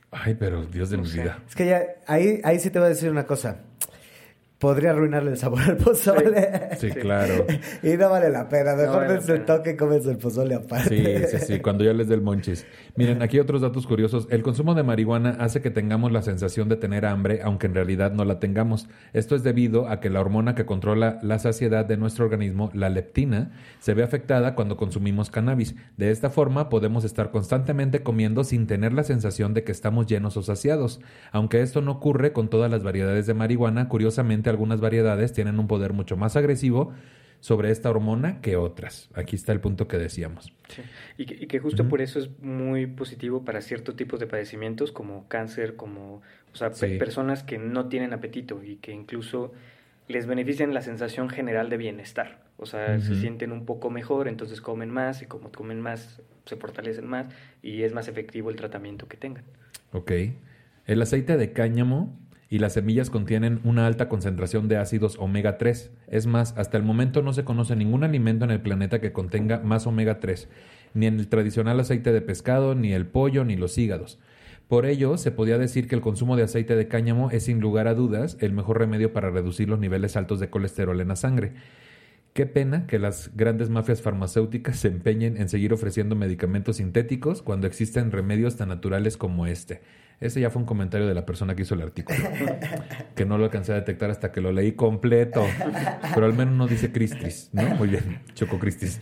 Ay, 0.10 0.36
pero 0.36 0.66
Dios 0.66 0.90
de 0.90 0.98
No 0.98 1.04
mi 1.04 1.10
sé. 1.10 1.22
vida. 1.22 1.40
Es 1.48 1.56
que 1.56 1.68
ya, 1.68 1.84
ahí, 2.08 2.42
ahí 2.44 2.60
sí 2.60 2.70
te 2.72 2.80
voy 2.80 2.88
a 2.88 2.90
decir 2.90 3.10
una 3.12 3.26
cosa. 3.26 3.62
Podría 4.62 4.92
arruinarle 4.92 5.32
el 5.32 5.38
sabor 5.38 5.60
al 5.62 5.76
pozole. 5.76 6.70
Sí, 6.78 6.92
claro. 6.92 7.48
y 7.82 7.98
no 7.98 8.12
vale 8.12 8.30
la 8.30 8.48
pena. 8.48 8.76
No 8.76 8.84
Mejor 8.84 8.96
vale 8.98 9.14
dense 9.14 9.34
el 9.34 9.44
toque 9.44 9.72
y 9.72 9.76
comes 9.76 10.06
el 10.06 10.20
pozole 10.20 10.54
aparte. 10.54 11.28
Sí, 11.28 11.40
sí, 11.40 11.46
sí, 11.48 11.60
cuando 11.62 11.84
ya 11.84 11.94
les 11.94 12.08
dé 12.08 12.14
el 12.14 12.22
monchis. 12.22 12.68
Miren, 12.96 13.24
aquí 13.24 13.40
otros 13.40 13.62
datos 13.62 13.88
curiosos. 13.88 14.28
El 14.30 14.44
consumo 14.44 14.76
de 14.76 14.84
marihuana 14.84 15.32
hace 15.40 15.64
que 15.64 15.72
tengamos 15.72 16.12
la 16.12 16.22
sensación 16.22 16.70
de 16.70 16.76
tener 16.76 17.08
hambre, 17.08 17.40
aunque 17.44 17.66
en 17.66 17.74
realidad 17.74 18.12
no 18.12 18.24
la 18.24 18.40
tengamos. 18.40 18.88
Esto 19.14 19.36
es 19.36 19.42
debido 19.42 19.88
a 19.88 20.00
que 20.00 20.12
la 20.12 20.22
hormona 20.22 20.54
que 20.54 20.68
controla 20.68 21.18
la 21.24 21.40
saciedad 21.40 21.84
de 21.84 21.98
nuestro 21.98 22.26
organismo, 22.26 22.70
la 22.76 22.90
leptina, 22.90 23.54
se 23.80 23.96
ve 23.96 24.04
afectada 24.04 24.54
cuando 24.54 24.78
consumimos 24.78 25.32
cannabis. 25.32 25.74
De 25.98 26.12
esta 26.12 26.30
forma 26.30 26.70
podemos 26.70 27.04
estar 27.04 27.32
constantemente 27.32 28.04
comiendo 28.04 28.44
sin 28.44 28.68
tener 28.68 28.94
la 28.94 29.04
sensación 29.04 29.56
de 29.56 29.64
que 29.64 29.72
estamos 29.72 30.06
llenos 30.06 30.38
o 30.38 30.44
saciados. 30.44 31.02
Aunque 31.32 31.62
esto 31.62 31.82
no 31.82 31.94
ocurre 31.94 32.32
con 32.32 32.48
todas 32.48 32.70
las 32.70 32.84
variedades 32.84 33.26
de 33.26 33.34
marihuana, 33.34 33.90
curiosamente 33.90 34.51
algunas 34.52 34.80
variedades 34.80 35.34
tienen 35.34 35.58
un 35.60 35.68
poder 35.68 35.94
mucho 35.94 36.16
más 36.18 36.36
agresivo 36.36 36.94
sobre 37.40 37.72
esta 37.72 37.90
hormona 37.90 38.40
que 38.42 38.56
otras. 38.56 39.10
Aquí 39.16 39.36
está 39.36 39.52
el 39.52 39.60
punto 39.60 39.88
que 39.88 39.98
decíamos. 39.98 40.54
Sí. 40.70 40.84
Y, 41.18 41.26
que, 41.26 41.44
y 41.44 41.48
que 41.48 41.58
justo 41.60 41.90
por 41.90 42.00
eso 42.00 42.20
es 42.20 42.30
muy 42.40 42.86
positivo 42.86 43.44
para 43.44 43.62
ciertos 43.62 43.96
tipos 43.96 44.20
de 44.20 44.28
padecimientos 44.28 44.92
como 44.92 45.28
cáncer, 45.28 45.76
como 45.76 46.22
o 46.54 46.56
sea, 46.56 46.72
Sí. 46.72 46.98
personas 47.00 47.42
que 47.42 47.58
no 47.58 47.88
tienen 47.88 48.14
apetito 48.14 48.64
y 48.64 48.76
que 48.76 48.92
incluso 48.92 49.54
les 50.08 50.28
benefician 50.28 50.74
la 50.76 50.82
sensación 50.84 51.30
general 51.30 51.70
de 51.70 51.78
bienestar. 51.78 52.44
O 52.58 52.68
sea, 52.68 53.00
se 53.00 53.16
sienten 53.16 53.52
un 53.52 53.66
poco 53.66 53.90
mejor, 53.90 54.28
entonces 54.28 54.62
comen 54.62 54.92
más 54.92 55.24
y 55.24 55.26
como 55.26 55.52
comen 55.52 55.82
más, 55.82 56.22
se 56.46 56.58
fortalecen 56.58 57.08
más 57.08 57.26
y 57.64 57.82
es 57.82 57.92
más 57.92 58.08
efectivo 58.08 58.52
el 58.52 58.56
tratamiento 58.56 59.08
que 59.08 59.18
tengan. 59.18 59.46
Ok. 59.94 60.12
El 60.86 61.02
aceite 61.02 61.38
de 61.38 61.54
cáñamo 61.54 62.16
y 62.52 62.60
las 62.60 62.74
semillas 62.74 63.10
contienen 63.10 63.62
una 63.64 63.88
alta 63.88 64.10
concentración 64.10 64.68
de 64.68 64.76
ácidos 64.76 65.16
omega 65.18 65.58
3. 65.58 65.90
Es 66.10 66.28
más, 66.28 66.54
hasta 66.58 66.76
el 66.76 66.84
momento 66.84 67.22
no 67.22 67.32
se 67.32 67.46
conoce 67.46 67.78
ningún 67.78 68.04
alimento 68.04 68.44
en 68.44 68.52
el 68.52 68.60
planeta 68.60 69.00
que 69.00 69.14
contenga 69.14 69.60
más 69.60 69.88
omega 69.88 70.20
3, 70.20 70.50
ni 70.94 71.06
en 71.06 71.18
el 71.18 71.30
tradicional 71.30 71.80
aceite 71.80 72.12
de 72.12 72.20
pescado, 72.20 72.76
ni 72.76 72.92
el 72.92 73.08
pollo, 73.08 73.46
ni 73.46 73.56
los 73.56 73.78
hígados. 73.78 74.20
Por 74.68 74.86
ello, 74.86 75.16
se 75.16 75.32
podía 75.32 75.58
decir 75.58 75.88
que 75.88 75.96
el 75.96 76.02
consumo 76.02 76.36
de 76.36 76.44
aceite 76.44 76.76
de 76.76 76.90
cáñamo 76.90 77.32
es 77.32 77.46
sin 77.46 77.62
lugar 77.62 77.88
a 77.88 77.94
dudas 77.94 78.36
el 78.42 78.52
mejor 78.52 78.80
remedio 78.80 79.14
para 79.14 79.30
reducir 79.30 79.70
los 79.70 79.80
niveles 79.80 80.18
altos 80.18 80.42
de 80.42 80.50
colesterol 80.50 81.00
en 81.00 81.08
la 81.08 81.16
sangre. 81.16 81.54
Qué 82.34 82.46
pena 82.46 82.86
que 82.86 83.00
las 83.00 83.32
grandes 83.34 83.70
mafias 83.70 84.02
farmacéuticas 84.02 84.78
se 84.78 84.90
empeñen 84.90 85.38
en 85.38 85.48
seguir 85.48 85.72
ofreciendo 85.72 86.18
medicamentos 86.18 86.78
sintéticos 86.78 87.42
cuando 87.42 87.68
existen 87.68 88.12
remedios 88.12 88.58
tan 88.58 88.68
naturales 88.68 89.16
como 89.16 89.48
este. 89.48 89.80
Ese 90.22 90.40
ya 90.40 90.52
fue 90.52 90.62
un 90.62 90.68
comentario 90.68 91.08
de 91.08 91.16
la 91.16 91.26
persona 91.26 91.56
que 91.56 91.64
hizo 91.64 91.74
el 91.74 91.82
artículo, 91.82 92.20
que 93.16 93.26
no 93.26 93.40
lo 93.40 93.46
alcancé 93.46 93.72
a 93.72 93.76
detectar 93.76 94.12
hasta 94.12 94.32
que 94.32 94.40
lo 94.40 94.52
leí 94.52 94.74
completo, 94.74 95.44
pero 96.14 96.28
al 96.28 96.34
menos 96.34 96.54
no 96.54 96.68
dice 96.68 96.92
Cristis, 96.92 97.50
¿no? 97.54 97.64
Muy 97.76 97.88
bien, 97.88 98.22
Choco 98.36 98.60
Cristis. 98.60 99.02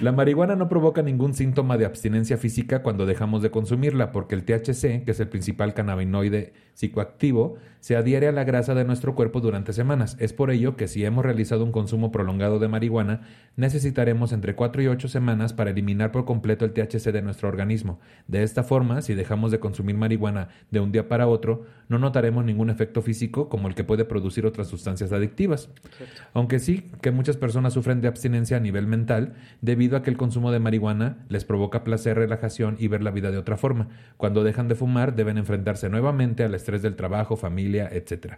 La 0.00 0.12
marihuana 0.12 0.56
no 0.56 0.68
provoca 0.68 1.02
ningún 1.02 1.34
síntoma 1.34 1.78
de 1.78 1.86
abstinencia 1.86 2.36
física 2.36 2.82
cuando 2.82 3.06
dejamos 3.06 3.42
de 3.42 3.50
consumirla, 3.50 4.12
porque 4.12 4.34
el 4.34 4.44
THC, 4.44 5.04
que 5.04 5.10
es 5.10 5.20
el 5.20 5.28
principal 5.28 5.72
cannabinoide 5.72 6.52
psicoactivo, 6.80 7.58
se 7.80 7.96
adhiere 7.96 8.28
a 8.28 8.32
la 8.32 8.44
grasa 8.44 8.74
de 8.74 8.84
nuestro 8.84 9.14
cuerpo 9.14 9.40
durante 9.40 9.72
semanas. 9.72 10.16
Es 10.18 10.32
por 10.32 10.50
ello 10.50 10.76
que 10.76 10.86
si 10.86 11.04
hemos 11.04 11.24
realizado 11.24 11.64
un 11.64 11.72
consumo 11.72 12.12
prolongado 12.12 12.58
de 12.58 12.68
marihuana, 12.68 13.22
necesitaremos 13.56 14.32
entre 14.32 14.54
4 14.54 14.82
y 14.82 14.86
8 14.86 15.08
semanas 15.08 15.54
para 15.54 15.70
eliminar 15.70 16.12
por 16.12 16.26
completo 16.26 16.64
el 16.64 16.72
THC 16.72 17.10
de 17.10 17.22
nuestro 17.22 17.48
organismo. 17.48 17.98
De 18.28 18.42
esta 18.42 18.62
forma, 18.64 19.00
si 19.00 19.14
dejamos 19.14 19.50
de 19.50 19.60
consumir 19.60 19.96
marihuana 19.96 20.48
de 20.70 20.80
un 20.80 20.92
día 20.92 21.08
para 21.08 21.26
otro, 21.26 21.64
no 21.88 21.98
notaremos 21.98 22.44
ningún 22.44 22.70
efecto 22.70 23.02
físico 23.02 23.48
como 23.48 23.66
el 23.66 23.74
que 23.74 23.84
puede 23.84 24.04
producir 24.04 24.46
otras 24.46 24.68
sustancias 24.68 25.12
adictivas. 25.12 25.70
Aunque 26.34 26.58
sí 26.58 26.90
que 27.00 27.10
muchas 27.10 27.38
personas 27.38 27.72
sufren 27.72 28.02
de 28.02 28.08
abstinencia 28.08 28.58
a 28.58 28.60
nivel 28.60 28.86
mental 28.86 29.34
debido 29.62 29.96
a 29.96 30.02
que 30.02 30.10
el 30.10 30.18
consumo 30.18 30.52
de 30.52 30.60
marihuana 30.60 31.24
les 31.28 31.44
provoca 31.44 31.82
placer, 31.82 32.16
relajación 32.16 32.76
y 32.78 32.88
ver 32.88 33.02
la 33.02 33.10
vida 33.10 33.30
de 33.30 33.38
otra 33.38 33.56
forma. 33.56 33.88
Cuando 34.18 34.44
dejan 34.44 34.68
de 34.68 34.74
fumar 34.74 35.14
deben 35.14 35.38
enfrentarse 35.38 35.88
nuevamente 35.88 36.44
al 36.44 36.54
estrés 36.54 36.69
del 36.78 36.96
trabajo, 36.96 37.36
familia, 37.36 37.88
etc. 37.92 38.34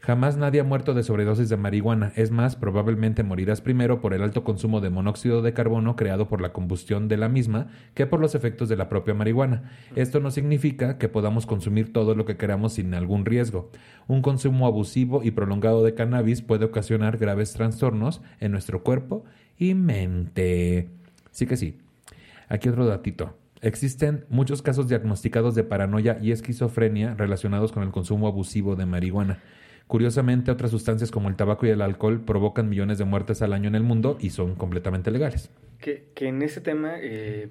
Jamás 0.00 0.38
nadie 0.38 0.60
ha 0.60 0.64
muerto 0.64 0.94
de 0.94 1.02
sobredosis 1.02 1.50
de 1.50 1.58
marihuana. 1.58 2.12
Es 2.16 2.30
más, 2.30 2.56
probablemente 2.56 3.22
morirás 3.22 3.60
primero 3.60 4.00
por 4.00 4.14
el 4.14 4.22
alto 4.22 4.44
consumo 4.44 4.80
de 4.80 4.88
monóxido 4.88 5.42
de 5.42 5.52
carbono 5.52 5.94
creado 5.94 6.26
por 6.26 6.40
la 6.40 6.54
combustión 6.54 7.06
de 7.06 7.18
la 7.18 7.28
misma 7.28 7.66
que 7.92 8.06
por 8.06 8.18
los 8.18 8.34
efectos 8.34 8.70
de 8.70 8.76
la 8.76 8.88
propia 8.88 9.12
marihuana. 9.12 9.70
Esto 9.96 10.20
no 10.20 10.30
significa 10.30 10.96
que 10.96 11.10
podamos 11.10 11.44
consumir 11.44 11.92
todo 11.92 12.14
lo 12.14 12.24
que 12.24 12.38
queramos 12.38 12.72
sin 12.74 12.94
algún 12.94 13.26
riesgo. 13.26 13.70
Un 14.08 14.22
consumo 14.22 14.66
abusivo 14.66 15.22
y 15.22 15.32
prolongado 15.32 15.84
de 15.84 15.94
cannabis 15.94 16.40
puede 16.40 16.64
ocasionar 16.64 17.18
graves 17.18 17.52
trastornos 17.52 18.22
en 18.40 18.52
nuestro 18.52 18.82
cuerpo 18.82 19.24
y 19.58 19.74
mente. 19.74 20.88
Sí 21.30 21.46
que 21.46 21.58
sí. 21.58 21.76
Aquí 22.48 22.70
otro 22.70 22.86
datito. 22.86 23.34
Existen 23.62 24.24
muchos 24.30 24.62
casos 24.62 24.88
diagnosticados 24.88 25.54
de 25.54 25.64
paranoia 25.64 26.18
y 26.20 26.32
esquizofrenia 26.32 27.14
relacionados 27.14 27.72
con 27.72 27.82
el 27.82 27.90
consumo 27.90 28.26
abusivo 28.26 28.74
de 28.74 28.86
marihuana. 28.86 29.40
Curiosamente, 29.86 30.50
otras 30.50 30.70
sustancias 30.70 31.10
como 31.10 31.28
el 31.28 31.36
tabaco 31.36 31.66
y 31.66 31.70
el 31.70 31.82
alcohol 31.82 32.20
provocan 32.24 32.68
millones 32.70 32.96
de 32.96 33.04
muertes 33.04 33.42
al 33.42 33.52
año 33.52 33.68
en 33.68 33.74
el 33.74 33.82
mundo 33.82 34.16
y 34.20 34.30
son 34.30 34.54
completamente 34.54 35.10
legales. 35.10 35.50
Que, 35.78 36.06
en 36.16 36.42
ese 36.42 36.60
tema 36.60 36.94
eh, 37.00 37.48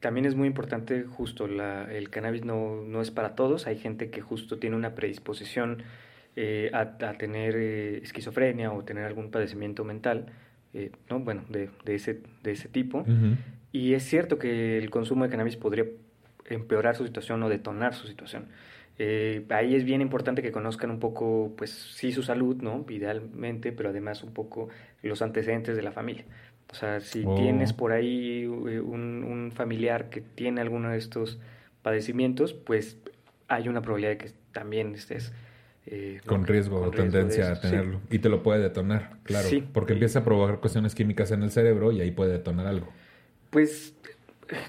también 0.00 0.26
es 0.26 0.34
muy 0.34 0.48
importante 0.48 1.04
justo, 1.04 1.44
el 1.44 2.10
cannabis 2.10 2.44
no, 2.44 2.82
no, 2.82 3.00
es 3.02 3.10
para 3.10 3.34
todos, 3.34 3.66
hay 3.66 3.78
gente 3.78 4.10
que 4.10 4.20
justo 4.20 4.58
tiene 4.58 4.74
una 4.74 4.94
predisposición 4.94 5.82
eh, 6.34 6.70
a, 6.72 6.96
tener 7.18 7.56
eh, 7.56 7.98
esquizofrenia 7.98 8.72
o 8.72 8.82
tener 8.84 9.04
algún 9.04 9.30
padecimiento 9.30 9.84
mental, 9.84 10.26
¿no? 11.10 11.20
bueno, 11.20 11.44
de, 11.50 11.68
de, 11.84 11.94
ese, 11.94 12.22
de 12.42 12.52
ese 12.52 12.68
tipo. 12.68 13.04
Y 13.72 13.94
es 13.94 14.04
cierto 14.04 14.38
que 14.38 14.78
el 14.78 14.90
consumo 14.90 15.24
de 15.24 15.30
cannabis 15.30 15.56
podría 15.56 15.86
empeorar 16.44 16.94
su 16.94 17.06
situación 17.06 17.42
o 17.42 17.48
detonar 17.48 17.94
su 17.94 18.06
situación. 18.06 18.46
Eh, 18.98 19.46
ahí 19.48 19.74
es 19.74 19.84
bien 19.84 20.02
importante 20.02 20.42
que 20.42 20.52
conozcan 20.52 20.90
un 20.90 21.00
poco, 21.00 21.52
pues 21.56 21.70
sí, 21.70 22.12
su 22.12 22.22
salud, 22.22 22.56
¿no? 22.62 22.84
Idealmente, 22.88 23.72
pero 23.72 23.88
además 23.88 24.22
un 24.22 24.32
poco 24.32 24.68
los 25.02 25.22
antecedentes 25.22 25.76
de 25.76 25.82
la 25.82 25.92
familia. 25.92 26.24
O 26.70 26.74
sea, 26.74 27.00
si 27.00 27.24
oh. 27.26 27.34
tienes 27.34 27.72
por 27.72 27.92
ahí 27.92 28.42
eh, 28.42 28.80
un, 28.80 29.50
familiar 29.54 30.10
que 30.10 30.20
tiene 30.20 30.60
alguno 30.60 30.90
de 30.90 30.98
estos 30.98 31.38
padecimientos, 31.82 32.54
pues 32.54 32.98
hay 33.48 33.68
una 33.68 33.82
probabilidad 33.82 34.12
de 34.12 34.18
que 34.18 34.30
también 34.52 34.94
estés... 34.94 35.32
Eh, 35.86 36.20
con 36.26 36.46
riesgo 36.46 36.80
o 36.80 36.90
tendencia 36.90 37.50
a 37.50 37.60
tenerlo. 37.60 38.00
Y 38.08 38.20
te 38.20 38.28
lo 38.28 38.42
puede 38.42 38.60
detonar, 38.60 39.16
claro. 39.24 39.48
porque 39.72 39.94
empieza 39.94 40.20
a 40.20 40.24
provocar 40.24 40.60
cuestiones 40.60 40.94
químicas 40.94 41.32
en 41.32 41.42
el 41.42 41.50
cerebro 41.50 41.90
y 41.90 42.00
ahí 42.00 42.12
puede 42.12 42.32
detonar 42.32 42.68
algo. 42.68 42.86
Pues 43.52 43.94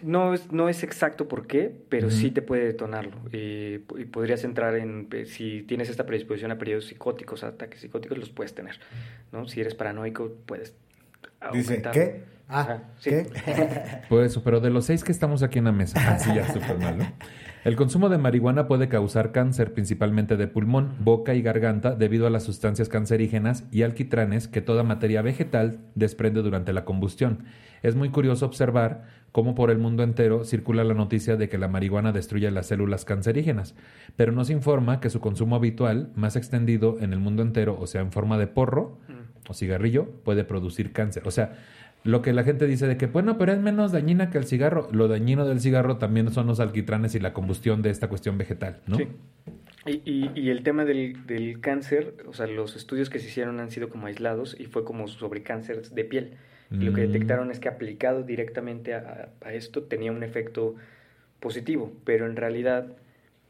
no 0.02 0.34
es, 0.34 0.52
no 0.52 0.68
es 0.70 0.84
exacto 0.84 1.28
por 1.28 1.48
qué, 1.48 1.74
pero 1.90 2.12
sí 2.12 2.32
te 2.32 2.42
puede 2.42 2.66
detonarlo. 2.66 3.18
y 3.32 3.80
podrías 3.80 4.44
entrar 4.44 4.76
en, 4.76 5.08
si 5.26 5.64
tienes 5.64 5.90
esta 5.90 6.06
predisposición 6.06 6.52
a 6.52 6.58
periodos 6.58 6.88
psicóticos, 6.88 7.44
a 7.44 7.48
ataques 7.48 7.80
psicóticos, 7.80 8.18
los 8.18 8.30
puedes 8.30 8.54
tener. 8.54 8.80
¿no? 9.32 9.48
Si 9.48 9.62
eres 9.62 9.74
paranoico, 9.74 10.32
puedes... 10.46 10.76
Dice, 11.54 11.82
¿qué? 11.92 12.24
Ah, 12.50 12.84
sí. 13.00 13.10
¿qué? 13.10 13.30
Pues 14.10 14.32
eso, 14.32 14.44
pero 14.44 14.60
de 14.60 14.70
los 14.70 14.86
seis 14.86 15.04
que 15.04 15.14
estamos 15.14 15.44
aquí 15.44 15.60
en 15.60 15.66
la 15.66 15.72
mesa, 15.72 16.14
así 16.14 16.34
ya 16.36 16.52
súper 16.52 16.78
mal, 16.78 16.98
¿no? 16.98 17.06
El 17.64 17.78
consumo 17.78 18.10
de 18.10 18.18
marihuana 18.18 18.68
puede 18.68 18.90
causar 18.90 19.32
cáncer 19.32 19.74
principalmente 19.74 20.36
de 20.36 20.48
pulmón, 20.48 20.96
boca 21.00 21.34
y 21.34 21.42
garganta 21.42 21.96
debido 21.96 22.28
a 22.28 22.30
las 22.30 22.44
sustancias 22.44 22.90
cancerígenas 22.90 23.64
y 23.72 23.84
alquitranes 23.84 24.50
que 24.50 24.62
toda 24.62 24.84
materia 24.84 25.22
vegetal 25.22 25.80
desprende 25.96 26.42
durante 26.42 26.74
la 26.74 26.84
combustión. 26.84 27.46
Es 27.82 27.96
muy 27.96 28.10
curioso 28.10 28.46
observar 28.46 29.06
cómo 29.32 29.56
por 29.56 29.72
el 29.72 29.78
mundo 29.78 30.04
entero 30.04 30.44
circula 30.44 30.84
la 30.84 30.94
noticia 30.94 31.38
de 31.38 31.48
que 31.48 31.58
la 31.58 31.70
marihuana 31.70 32.12
destruye 32.12 32.52
las 32.52 32.68
células 32.68 33.06
cancerígenas, 33.06 33.76
pero 34.18 34.34
no 34.34 34.44
se 34.44 34.52
informa 34.52 35.00
que 35.00 35.10
su 35.10 35.22
consumo 35.22 35.56
habitual, 35.56 36.12
más 36.16 36.36
extendido 36.36 36.98
en 37.00 37.14
el 37.14 37.20
mundo 37.20 37.44
entero, 37.44 37.78
o 37.80 37.88
sea, 37.88 38.02
en 38.02 38.12
forma 38.12 38.38
de 38.38 38.48
porro 38.48 39.00
mm. 39.08 39.50
o 39.50 39.54
cigarrillo, 39.54 40.12
puede 40.26 40.44
producir 40.44 40.92
cáncer. 40.92 41.24
O 41.26 41.32
sea, 41.32 41.54
lo 42.04 42.22
que 42.22 42.34
la 42.34 42.44
gente 42.44 42.68
dice 42.68 42.88
de 42.88 42.98
que, 42.98 43.08
bueno, 43.08 43.38
pero 43.38 43.54
es 43.54 43.60
menos 43.60 43.92
dañina 43.92 44.30
que 44.30 44.38
el 44.38 44.46
cigarro. 44.46 44.90
Lo 44.92 45.08
dañino 45.08 45.46
del 45.46 45.62
cigarro 45.62 45.98
también 45.98 46.32
son 46.32 46.48
los 46.48 46.60
alquitranes 46.60 47.16
y 47.16 47.20
la 47.20 47.34
combustión 47.34 47.82
de 47.82 47.90
esta 47.90 48.10
cuestión 48.10 48.38
vegetal, 48.38 48.82
¿no? 48.88 48.98
Sí. 48.98 49.08
Y, 49.86 50.30
y, 50.34 50.50
el 50.50 50.64
tema 50.64 50.86
del, 50.86 51.26
del, 51.28 51.60
cáncer, 51.60 52.16
o 52.26 52.34
sea, 52.34 52.48
los 52.48 52.78
estudios 52.78 53.10
que 53.10 53.20
se 53.20 53.28
hicieron 53.28 53.60
han 53.60 53.70
sido 53.70 53.90
como 53.90 54.08
aislados 54.08 54.56
y 54.58 54.66
fue 54.66 54.86
como 54.86 55.10
sobre 55.10 55.44
cáncer 55.44 55.82
de 55.82 56.06
piel. 56.06 56.38
Y 56.72 56.86
lo 56.86 56.94
que 56.94 57.06
mm. 57.06 57.12
detectaron 57.12 57.52
es 57.52 57.60
que 57.60 57.68
aplicado 57.68 58.24
directamente 58.24 58.94
a, 58.94 59.30
a, 59.42 59.54
esto 59.54 59.84
tenía 59.84 60.12
un 60.12 60.24
efecto 60.24 60.76
positivo, 61.42 61.92
pero 62.06 62.26
en 62.26 62.38
realidad 62.38 62.96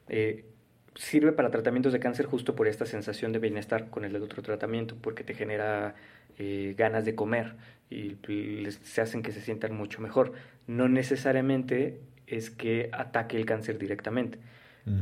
eh, 0.09 0.43
sirve 0.95 1.31
para 1.31 1.51
tratamientos 1.51 1.93
de 1.93 1.99
cáncer 1.99 2.25
justo 2.25 2.55
por 2.55 2.67
esta 2.67 2.85
sensación 2.85 3.31
de 3.31 3.39
bienestar 3.39 3.89
con 3.89 4.03
el 4.03 4.15
otro 4.15 4.41
tratamiento, 4.41 4.95
porque 4.99 5.23
te 5.23 5.35
genera 5.35 5.95
eh, 6.39 6.73
ganas 6.75 7.05
de 7.05 7.13
comer 7.13 7.53
y 7.89 8.17
se 8.83 9.01
hacen 9.01 9.21
que 9.21 9.31
se 9.31 9.41
sientan 9.41 9.75
mucho 9.75 10.01
mejor. 10.01 10.33
No 10.67 10.87
necesariamente 10.87 11.99
es 12.27 12.49
que 12.49 12.89
ataque 12.91 13.37
el 13.37 13.45
cáncer 13.45 13.77
directamente. 13.77 14.39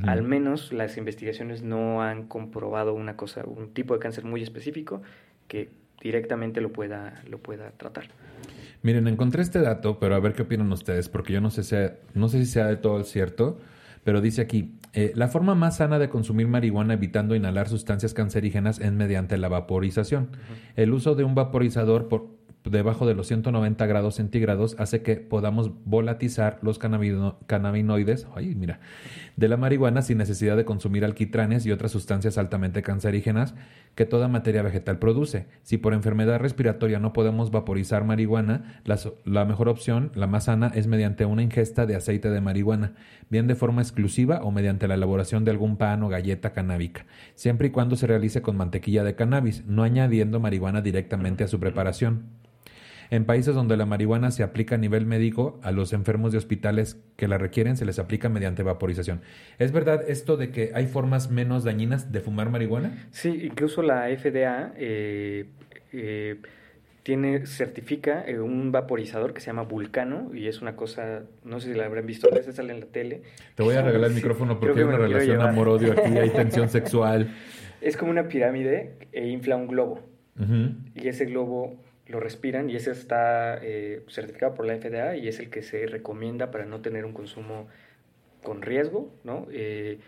Al 0.04 0.22
menos 0.22 0.72
las 0.72 0.96
investigaciones 0.98 1.64
no 1.64 2.04
han 2.04 2.28
comprobado 2.28 2.94
una 2.94 3.18
cosa, 3.18 3.44
un 3.46 3.74
tipo 3.74 3.96
de 3.96 4.00
cáncer 4.00 4.26
muy 4.26 4.44
específico 4.44 5.02
que 5.48 5.70
directamente 6.00 6.62
lo 6.62 6.72
pueda, 6.72 7.24
lo 7.28 7.40
pueda 7.40 7.72
tratar. 7.72 8.06
Miren, 8.84 9.08
encontré 9.08 9.42
este 9.42 9.60
dato, 9.60 10.00
pero 10.00 10.14
a 10.14 10.20
ver 10.20 10.34
qué 10.34 10.44
opinan 10.44 10.72
ustedes, 10.72 11.10
porque 11.10 11.34
yo 11.34 11.42
no 11.42 11.50
sé 11.50 11.64
si, 11.64 11.76
no 12.14 12.30
sé 12.30 12.40
si 12.40 12.46
sea 12.46 12.68
de 12.68 12.78
todo 12.78 13.04
cierto, 13.04 13.60
pero 14.04 14.22
dice 14.22 14.42
aquí, 14.42 14.76
eh, 14.94 15.14
la 15.16 15.30
forma 15.30 15.56
más 15.56 15.78
sana 15.78 16.00
de 16.00 16.10
consumir 16.10 16.48
marihuana 16.48 16.96
evitando 16.96 17.36
inhalar 17.36 17.70
sustancias 17.70 18.14
cancerígenas 18.14 18.80
es 18.80 18.92
mediante 18.92 19.38
la 19.38 19.48
vaporización. 19.48 20.30
El 20.76 20.94
uso 20.94 21.16
de 21.16 21.24
un 21.24 21.34
vaporizador 21.34 22.08
por, 22.08 22.28
debajo 22.64 23.08
de 23.08 23.16
los 23.16 23.28
190 23.28 23.86
grados 23.88 24.16
centígrados 24.16 24.76
hace 24.78 25.02
que 25.02 25.16
podamos 25.16 25.72
volatizar 25.86 26.60
los 26.62 26.78
cannabinoides 26.80 28.28
ay, 28.36 28.54
mira, 28.56 28.80
de 29.36 29.48
la 29.48 29.58
marihuana 29.58 30.02
sin 30.02 30.20
necesidad 30.20 30.56
de 30.58 30.66
consumir 30.66 31.04
alquitranes 31.04 31.66
y 31.66 31.72
otras 31.72 31.92
sustancias 31.92 32.38
altamente 32.38 32.84
cancerígenas 32.84 33.56
que 33.96 34.06
toda 34.06 34.28
materia 34.28 34.62
vegetal 34.62 35.00
produce. 35.00 35.48
Si 35.64 35.78
por 35.78 35.94
enfermedad 35.94 36.40
respiratoria 36.40 37.00
no 37.00 37.14
podemos 37.14 37.52
vaporizar 37.52 38.06
marihuana, 38.06 38.82
la, 38.86 39.00
la 39.26 39.46
mejor 39.46 39.68
opción, 39.68 40.12
la 40.16 40.28
más 40.28 40.46
sana, 40.46 40.72
es 40.74 40.88
mediante 40.88 41.26
una 41.26 41.44
ingesta 41.44 41.86
de 41.86 41.96
aceite 41.96 42.30
de 42.30 42.42
marihuana, 42.42 42.94
bien 43.30 43.48
de 43.48 43.56
forma 43.56 43.82
exclusiva 43.82 44.42
o 44.44 44.52
mediante 44.52 44.88
la 44.88 44.94
elaboración 44.94 45.44
de 45.44 45.52
algún 45.52 45.78
pan 45.78 46.04
o 46.04 46.10
galleta 46.10 46.54
canábica, 46.54 47.06
siempre 47.36 47.68
y 47.68 47.72
cuando 47.72 47.96
se 47.96 48.08
realice 48.08 48.42
con 48.42 48.56
mantequilla 48.56 49.04
de 49.04 49.16
cannabis, 49.16 49.66
no 49.66 49.84
añadiendo 49.84 50.40
marihuana 50.40 50.82
directamente 50.82 51.44
a 51.44 51.48
su 51.48 51.60
preparación. 51.60 52.42
En 53.12 53.26
países 53.26 53.54
donde 53.54 53.76
la 53.76 53.86
marihuana 53.86 54.32
se 54.32 54.42
aplica 54.42 54.76
a 54.76 54.78
nivel 54.78 55.06
médico, 55.06 55.60
a 55.64 55.74
los 55.74 55.92
enfermos 55.92 56.32
de 56.32 56.38
hospitales 56.38 56.98
que 57.18 57.28
la 57.28 57.38
requieren 57.38 57.76
se 57.76 57.84
les 57.84 58.00
aplica 58.00 58.30
mediante 58.30 58.64
vaporización. 58.64 59.20
¿Es 59.60 59.74
verdad 59.74 60.02
esto 60.08 60.38
de 60.38 60.50
que 60.52 60.72
hay 60.74 60.88
formas 60.88 61.30
menos 61.30 61.66
dañinas 61.66 62.14
de 62.14 62.22
fumar 62.22 62.50
marihuana? 62.50 63.10
Sí, 63.12 63.42
incluso 63.44 63.82
la 63.82 64.08
FDA 64.18 64.72
eh, 64.78 65.48
eh, 65.92 66.38
tiene, 67.04 67.46
certifica 67.48 68.24
eh, 68.26 68.40
un 68.40 68.72
vaporizador 68.72 69.34
que 69.34 69.42
se 69.42 69.48
llama 69.48 69.64
Vulcano 69.64 70.32
y 70.34 70.48
es 70.48 70.62
una 70.62 70.78
cosa, 70.78 71.24
no 71.44 71.60
sé 71.60 71.74
si 71.74 71.78
la 71.78 71.88
habrán 71.88 72.06
visto, 72.06 72.30
a 72.32 72.36
veces 72.36 72.56
sale 72.56 72.72
en 72.72 72.80
la 72.80 72.86
tele. 72.86 73.24
Te 73.56 73.64
voy 73.64 73.76
a 73.76 73.82
regalar 73.82 74.12
el 74.12 74.16
micrófono 74.16 74.58
porque 74.58 74.80
hay 74.80 74.86
una 74.86 74.98
relación 74.98 75.42
amor-odio 75.42 75.92
aquí, 75.92 76.18
hay 76.18 76.30
tensión 76.34 76.70
sexual. 76.70 77.30
Es 77.82 77.98
como 77.98 78.10
una 78.10 78.30
pirámide 78.30 78.94
e 79.12 79.28
infla 79.28 79.58
un 79.58 79.68
globo. 79.68 80.00
Y 80.96 81.08
ese 81.08 81.26
globo 81.26 81.78
lo 82.12 82.20
respiran 82.20 82.70
y 82.70 82.76
ese 82.76 82.92
está 82.92 83.60
eh, 83.62 84.04
certificado 84.08 84.54
por 84.54 84.66
la 84.66 84.76
FDA 84.76 85.16
y 85.16 85.28
es 85.28 85.40
el 85.40 85.50
que 85.50 85.64
se 85.64 85.88
recomienda 85.88 86.52
para 86.52 86.66
no 86.66 86.82
tener 86.82 87.06
un 87.06 87.14
consumo 87.14 87.68
con 88.44 88.62
riesgo, 88.62 89.12
¿no? 89.24 89.48
Eh, 89.52 90.00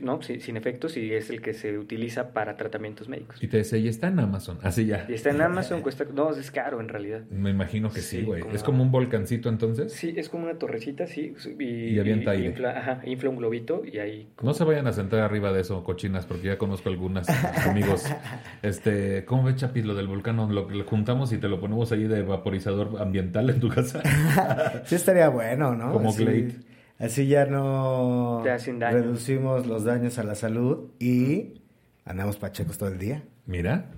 no, 0.00 0.20
sin 0.22 0.56
efectos 0.56 0.96
y 0.96 1.12
es 1.12 1.30
el 1.30 1.42
que 1.42 1.52
se 1.52 1.78
utiliza 1.78 2.32
para 2.32 2.56
tratamientos 2.56 3.08
médicos. 3.08 3.42
Y 3.42 3.48
te 3.48 3.58
decía, 3.58 3.78
y 3.78 3.88
está 3.88 4.08
en 4.08 4.18
Amazon, 4.18 4.58
así 4.62 4.86
ya. 4.86 5.06
Y 5.08 5.14
está 5.14 5.30
en 5.30 5.40
Amazon, 5.42 5.82
cuesta, 5.82 6.04
no, 6.12 6.30
es 6.30 6.50
caro 6.50 6.80
en 6.80 6.88
realidad. 6.88 7.22
Me 7.30 7.50
imagino 7.50 7.90
que 7.90 8.00
sí, 8.00 8.22
güey. 8.22 8.42
¿Es 8.52 8.62
como 8.62 8.82
un 8.82 8.90
volcancito 8.90 9.48
entonces? 9.48 9.92
Sí, 9.92 10.14
es 10.16 10.28
como 10.28 10.44
una 10.44 10.58
torrecita, 10.58 11.06
sí. 11.06 11.34
Y, 11.58 11.64
y 11.64 11.98
avienta 11.98 12.32
aire. 12.32 12.46
Infla, 12.46 12.78
ajá, 12.78 13.00
infla 13.04 13.30
un 13.30 13.36
globito 13.36 13.82
y 13.84 13.98
ahí... 13.98 14.28
No 14.42 14.54
se 14.54 14.64
vayan 14.64 14.86
a 14.86 14.92
sentar 14.92 15.20
arriba 15.20 15.52
de 15.52 15.60
eso, 15.60 15.84
cochinas, 15.84 16.26
porque 16.26 16.48
ya 16.48 16.58
conozco 16.58 16.88
algunas 16.88 17.28
amigos. 17.66 18.04
Este, 18.62 19.24
¿cómo 19.26 19.44
ves, 19.44 19.56
Chapi, 19.56 19.82
lo 19.82 19.94
del 19.94 20.06
volcán? 20.06 20.36
Lo, 20.36 20.70
lo 20.70 20.84
juntamos 20.84 21.32
y 21.32 21.38
te 21.38 21.48
lo 21.48 21.60
ponemos 21.60 21.92
ahí 21.92 22.04
de 22.04 22.22
vaporizador 22.22 23.00
ambiental 23.00 23.50
en 23.50 23.60
tu 23.60 23.68
casa. 23.68 24.02
sí 24.84 24.94
estaría 24.94 25.28
bueno, 25.28 25.74
¿no? 25.74 25.92
Como 25.92 26.12
Glade. 26.14 26.54
Así 26.98 27.26
ya 27.26 27.44
no 27.46 28.42
reducimos 28.44 29.66
los 29.66 29.84
daños 29.84 30.18
a 30.18 30.22
la 30.24 30.34
salud 30.34 30.90
y 30.98 31.60
andamos 32.04 32.36
pachecos 32.36 32.78
todo 32.78 32.88
el 32.88 32.98
día. 32.98 33.24
Mira, 33.46 33.90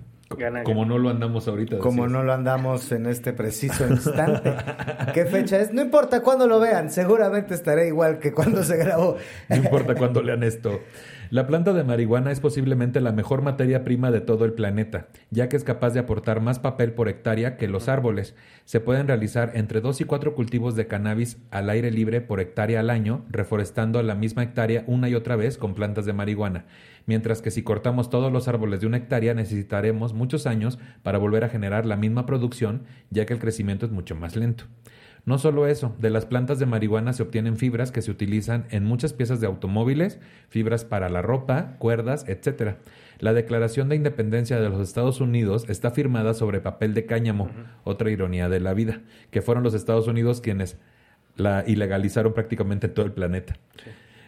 como 0.63 0.85
no 0.85 0.97
lo 0.97 1.09
andamos 1.09 1.47
ahorita. 1.47 1.77
Como 1.77 2.07
no 2.07 2.23
lo 2.23 2.33
andamos 2.33 2.91
en 2.91 3.05
este 3.05 3.31
preciso 3.31 3.87
instante. 3.87 4.53
¿Qué 5.13 5.25
fecha 5.25 5.59
es? 5.59 5.73
No 5.73 5.81
importa 5.81 6.21
cuándo 6.21 6.47
lo 6.47 6.59
vean, 6.59 6.91
seguramente 6.91 7.53
estaré 7.53 7.87
igual 7.87 8.19
que 8.19 8.33
cuando 8.33 8.63
se 8.63 8.75
grabó. 8.77 9.17
no 9.47 9.55
importa 9.55 9.95
cuándo 9.95 10.21
lean 10.21 10.43
esto. 10.43 10.81
La 11.29 11.45
planta 11.45 11.73
de 11.73 11.83
marihuana 11.83 12.31
es 12.31 12.39
posiblemente 12.39 13.01
la 13.01 13.11
mejor 13.11 13.41
materia 13.41 13.83
prima 13.83 14.11
de 14.11 14.21
todo 14.21 14.45
el 14.45 14.53
planeta, 14.53 15.07
ya 15.29 15.49
que 15.49 15.57
es 15.57 15.65
capaz 15.65 15.89
de 15.89 15.99
aportar 15.99 16.39
más 16.39 16.59
papel 16.59 16.93
por 16.93 17.09
hectárea 17.09 17.57
que 17.57 17.67
los 17.67 17.89
árboles. 17.89 18.33
Se 18.63 18.79
pueden 18.79 19.07
realizar 19.07 19.51
entre 19.53 19.81
2 19.81 19.99
y 19.99 20.03
4 20.05 20.35
cultivos 20.35 20.77
de 20.77 20.87
cannabis 20.87 21.37
al 21.51 21.69
aire 21.69 21.91
libre 21.91 22.21
por 22.21 22.39
hectárea 22.39 22.79
al 22.79 22.89
año, 22.89 23.25
reforestando 23.29 24.01
la 24.03 24.15
misma 24.15 24.43
hectárea 24.43 24.85
una 24.87 25.09
y 25.09 25.15
otra 25.15 25.35
vez 25.35 25.57
con 25.57 25.73
plantas 25.73 26.05
de 26.05 26.13
marihuana. 26.13 26.65
Mientras 27.05 27.41
que 27.41 27.51
si 27.51 27.61
cortamos 27.61 28.09
todos 28.09 28.31
los 28.31 28.47
árboles 28.47 28.79
de 28.79 28.87
una 28.87 28.97
hectárea 28.97 29.33
necesitaremos 29.33 30.13
muchos 30.13 30.47
años 30.47 30.79
para 31.03 31.17
volver 31.17 31.43
a 31.43 31.49
generar 31.49 31.85
la 31.85 31.97
misma 31.97 32.25
producción, 32.25 32.83
ya 33.09 33.25
que 33.25 33.33
el 33.33 33.39
crecimiento 33.39 33.85
es 33.85 33.91
mucho 33.91 34.15
más 34.15 34.37
lento. 34.37 34.63
No 35.27 35.37
solo 35.37 35.67
eso, 35.67 35.93
de 35.99 36.09
las 36.09 36.25
plantas 36.25 36.57
de 36.57 36.65
marihuana 36.65 37.11
se 37.11 37.21
obtienen 37.21 37.57
fibras 37.57 37.91
que 37.91 38.01
se 38.01 38.09
utilizan 38.09 38.65
en 38.71 38.85
muchas 38.85 39.11
piezas 39.11 39.41
de 39.41 39.47
automóviles, 39.47 40.19
fibras 40.47 40.85
para 40.85 41.09
la 41.09 41.21
ropa, 41.21 41.75
cuerdas, 41.79 42.23
etc. 42.29 42.77
La 43.19 43.33
Declaración 43.33 43.89
de 43.89 43.97
Independencia 43.97 44.57
de 44.57 44.69
los 44.69 44.79
Estados 44.79 45.19
Unidos 45.19 45.65
está 45.67 45.91
firmada 45.91 46.33
sobre 46.33 46.61
papel 46.61 46.93
de 46.93 47.05
cáñamo, 47.05 47.49
otra 47.83 48.09
ironía 48.09 48.47
de 48.47 48.61
la 48.61 48.73
vida, 48.73 49.01
que 49.29 49.41
fueron 49.41 49.65
los 49.65 49.73
Estados 49.73 50.07
Unidos 50.07 50.39
quienes 50.39 50.77
la 51.35 51.65
ilegalizaron 51.67 52.33
prácticamente 52.33 52.87
todo 52.87 53.05
el 53.05 53.11
planeta. 53.11 53.57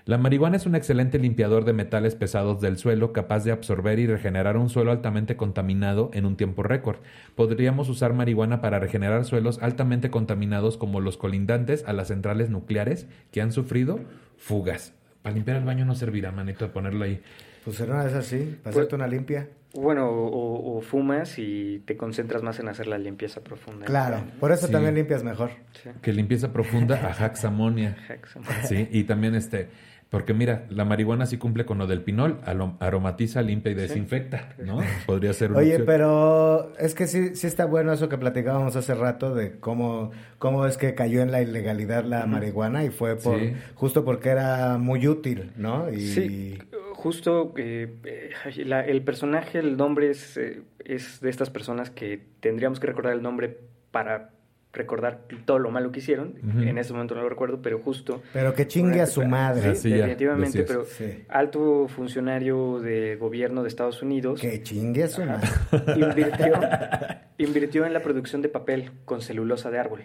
La 0.10 0.18
marihuana 0.18 0.58
es 0.58 0.66
un 0.66 0.74
excelente 0.74 1.20
limpiador 1.20 1.66
de 1.66 1.74
metales 1.74 2.16
pesados 2.16 2.60
del 2.62 2.80
suelo, 2.80 3.14
capaz 3.14 3.44
de 3.44 3.52
absorber 3.52 4.00
y 4.00 4.08
regenerar 4.08 4.58
un 4.58 4.68
suelo 4.68 4.90
altamente 4.92 5.36
contaminado 5.36 6.10
en 6.16 6.26
un 6.26 6.36
tiempo 6.36 6.64
récord. 6.64 6.98
Podríamos 7.36 7.90
usar 7.90 8.14
marihuana 8.14 8.60
para 8.60 8.80
regenerar 8.80 9.24
suelos 9.26 9.60
altamente 9.62 10.10
contaminados 10.10 10.78
como 10.78 11.00
los 11.00 11.16
colindantes 11.18 11.84
a 11.86 11.94
las 11.94 12.08
centrales 12.08 12.50
nucleares 12.50 13.08
que 13.32 13.40
han 13.42 13.52
sufrido 13.52 14.00
fugas. 14.40 14.96
Para 15.22 15.36
limpiar 15.36 15.58
el 15.58 15.64
baño 15.66 15.86
no 15.86 15.94
servirá, 15.94 16.32
manito, 16.32 16.66
de 16.66 16.72
ponerlo 16.72 17.06
ahí. 17.06 17.22
Pues 17.64 17.80
no 17.88 18.02
es 18.02 18.14
así, 18.16 18.38
para 18.38 18.64
Pues- 18.64 18.78
hacerte 18.78 18.96
una 18.96 19.06
limpia. 19.08 19.48
Bueno, 19.76 20.10
o, 20.10 20.78
o 20.78 20.82
fumas 20.82 21.38
y 21.38 21.84
te 21.86 21.96
concentras 21.96 22.42
más 22.42 22.60
en 22.60 22.68
hacer 22.70 22.88
la 22.88 22.98
limpieza 22.98 23.42
profunda. 23.44 23.86
Claro, 23.86 24.24
por 24.40 24.52
eso 24.52 24.66
Sí. 24.66 24.72
también 24.72 24.96
limpias 24.96 25.24
mejor. 25.24 25.52
Sí. 25.84 25.92
Que 26.02 26.12
limpieza 26.14 26.52
profunda 26.52 26.96
a 27.08 27.12
Haxamonia. 27.26 27.96
Hexam. 28.10 28.42
Sí, 28.64 28.88
y 28.92 29.04
también 29.04 29.36
este, 29.36 29.70
porque 30.10 30.34
mira, 30.34 30.66
la 30.70 30.86
marihuana 30.86 31.26
sí 31.28 31.38
cumple 31.38 31.66
con 31.66 31.78
lo 31.78 31.86
del 31.86 32.02
pinol, 32.02 32.40
aromatiza, 32.80 33.42
limpia 33.42 33.72
y 33.72 33.76
desinfecta, 33.76 34.56
¿no? 34.58 34.80
Podría 35.06 35.34
ser 35.34 35.52
una 35.52 35.60
Oye, 35.60 35.72
opción. 35.72 35.86
pero 35.86 36.74
es 36.80 36.96
que 36.96 37.06
sí, 37.08 37.36
sí 37.36 37.46
está 37.48 37.66
bueno 37.66 37.94
eso 37.94 38.10
que 38.10 38.18
platicábamos 38.18 38.76
hace 38.76 38.96
rato 38.96 39.36
de 39.36 39.60
cómo, 39.60 40.12
cómo 40.40 40.66
es 40.66 40.78
que 40.78 40.96
cayó 40.96 41.22
en 41.22 41.32
la 41.32 41.42
ilegalidad 41.42 42.04
la 42.06 42.26
marihuana 42.26 42.84
y 42.84 42.90
fue 42.90 43.16
por 43.18 43.40
Sí. 43.40 43.54
justo 43.76 44.04
porque 44.04 44.30
era 44.30 44.78
muy 44.80 45.08
útil, 45.08 45.52
¿no? 45.58 45.92
Y 45.92 46.00
Sí, 46.00 46.58
justo 46.94 47.54
eh, 47.58 47.94
eh, 48.04 48.32
la- 48.66 48.86
el 48.86 49.04
personaje, 49.04 49.60
el 49.60 49.78
nombre 49.78 50.10
es, 50.10 50.38
eh, 50.38 50.64
es 50.84 51.22
de 51.22 51.30
estas 51.30 51.50
personas 51.52 51.92
que 51.92 52.20
tendríamos 52.40 52.80
que 52.80 52.88
recordar 52.88 53.14
el 53.14 53.22
nombre 53.22 53.58
para 53.92 54.32
recordar 54.72 55.22
todo 55.46 55.58
lo 55.58 55.72
malo 55.72 55.92
que 55.92 56.00
hicieron. 56.00 56.36
En 56.62 56.78
ese 56.78 56.94
momento 56.94 57.16
no 57.16 57.22
lo 57.24 57.30
recuerdo, 57.30 57.60
pero 57.62 57.80
justo... 57.80 58.22
pero 58.34 58.54
que 58.54 58.68
chingue 58.68 59.02
a 59.02 59.08
su 59.08 59.24
madre. 59.26 59.70
Definitivamente, 59.70 60.60
decías. 60.60 60.68
pero 60.68 60.86
Sí. 60.86 61.24
alto 61.28 61.88
funcionario 61.88 62.80
de 62.80 63.16
gobierno 63.16 63.64
de 63.64 63.70
Estados 63.70 64.02
Unidos. 64.04 64.40
Que 64.40 64.62
chingue 64.62 65.04
a 65.06 65.08
su 65.08 65.24
Ajá. 65.24 65.40
madre. 65.72 66.00
invirtió, 66.00 66.54
invirtió 67.40 67.86
en 67.86 67.94
la 67.94 68.02
producción 68.02 68.42
de 68.44 68.50
papel 68.50 68.92
con 69.06 69.22
celulosa 69.22 69.72
de 69.72 69.80
árbol. 69.80 70.04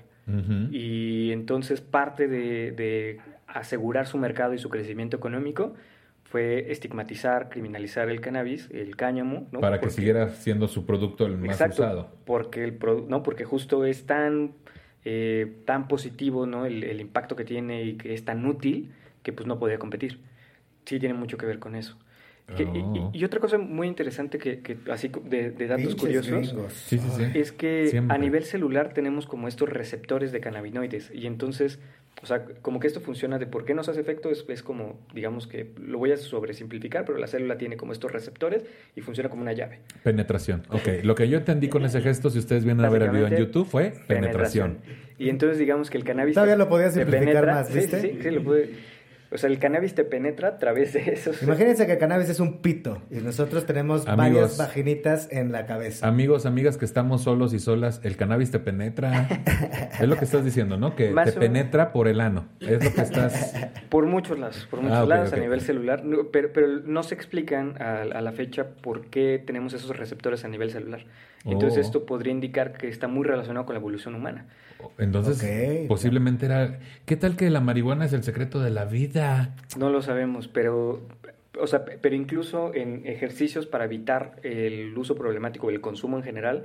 Y 0.71 1.31
entonces 1.33 1.81
parte 1.83 2.27
de, 2.29 2.73
de 2.73 3.19
asegurar 3.47 4.07
su 4.07 4.17
mercado 4.19 4.55
y 4.55 4.59
su 4.59 4.71
crecimiento 4.71 5.17
económico 5.19 5.75
fue 6.35 6.73
estigmatizar, 6.73 7.49
criminalizar 7.49 8.09
el 8.11 8.21
cannabis, 8.21 8.69
el 8.73 8.97
cáñamo, 8.97 9.47
¿no? 9.53 9.61
Para 9.61 9.79
que 9.79 9.89
siguiera 9.89 10.31
siendo 10.31 10.67
su 10.67 10.85
producto 10.85 11.27
el 11.27 11.39
más 11.39 11.51
Exacto, 11.61 11.83
usado. 11.83 12.09
porque 12.25 12.65
el 12.65 12.77
no, 13.07 13.23
porque 13.23 13.45
justo 13.45 13.85
es 13.85 14.05
tan 14.05 14.51
eh, 15.05 15.59
tan 15.65 15.87
positivo, 15.87 16.45
¿no? 16.45 16.67
El, 16.67 16.83
el 16.83 17.01
impacto 17.01 17.37
que 17.37 17.45
tiene 17.45 17.85
y 17.85 17.95
que 17.95 18.15
es 18.15 18.25
tan 18.25 18.45
útil 18.47 18.91
que 19.23 19.33
pues 19.33 19.47
no 19.47 19.61
podía 19.61 19.79
competir. 19.79 20.19
Sí 20.87 20.99
tiene 20.99 21.15
mucho 21.15 21.37
que 21.39 21.47
ver 21.47 21.61
con 21.61 21.77
eso. 21.77 21.97
Que- 22.57 22.65
Oh. 22.67 23.11
y, 23.15 23.21
y 23.21 23.25
otra 23.25 23.39
cosa 23.39 23.57
muy 23.57 23.87
interesante 23.87 24.39
que, 24.39 24.59
que 24.59 24.77
así 24.91 25.13
de, 25.25 25.53
de 25.53 25.67
datos 25.69 25.95
Pinches 25.95 26.27
curiosos. 26.27 26.73
Sí, 26.73 26.99
sí, 26.99 27.09
sí. 27.17 27.39
es 27.39 27.53
que 27.53 27.87
Siempre. 27.91 28.13
a 28.13 28.19
nivel 28.19 28.43
celular 28.43 28.93
tenemos 28.93 29.27
como 29.27 29.47
estos 29.47 29.69
receptores 29.69 30.33
de 30.33 30.41
cannabinoides 30.41 31.13
y 31.15 31.27
entonces, 31.29 31.79
o 32.23 32.27
sea, 32.27 32.45
como 32.63 32.81
que 32.81 32.87
esto 32.87 33.01
funciona 33.01 33.39
de 33.39 33.47
por 33.47 33.65
qué 33.65 33.75
nos 33.75 33.89
hace 33.89 34.01
efecto 34.01 34.31
es, 34.31 34.45
es 34.49 34.63
como, 34.63 34.99
digamos 35.15 35.47
que 35.47 35.71
lo 35.79 35.99
voy 35.99 36.13
a 36.13 36.17
sobresimplificar, 36.17 37.05
pero 37.05 37.19
la 37.19 37.27
célula 37.27 37.59
tiene 37.59 37.77
como 37.77 37.93
estos 37.93 38.13
receptores 38.13 38.65
y 38.97 39.01
funciona 39.03 39.29
como 39.29 39.43
una 39.43 39.53
llave. 39.53 39.81
Penetración. 40.03 40.63
Ok, 40.71 40.89
lo 41.03 41.15
que 41.15 41.29
yo 41.29 41.39
entendí 41.39 41.69
con 41.69 41.85
ese 41.85 42.01
gesto, 42.01 42.31
si 42.31 42.39
ustedes 42.39 42.65
vienen 42.65 42.85
a 42.85 42.89
ver 42.89 43.03
el 43.03 43.11
video 43.11 43.27
en 43.27 43.37
YouTube, 43.37 43.67
fue 43.67 43.93
penetración. 44.07 44.79
Y 45.19 45.29
entonces 45.29 45.59
digamos 45.59 45.91
que 45.91 45.99
el 45.99 46.05
cannabis... 46.05 46.35
Todavía 46.35 46.57
lo 46.57 46.69
podías 46.69 46.95
te 46.95 47.01
simplificar 47.01 47.45
penetra- 47.45 47.55
más, 47.55 47.69
sí, 47.69 47.75
¿viste? 47.75 48.01
Sí, 48.01 48.09
sí, 48.15 48.19
sí, 48.23 48.31
lo 48.31 48.43
pude... 48.43 48.94
O 49.35 49.37
sea, 49.39 49.51
el 49.51 49.59
cannabis 49.59 49.95
te 49.97 50.05
penetra 50.05 50.47
a 50.49 50.59
través 50.59 50.93
de 50.93 51.01
esos... 51.13 51.43
Imagínense 51.43 51.87
que 51.87 51.93
el 51.95 51.99
cannabis 51.99 52.29
es 52.29 52.39
un 52.39 52.63
pito 52.63 53.03
y 53.11 53.17
nosotros 53.17 53.67
tenemos 53.67 54.07
Amigos. 54.07 54.17
varias 54.17 54.59
vaginitas 54.59 55.29
en 55.33 55.51
la 55.51 55.67
cabeza. 55.67 56.07
Amigos, 56.07 56.47
amigas 56.47 56.77
que 56.79 56.85
estamos 56.85 57.23
solos 57.25 57.53
y 57.53 57.59
solas, 57.59 58.01
el 58.05 58.17
cannabis 58.17 58.53
te 58.53 58.61
penetra. 58.61 59.27
es 60.01 60.09
lo 60.09 60.17
que 60.17 60.25
estás 60.25 60.45
diciendo, 60.45 60.77
¿no? 60.77 60.95
Que 60.95 61.11
Más 61.11 61.33
te 61.33 61.39
o- 61.39 61.41
penetra 61.41 61.91
por 61.93 62.07
el 62.07 62.21
ano. 62.21 62.47
Es 62.61 62.85
lo 62.85 62.93
que 62.95 63.01
estás. 63.01 63.55
Por 63.91 64.07
muchos 64.07 64.39
lados, 64.39 64.67
por 64.71 64.81
muchos 64.83 64.99
Ah, 64.99 65.05
lados 65.05 65.33
a 65.33 65.37
nivel 65.37 65.61
celular, 65.61 66.05
no, 66.05 66.29
pero, 66.33 66.53
pero 66.53 66.67
no 66.85 67.03
se 67.03 67.15
explican 67.15 67.81
a, 67.81 68.03
a 68.03 68.21
la 68.23 68.33
fecha 68.33 68.67
por 68.83 69.07
qué 69.07 69.43
tenemos 69.45 69.73
esos 69.75 69.97
receptores 69.97 70.45
a 70.45 70.49
nivel 70.49 70.71
celular. 70.71 71.05
Entonces 71.45 71.79
Oh. 71.79 71.81
esto 71.83 72.07
podría 72.07 72.33
indicar 72.33 72.73
que 72.77 72.89
está 72.89 73.07
muy 73.09 73.25
relacionado 73.25 73.67
con 73.67 73.75
la 73.75 73.81
evolución 73.81 74.15
humana. 74.15 74.47
Entonces, 74.99 75.87
posiblemente 75.89 76.47
era. 76.47 76.79
¿Qué 77.07 77.17
tal 77.17 77.37
que 77.37 77.49
la 77.51 77.61
marihuana 77.61 78.05
es 78.07 78.13
el 78.13 78.23
secreto 78.23 78.61
de 78.61 78.71
la 78.71 78.85
vida? 78.85 79.55
No 79.79 79.91
lo 79.91 80.03
sabemos, 80.03 80.49
pero, 80.49 81.03
o 81.61 81.67
sea, 81.67 81.85
pe- 81.85 81.99
pero 82.01 82.15
incluso 82.15 82.75
en 82.75 83.07
ejercicios 83.07 83.67
para 83.67 83.85
evitar 83.85 84.37
el 84.43 84.97
uso 84.97 85.15
problemático 85.15 85.71
el 85.71 85.81
consumo 85.81 86.17
en 86.19 86.23
general, 86.23 86.65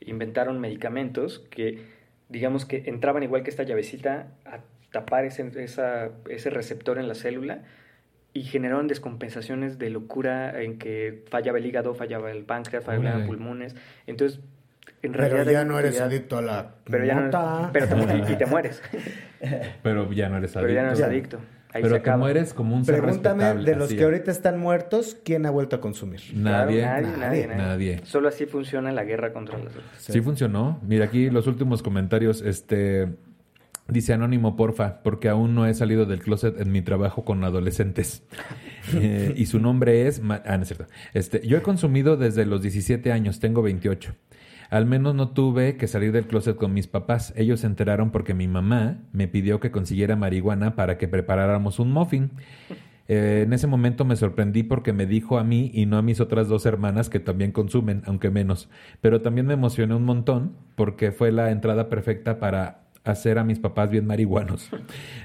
inventaron 0.00 0.60
medicamentos 0.60 1.40
que, 1.50 1.82
digamos 2.28 2.64
que 2.64 2.84
entraban 2.86 3.22
igual 3.22 3.42
que 3.42 3.50
esta 3.50 3.62
llavecita 3.64 4.28
a 4.44 4.60
tapar 4.92 5.24
ese, 5.24 5.50
esa- 5.62 6.10
ese 6.30 6.50
receptor 6.50 6.98
en 6.98 7.08
la 7.08 7.14
célula 7.14 7.62
y 8.38 8.42
generaron 8.42 8.86
descompensaciones 8.88 9.78
de 9.78 9.90
locura 9.90 10.62
en 10.62 10.78
que 10.78 11.24
fallaba 11.30 11.58
el 11.58 11.66
hígado, 11.66 11.94
fallaba 11.94 12.30
el 12.30 12.44
páncreas, 12.44 12.84
fallaban 12.84 13.18
los 13.20 13.26
pulmones. 13.28 13.74
Entonces, 14.06 14.40
en 15.02 15.12
Pero 15.12 15.28
realidad... 15.28 15.52
ya 15.52 15.58
hay 15.60 15.64
no 15.64 15.78
eres 15.78 16.00
adicto 16.00 16.38
a 16.38 16.42
la 16.42 16.74
Pero 16.84 17.04
ya 17.04 17.14
no, 17.20 17.70
pero 17.72 17.86
te 17.88 18.32
y, 18.32 18.36
te 18.36 18.46
mueres. 18.54 18.82
Pero 19.82 20.12
ya 20.12 20.28
no 20.28 20.38
eres 20.38 20.56
adicto. 20.56 20.66
pero 20.66 20.72
ya 20.74 20.82
no 20.82 20.88
eres 20.88 20.98
Ya. 20.98 21.06
adicto. 21.06 21.38
Ahí 21.70 21.82
Pero 21.82 21.96
acaba. 21.96 22.16
mueres 22.16 22.54
como 22.54 22.74
un 22.74 22.84
ser 22.86 22.98
Pregúntame 23.02 23.44
de 23.56 23.76
los 23.76 23.88
así 23.88 23.96
que 23.96 24.04
ahorita 24.04 24.30
están 24.30 24.58
muertos, 24.58 25.18
¿quién 25.22 25.44
ha 25.44 25.50
vuelto 25.50 25.76
a 25.76 25.80
consumir? 25.82 26.20
Claro, 26.20 26.70
Nadie. 26.70 26.82
nadie, 26.82 27.06
nadie, 27.18 27.46
Nadie. 27.46 27.56
Nadie. 27.56 28.00
Solo 28.04 28.28
así 28.28 28.46
funciona 28.46 28.90
la 28.90 29.04
guerra 29.04 29.34
contra 29.34 29.58
las 29.58 29.74
drogas. 29.74 29.90
Sí. 29.98 30.18
funcionó. 30.22 30.80
Mira 30.82 31.04
aquí 31.04 31.28
los 31.28 31.46
últimos 31.46 31.82
comentarios. 31.82 32.40
Este 32.40 33.08
dice 33.88 34.12
Anónimo, 34.12 34.54
porfa, 34.56 35.02
porque 35.02 35.28
aún 35.28 35.54
no 35.54 35.66
he 35.66 35.74
salido 35.74 36.06
del 36.06 36.20
closet 36.20 36.60
en 36.60 36.70
mi 36.70 36.82
trabajo 36.82 37.24
con 37.24 37.42
adolescentes. 37.44 38.22
Eh, 38.94 39.34
y 39.36 39.44
su 39.44 39.60
nombre 39.60 40.06
es. 40.06 40.22
Ma- 40.22 40.40
ah, 40.46 40.56
no 40.56 40.62
es 40.62 40.68
cierto. 40.68 40.86
Este, 41.12 41.46
yo 41.46 41.58
he 41.58 41.60
consumido 41.60 42.16
desde 42.16 42.46
los 42.46 42.62
17 42.62 43.12
años, 43.12 43.38
tengo 43.38 43.60
28. 43.60 44.14
Al 44.70 44.86
menos 44.86 45.14
no 45.14 45.28
tuve 45.32 45.76
que 45.76 45.86
salir 45.86 46.10
del 46.10 46.26
closet 46.26 46.56
con 46.56 46.72
mis 46.72 46.86
papás. 46.86 47.34
Ellos 47.36 47.60
se 47.60 47.66
enteraron 47.66 48.10
porque 48.10 48.32
mi 48.32 48.48
mamá 48.48 48.96
me 49.12 49.28
pidió 49.28 49.60
que 49.60 49.70
consiguiera 49.70 50.16
marihuana 50.16 50.74
para 50.74 50.96
que 50.96 51.06
preparáramos 51.06 51.78
un 51.80 51.92
muffin. 51.92 52.30
Eh, 53.08 53.42
en 53.46 53.52
ese 53.52 53.66
momento 53.66 54.06
me 54.06 54.16
sorprendí 54.16 54.62
porque 54.62 54.94
me 54.94 55.04
dijo 55.04 55.38
a 55.38 55.44
mí 55.44 55.70
y 55.74 55.84
no 55.84 55.98
a 55.98 56.02
mis 56.02 56.20
otras 56.20 56.48
dos 56.48 56.64
hermanas 56.64 57.10
que 57.10 57.20
también 57.20 57.52
consumen, 57.52 58.02
aunque 58.06 58.30
menos. 58.30 58.70
Pero 59.02 59.20
también 59.20 59.46
me 59.46 59.54
emocioné 59.54 59.94
un 59.94 60.04
montón 60.04 60.52
porque 60.76 61.12
fue 61.12 61.32
la 61.32 61.50
entrada 61.50 61.90
perfecta 61.90 62.38
para 62.38 62.87
hacer 63.04 63.38
a 63.38 63.44
mis 63.44 63.58
papás 63.58 63.90
bien 63.90 64.06
marihuanos. 64.06 64.70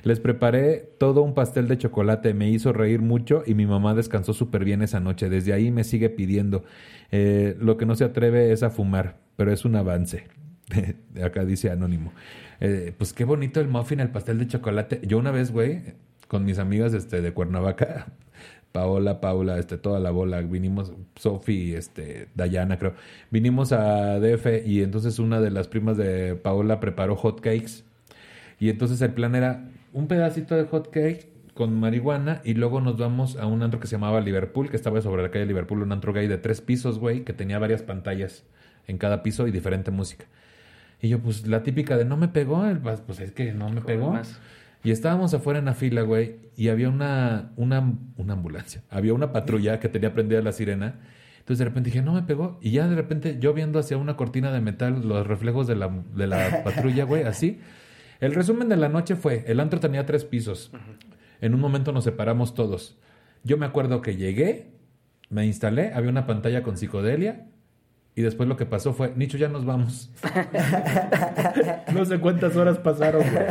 Les 0.03 0.19
preparé 0.19 0.89
todo 0.97 1.21
un 1.21 1.33
pastel 1.33 1.67
de 1.67 1.77
chocolate, 1.77 2.33
me 2.33 2.49
hizo 2.49 2.73
reír 2.73 3.01
mucho 3.01 3.43
y 3.45 3.53
mi 3.53 3.65
mamá 3.65 3.93
descansó 3.93 4.33
súper 4.33 4.63
bien 4.63 4.81
esa 4.81 4.99
noche. 4.99 5.29
Desde 5.29 5.53
ahí 5.53 5.71
me 5.71 5.83
sigue 5.83 6.09
pidiendo. 6.09 6.63
Eh, 7.11 7.55
lo 7.59 7.77
que 7.77 7.85
no 7.85 7.95
se 7.95 8.03
atreve 8.05 8.51
es 8.51 8.63
a 8.63 8.69
fumar, 8.69 9.17
pero 9.35 9.51
es 9.51 9.65
un 9.65 9.75
avance. 9.75 10.27
Acá 11.23 11.45
dice 11.45 11.69
Anónimo. 11.69 12.13
Eh, 12.59 12.93
pues 12.97 13.13
qué 13.13 13.25
bonito 13.25 13.59
el 13.59 13.67
muffin, 13.67 13.99
el 13.99 14.09
pastel 14.09 14.39
de 14.39 14.47
chocolate. 14.47 15.01
Yo 15.05 15.17
una 15.17 15.31
vez, 15.31 15.51
güey, 15.51 15.81
con 16.27 16.45
mis 16.45 16.59
amigas 16.59 16.93
este, 16.93 17.21
de 17.21 17.33
Cuernavaca, 17.33 18.07
Paola, 18.73 19.21
Paula, 19.21 19.59
este, 19.59 19.77
toda 19.77 20.01
la 20.01 20.11
bola, 20.11 20.41
vinimos, 20.41 20.91
Sofi, 21.15 21.75
este, 21.75 22.27
Dayana, 22.35 22.77
creo, 22.79 22.95
vinimos 23.31 23.71
a 23.71 24.19
DF 24.19 24.65
y 24.65 24.81
entonces 24.81 25.19
una 25.19 25.39
de 25.39 25.51
las 25.51 25.69
primas 25.69 25.95
de 25.95 26.35
Paola 26.35 26.81
preparó 26.81 27.15
hot 27.15 27.39
cakes 27.39 27.83
y 28.59 28.69
entonces 28.69 28.99
el 29.01 29.13
plan 29.13 29.35
era 29.35 29.69
un 29.93 30.07
pedacito 30.07 30.55
de 30.55 30.65
hot 30.65 30.89
cake 30.89 31.29
con 31.53 31.79
marihuana 31.79 32.41
y 32.43 32.55
luego 32.55 32.81
nos 32.81 32.97
vamos 32.97 33.37
a 33.37 33.45
un 33.45 33.61
antro 33.61 33.79
que 33.79 33.85
se 33.85 33.95
llamaba 33.95 34.19
Liverpool, 34.21 34.71
que 34.71 34.75
estaba 34.75 35.01
sobre 35.01 35.21
la 35.21 35.29
calle 35.29 35.45
Liverpool, 35.45 35.83
un 35.83 35.91
antro 35.91 36.11
gay 36.11 36.27
de 36.27 36.39
tres 36.39 36.59
pisos, 36.59 36.97
güey, 36.97 37.23
que 37.23 37.33
tenía 37.33 37.59
varias 37.59 37.83
pantallas 37.83 38.43
en 38.87 38.97
cada 38.97 39.21
piso 39.21 39.47
y 39.47 39.51
diferente 39.51 39.91
música. 39.91 40.25
Y 40.99 41.09
yo, 41.09 41.19
pues 41.19 41.45
la 41.45 41.61
típica 41.61 41.95
de 41.95 42.05
no 42.05 42.17
me 42.17 42.27
pegó, 42.27 42.65
pues 43.05 43.19
es 43.19 43.33
que 43.33 43.53
no 43.53 43.69
me 43.69 43.81
pegó. 43.81 44.13
más. 44.13 44.39
Y 44.83 44.91
estábamos 44.91 45.33
afuera 45.33 45.59
en 45.59 45.65
la 45.65 45.73
fila, 45.73 46.01
güey, 46.01 46.35
y 46.57 46.67
había 46.67 46.89
una, 46.89 47.53
una, 47.55 47.97
una 48.17 48.33
ambulancia, 48.33 48.83
había 48.89 49.13
una 49.13 49.31
patrulla 49.31 49.79
que 49.79 49.87
tenía 49.87 50.13
prendida 50.13 50.41
la 50.41 50.51
sirena. 50.51 50.99
Entonces 51.39 51.59
de 51.59 51.65
repente 51.65 51.89
dije, 51.89 52.01
no 52.01 52.13
me 52.13 52.23
pegó. 52.23 52.59
Y 52.61 52.71
ya 52.71 52.87
de 52.87 52.95
repente 52.95 53.37
yo 53.39 53.53
viendo 53.53 53.79
hacia 53.79 53.97
una 53.97 54.17
cortina 54.17 54.51
de 54.51 54.61
metal 54.61 55.07
los 55.07 55.25
reflejos 55.25 55.67
de 55.67 55.75
la, 55.75 55.89
de 56.15 56.27
la 56.27 56.63
patrulla, 56.63 57.05
güey, 57.05 57.23
así. 57.23 57.59
El 58.19 58.33
resumen 58.33 58.69
de 58.69 58.77
la 58.77 58.89
noche 58.89 59.15
fue, 59.15 59.43
el 59.47 59.59
antro 59.59 59.79
tenía 59.79 60.05
tres 60.05 60.25
pisos. 60.25 60.71
En 61.41 61.53
un 61.53 61.59
momento 61.59 61.91
nos 61.91 62.03
separamos 62.03 62.53
todos. 62.53 62.97
Yo 63.43 63.57
me 63.57 63.65
acuerdo 63.65 64.01
que 64.01 64.15
llegué, 64.15 64.71
me 65.29 65.45
instalé, 65.45 65.93
había 65.93 66.09
una 66.09 66.25
pantalla 66.25 66.63
con 66.63 66.77
psicodelia. 66.77 67.47
Y 68.15 68.21
después 68.21 68.47
lo 68.47 68.55
que 68.57 68.65
pasó 68.67 68.93
fue, 68.93 69.11
Nicho, 69.15 69.37
ya 69.37 69.49
nos 69.49 69.65
vamos. 69.65 70.11
no 71.93 72.05
sé 72.05 72.19
cuántas 72.19 72.55
horas 72.55 72.77
pasaron, 72.77 73.23
güey. 73.23 73.45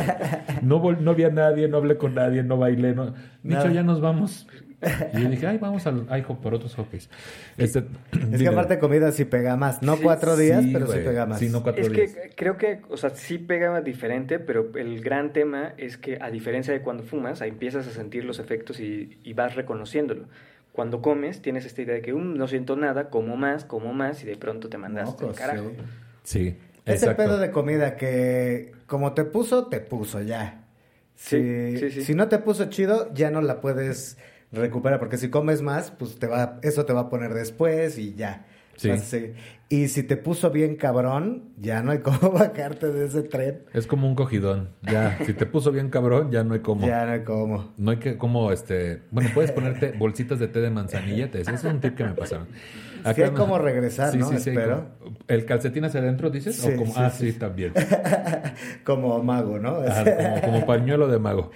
No, 0.61 0.81
vol- 0.81 0.99
no 0.99 1.15
vi 1.15 1.23
a 1.25 1.29
nadie, 1.29 1.67
no 1.67 1.77
hablé 1.77 1.97
con 1.97 2.15
nadie, 2.15 2.43
no 2.43 2.57
bailé. 2.57 2.93
No... 2.93 3.13
Nicho, 3.43 3.69
ya 3.69 3.83
nos 3.83 3.99
vamos. 4.01 4.47
Y 5.13 5.21
yo 5.21 5.29
dije, 5.29 5.47
ay, 5.47 5.57
vamos 5.59 5.87
al 5.87 6.05
IHOP 6.09 6.41
por 6.41 6.53
otros 6.53 6.75
hockeys. 6.75 7.09
Este, 7.57 7.79
Es 7.79 7.85
que 8.19 8.37
diga- 8.37 8.51
aparte 8.51 8.79
comida 8.79 9.11
sí 9.13 9.23
pega 9.25 9.55
más. 9.55 9.81
No 9.81 9.95
Sí, 9.95 10.03
cuatro 10.03 10.35
días, 10.35 10.63
Sí, 10.63 10.71
pero 10.73 10.87
sí 10.87 10.93
güey. 10.93 11.05
pega 11.05 11.25
más. 11.25 11.39
Sí, 11.39 11.49
no 11.49 11.63
cuatro 11.63 11.81
Es 11.83 11.91
días. 11.91 12.11
que 12.13 12.31
creo 12.35 12.57
que, 12.57 12.81
o 12.89 12.97
sea, 12.97 13.09
sí 13.11 13.37
pega 13.37 13.79
diferente, 13.81 14.39
pero 14.39 14.71
el 14.75 15.01
gran 15.01 15.31
tema 15.31 15.73
es 15.77 15.97
que 15.97 16.17
a 16.21 16.29
diferencia 16.29 16.73
de 16.73 16.81
cuando 16.81 17.03
fumas, 17.03 17.41
ahí 17.41 17.49
empiezas 17.49 17.87
a 17.87 17.91
sentir 17.91 18.25
los 18.25 18.39
efectos 18.39 18.79
y, 18.81 19.17
y 19.23 19.33
vas 19.33 19.55
reconociéndolo. 19.55 20.25
Cuando 20.73 21.01
comes, 21.01 21.41
tienes 21.41 21.65
esta 21.65 21.81
idea 21.83 21.95
de 21.95 22.01
que 22.01 22.13
"Um, 22.13 22.35
no 22.35 22.47
siento 22.47 22.75
nada, 22.75 23.09
como 23.09 23.37
más, 23.37 23.63
como 23.63 23.93
más, 23.93 24.23
y 24.23 24.25
de 24.25 24.35
pronto 24.35 24.69
te 24.69 24.77
mandaste 24.77 25.23
Mocos, 25.23 25.39
al 25.41 25.47
carajo. 25.47 25.69
sí. 26.23 26.49
Sí, 26.49 26.57
Ese 26.85 26.93
exacto. 26.93 27.23
pedo 27.23 27.37
de 27.39 27.51
comida 27.51 27.95
que 27.95 28.73
como 28.87 29.13
te 29.13 29.23
puso, 29.23 29.67
te 29.67 29.79
puso 29.79 30.21
ya. 30.21 30.65
Si, 31.15 31.37
Sí, 31.37 31.77
sí, 31.79 31.91
sí. 31.91 32.01
si 32.01 32.15
no 32.15 32.27
te 32.27 32.39
puso 32.39 32.65
chido, 32.65 33.13
ya 33.13 33.29
no 33.31 33.41
la 33.41 33.61
puedes 33.61 34.17
recuperar, 34.51 34.99
porque 34.99 35.17
si 35.17 35.29
comes 35.29 35.61
más, 35.61 35.91
pues 35.91 36.17
te 36.19 36.27
va, 36.27 36.59
eso 36.63 36.85
te 36.85 36.93
va 36.93 37.01
a 37.01 37.09
poner 37.09 37.33
después 37.33 37.97
y 37.97 38.15
ya. 38.15 38.45
Sí. 38.75 39.33
Y 39.69 39.87
si 39.87 40.03
te 40.03 40.17
puso 40.17 40.51
bien 40.51 40.75
cabrón, 40.75 41.45
ya 41.57 41.81
no 41.81 41.91
hay 41.91 41.99
cómo 42.03 42.31
bajarte 42.31 42.91
de 42.91 43.05
ese 43.07 43.23
tren. 43.23 43.63
Es 43.73 43.87
como 43.87 44.07
un 44.07 44.13
cogidón. 44.15 44.69
Ya, 44.83 45.17
si 45.25 45.33
te 45.33 45.45
puso 45.45 45.71
bien 45.71 45.89
cabrón, 45.89 46.31
ya 46.31 46.43
no 46.43 46.53
hay 46.53 46.59
cómo. 46.59 46.85
Ya 46.85 47.05
no 47.05 47.11
hay 47.13 47.23
cómo. 47.23 47.71
No 47.77 47.91
hay 47.91 47.97
que, 47.97 48.17
como, 48.17 48.51
este... 48.51 49.01
Bueno, 49.11 49.29
puedes 49.33 49.51
ponerte 49.51 49.91
bolsitas 49.93 50.37
de 50.39 50.47
té 50.47 50.59
de 50.59 50.69
manzanilla. 50.69 51.31
te- 51.31 51.41
es 51.41 51.63
un 51.63 51.79
tip 51.81 51.95
que 51.95 52.03
me 52.03 52.13
pasaron. 52.13 52.47
Sí 53.15 53.21
hay 53.21 53.31
cómo 53.31 53.57
regresar, 53.57 54.15
¿no? 54.15 54.29
hay 54.29 54.37
Espero. 54.37 54.89
como- 54.99 55.17
¿El 55.27 55.45
calcetín 55.45 55.83
hacia 55.85 55.99
adentro, 56.01 56.29
dices? 56.29 56.55
Sí, 56.55 56.69
o 56.73 56.77
como, 56.77 56.93
sí, 56.93 56.99
ah, 57.01 57.09
sí. 57.09 57.31
sí, 57.31 57.39
también. 57.39 57.73
como 58.83 59.21
mago, 59.23 59.59
¿no? 59.59 59.75
Como, 59.75 60.41
como 60.41 60.65
pañuelo 60.65 61.07
de 61.07 61.19
mago. 61.19 61.51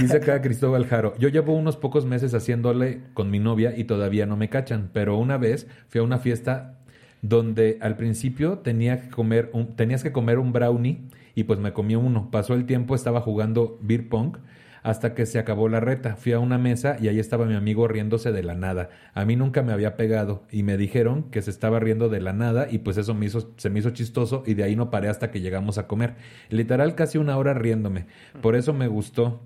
Dice 0.00 0.18
acá 0.18 0.42
Cristóbal 0.42 0.86
Jaro, 0.86 1.14
yo 1.18 1.28
llevo 1.28 1.54
unos 1.54 1.76
pocos 1.76 2.04
meses 2.04 2.34
haciéndole 2.34 3.00
con 3.14 3.30
mi 3.30 3.38
novia 3.38 3.76
y 3.76 3.84
todavía 3.84 4.26
no 4.26 4.36
me 4.36 4.48
cachan, 4.48 4.90
pero 4.92 5.16
una 5.16 5.38
vez 5.38 5.66
fui 5.88 6.00
a 6.00 6.04
una 6.04 6.18
fiesta 6.18 6.78
donde 7.22 7.78
al 7.80 7.96
principio 7.96 8.58
tenía 8.58 9.00
que 9.00 9.08
comer 9.08 9.50
un, 9.52 9.74
tenías 9.74 10.02
que 10.02 10.12
comer 10.12 10.38
un 10.38 10.52
brownie 10.52 11.08
y 11.34 11.44
pues 11.44 11.58
me 11.58 11.72
comí 11.72 11.96
uno. 11.96 12.30
Pasó 12.30 12.54
el 12.54 12.66
tiempo, 12.66 12.94
estaba 12.94 13.20
jugando 13.20 13.78
beer 13.80 14.08
pong 14.08 14.36
hasta 14.82 15.14
que 15.14 15.26
se 15.26 15.40
acabó 15.40 15.68
la 15.68 15.80
reta. 15.80 16.14
Fui 16.14 16.32
a 16.32 16.38
una 16.38 16.58
mesa 16.58 16.96
y 17.00 17.08
ahí 17.08 17.18
estaba 17.18 17.44
mi 17.46 17.54
amigo 17.54 17.88
riéndose 17.88 18.30
de 18.30 18.44
la 18.44 18.54
nada. 18.54 18.90
A 19.14 19.24
mí 19.24 19.34
nunca 19.34 19.62
me 19.62 19.72
había 19.72 19.96
pegado 19.96 20.44
y 20.50 20.62
me 20.62 20.76
dijeron 20.76 21.24
que 21.30 21.42
se 21.42 21.50
estaba 21.50 21.80
riendo 21.80 22.08
de 22.08 22.20
la 22.20 22.32
nada 22.32 22.68
y 22.70 22.78
pues 22.78 22.96
eso 22.96 23.12
me 23.12 23.26
hizo, 23.26 23.52
se 23.56 23.68
me 23.68 23.80
hizo 23.80 23.90
chistoso 23.90 24.44
y 24.46 24.54
de 24.54 24.62
ahí 24.62 24.76
no 24.76 24.90
paré 24.90 25.08
hasta 25.08 25.32
que 25.32 25.40
llegamos 25.40 25.78
a 25.78 25.88
comer. 25.88 26.14
Literal 26.50 26.94
casi 26.94 27.18
una 27.18 27.36
hora 27.36 27.52
riéndome. 27.54 28.06
Por 28.40 28.54
eso 28.54 28.72
me 28.72 28.86
gustó. 28.86 29.40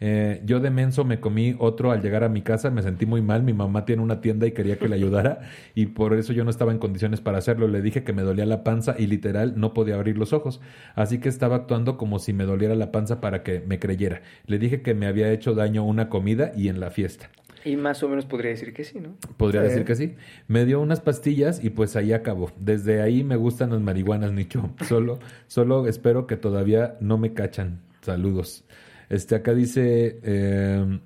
Eh, 0.00 0.40
yo 0.46 0.60
de 0.60 0.70
menso 0.70 1.04
me 1.04 1.20
comí 1.20 1.54
otro 1.58 1.90
al 1.92 2.00
llegar 2.00 2.24
a 2.24 2.28
mi 2.30 2.40
casa, 2.42 2.70
me 2.70 2.82
sentí 2.82 3.04
muy 3.04 3.20
mal, 3.20 3.42
mi 3.42 3.52
mamá 3.52 3.84
tiene 3.84 4.02
una 4.02 4.20
tienda 4.22 4.46
y 4.46 4.52
quería 4.52 4.78
que 4.78 4.88
le 4.88 4.94
ayudara 4.96 5.40
y 5.74 5.86
por 5.86 6.14
eso 6.14 6.32
yo 6.32 6.42
no 6.44 6.50
estaba 6.50 6.72
en 6.72 6.78
condiciones 6.78 7.20
para 7.20 7.38
hacerlo. 7.38 7.68
Le 7.68 7.82
dije 7.82 8.02
que 8.02 8.12
me 8.14 8.22
dolía 8.22 8.46
la 8.46 8.64
panza 8.64 8.94
y 8.98 9.06
literal 9.06 9.54
no 9.56 9.74
podía 9.74 9.96
abrir 9.96 10.16
los 10.16 10.32
ojos, 10.32 10.60
así 10.94 11.18
que 11.18 11.28
estaba 11.28 11.56
actuando 11.56 11.98
como 11.98 12.18
si 12.18 12.32
me 12.32 12.44
doliera 12.44 12.74
la 12.74 12.92
panza 12.92 13.20
para 13.20 13.42
que 13.42 13.60
me 13.60 13.78
creyera. 13.78 14.22
Le 14.46 14.58
dije 14.58 14.80
que 14.82 14.94
me 14.94 15.06
había 15.06 15.30
hecho 15.32 15.54
daño 15.54 15.84
una 15.84 16.08
comida 16.08 16.52
y 16.56 16.68
en 16.68 16.80
la 16.80 16.90
fiesta. 16.90 17.28
Y 17.62 17.76
más 17.76 18.02
o 18.02 18.08
menos 18.08 18.24
podría 18.24 18.52
decir 18.52 18.72
que 18.72 18.84
sí, 18.84 19.00
¿no? 19.00 19.16
Podría 19.36 19.60
Sí. 19.60 19.68
decir 19.68 19.84
que 19.84 19.94
sí. 19.94 20.14
Me 20.48 20.64
dio 20.64 20.80
unas 20.80 21.00
pastillas 21.00 21.62
y 21.62 21.68
pues 21.68 21.94
ahí 21.94 22.14
acabó. 22.14 22.50
Desde 22.58 23.02
ahí 23.02 23.22
me 23.22 23.36
gustan 23.36 23.68
las 23.68 23.82
marihuanas, 23.82 24.32
Nicho. 24.32 24.70
Solo, 24.88 25.18
solo 25.46 25.86
espero 25.86 26.26
que 26.26 26.36
todavía 26.38 26.96
no 27.00 27.18
me 27.18 27.34
cachan. 27.34 27.80
Saludos. 28.00 28.64
Este 29.10 29.34
acá 29.34 29.54
dice 29.54 30.20
eh, 30.22 31.00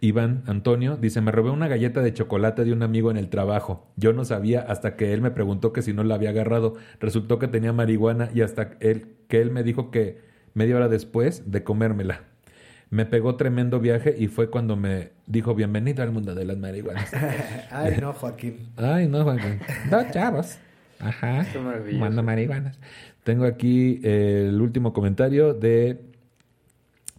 Iván 0.00 0.42
Antonio, 0.46 0.96
dice, 0.96 1.20
me 1.20 1.30
robé 1.30 1.50
una 1.50 1.68
galleta 1.68 2.02
de 2.02 2.12
chocolate 2.12 2.64
de 2.64 2.72
un 2.72 2.82
amigo 2.82 3.12
en 3.12 3.16
el 3.16 3.28
trabajo. 3.28 3.86
Yo 3.96 4.12
no 4.12 4.24
sabía 4.24 4.60
hasta 4.60 4.96
que 4.96 5.12
él 5.14 5.22
me 5.22 5.30
preguntó 5.30 5.72
que 5.72 5.80
si 5.80 5.92
no 5.92 6.02
la 6.02 6.16
había 6.16 6.30
agarrado. 6.30 6.74
Resultó 6.98 7.38
que 7.38 7.46
tenía 7.46 7.72
marihuana 7.72 8.28
y 8.34 8.40
hasta 8.40 8.72
él, 8.80 9.14
que 9.28 9.40
él 9.40 9.52
me 9.52 9.62
dijo 9.62 9.92
que 9.92 10.18
media 10.54 10.74
hora 10.76 10.88
después 10.88 11.52
de 11.52 11.62
comérmela. 11.62 12.24
Me 12.90 13.06
pegó 13.06 13.36
tremendo 13.36 13.78
viaje 13.78 14.16
y 14.18 14.26
fue 14.26 14.50
cuando 14.50 14.74
me 14.76 15.10
dijo 15.28 15.54
bienvenido 15.54 16.02
al 16.02 16.10
mundo 16.10 16.34
de 16.34 16.44
las 16.44 16.58
marihuanas. 16.58 17.12
Ay, 17.70 17.98
no, 18.00 18.12
Joaquín. 18.12 18.70
Ay, 18.76 19.06
no, 19.06 19.22
Joaquín. 19.22 19.60
Dos 19.88 20.10
chavos. 20.10 20.58
Ajá. 20.98 21.46
Manda 21.92 22.22
marihuanas. 22.22 22.76
Tengo 23.22 23.44
aquí 23.44 24.00
eh, 24.02 24.46
el 24.48 24.60
último 24.60 24.92
comentario 24.92 25.54
de 25.54 26.11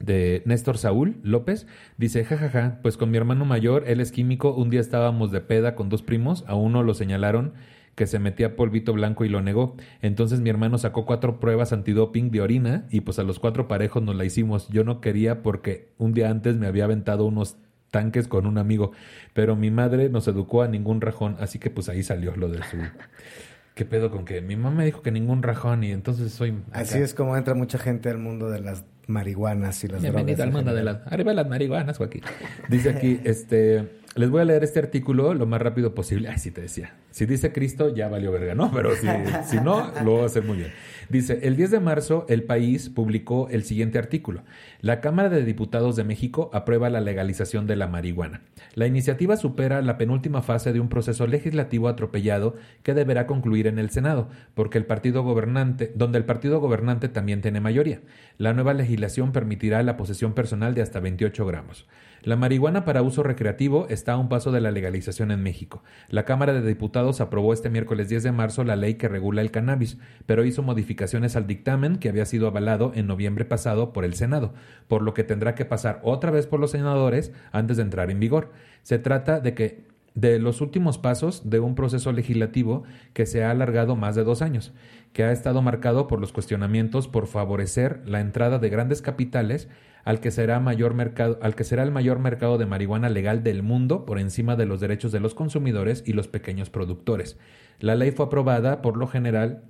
de 0.03 0.43
Néstor 0.45 0.77
Saúl 0.77 1.17
López. 1.23 1.65
Dice, 1.97 2.25
jajaja, 2.25 2.79
pues 2.81 2.97
con 2.97 3.09
mi 3.09 3.17
hermano 3.17 3.45
mayor, 3.45 3.85
él 3.87 4.01
es 4.01 4.11
químico, 4.11 4.53
un 4.53 4.69
día 4.69 4.81
estábamos 4.81 5.31
de 5.31 5.41
peda 5.41 5.75
con 5.75 5.89
dos 5.89 6.03
primos, 6.03 6.43
a 6.47 6.55
uno 6.55 6.83
lo 6.83 6.93
señalaron 6.93 7.53
que 7.95 8.07
se 8.07 8.19
metía 8.19 8.55
polvito 8.55 8.91
blanco 8.93 9.23
y 9.23 9.29
lo 9.29 9.41
negó. 9.41 9.75
Entonces 10.01 10.41
mi 10.41 10.49
hermano 10.49 10.77
sacó 10.77 11.05
cuatro 11.05 11.39
pruebas 11.39 11.73
antidoping 11.73 12.31
de 12.31 12.41
orina 12.41 12.87
y 12.89 13.01
pues 13.01 13.19
a 13.19 13.23
los 13.23 13.39
cuatro 13.39 13.67
parejos 13.67 14.01
nos 14.01 14.15
la 14.15 14.25
hicimos. 14.25 14.67
Yo 14.69 14.83
no 14.83 14.99
quería 14.99 15.43
porque 15.43 15.89
un 15.97 16.13
día 16.13 16.29
antes 16.29 16.57
me 16.57 16.67
había 16.67 16.85
aventado 16.85 17.25
unos 17.25 17.57
tanques 17.91 18.27
con 18.27 18.47
un 18.47 18.57
amigo, 18.57 18.91
pero 19.33 19.55
mi 19.55 19.69
madre 19.69 20.09
nos 20.09 20.27
educó 20.27 20.63
a 20.63 20.67
ningún 20.67 21.01
rajón, 21.01 21.37
así 21.39 21.59
que 21.59 21.69
pues 21.69 21.87
ahí 21.89 22.03
salió 22.03 22.35
lo 22.35 22.49
de 22.49 22.57
su... 22.63 22.77
¿Qué 23.75 23.85
pedo 23.85 24.11
con 24.11 24.25
que 24.25 24.41
mi 24.41 24.55
mamá 24.55 24.77
me 24.77 24.85
dijo 24.85 25.01
que 25.01 25.11
ningún 25.11 25.41
rajón 25.41 25.83
y 25.83 25.91
entonces 25.91 26.31
soy... 26.31 26.59
Así 26.71 26.99
es 26.99 27.13
como 27.13 27.37
entra 27.37 27.55
mucha 27.55 27.77
gente 27.79 28.09
al 28.09 28.19
mundo 28.19 28.49
de 28.49 28.59
las 28.59 28.83
marihuanas 29.07 29.83
y 29.83 29.87
las 29.87 30.01
Bienvenido 30.01 30.37
drogas. 30.37 30.47
al 30.47 30.53
mundo 30.53 30.73
de 30.73 30.83
las... 30.83 31.07
Arriba 31.11 31.33
las 31.33 31.47
marihuanas, 31.47 31.97
Joaquín. 31.97 32.21
Dice 32.69 32.89
aquí, 32.89 33.19
este... 33.23 34.01
Les 34.15 34.29
voy 34.29 34.41
a 34.41 34.45
leer 34.45 34.63
este 34.63 34.77
artículo 34.77 35.33
lo 35.33 35.47
más 35.47 35.59
rápido 35.59 35.95
posible. 35.95 36.29
Ay, 36.29 36.37
sí 36.37 36.51
te 36.51 36.61
decía. 36.61 36.93
Si 37.09 37.25
dice 37.25 37.51
Cristo, 37.51 37.95
ya 37.95 38.09
valió 38.09 38.31
verga, 38.31 38.53
¿no? 38.53 38.71
Pero 38.71 38.95
si, 38.95 39.07
si 39.49 39.57
no, 39.59 39.91
lo 40.03 40.11
voy 40.11 40.21
a 40.21 40.25
hacer 40.25 40.43
muy 40.43 40.57
bien. 40.57 40.71
Dice, 41.13 41.41
el 41.43 41.55
10 41.55 41.69
de 41.69 41.79
marzo, 41.79 42.25
El 42.27 42.41
País 42.41 42.89
publicó 42.89 43.47
el 43.49 43.63
siguiente 43.65 43.99
artículo. 43.99 44.41
La 44.81 44.99
Cámara 44.99 45.29
de 45.29 45.45
Diputados 45.45 45.95
de 45.95 46.03
México 46.03 46.49
aprueba 46.53 46.89
la 46.89 47.01
legalización 47.01 47.67
de 47.67 47.75
la 47.75 47.87
marihuana. 47.87 48.41
La 48.73 48.87
iniciativa 48.87 49.37
supera 49.37 49.83
la 49.83 49.99
penúltima 49.99 50.41
fase 50.41 50.73
de 50.73 50.79
un 50.79 50.89
proceso 50.89 51.27
legislativo 51.27 51.87
atropellado 51.87 52.55
que 52.81 52.95
deberá 52.95 53.27
concluir 53.27 53.67
en 53.67 53.77
el 53.77 53.91
Senado, 53.91 54.27
porque 54.55 54.79
el 54.79 54.87
partido 54.87 55.21
gobernante, 55.21 55.91
donde 55.93 56.17
el 56.17 56.25
partido 56.25 56.59
gobernante 56.59 57.09
también 57.09 57.41
tiene 57.41 57.59
mayoría. 57.59 58.01
La 58.39 58.53
nueva 58.53 58.73
legislación 58.73 59.33
permitirá 59.33 59.83
la 59.83 59.97
posesión 59.97 60.33
personal 60.33 60.73
de 60.73 60.81
hasta 60.81 60.99
28 60.99 61.45
gramos. 61.45 61.85
La 62.23 62.37
marihuana 62.37 62.85
para 62.85 63.01
uso 63.01 63.21
recreativo 63.21 63.85
está 63.89 64.13
a 64.13 64.17
un 64.17 64.29
paso 64.29 64.53
de 64.53 64.61
la 64.61 64.71
legalización 64.71 65.29
en 65.29 65.43
México. 65.43 65.83
La 66.07 66.23
Cámara 66.23 66.53
de 66.53 66.65
Diputados 66.65 67.19
aprobó 67.19 67.51
este 67.51 67.69
miércoles 67.69 68.07
10 68.07 68.23
de 68.23 68.31
marzo 68.31 68.63
la 68.63 68.77
ley 68.77 68.93
que 68.93 69.09
regula 69.09 69.41
el 69.41 69.51
cannabis, 69.51 69.97
pero 70.25 70.45
hizo 70.45 70.63
modificaciones 70.63 71.35
al 71.35 71.47
dictamen 71.47 71.97
que 71.97 72.07
había 72.07 72.25
sido 72.25 72.47
avalado 72.47 72.93
en 72.95 73.07
noviembre 73.07 73.43
pasado 73.43 73.91
por 73.91 74.05
el 74.05 74.13
Senado, 74.13 74.53
por 74.87 75.01
lo 75.01 75.13
que 75.13 75.25
tendrá 75.25 75.53
que 75.53 75.65
pasar 75.65 75.99
otra 76.01 76.31
vez 76.31 76.47
por 76.47 76.61
los 76.61 76.71
senadores 76.71 77.33
antes 77.51 77.75
de 77.75 77.83
entrar 77.83 78.09
en 78.09 78.21
vigor. 78.21 78.51
Se 78.83 78.99
trata 78.99 79.41
de 79.41 79.53
que 79.53 79.92
de 80.15 80.39
los 80.39 80.61
últimos 80.61 80.97
pasos 80.97 81.49
de 81.49 81.59
un 81.59 81.75
proceso 81.75 82.11
legislativo 82.11 82.83
que 83.13 83.25
se 83.25 83.43
ha 83.43 83.51
alargado 83.51 83.95
más 83.95 84.15
de 84.15 84.23
dos 84.23 84.41
años, 84.41 84.73
que 85.11 85.23
ha 85.23 85.31
estado 85.31 85.61
marcado 85.61 86.07
por 86.07 86.19
los 86.19 86.33
cuestionamientos 86.33 87.07
por 87.07 87.27
favorecer 87.27 88.01
la 88.05 88.19
entrada 88.19 88.59
de 88.59 88.69
grandes 88.69 89.01
capitales 89.01 89.69
al 90.03 90.19
que 90.19 90.31
será 90.31 90.59
mayor 90.59 90.93
mercado, 90.93 91.39
al 91.41 91.55
que 91.55 91.63
será 91.63 91.83
el 91.83 91.91
mayor 91.91 92.19
mercado 92.19 92.57
de 92.57 92.65
marihuana 92.65 93.09
legal 93.09 93.43
del 93.43 93.63
mundo 93.63 94.05
por 94.05 94.19
encima 94.19 94.55
de 94.55 94.65
los 94.65 94.81
derechos 94.81 95.11
de 95.11 95.19
los 95.19 95.33
consumidores 95.33 96.03
y 96.05 96.13
los 96.13 96.27
pequeños 96.27 96.69
productores. 96.69 97.37
La 97.79 97.95
ley 97.95 98.11
fue 98.11 98.25
aprobada 98.25 98.81
por 98.81 98.97
lo 98.97 99.07
general 99.07 99.63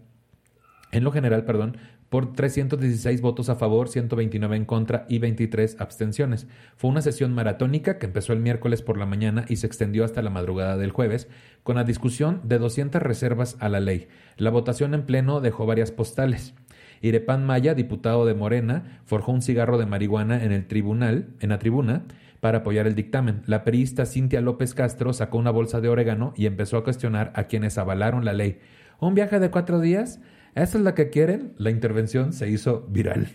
en 0.93 1.03
lo 1.03 1.11
general, 1.11 1.43
perdón, 1.43 1.77
por 2.13 2.31
316 2.31 3.21
votos 3.21 3.49
a 3.49 3.55
favor, 3.55 3.89
129 3.89 4.55
en 4.55 4.65
contra 4.65 5.03
y 5.09 5.17
23 5.17 5.77
abstenciones. 5.79 6.45
Fue 6.77 6.91
una 6.91 7.01
sesión 7.01 7.33
maratónica 7.33 7.97
que 7.97 8.05
empezó 8.05 8.33
el 8.33 8.39
miércoles 8.39 8.83
por 8.83 8.99
la 8.99 9.07
mañana 9.07 9.45
y 9.49 9.55
se 9.55 9.65
extendió 9.65 10.05
hasta 10.05 10.21
la 10.21 10.29
madrugada 10.29 10.77
del 10.77 10.91
jueves, 10.91 11.27
con 11.63 11.75
la 11.75 11.83
discusión 11.83 12.39
de 12.43 12.59
200 12.59 13.01
reservas 13.01 13.57
a 13.59 13.67
la 13.67 13.79
ley. 13.79 14.09
La 14.37 14.51
votación 14.51 14.93
en 14.93 15.07
pleno 15.07 15.41
dejó 15.41 15.65
varias 15.65 15.91
postales. 15.91 16.53
Irepan 17.01 17.47
Maya, 17.47 17.73
diputado 17.73 18.27
de 18.27 18.35
Morena, 18.35 19.01
forjó 19.05 19.31
un 19.31 19.41
cigarro 19.41 19.79
de 19.79 19.87
marihuana 19.87 20.43
en 20.43 20.51
el 20.51 20.67
tribunal, 20.67 21.29
en 21.39 21.49
la 21.49 21.57
tribuna, 21.57 22.03
para 22.41 22.59
apoyar 22.59 22.85
el 22.85 22.93
dictamen. 22.93 23.41
La 23.47 23.63
periodista 23.63 24.05
Cintia 24.05 24.39
López 24.39 24.75
Castro 24.75 25.13
sacó 25.13 25.39
una 25.39 25.49
bolsa 25.49 25.81
de 25.81 25.89
orégano 25.89 26.35
y 26.37 26.45
empezó 26.45 26.77
a 26.77 26.83
cuestionar 26.83 27.33
a 27.33 27.45
quienes 27.45 27.79
avalaron 27.79 28.23
la 28.23 28.33
ley. 28.33 28.59
¿Un 28.99 29.15
viaje 29.15 29.39
de 29.39 29.49
cuatro 29.49 29.79
días? 29.79 30.19
¿Esa 30.55 30.77
es 30.77 30.83
la 30.83 30.93
que 30.93 31.09
quieren? 31.09 31.53
La 31.57 31.71
intervención 31.71 32.31
se 32.33 32.47
hizo 32.47 32.85
viral. 32.89 33.27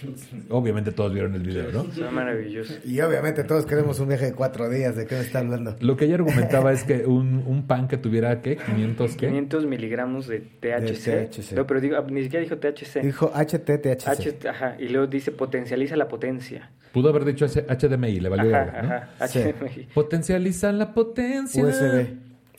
obviamente 0.48 0.90
todos 0.92 1.12
vieron 1.12 1.34
el 1.34 1.42
video, 1.42 1.70
¿no? 1.70 1.84
Fue 1.84 2.10
maravilloso. 2.10 2.74
Y 2.84 3.00
obviamente 3.00 3.44
todos 3.44 3.66
queremos 3.66 4.00
un 4.00 4.08
viaje 4.08 4.26
de 4.26 4.32
cuatro 4.32 4.68
días. 4.70 4.96
¿De 4.96 5.06
qué 5.06 5.16
me 5.16 5.20
está 5.20 5.40
hablando? 5.40 5.76
Lo 5.80 5.96
que 5.96 6.06
ella 6.06 6.14
argumentaba 6.14 6.72
es 6.72 6.84
que 6.84 7.04
un, 7.06 7.44
un 7.46 7.66
pan 7.66 7.88
que 7.88 7.98
tuviera, 7.98 8.40
¿qué? 8.40 8.56
500, 8.56 9.16
¿qué? 9.16 9.26
500 9.28 9.66
miligramos 9.66 10.26
de 10.28 10.40
THC. 10.40 11.04
De 11.06 11.26
THC. 11.26 11.52
No, 11.52 11.66
pero 11.66 11.80
digo, 11.80 12.00
ni 12.10 12.22
siquiera 12.22 12.42
dijo 12.42 12.56
THC. 12.56 13.02
Dijo 13.02 13.30
HTTHC. 13.34 14.08
H, 14.08 14.48
ajá, 14.48 14.76
y 14.78 14.88
luego 14.88 15.06
dice 15.06 15.30
potencializa 15.30 15.96
la 15.96 16.08
potencia. 16.08 16.70
Pudo 16.92 17.08
haber 17.08 17.24
dicho 17.24 17.46
H- 17.46 17.64
HDMI, 17.68 18.20
le 18.20 18.28
valió 18.28 18.54
Ajá, 18.54 18.64
verga, 18.64 18.82
¿no? 18.82 18.94
ajá, 18.94 19.28
Sí. 19.28 19.40
HDMI. 19.40 19.88
Potencializa 19.94 20.72
la 20.72 20.92
potencia. 20.92 21.64
USB. 21.64 22.06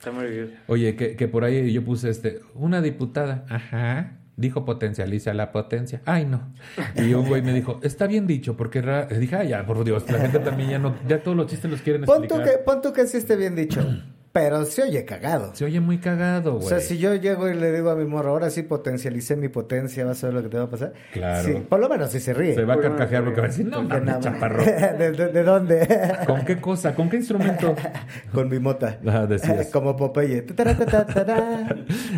Está 0.03 0.11
maravilloso. 0.11 0.51
Oye, 0.67 0.97
que, 0.97 1.15
que 1.15 1.27
por 1.29 1.45
ahí 1.45 1.71
yo 1.71 1.81
puse 1.85 2.09
este, 2.09 2.41
una 2.55 2.81
diputada, 2.81 3.45
ajá, 3.47 4.17
dijo 4.35 4.65
potencializa 4.65 5.33
la 5.33 5.53
potencia. 5.53 6.01
Ay, 6.03 6.25
no. 6.25 6.51
Y 6.95 7.13
un 7.13 7.25
güey 7.29 7.41
me 7.41 7.53
dijo, 7.53 7.79
está 7.83 8.05
bien 8.07 8.27
dicho, 8.27 8.57
porque 8.57 8.81
ra-". 8.81 9.07
Le 9.09 9.17
dije, 9.19 9.37
ay, 9.37 9.49
ya, 9.49 9.65
por 9.65 9.81
Dios, 9.85 10.03
la 10.11 10.19
gente 10.19 10.39
también 10.39 10.71
ya 10.71 10.79
no, 10.79 10.93
ya 11.07 11.23
todos 11.23 11.37
los 11.37 11.47
chistes 11.47 11.71
los 11.71 11.81
quieren 11.81 12.03
Pon 12.03 12.27
tú, 12.27 12.35
explicar. 12.35 12.51
que, 12.51 12.63
pon 12.63 12.81
tú 12.81 12.91
que 12.91 13.07
sí 13.07 13.15
esté 13.15 13.37
bien 13.37 13.55
dicho. 13.55 13.79
Pero 14.33 14.65
se 14.65 14.81
oye 14.81 15.05
cagado. 15.05 15.53
Se 15.53 15.63
oye 15.63 15.79
muy 15.79 15.99
cagado, 15.99 16.55
O 16.55 16.57
güey. 16.57 16.67
sea, 16.67 16.79
si 16.79 16.97
yo 16.97 17.13
llego 17.13 17.47
y 17.49 17.53
le 17.53 17.71
digo 17.71 17.91
a 17.91 17.95
mi 17.95 18.05
morro, 18.05 18.31
ahora 18.31 18.49
sí 18.49 18.63
potencialicé 18.63 19.35
mi 19.35 19.47
potencia, 19.47 20.03
vas 20.05 20.23
a 20.23 20.27
ver 20.27 20.33
lo 20.33 20.41
que 20.41 20.49
te 20.49 20.57
va 20.57 20.63
a 20.63 20.69
pasar. 20.71 20.93
Claro. 21.13 21.43
Sí, 21.47 21.63
por 21.69 21.79
lo 21.79 21.87
menos 21.87 22.11
si 22.11 22.19
se 22.19 22.33
ríe. 22.33 22.55
Se 22.55 22.65
va 22.65 22.73
a 22.73 22.79
carcajear 22.79 23.23
porque 23.23 23.41
va 23.41 23.45
a 23.45 23.49
decir, 23.49 23.67
no, 23.67 23.83
nada 23.87 24.01
más. 24.01 24.19
chaparro. 24.21 24.63
¿De, 24.97 25.11
de, 25.11 25.27
de 25.27 25.43
dónde? 25.43 25.87
¿Con 26.25 26.43
qué 26.45 26.59
cosa? 26.59 26.95
¿Con 26.95 27.11
qué 27.11 27.17
instrumento? 27.17 27.75
Con 28.33 28.49
mi 28.49 28.57
mota. 28.57 28.97
Ah, 29.05 29.27
decías. 29.27 29.67
Como 29.67 29.95
Popeye. 29.95 30.45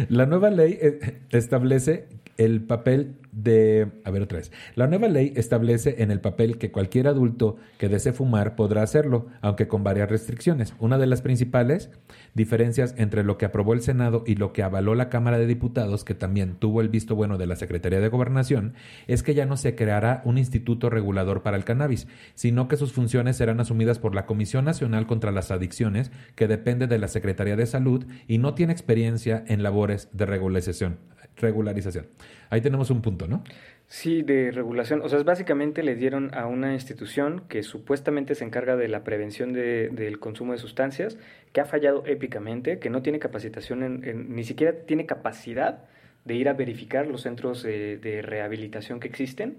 La 0.09 0.25
nueva 0.25 0.49
ley 0.51 0.77
eh, 0.81 1.19
establece 1.31 2.07
el 2.37 2.61
papel 2.61 3.15
de... 3.31 3.87
A 4.03 4.11
ver 4.11 4.21
otra 4.21 4.39
vez. 4.39 4.51
La 4.75 4.87
nueva 4.87 5.07
ley 5.07 5.33
establece 5.35 6.01
en 6.03 6.11
el 6.11 6.21
papel 6.21 6.57
que 6.57 6.71
cualquier 6.71 7.07
adulto 7.07 7.57
que 7.77 7.89
desee 7.89 8.13
fumar 8.13 8.55
podrá 8.55 8.81
hacerlo, 8.81 9.27
aunque 9.41 9.67
con 9.67 9.83
varias 9.83 10.09
restricciones. 10.09 10.73
Una 10.79 10.97
de 10.97 11.07
las 11.07 11.21
principales 11.21 11.89
diferencias 12.33 12.95
entre 12.97 13.23
lo 13.23 13.37
que 13.37 13.45
aprobó 13.45 13.73
el 13.73 13.81
Senado 13.81 14.23
y 14.25 14.35
lo 14.35 14.53
que 14.53 14.63
avaló 14.63 14.95
la 14.95 15.09
Cámara 15.09 15.37
de 15.37 15.47
Diputados, 15.47 16.03
que 16.03 16.15
también 16.15 16.55
tuvo 16.55 16.81
el 16.81 16.89
visto 16.89 17.15
bueno 17.15 17.37
de 17.37 17.47
la 17.47 17.55
Secretaría 17.55 17.99
de 17.99 18.09
Gobernación, 18.09 18.73
es 19.07 19.23
que 19.23 19.33
ya 19.33 19.45
no 19.45 19.57
se 19.57 19.75
creará 19.75 20.21
un 20.25 20.37
instituto 20.37 20.89
regulador 20.89 21.43
para 21.43 21.57
el 21.57 21.65
cannabis, 21.65 22.07
sino 22.35 22.67
que 22.67 22.77
sus 22.77 22.93
funciones 22.93 23.37
serán 23.37 23.59
asumidas 23.59 23.99
por 23.99 24.15
la 24.15 24.25
Comisión 24.25 24.65
Nacional 24.65 25.07
contra 25.07 25.31
las 25.31 25.51
Adicciones, 25.51 26.11
que 26.35 26.47
depende 26.47 26.87
de 26.87 26.99
la 26.99 27.07
Secretaría 27.07 27.55
de 27.55 27.65
Salud 27.65 28.05
y 28.27 28.37
no 28.37 28.53
tiene 28.53 28.73
experiencia 28.73 29.43
en 29.47 29.63
labores 29.63 30.09
de 30.13 30.25
regularización. 30.25 30.97
Regularización. 31.37 32.07
Ahí 32.49 32.61
tenemos 32.61 32.89
un 32.89 33.01
punto, 33.01 33.27
¿no? 33.27 33.43
Sí, 33.87 34.23
de 34.23 34.51
regulación. 34.51 35.01
O 35.03 35.09
sea, 35.09 35.21
básicamente 35.23 35.83
le 35.83 35.95
dieron 35.95 36.33
a 36.33 36.47
una 36.47 36.73
institución 36.73 37.43
que 37.47 37.61
supuestamente 37.61 38.33
se 38.33 38.43
encarga 38.43 38.75
de 38.75 38.87
la 38.87 39.03
prevención 39.03 39.53
de- 39.53 39.89
del 39.89 40.19
consumo 40.19 40.53
de 40.53 40.57
sustancias, 40.57 41.17
que 41.53 41.61
ha 41.61 41.65
fallado 41.65 42.03
épicamente, 42.07 42.79
que 42.79 42.89
no 42.89 43.01
tiene 43.03 43.19
capacitación, 43.19 43.83
en, 43.83 44.03
en- 44.03 44.35
ni 44.35 44.43
siquiera 44.43 44.73
tiene 44.87 45.05
capacidad 45.05 45.83
de 46.23 46.33
ir 46.33 46.49
a 46.49 46.53
verificar 46.53 47.05
los 47.05 47.21
centros 47.21 47.63
eh, 47.65 47.99
de 48.01 48.23
rehabilitación 48.23 48.99
que 48.99 49.07
existen. 49.07 49.57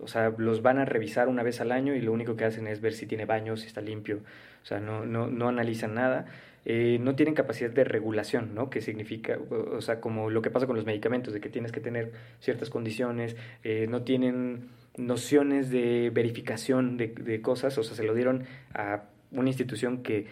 O 0.00 0.06
sea, 0.06 0.32
los 0.38 0.62
van 0.62 0.78
a 0.78 0.84
revisar 0.86 1.28
una 1.28 1.42
vez 1.42 1.60
al 1.60 1.72
año 1.72 1.94
y 1.94 2.00
lo 2.00 2.12
único 2.12 2.36
que 2.36 2.44
hacen 2.46 2.68
es 2.68 2.80
ver 2.80 2.94
si 2.94 3.04
tiene 3.06 3.26
baños, 3.26 3.60
si 3.60 3.66
está 3.66 3.80
limpio. 3.82 4.20
O 4.62 4.66
sea, 4.66 4.80
no, 4.80 5.04
no, 5.04 5.26
no 5.26 5.48
analizan 5.48 5.94
nada. 5.94 6.24
Eh, 6.70 6.98
no 7.00 7.14
tienen 7.16 7.34
capacidad 7.34 7.70
de 7.70 7.82
regulación, 7.82 8.54
¿no? 8.54 8.68
Que 8.68 8.82
significa, 8.82 9.38
o 9.48 9.80
sea, 9.80 10.02
como 10.02 10.28
lo 10.28 10.42
que 10.42 10.50
pasa 10.50 10.66
con 10.66 10.76
los 10.76 10.84
medicamentos, 10.84 11.32
de 11.32 11.40
que 11.40 11.48
tienes 11.48 11.72
que 11.72 11.80
tener 11.80 12.12
ciertas 12.40 12.68
condiciones, 12.68 13.36
eh, 13.64 13.86
no 13.88 14.02
tienen 14.02 14.68
nociones 14.98 15.70
de 15.70 16.10
verificación 16.12 16.98
de, 16.98 17.06
de 17.08 17.40
cosas, 17.40 17.78
o 17.78 17.82
sea, 17.82 17.96
se 17.96 18.02
lo 18.02 18.12
dieron 18.12 18.44
a 18.74 19.04
una 19.30 19.48
institución 19.48 20.02
que 20.02 20.26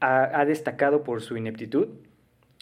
ha, 0.00 0.40
ha 0.40 0.46
destacado 0.46 1.04
por 1.04 1.20
su 1.20 1.36
ineptitud 1.36 1.88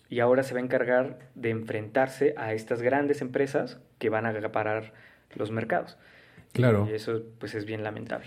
y 0.09 0.19
ahora 0.19 0.43
se 0.43 0.55
va 0.55 0.59
a 0.59 0.65
encargar 0.65 1.21
de 1.37 1.51
enfrentarse 1.51 2.35
a 2.37 2.55
estas 2.55 2.83
grandes 2.83 3.21
empresas 3.21 3.79
que 4.01 4.09
van 4.09 4.27
a 4.27 4.31
acaparar 4.31 4.95
los 5.37 5.53
mercados. 5.53 5.97
Claro. 6.53 6.89
Y 6.91 6.95
eso, 6.95 7.23
pues, 7.39 7.55
es 7.55 7.67
bien 7.67 7.85
lamentable. 7.85 8.27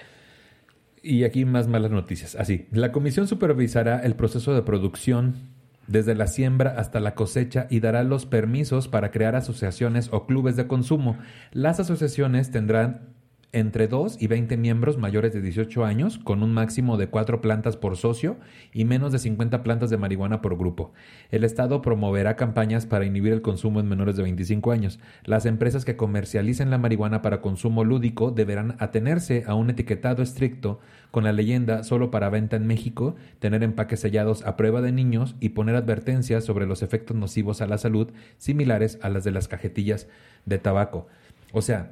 Y 1.05 1.25
aquí 1.25 1.43
más 1.43 1.67
malas 1.67 1.91
noticias. 1.91 2.35
Así, 2.35 2.67
la 2.71 2.93
comisión 2.93 3.27
supervisará 3.27 3.99
el 3.99 4.15
proceso 4.15 4.55
de 4.55 4.61
producción 4.61 5.51
desde 5.87 6.15
la 6.15 6.27
siembra 6.27 6.75
hasta 6.77 7.01
la 7.01 7.13
cosecha 7.13 7.67
y 7.69 7.81
dará 7.81 8.03
los 8.03 8.25
permisos 8.25 8.87
para 8.87 9.11
crear 9.11 9.35
asociaciones 9.35 10.07
o 10.13 10.25
clubes 10.25 10.55
de 10.55 10.65
consumo. 10.65 11.17
Las 11.51 11.81
asociaciones 11.81 12.51
tendrán 12.51 13.12
entre 13.53 13.87
2 13.87 14.17
y 14.19 14.27
20 14.27 14.57
miembros 14.57 14.97
mayores 14.97 15.31
de 15.31 15.41
18 15.41 15.85
años, 15.85 16.17
con 16.17 16.43
un 16.43 16.53
máximo 16.53 16.97
de 16.97 17.07
4 17.07 17.39
plantas 17.39 17.77
por 17.77 17.95
socio 17.97 18.37
y 18.73 18.83
menos 18.83 19.11
de 19.11 19.19
50 19.19 19.63
plantas 19.63 19.91
de 19.91 19.97
marihuana 19.97 20.41
por 20.41 20.57
grupo. 20.57 20.91
El 21.29 21.43
Estado 21.43 21.81
promoverá 21.81 22.35
campañas 22.35 22.87
para 22.87 23.05
inhibir 23.05 23.31
el 23.31 23.43
consumo 23.43 23.79
en 23.79 23.87
menores 23.87 24.17
de 24.17 24.23
25 24.23 24.71
años. 24.71 24.99
Las 25.23 25.45
empresas 25.45 25.85
que 25.85 25.95
comercialicen 25.95 26.71
la 26.71 26.79
marihuana 26.79 27.21
para 27.21 27.41
consumo 27.41 27.83
lúdico 27.83 28.31
deberán 28.31 28.75
atenerse 28.79 29.43
a 29.47 29.53
un 29.53 29.69
etiquetado 29.69 30.23
estricto 30.23 30.79
con 31.11 31.23
la 31.23 31.31
leyenda 31.31 31.83
solo 31.83 32.09
para 32.09 32.29
venta 32.29 32.55
en 32.55 32.65
México, 32.65 33.15
tener 33.37 33.61
empaques 33.61 33.99
sellados 33.99 34.43
a 34.47 34.57
prueba 34.57 34.81
de 34.81 34.91
niños 34.91 35.35
y 35.39 35.49
poner 35.49 35.75
advertencias 35.75 36.43
sobre 36.43 36.65
los 36.65 36.81
efectos 36.81 37.15
nocivos 37.15 37.61
a 37.61 37.67
la 37.67 37.77
salud 37.77 38.11
similares 38.37 38.97
a 39.03 39.09
las 39.09 39.23
de 39.23 39.29
las 39.29 39.47
cajetillas 39.47 40.07
de 40.45 40.57
tabaco. 40.57 41.07
O 41.51 41.61
sea, 41.61 41.91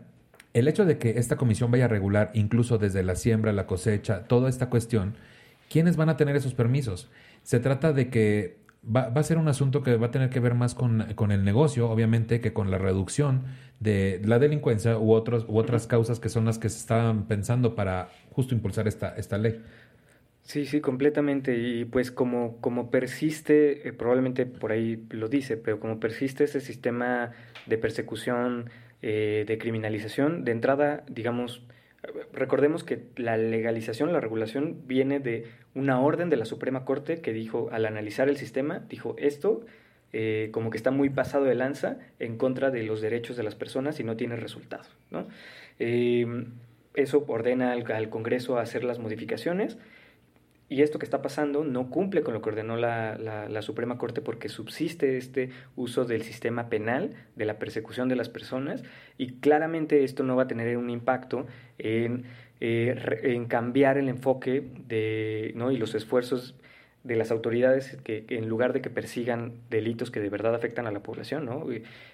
el 0.53 0.67
hecho 0.67 0.85
de 0.85 0.97
que 0.97 1.11
esta 1.11 1.37
comisión 1.37 1.71
vaya 1.71 1.85
a 1.85 1.87
regular 1.87 2.31
incluso 2.33 2.77
desde 2.77 3.03
la 3.03 3.15
siembra, 3.15 3.53
la 3.53 3.67
cosecha, 3.67 4.23
toda 4.23 4.49
esta 4.49 4.69
cuestión, 4.69 5.15
¿quiénes 5.69 5.95
van 5.95 6.09
a 6.09 6.17
tener 6.17 6.35
esos 6.35 6.53
permisos? 6.53 7.09
Se 7.43 7.59
trata 7.59 7.93
de 7.93 8.09
que 8.09 8.57
va, 8.83 9.09
va 9.09 9.21
a 9.21 9.23
ser 9.23 9.37
un 9.37 9.47
asunto 9.47 9.83
que 9.83 9.95
va 9.95 10.07
a 10.07 10.11
tener 10.11 10.29
que 10.29 10.39
ver 10.39 10.55
más 10.55 10.75
con, 10.75 11.13
con 11.15 11.31
el 11.31 11.43
negocio, 11.43 11.89
obviamente, 11.89 12.41
que 12.41 12.53
con 12.53 12.71
la 12.71 12.77
reducción 12.77 13.43
de 13.79 14.21
la 14.25 14.39
delincuencia 14.39 14.97
u, 14.97 15.11
otros, 15.13 15.45
u 15.47 15.57
otras 15.57 15.87
causas 15.87 16.19
que 16.19 16.29
son 16.29 16.45
las 16.45 16.59
que 16.59 16.69
se 16.69 16.77
estaban 16.77 17.27
pensando 17.27 17.75
para 17.75 18.09
justo 18.31 18.53
impulsar 18.53 18.87
esta, 18.87 19.15
esta 19.15 19.37
ley. 19.37 19.61
Sí, 20.43 20.65
sí, 20.65 20.81
completamente. 20.81 21.57
Y 21.57 21.85
pues 21.85 22.11
como, 22.11 22.57
como 22.61 22.89
persiste, 22.89 23.87
eh, 23.87 23.93
probablemente 23.93 24.45
por 24.45 24.71
ahí 24.71 25.05
lo 25.11 25.29
dice, 25.29 25.57
pero 25.57 25.79
como 25.79 25.99
persiste 25.99 26.43
ese 26.43 26.61
sistema 26.61 27.31
de 27.67 27.77
persecución, 27.77 28.69
eh, 29.01 29.45
de 29.47 29.57
criminalización, 29.57 30.43
de 30.43 30.51
entrada, 30.51 31.03
digamos, 31.09 31.63
recordemos 32.33 32.83
que 32.83 33.03
la 33.15 33.37
legalización, 33.37 34.11
la 34.13 34.19
regulación 34.19 34.87
viene 34.87 35.19
de 35.19 35.45
una 35.75 35.99
orden 36.01 36.29
de 36.29 36.37
la 36.37 36.45
Suprema 36.45 36.85
Corte 36.85 37.21
que 37.21 37.33
dijo, 37.33 37.69
al 37.71 37.85
analizar 37.85 38.29
el 38.29 38.37
sistema, 38.37 38.79
dijo 38.89 39.15
esto 39.17 39.65
eh, 40.13 40.49
como 40.51 40.71
que 40.71 40.77
está 40.77 40.91
muy 40.91 41.09
pasado 41.09 41.45
de 41.45 41.55
lanza 41.55 41.97
en 42.19 42.37
contra 42.37 42.69
de 42.69 42.83
los 42.83 43.01
derechos 43.01 43.37
de 43.37 43.43
las 43.43 43.55
personas 43.55 43.99
y 43.99 44.03
no 44.03 44.17
tiene 44.17 44.35
resultado, 44.35 44.83
¿no? 45.09 45.27
Eh, 45.79 46.45
eso 46.93 47.23
ordena 47.27 47.71
al, 47.71 47.89
al 47.89 48.09
Congreso 48.09 48.57
a 48.57 48.61
hacer 48.61 48.83
las 48.83 48.99
modificaciones 48.99 49.77
y 50.71 50.83
esto 50.83 50.99
que 50.99 51.05
está 51.05 51.21
pasando 51.21 51.65
no 51.65 51.89
cumple 51.89 52.21
con 52.21 52.33
lo 52.33 52.41
que 52.41 52.47
ordenó 52.47 52.77
la, 52.77 53.17
la- 53.17 53.61
Suprema 53.61 53.97
Corte 53.97 54.21
porque 54.21 54.47
subsiste 54.47 55.17
este 55.17 55.49
uso 55.75 56.05
del 56.05 56.21
sistema 56.21 56.69
penal, 56.69 57.13
de 57.35 57.43
la 57.43 57.59
persecución 57.59 58.07
de 58.07 58.15
las 58.15 58.29
personas, 58.29 58.81
y 59.17 59.33
claramente 59.41 60.05
esto 60.05 60.23
no 60.23 60.37
va 60.37 60.43
a 60.43 60.47
tener 60.47 60.77
un 60.77 60.89
impacto 60.89 61.45
en, 61.77 62.23
eh, 62.61 62.95
en 63.23 63.47
cambiar 63.47 63.97
el 63.97 64.07
enfoque 64.07 64.63
de, 64.87 65.51
¿no? 65.55 65.71
y 65.71 65.77
los 65.77 65.93
esfuerzos 65.93 66.55
de 67.03 67.15
las 67.15 67.31
autoridades 67.31 67.97
que, 68.03 68.25
que 68.25 68.37
en 68.37 68.47
lugar 68.47 68.73
de 68.73 68.81
que 68.81 68.91
persigan 68.91 69.53
delitos 69.71 70.11
que 70.11 70.19
de 70.19 70.29
verdad 70.29 70.53
afectan 70.53 70.85
a 70.85 70.91
la 70.91 70.99
población, 70.99 71.45
¿no? 71.45 71.65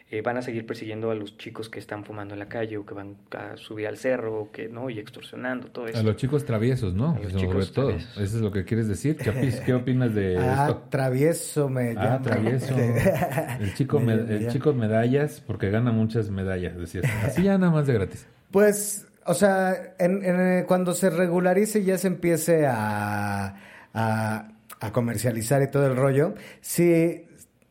Eh, 0.09 0.21
van 0.21 0.37
a 0.37 0.41
seguir 0.41 0.65
persiguiendo 0.65 1.11
a 1.11 1.15
los 1.15 1.37
chicos 1.37 1.67
que 1.69 1.79
están 1.79 2.05
fumando 2.05 2.33
en 2.33 2.39
la 2.39 2.47
calle 2.47 2.77
o 2.77 2.85
que 2.85 2.93
van 2.93 3.17
a 3.31 3.57
subir 3.57 3.85
al 3.87 3.97
cerro 3.97 4.39
o 4.43 4.51
que, 4.51 4.69
¿no? 4.69 4.89
Y 4.89 4.97
extorsionando, 4.99 5.67
todo 5.67 5.87
eso. 5.87 5.99
A 5.99 6.03
los 6.03 6.15
chicos 6.15 6.45
traviesos, 6.45 6.93
¿no? 6.93 7.09
A 7.17 7.19
los 7.19 7.33
Sobre 7.33 7.45
chicos 7.47 7.73
todo. 7.73 7.87
traviesos. 7.87 8.17
Eso 8.17 8.35
es 8.37 8.41
lo 8.41 8.49
que 8.51 8.63
quieres 8.63 8.87
decir. 8.87 9.17
Chapis, 9.17 9.59
¿qué 9.59 9.73
opinas 9.73 10.15
de 10.15 10.37
Ah, 10.37 10.67
esto? 10.69 10.83
travieso 10.89 11.67
me 11.67 11.93
Ah, 11.97 12.21
travieso. 12.23 12.73
El 13.59 13.73
chico, 13.73 13.99
me- 13.99 14.13
el 14.13 14.47
chico 14.47 14.73
medallas 14.73 15.43
porque 15.45 15.69
gana 15.69 15.91
muchas 15.91 16.29
medallas, 16.29 16.77
decías. 16.77 17.03
Así 17.25 17.43
ya 17.43 17.57
nada 17.57 17.73
más 17.73 17.87
de 17.87 17.93
gratis. 17.93 18.25
Pues, 18.51 19.05
o 19.25 19.33
sea, 19.33 19.75
en- 19.99 20.23
en- 20.23 20.63
cuando 20.65 20.93
se 20.93 21.09
regularice 21.09 21.83
ya 21.83 21.97
se 21.97 22.07
empiece 22.07 22.65
a, 22.65 23.55
a, 23.93 24.51
a 24.79 24.91
comercializar 24.91 25.61
y 25.61 25.71
todo 25.71 25.87
el 25.87 25.95
rollo, 25.95 26.35
sí, 26.61 27.26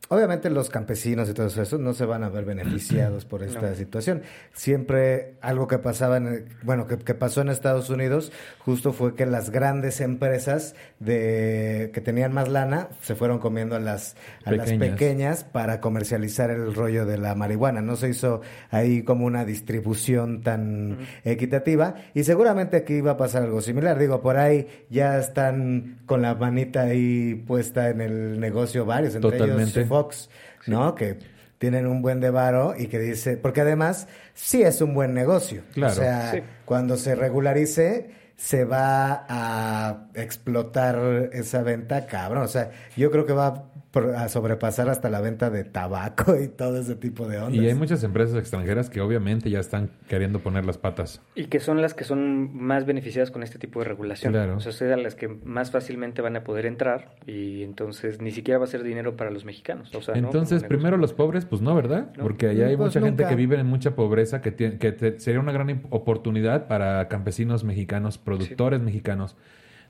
obviamente 0.09 0.49
los 0.49 0.69
campesinos 0.69 1.29
y 1.29 1.33
todo 1.33 1.47
eso 1.47 1.77
no 1.77 1.93
se 1.93 2.05
van 2.05 2.23
a 2.23 2.29
ver 2.29 2.45
beneficiados 2.45 3.25
por 3.25 3.43
esta 3.43 3.69
No. 3.69 3.75
situación. 3.75 4.21
Siempre 4.53 5.35
algo 5.41 5.67
que 5.67 5.77
pasaba, 5.79 6.17
en, 6.17 6.45
bueno, 6.63 6.87
que, 6.87 6.97
que 6.97 7.13
pasó 7.13 7.41
en 7.41 7.49
Estados 7.49 7.89
Unidos, 7.89 8.31
justo 8.59 8.93
fue 8.93 9.15
que 9.15 9.25
las 9.25 9.49
grandes 9.49 10.01
empresas 10.01 10.75
de 10.99 11.91
que 11.93 12.01
tenían 12.01 12.33
más 12.33 12.49
lana 12.49 12.89
se 13.01 13.15
fueron 13.15 13.39
comiendo 13.39 13.75
a 13.75 13.79
las, 13.79 14.15
a 14.45 14.51
las 14.51 14.71
Pequeñas. 14.73 15.43
para 15.43 15.79
comercializar 15.81 16.49
el 16.51 16.73
rollo 16.73 17.05
de 17.05 17.17
la 17.17 17.35
marihuana. 17.35 17.81
No 17.81 17.95
se 17.95 18.09
hizo 18.09 18.41
ahí 18.71 19.03
como 19.03 19.25
una 19.25 19.45
distribución 19.45 20.41
tan 20.41 20.99
equitativa 21.23 21.95
y 22.13 22.23
seguramente 22.23 22.77
aquí 22.77 22.95
iba 22.95 23.11
a 23.11 23.17
pasar 23.17 23.43
algo 23.43 23.61
similar. 23.61 23.97
Digo, 23.99 24.21
por 24.21 24.37
ahí 24.37 24.67
ya 24.89 25.17
están 25.17 25.99
con 26.05 26.21
la 26.21 26.35
manita 26.35 26.81
ahí 26.81 27.35
puesta 27.35 27.89
en 27.89 28.01
el 28.01 28.39
negocio 28.39 28.85
varios, 28.85 29.15
entre 29.15 29.31
Totalmente. 29.31 29.79
ellos 29.79 29.89
Fox, 29.97 30.29
¿no? 30.67 30.93
Que 30.95 31.17
tienen 31.57 31.87
un 31.87 32.01
buen 32.01 32.19
de 32.19 32.29
varo 32.29 32.75
y 32.77 32.87
que 32.87 32.99
dice, 32.99 33.35
porque 33.37 33.61
además 33.61 34.07
sí 34.35 34.61
es 34.61 34.81
un 34.81 34.93
buen 34.93 35.13
negocio. 35.13 35.63
Claro. 35.73 35.93
O 35.93 35.95
sea, 35.95 36.31
Sí. 36.31 36.43
cuando 36.65 36.97
se 36.97 37.15
regularice 37.15 38.11
se 38.35 38.63
va 38.65 39.25
a 39.27 40.07
explotar 40.13 41.29
esa 41.33 41.63
venta, 41.63 42.05
cabrón. 42.05 42.43
O 42.43 42.47
sea, 42.47 42.69
yo 42.95 43.09
creo 43.09 43.25
que 43.25 43.33
va 43.33 43.63
a 44.05 44.27
sobrepasar 44.29 44.89
hasta 44.89 45.09
la 45.09 45.21
venta 45.21 45.49
de 45.49 45.63
tabaco 45.63 46.35
y 46.41 46.47
todo 46.47 46.79
ese 46.79 46.95
tipo 46.95 47.27
de 47.27 47.37
ondas. 47.37 47.55
Y 47.55 47.67
hay 47.67 47.73
muchas 47.75 48.03
empresas 48.03 48.37
extranjeras 48.37 48.89
que 48.89 49.01
obviamente 49.01 49.49
ya 49.49 49.59
están 49.59 49.89
queriendo 50.07 50.39
poner 50.39 50.65
las 50.65 50.77
patas. 50.77 51.21
Y 51.35 51.45
que 51.45 51.59
son 51.59 51.81
las 51.81 51.93
que 51.93 52.03
son 52.03 52.55
más 52.55 52.85
beneficiadas 52.85 53.31
con 53.31 53.43
este 53.43 53.59
tipo 53.59 53.79
de 53.79 53.85
regulación. 53.85 54.33
Claro. 54.33 54.57
O 54.57 54.59
sea, 54.59 54.71
son 54.71 55.03
las 55.03 55.15
que 55.15 55.27
más 55.27 55.71
fácilmente 55.71 56.21
van 56.21 56.35
a 56.35 56.43
poder 56.43 56.65
entrar 56.65 57.15
y 57.25 57.63
entonces 57.63 58.21
ni 58.21 58.31
siquiera 58.31 58.57
va 58.57 58.65
a 58.65 58.67
ser 58.67 58.83
dinero 58.83 59.15
para 59.15 59.31
los 59.31 59.45
mexicanos. 59.45 59.93
O 59.95 60.01
sea, 60.01 60.15
¿no? 60.15 60.27
Entonces, 60.27 60.63
primero 60.63 60.97
los 60.97 61.13
pobres, 61.13 61.45
pues 61.45 61.61
no, 61.61 61.75
¿verdad? 61.75 62.11
No. 62.17 62.23
Porque 62.23 62.47
allá 62.47 62.67
hay 62.67 62.77
Pues 62.77 62.95
mucha 62.95 63.05
gente 63.05 63.25
que 63.27 63.35
vive 63.35 63.59
en 63.59 63.65
mucha 63.67 63.95
pobreza, 63.95 64.41
que, 64.41 64.51
tiene- 64.51 64.77
que 64.77 64.91
te- 64.91 65.19
sería 65.19 65.39
una 65.39 65.51
gran 65.51 65.83
oportunidad 65.89 66.67
para 66.67 67.07
campesinos 67.07 67.63
mexicanos, 67.63 68.17
productores 68.17 68.79
mexicanos, 68.81 69.35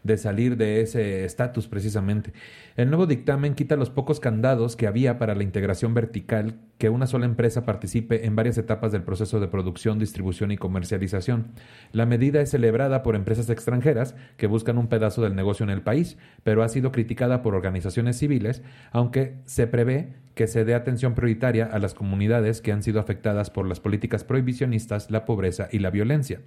de 0.03 0.17
salir 0.17 0.57
de 0.57 0.81
ese 0.81 1.25
estatus 1.25 1.67
precisamente. 1.67 2.33
El 2.75 2.89
nuevo 2.89 3.07
dictamen 3.07 3.55
quita 3.55 3.75
los 3.75 3.89
pocos 3.89 4.19
candados 4.19 4.75
que 4.75 4.87
había 4.87 5.17
para 5.17 5.35
la 5.35 5.43
integración 5.43 5.93
vertical, 5.93 6.55
que 6.77 6.89
una 6.89 7.07
sola 7.07 7.25
empresa 7.25 7.65
participe 7.65 8.25
en 8.25 8.35
varias 8.35 8.57
etapas 8.57 8.91
del 8.91 9.03
proceso 9.03 9.39
de 9.39 9.47
producción, 9.47 9.99
distribución 9.99 10.51
y 10.51 10.57
comercialización. 10.57 11.47
La 11.91 12.05
medida 12.05 12.41
es 12.41 12.51
celebrada 12.51 13.03
por 13.03 13.15
empresas 13.15 13.49
extranjeras 13.49 14.15
que 14.37 14.47
buscan 14.47 14.77
un 14.77 14.87
pedazo 14.87 15.21
del 15.21 15.35
negocio 15.35 15.63
en 15.63 15.69
el 15.69 15.81
país, 15.81 16.17
pero 16.43 16.63
ha 16.63 16.69
sido 16.69 16.91
criticada 16.91 17.41
por 17.41 17.55
organizaciones 17.55 18.17
civiles, 18.17 18.61
aunque 18.91 19.37
se 19.45 19.67
prevé 19.67 20.13
que 20.37 20.47
se 20.47 20.63
dé 20.63 20.75
atención 20.75 21.15
prioritaria 21.15 21.65
a 21.65 21.79
las 21.79 21.95
comunidades 21.95 22.61
que 22.61 22.71
han 22.71 22.83
sido 22.83 22.99
afectadas 22.99 23.49
por 23.49 23.67
las 23.67 23.79
políticas 23.79 24.23
prohibicionistas, 24.23 25.09
la 25.09 25.25
pobreza 25.25 25.67
y 25.71 25.79
la 25.79 25.89
violencia. 25.89 26.41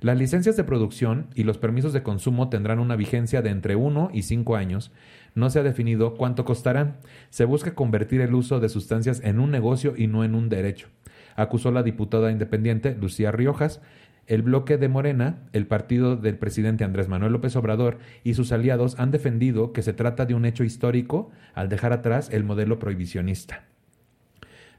Las 0.00 0.16
licencias 0.16 0.56
de 0.56 0.62
producción 0.62 1.26
y 1.34 1.42
los 1.42 1.58
permisos 1.58 1.92
de 1.92 2.04
consumo 2.04 2.48
tendrán 2.48 2.78
una 2.78 2.94
vigencia 2.94 3.42
de 3.42 3.50
entre 3.50 3.74
1 3.74 4.10
y 4.12 4.22
5 4.22 4.54
años. 4.54 4.92
No 5.34 5.50
se 5.50 5.58
ha 5.58 5.64
definido 5.64 6.14
cuánto 6.14 6.44
costarán. 6.44 6.98
Se 7.30 7.44
busca 7.44 7.74
convertir 7.74 8.20
el 8.20 8.34
uso 8.34 8.60
de 8.60 8.68
sustancias 8.68 9.20
en 9.24 9.40
un 9.40 9.50
negocio 9.50 9.94
y 9.96 10.06
no 10.06 10.22
en 10.22 10.36
un 10.36 10.48
derecho, 10.48 10.88
acusó 11.34 11.72
la 11.72 11.82
diputada 11.82 12.30
independiente 12.30 12.94
Lucía 12.94 13.32
Riojas. 13.32 13.80
El 14.28 14.42
bloque 14.42 14.76
de 14.76 14.88
Morena, 14.88 15.38
el 15.52 15.66
partido 15.66 16.14
del 16.14 16.36
presidente 16.36 16.84
Andrés 16.84 17.08
Manuel 17.08 17.32
López 17.32 17.56
Obrador 17.56 17.98
y 18.22 18.34
sus 18.34 18.52
aliados 18.52 19.00
han 19.00 19.10
defendido 19.10 19.72
que 19.72 19.82
se 19.82 19.94
trata 19.94 20.26
de 20.26 20.34
un 20.34 20.44
hecho 20.44 20.64
histórico 20.64 21.30
al 21.54 21.68
dejar 21.68 21.92
atrás 21.92 22.28
el 22.30 22.44
modelo 22.44 22.78
prohibicionista. 22.78 23.64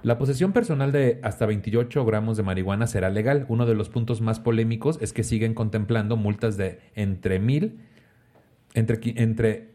La 0.01 0.17
posesión 0.17 0.53
personal 0.53 0.93
de 0.93 1.19
hasta 1.23 1.45
28 1.45 2.05
gramos 2.05 2.37
de 2.37 2.43
marihuana 2.43 2.87
será 2.87 3.09
legal. 3.09 3.45
Uno 3.49 3.65
de 3.65 3.75
los 3.75 3.89
puntos 3.89 4.21
más 4.21 4.39
polémicos 4.39 4.97
es 5.01 5.11
que 5.11 5.23
siguen 5.23 5.53
contemplando 5.53 6.15
multas 6.15 6.55
de 6.55 6.79
entre 6.95 7.39
mil, 7.39 7.79
entre, 8.73 9.69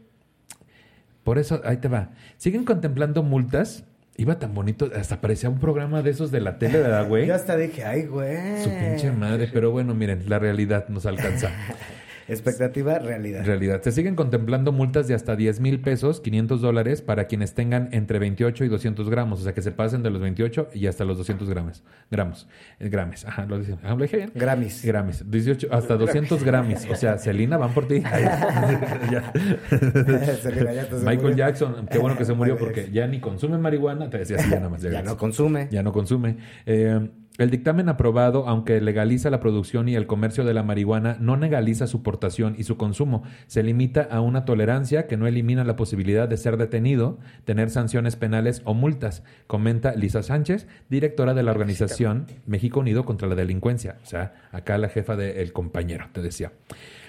por 1.24 1.38
eso, 1.38 1.60
ahí 1.64 1.76
te 1.76 1.88
va. 1.88 2.10
Siguen 2.38 2.64
contemplando 2.64 3.22
multas. 3.22 3.84
Iba 4.16 4.38
tan 4.38 4.54
bonito, 4.54 4.90
hasta 4.94 5.20
parecía 5.20 5.50
un 5.50 5.58
programa 5.58 6.00
de 6.00 6.10
esos 6.10 6.30
de 6.30 6.40
la 6.40 6.58
tele, 6.58 6.78
¿verdad, 6.78 7.08
güey? 7.08 7.26
Yo 7.28 7.34
hasta 7.34 7.56
dije, 7.56 7.84
ay, 7.84 8.06
güey. 8.06 8.62
Su 8.62 8.70
pinche 8.70 9.10
madre, 9.10 9.50
pero 9.52 9.72
bueno, 9.72 9.92
miren, 9.94 10.28
la 10.28 10.38
realidad 10.38 10.88
nos 10.88 11.04
alcanza. 11.04 11.50
Expectativa, 12.28 12.98
realidad. 12.98 13.44
realidad. 13.44 13.82
Se 13.82 13.92
siguen 13.92 14.14
contemplando 14.14 14.72
multas 14.72 15.08
de 15.08 15.14
hasta 15.14 15.36
10 15.36 15.60
mil 15.60 15.80
pesos, 15.80 16.20
500 16.20 16.60
dólares, 16.60 17.02
para 17.02 17.26
quienes 17.26 17.54
tengan 17.54 17.88
entre 17.92 18.18
28 18.18 18.64
y 18.64 18.68
200 18.68 19.10
gramos. 19.10 19.40
O 19.40 19.44
sea, 19.44 19.54
que 19.54 19.62
se 19.62 19.72
pasen 19.72 20.02
de 20.02 20.10
los 20.10 20.20
28 20.20 20.68
y 20.74 20.86
hasta 20.86 21.04
los 21.04 21.18
200 21.18 21.48
gramos. 21.48 21.82
Gramos. 22.10 22.48
Eh, 22.78 22.88
Grames. 22.88 23.24
Ajá, 23.24 23.46
lo 23.46 23.58
dije, 23.58 23.76
ah, 23.82 23.94
¿lo 23.94 24.02
dije 24.02 24.16
bien. 24.16 24.32
Grammys. 24.34 24.84
Gramis. 24.84 25.30
18, 25.30 25.68
hasta 25.70 25.96
200 25.96 26.44
gramis. 26.44 26.86
O 26.90 26.94
sea, 26.94 27.18
Celina, 27.18 27.56
van 27.56 27.74
por 27.74 27.88
ti. 27.88 27.94
Michael. 31.04 31.36
Jackson, 31.36 31.86
qué 31.90 31.98
bueno 31.98 32.16
que 32.16 32.24
se 32.24 32.34
murió 32.34 32.56
porque 32.56 32.90
ya 32.92 33.06
ni 33.06 33.20
consume 33.20 33.58
marihuana. 33.58 34.10
Te 34.10 34.18
decía 34.18 34.36
así, 34.36 34.50
ya 34.50 34.56
nada 34.56 34.68
más. 34.68 34.82
Ya 34.82 35.02
no 35.02 35.16
consume. 35.16 35.68
Ya 35.70 35.82
no 35.82 35.92
consume. 35.92 36.36
Eh, 36.66 37.08
el 37.36 37.50
dictamen 37.50 37.88
aprobado, 37.88 38.46
aunque 38.46 38.80
legaliza 38.80 39.28
la 39.28 39.40
producción 39.40 39.88
y 39.88 39.96
el 39.96 40.06
comercio 40.06 40.44
de 40.44 40.54
la 40.54 40.62
marihuana, 40.62 41.16
no 41.18 41.36
legaliza 41.36 41.88
su 41.88 42.00
portación 42.04 42.54
y 42.56 42.62
su 42.62 42.76
consumo. 42.76 43.24
Se 43.48 43.64
limita 43.64 44.02
a 44.02 44.20
una 44.20 44.44
tolerancia 44.44 45.08
que 45.08 45.16
no 45.16 45.26
elimina 45.26 45.64
la 45.64 45.74
posibilidad 45.74 46.28
de 46.28 46.36
ser 46.36 46.56
detenido, 46.56 47.18
tener 47.44 47.70
sanciones 47.70 48.14
penales 48.14 48.62
o 48.64 48.74
multas, 48.74 49.24
comenta 49.48 49.96
Lisa 49.96 50.22
Sánchez, 50.22 50.68
directora 50.88 51.34
de 51.34 51.42
la 51.42 51.50
organización 51.50 52.26
México 52.46 52.78
Unido 52.78 53.04
contra 53.04 53.26
la 53.26 53.34
Delincuencia. 53.34 53.96
O 54.04 54.06
sea, 54.06 54.34
acá 54.52 54.78
la 54.78 54.88
jefa 54.88 55.16
del 55.16 55.52
compañero, 55.52 56.06
te 56.12 56.22
decía. 56.22 56.52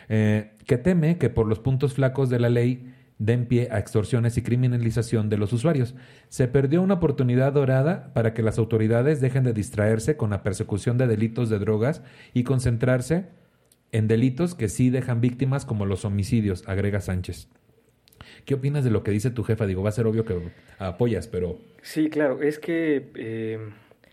Eh, 0.10 0.54
que 0.66 0.78
teme 0.80 1.20
que 1.20 1.30
por 1.30 1.46
los 1.46 1.60
puntos 1.60 1.94
flacos 1.94 2.32
de 2.32 2.40
la 2.40 2.50
ley 2.50 2.95
den 3.18 3.46
pie 3.46 3.70
a 3.72 3.80
extorsiones 3.80 4.38
y 4.38 4.42
criminalización 4.42 5.30
de 5.30 5.38
los 5.38 5.54
usuarios. 5.54 5.96
Se 6.28 6.48
perdió 6.48 6.82
una 6.82 6.96
oportunidad 6.96 7.54
dorada 7.54 8.12
para 8.14 8.34
que 8.34 8.42
las 8.42 8.58
autoridades 8.58 9.22
dejen 9.22 9.44
de 9.46 9.54
distraerse 9.54 10.18
con 10.18 10.32
la 10.32 10.44
persecución 10.44 10.98
de 10.98 11.08
delitos 11.08 11.50
de 11.50 11.60
drogas 11.60 12.02
y 12.34 12.44
concentrarse 12.44 13.28
en 13.92 14.08
delitos 14.10 14.54
que 14.56 14.68
sí 14.68 14.90
dejan 14.90 15.22
víctimas 15.22 15.64
como 15.66 15.86
los 15.86 16.04
homicidios, 16.04 16.68
agrega 16.68 17.00
Sánchez. 17.00 17.48
¿Qué 18.44 18.56
opinas 18.56 18.84
de 18.84 18.90
lo 18.92 19.04
que 19.04 19.12
dice 19.12 19.30
tu 19.32 19.44
jefa? 19.44 19.66
Digo, 19.66 19.82
va 19.84 19.90
a 19.90 19.94
ser 19.94 20.08
obvio 20.08 20.26
que 20.26 20.38
apoyas, 20.80 21.28
pero 21.28 21.58
Sí, 21.82 22.10
claro, 22.10 22.42
es 22.42 22.60
que 22.60 23.12
eh, 23.16 23.60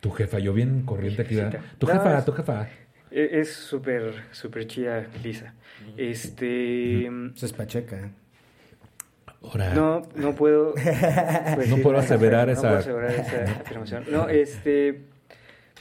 tu 0.01 0.11
jefa, 0.11 0.39
yo 0.39 0.53
bien 0.53 0.83
corriente 0.83 1.23
aquí. 1.23 1.37
Tu 1.79 1.87
No, 1.87 1.93
jefa, 1.95 2.19
es- 2.19 2.25
tu 2.25 2.33
jefa. 2.33 2.69
e- 3.11 3.41
es 3.41 3.53
súper, 3.53 4.13
súper 4.31 4.67
chida, 4.69 5.07
Lisa. 5.25 5.55
Este... 5.97 7.07
Es 7.07 7.53
Pacheca. 7.53 8.13
Ahora, 9.43 9.75
No, 9.75 10.03
no 10.15 10.35
puedo. 10.35 10.75
pues, 11.55 11.69
No 11.69 11.79
puedo 11.79 11.99
aseverar 11.99 12.47
no 12.47 12.53
esa- 12.53 12.63
puedo 12.63 12.77
aseverar 12.79 13.11
esa 13.13 13.43
afirmación. 13.63 14.05
No, 14.11 14.29
este. 14.29 15.01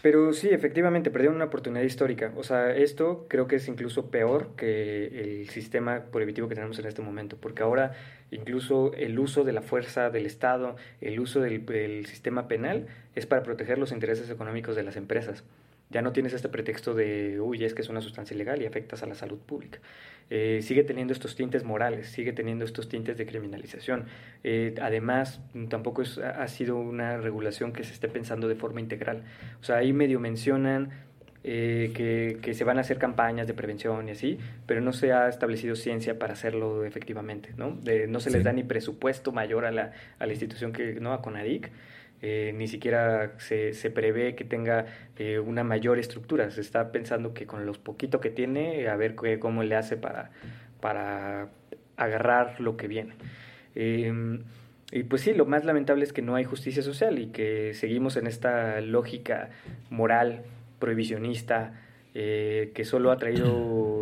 Pero 0.01 0.33
sí, 0.33 0.49
efectivamente, 0.49 1.11
perdieron 1.11 1.35
una 1.35 1.45
oportunidad 1.45 1.83
histórica. 1.83 2.31
O 2.35 2.41
sea, 2.43 2.75
esto 2.75 3.27
creo 3.29 3.47
que 3.47 3.57
es 3.57 3.67
incluso 3.67 4.09
peor 4.09 4.55
que 4.57 5.05
el 5.41 5.49
sistema 5.49 6.05
prohibitivo 6.11 6.47
que 6.49 6.55
tenemos 6.55 6.79
en 6.79 6.87
este 6.87 7.03
momento, 7.03 7.37
porque 7.39 7.61
ahora 7.61 7.91
incluso 8.31 8.93
el 8.95 9.19
uso 9.19 9.43
de 9.43 9.51
la 9.51 9.61
fuerza 9.61 10.09
del 10.09 10.25
Estado, 10.25 10.75
el 11.01 11.19
uso 11.19 11.39
del, 11.39 11.63
del 11.67 12.07
sistema 12.07 12.47
penal, 12.47 12.87
es 13.15 13.27
para 13.27 13.43
proteger 13.43 13.77
los 13.77 13.91
intereses 13.91 14.27
económicos 14.31 14.75
de 14.75 14.81
las 14.81 14.95
empresas. 14.95 15.43
Ya 15.91 16.01
no 16.01 16.11
tienes 16.13 16.33
este 16.33 16.49
pretexto 16.49 16.93
de, 16.93 17.39
uy, 17.39 17.63
es 17.65 17.73
que 17.73 17.81
es 17.81 17.89
una 17.89 18.01
sustancia 18.01 18.33
ilegal 18.33 18.61
y 18.61 18.65
afectas 18.65 19.03
a 19.03 19.05
la 19.05 19.15
salud 19.15 19.37
pública. 19.39 19.79
Eh, 20.29 20.61
sigue 20.61 20.85
teniendo 20.85 21.11
estos 21.11 21.35
tintes 21.35 21.65
morales, 21.65 22.07
sigue 22.07 22.31
teniendo 22.31 22.63
estos 22.63 22.87
tintes 22.87 23.17
de 23.17 23.25
criminalización. 23.25 24.05
Eh, 24.45 24.73
además, 24.81 25.41
tampoco 25.69 26.01
es- 26.01 26.17
ha 26.17 26.47
sido 26.47 26.77
una 26.77 27.17
regulación 27.17 27.73
que 27.73 27.83
se 27.83 27.93
esté 27.93 28.07
pensando 28.07 28.47
de 28.47 28.55
forma 28.55 28.79
integral. 28.79 29.23
O 29.59 29.63
sea, 29.65 29.77
ahí 29.77 29.91
medio 29.91 30.21
mencionan 30.21 30.91
eh, 31.43 31.91
que, 31.95 32.37
que, 32.41 32.53
se 32.53 32.63
van 32.63 32.77
a 32.77 32.81
hacer 32.81 32.99
campañas 32.99 33.47
de 33.47 33.55
prevención 33.55 34.07
y 34.07 34.11
así, 34.11 34.37
pero 34.67 34.79
no 34.79 34.93
se 34.93 35.11
ha 35.11 35.27
establecido 35.27 35.75
ciencia 35.75 36.19
para 36.19 36.33
hacerlo 36.33 36.85
efectivamente, 36.85 37.49
¿no? 37.57 37.71
De, 37.81 38.05
no 38.05 38.19
se 38.19 38.29
les 38.29 38.43
da 38.43 38.53
ni 38.53 38.63
presupuesto 38.63 39.31
mayor 39.31 39.65
a 39.65 39.71
la, 39.71 39.91
a 40.19 40.25
la 40.27 40.33
institución 40.33 40.71
que, 40.71 40.99
¿no? 40.99 41.13
A 41.13 41.21
CONADIC, 41.23 41.71
eh, 42.21 42.53
ni 42.55 42.67
siquiera 42.67 43.33
se, 43.39 43.73
se, 43.73 43.89
prevé 43.89 44.35
que 44.35 44.43
tenga 44.43 44.85
eh, 45.17 45.39
una 45.39 45.63
mayor 45.63 45.97
estructura, 45.97 46.51
se 46.51 46.61
está 46.61 46.91
pensando 46.91 47.33
que 47.33 47.47
con 47.47 47.65
los 47.65 47.79
poquito 47.79 48.19
que 48.19 48.29
tiene, 48.29 48.87
a 48.89 48.95
ver 48.95 49.15
qué, 49.15 49.39
cómo 49.39 49.63
le 49.63 49.75
hace 49.75 49.97
para, 49.97 50.29
para 50.79 51.49
agarrar 51.97 52.59
lo 52.59 52.77
que 52.77 52.87
viene. 52.87 53.15
Em, 53.75 54.43
y 54.91 55.03
pues 55.03 55.21
sí, 55.21 55.33
lo 55.33 55.45
más 55.45 55.65
lamentable 55.65 56.03
es 56.03 56.13
que 56.13 56.21
no 56.21 56.35
hay 56.35 56.43
justicia 56.43 56.83
social 56.83 57.17
y 57.17 57.27
que 57.27 57.73
seguimos 57.73 58.17
en 58.17 58.27
esta 58.27 58.81
lógica 58.81 59.49
moral 59.89 60.43
prohibicionista, 60.79 61.79
eh, 62.13 62.71
que 62.75 62.83
solo 62.83 63.11
ha 63.11 63.17
traído, 63.17 64.00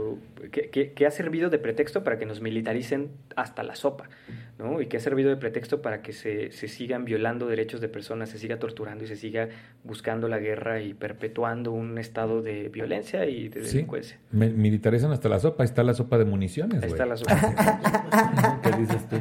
que, 0.51 0.91
que, 0.93 1.05
ha 1.05 1.11
servido 1.11 1.49
de 1.49 1.59
pretexto 1.59 2.03
para 2.03 2.17
que 2.17 2.25
nos 2.25 2.41
militaricen 2.41 3.09
hasta 3.35 3.63
la 3.63 3.75
sopa, 3.75 4.09
¿no? 4.57 4.81
Y 4.81 4.87
que 4.87 4.97
ha 4.97 4.99
servido 4.99 5.29
de 5.29 5.37
pretexto 5.37 5.81
para 5.81 6.01
que 6.01 6.13
se, 6.13 6.51
se, 6.51 6.67
sigan 6.67 7.05
violando 7.05 7.47
derechos 7.47 7.81
de 7.81 7.89
personas, 7.89 8.29
se 8.29 8.37
siga 8.37 8.57
torturando 8.59 9.03
y 9.03 9.07
se 9.07 9.15
siga 9.15 9.49
buscando 9.83 10.27
la 10.27 10.39
guerra 10.39 10.81
y 10.81 10.93
perpetuando 10.93 11.71
un 11.71 11.97
estado 11.97 12.41
de 12.41 12.69
violencia 12.69 13.25
y 13.25 13.49
de 13.49 13.61
delincuencia. 13.61 14.17
militarizan 14.31 15.11
hasta 15.11 15.29
la 15.29 15.39
sopa, 15.39 15.63
está 15.63 15.83
la 15.83 15.93
sopa 15.93 16.17
de 16.17 16.25
municiones, 16.25 16.83
Ahí 16.83 16.89
está 16.91 17.05
la 17.05 17.17
sopa. 17.17 18.59
¿Qué 18.63 18.71
dices 18.77 19.07
tú? 19.09 19.15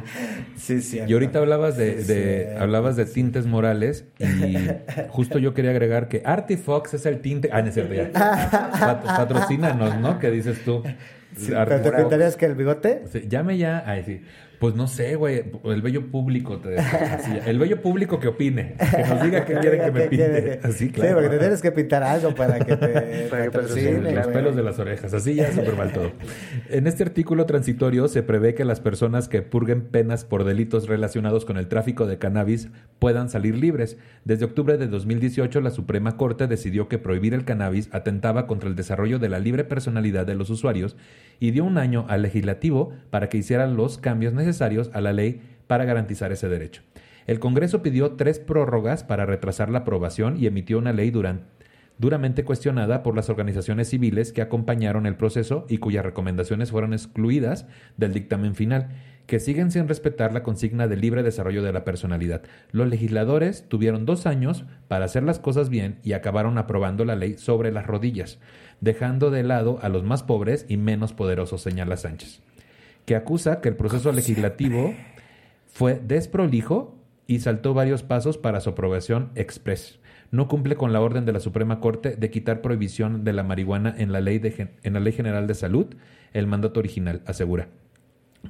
Sí, 0.55 0.81
sí. 0.81 0.99
Y 1.07 1.13
ahorita 1.13 1.39
hablabas 1.39 1.77
de, 1.77 2.01
Sí, 2.03 2.13
de 2.13 2.57
hablabas 2.57 2.95
de 2.95 3.05
tintes 3.05 3.45
morales 3.45 4.05
y 4.19 4.55
justo 5.09 5.39
yo 5.39 5.53
quería 5.53 5.71
agregar 5.71 6.07
que 6.07 6.21
Artifox 6.25 6.93
es 6.93 7.05
el 7.05 7.21
tinte... 7.21 7.49
Ah, 7.51 7.61
no 7.61 7.67
es 7.69 7.73
cierto, 7.73 7.93
ya. 7.93 8.11
Pat- 8.13 9.05
patrocínanos, 9.05 9.97
¿no? 9.99 10.19
¿Qué 10.19 10.31
dices 10.31 10.63
tú? 10.63 10.78
Sí, 11.35 11.51
Arti- 11.51 11.65
¿Pero 11.67 11.81
te 11.83 11.91
pintarías 11.91 12.35
que 12.35 12.45
el 12.45 12.55
bigote? 12.55 13.03
Sí, 13.11 13.25
llame 13.29 13.57
ya. 13.57 13.83
Ay, 13.85 14.03
sí. 14.03 14.21
Pues 14.59 14.75
no 14.75 14.87
sé, 14.87 15.15
güey. 15.15 15.45
El 15.63 15.81
bello 15.81 16.07
público 16.11 16.57
te 16.57 16.77
así. 16.77 17.31
El 17.45 17.57
bello 17.59 17.81
público 17.81 18.19
que 18.19 18.27
opine. 18.27 18.75
Que 18.77 19.03
nos 19.05 19.23
diga 19.23 19.45
qué 19.45 19.53
quiere 19.53 19.77
que 19.79 19.91
me 19.91 20.01
¿Qué 20.01 20.09
quiere 20.09 20.33
pinte. 20.41 20.59
que- 20.59 20.67
Así, 20.67 20.77
Sí, 20.87 20.91
claro. 20.91 21.13
porque 21.15 21.29
te 21.29 21.37
tienes 21.39 21.61
que 21.61 21.71
pintar 21.71 22.03
algo 22.03 22.35
para 22.35 22.59
que 22.59 22.75
te 22.75 22.87
Para 23.29 23.43
que 23.45 23.51
patrocine, 23.51 24.11
los 24.11 24.27
pelos 24.27 24.57
de 24.57 24.63
las 24.63 24.77
orejas, 24.77 25.13
así 25.13 25.35
ya 25.35 25.49
súper 25.53 25.77
mal 25.77 25.93
todo. 25.93 26.11
En 26.69 26.87
este 26.87 27.03
artículo 27.03 27.45
transitorio 27.45 28.09
se 28.09 28.21
prevé 28.21 28.53
que 28.53 28.65
las 28.65 28.81
personas 28.81 29.29
que 29.29 29.41
purguen 29.41 29.81
penas 29.83 30.25
por 30.25 30.43
delitos 30.43 30.89
relacionados 30.89 31.45
con 31.45 31.55
el 31.55 31.67
tráfico 31.69 32.05
de 32.05 32.17
cannabis 32.17 32.67
puedan 32.99 33.29
salir 33.29 33.55
libres. 33.57 33.97
Desde 34.25 34.43
octubre 34.43 34.77
de 34.77 34.87
2018, 34.87 35.61
la 35.61 35.71
Suprema 35.71 36.17
Corte 36.17 36.47
decidió 36.47 36.89
que 36.89 36.97
prohibir 36.97 37.33
el 37.33 37.45
cannabis 37.45 37.87
atentaba 37.93 38.45
contra 38.45 38.67
el 38.67 38.75
desarrollo 38.75 39.19
de 39.19 39.29
la 39.29 39.39
libre 39.39 39.63
personalidad 39.63 40.25
de 40.27 40.35
los 40.35 40.49
usuarios 40.49 40.97
y 41.39 41.51
dio 41.51 41.63
un 41.63 41.77
año 41.77 42.05
al 42.09 42.23
legislativo 42.23 42.91
para 43.09 43.29
que 43.29 43.37
hicieran 43.37 43.77
los 43.77 43.97
cambios 43.97 44.33
necesarios 44.33 44.48
a 44.93 45.01
la 45.01 45.13
ley 45.13 45.41
para 45.67 45.85
garantizar 45.85 46.31
ese 46.31 46.49
derecho. 46.49 46.81
El 47.27 47.39
Congreso 47.39 47.83
pidió 47.83 48.13
tres 48.13 48.39
prórrogas 48.39 49.03
para 49.03 49.25
retrasar 49.25 49.69
la 49.69 49.79
aprobación 49.79 50.37
y 50.37 50.47
emitió 50.47 50.79
una 50.79 50.93
ley 50.93 51.13
duramente 51.99 52.43
cuestionada 52.43 53.03
por 53.03 53.15
las 53.15 53.29
organizaciones 53.29 53.89
civiles 53.89 54.33
que 54.33 54.41
acompañaron 54.41 55.05
el 55.05 55.15
proceso 55.15 55.65
y 55.69 55.77
cuyas 55.77 56.03
recomendaciones 56.03 56.71
fueron 56.71 56.93
excluidas 56.93 57.67
del 57.97 58.13
dictamen 58.13 58.55
final, 58.55 58.89
que 59.27 59.39
siguen 59.39 59.69
sin 59.69 59.87
respetar 59.87 60.33
la 60.33 60.41
consigna 60.41 60.87
de 60.87 60.97
libre 60.97 61.21
desarrollo 61.21 61.61
de 61.61 61.71
la 61.71 61.85
personalidad. 61.85 62.41
Los 62.71 62.87
legisladores 62.87 63.63
tuvieron 63.67 64.07
dos 64.07 64.25
años 64.25 64.65
para 64.87 65.05
hacer 65.05 65.21
las 65.21 65.37
cosas 65.37 65.69
bien 65.69 65.99
y 66.03 66.13
acabaron 66.13 66.57
aprobando 66.57 67.05
la 67.05 67.15
ley 67.15 67.37
sobre 67.37 67.71
las 67.71 67.85
rodillas, 67.85 68.39
dejando 68.81 69.29
de 69.29 69.43
lado 69.43 69.77
a 69.83 69.89
los 69.89 70.03
más 70.03 70.23
pobres 70.23 70.65
y 70.67 70.77
menos 70.77 71.13
poderosos, 71.13 71.61
señala 71.61 71.95
Sánchez, 71.95 72.41
que 73.09 73.15
acusa 73.15 73.59
que 73.59 73.69
el 73.69 73.75
proceso 73.75 74.11
legislativo 74.11 74.93
fue 75.65 75.99
desprolijo 75.99 76.95
y 77.25 77.39
saltó 77.39 77.73
varios 77.73 78.03
pasos 78.03 78.37
para 78.37 78.61
su 78.61 78.69
aprobación 78.69 79.31
express. 79.33 79.97
No 80.29 80.47
cumple 80.47 80.75
con 80.75 80.93
la 80.93 81.01
orden 81.01 81.25
de 81.25 81.31
la 81.33 81.39
Suprema 81.39 81.79
Corte 81.79 82.15
de 82.15 82.29
quitar 82.29 82.61
prohibición 82.61 83.23
de 83.23 83.33
la 83.33 83.41
marihuana 83.41 83.95
en 83.97 84.11
la 84.11 84.21
Ley, 84.21 84.37
de 84.37 84.69
en 84.83 84.93
la 84.93 84.99
ley 84.99 85.11
General 85.11 85.47
de 85.47 85.55
Salud, 85.55 85.87
el 86.33 86.45
mandato 86.45 86.79
original, 86.79 87.23
asegura. 87.25 87.69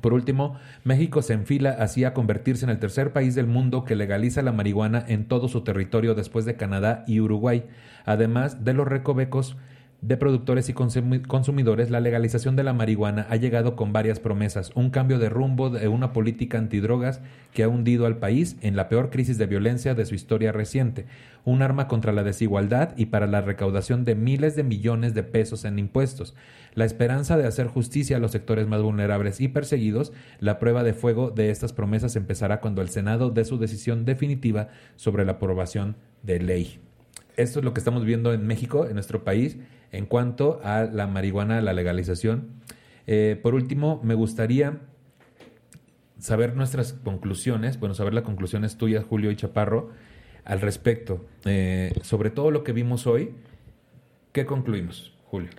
Por 0.01 0.11
último, 0.11 0.57
México 0.83 1.21
se 1.21 1.35
enfila 1.35 1.77
así 1.79 2.03
a 2.03 2.13
convertirse 2.13 2.65
en 2.65 2.71
el 2.71 2.79
tercer 2.79 3.13
país 3.13 3.35
del 3.35 3.47
mundo 3.47 3.85
que 3.85 3.95
legaliza 3.95 4.41
la 4.41 4.51
marihuana 4.51 5.05
en 5.07 5.29
todo 5.29 5.47
su 5.47 5.61
territorio 5.61 6.15
después 6.15 6.43
de 6.43 6.57
Canadá 6.57 7.05
y 7.07 7.21
Uruguay. 7.21 7.63
Además 8.03 8.65
de 8.65 8.73
los 8.73 8.89
recovecos 8.89 9.55
de 10.01 10.15
productores 10.15 10.69
y 10.69 10.73
consumi- 10.73 11.25
consumidores, 11.27 11.89
la 11.89 11.99
legalización 11.99 12.55
de 12.55 12.63
la 12.63 12.71
marihuana 12.71 13.27
ha 13.29 13.35
llegado 13.35 13.75
con 13.75 13.91
varias 13.91 14.19
promesas, 14.21 14.71
un 14.73 14.91
cambio 14.91 15.19
de 15.19 15.27
rumbo 15.27 15.69
de 15.69 15.89
una 15.89 16.13
política 16.13 16.57
antidrogas 16.57 17.19
que 17.53 17.63
ha 17.63 17.67
hundido 17.67 18.05
al 18.05 18.17
país 18.17 18.55
en 18.61 18.77
la 18.77 18.87
peor 18.87 19.09
crisis 19.09 19.37
de 19.37 19.45
violencia 19.45 19.95
de 19.95 20.05
su 20.05 20.15
historia 20.15 20.53
reciente, 20.53 21.05
un 21.43 21.61
arma 21.61 21.89
contra 21.89 22.13
la 22.13 22.23
desigualdad 22.23 22.93
y 22.95 23.07
para 23.07 23.27
la 23.27 23.41
recaudación 23.41 24.05
de 24.05 24.15
miles 24.15 24.55
de 24.55 24.63
millones 24.63 25.13
de 25.13 25.23
pesos 25.23 25.65
en 25.65 25.77
impuestos, 25.77 26.33
la 26.75 26.85
esperanza 26.85 27.35
de 27.37 27.45
hacer 27.45 27.67
justicia 27.67 28.17
a 28.17 28.19
los 28.19 28.31
sectores 28.31 28.67
más 28.67 28.81
vulnerables 28.81 29.41
y 29.41 29.49
perseguidos, 29.49 30.13
la 30.39 30.59
prueba 30.59 30.83
de 30.83 30.93
fuego 30.93 31.29
de 31.29 31.49
estas 31.49 31.73
promesas 31.73 32.15
empezará 32.15 32.61
cuando 32.61 32.81
el 32.81 32.89
Senado 32.89 33.31
dé 33.31 33.43
su 33.43 33.57
decisión 33.57 34.05
definitiva 34.05 34.69
sobre 34.95 35.25
la 35.25 35.33
aprobación 35.33 35.97
de 36.23 36.39
ley. 36.39 36.79
Esto 37.35 37.59
es 37.59 37.65
lo 37.65 37.73
que 37.73 37.79
estamos 37.79 38.05
viendo 38.05 38.33
en 38.33 38.47
México, 38.47 38.85
en 38.85 38.93
nuestro 38.93 39.23
país, 39.23 39.57
en 39.91 40.05
cuanto 40.05 40.59
a 40.63 40.83
la 40.83 41.07
marihuana, 41.07 41.61
la 41.61 41.73
legalización. 41.73 42.49
Eh, 43.07 43.39
por 43.41 43.55
último, 43.55 43.99
me 44.03 44.13
gustaría 44.13 44.79
saber 46.19 46.55
nuestras 46.55 46.93
conclusiones, 46.93 47.79
bueno, 47.79 47.95
saber 47.95 48.13
las 48.13 48.23
conclusiones 48.23 48.77
tuyas, 48.77 49.05
Julio 49.05 49.31
y 49.31 49.35
Chaparro, 49.35 49.91
al 50.45 50.61
respecto. 50.61 51.25
Eh, 51.45 51.93
sobre 52.03 52.29
todo 52.29 52.51
lo 52.51 52.63
que 52.63 52.73
vimos 52.73 53.07
hoy, 53.07 53.31
¿qué 54.31 54.45
concluimos, 54.45 55.15
Julio? 55.25 55.49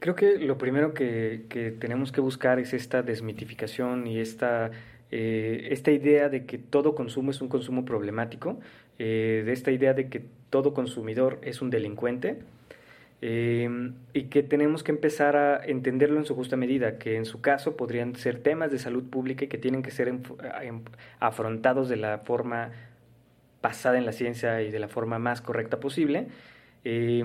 Creo 0.00 0.14
que 0.14 0.38
lo 0.38 0.56
primero 0.56 0.94
que, 0.94 1.44
que 1.48 1.70
tenemos 1.70 2.10
que 2.10 2.20
buscar 2.20 2.58
es 2.58 2.72
esta 2.72 3.02
desmitificación 3.02 4.06
y 4.06 4.18
esta, 4.18 4.70
eh, 5.10 5.68
esta 5.70 5.90
idea 5.90 6.28
de 6.28 6.46
que 6.46 6.56
todo 6.56 6.94
consumo 6.94 7.30
es 7.30 7.40
un 7.40 7.48
consumo 7.48 7.84
problemático, 7.84 8.60
eh, 8.98 9.42
de 9.44 9.52
esta 9.52 9.72
idea 9.72 9.92
de 9.92 10.08
que 10.08 10.22
todo 10.50 10.72
consumidor 10.72 11.38
es 11.42 11.62
un 11.62 11.70
delincuente 11.70 12.38
eh, 13.22 13.68
y 14.14 14.24
que 14.24 14.42
tenemos 14.42 14.82
que 14.82 14.92
empezar 14.92 15.36
a 15.36 15.64
entenderlo 15.64 16.18
en 16.18 16.24
su 16.24 16.34
justa 16.34 16.56
medida, 16.56 16.98
que 16.98 17.16
en 17.16 17.24
su 17.26 17.40
caso 17.40 17.76
podrían 17.76 18.14
ser 18.16 18.38
temas 18.38 18.70
de 18.72 18.78
salud 18.78 19.04
pública 19.04 19.44
y 19.44 19.48
que 19.48 19.58
tienen 19.58 19.82
que 19.82 19.90
ser 19.90 20.08
em- 20.08 20.22
afrontados 21.18 21.88
de 21.88 21.96
la 21.96 22.18
forma 22.18 22.70
basada 23.62 23.98
en 23.98 24.06
la 24.06 24.12
ciencia 24.12 24.62
y 24.62 24.70
de 24.70 24.78
la 24.78 24.88
forma 24.88 25.18
más 25.18 25.40
correcta 25.42 25.80
posible. 25.80 26.28
Eh, 26.84 27.22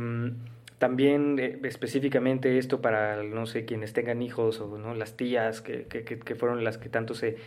también 0.80 1.40
eh, 1.40 1.60
específicamente 1.64 2.58
esto 2.58 2.82
para, 2.82 3.24
no 3.24 3.46
sé, 3.46 3.64
quienes 3.64 3.94
tengan 3.94 4.22
hijos 4.22 4.60
o 4.60 4.78
¿no? 4.78 4.94
las 4.96 5.16
tías 5.16 5.62
que, 5.62 5.84
que- 5.86 6.04
que 6.04 6.36
fueron 6.36 6.66
las 6.66 6.78
que 6.78 6.90
tanto 6.90 7.14
se 7.16 7.38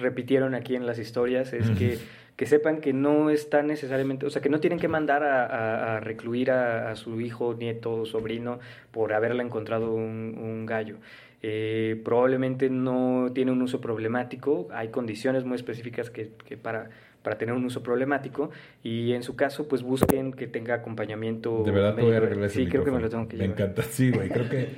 repitieron 0.00 0.54
aquí 0.56 0.74
en 0.74 0.86
las 0.86 0.98
historias, 0.98 1.52
es 1.52 1.70
que, 1.70 1.98
que 2.36 2.44
sepan 2.46 2.80
que 2.82 2.92
no 2.92 3.30
está 3.30 3.62
necesariamente, 3.62 4.26
o 4.26 4.30
sea, 4.30 4.42
que 4.42 4.48
no 4.50 4.60
tienen 4.60 4.78
que 4.78 4.88
mandar 4.88 5.22
a, 5.24 5.46
a- 5.46 5.96
a 5.96 6.00
recluir 6.00 6.50
a, 6.50 6.90
a 6.90 6.96
su 6.96 7.20
hijo, 7.20 7.54
nieto 7.54 8.04
sobrino 8.04 8.58
por 8.90 9.12
haberle 9.14 9.42
encontrado 9.42 9.92
un, 9.92 10.36
un 10.38 10.66
gallo. 10.66 10.96
Eh, 11.42 12.00
probablemente 12.04 12.68
no 12.70 13.30
tiene 13.34 13.52
un 13.52 13.62
uso 13.62 13.80
problemático, 13.80 14.68
hay 14.72 14.88
condiciones 14.88 15.44
muy 15.44 15.54
específicas 15.56 16.10
que, 16.10 16.30
que 16.46 16.56
para, 16.56 16.90
para 17.22 17.38
tener 17.38 17.54
un 17.54 17.64
uso 17.64 17.82
problemático 17.82 18.50
y 18.82 19.12
en 19.12 19.22
su 19.22 19.36
caso 19.36 19.68
pues 19.68 19.82
busquen 19.82 20.32
que 20.32 20.46
tenga 20.46 20.74
acompañamiento 20.74 21.62
De 21.64 21.70
verdad 21.70 21.94
te 21.94 22.02
voy 22.02 22.14
a 22.14 22.16
arreglar 22.18 22.50
Sí, 22.50 22.66
creo 22.66 22.84
que 22.84 22.90
me 22.90 23.00
lo 23.00 23.08
tengo 23.08 23.28
que 23.28 23.36
Me 23.36 23.44
llevar. 23.44 23.60
encanta, 23.60 23.82
sí, 23.82 24.10
güey. 24.10 24.28
Creo 24.28 24.48
que 24.48 24.68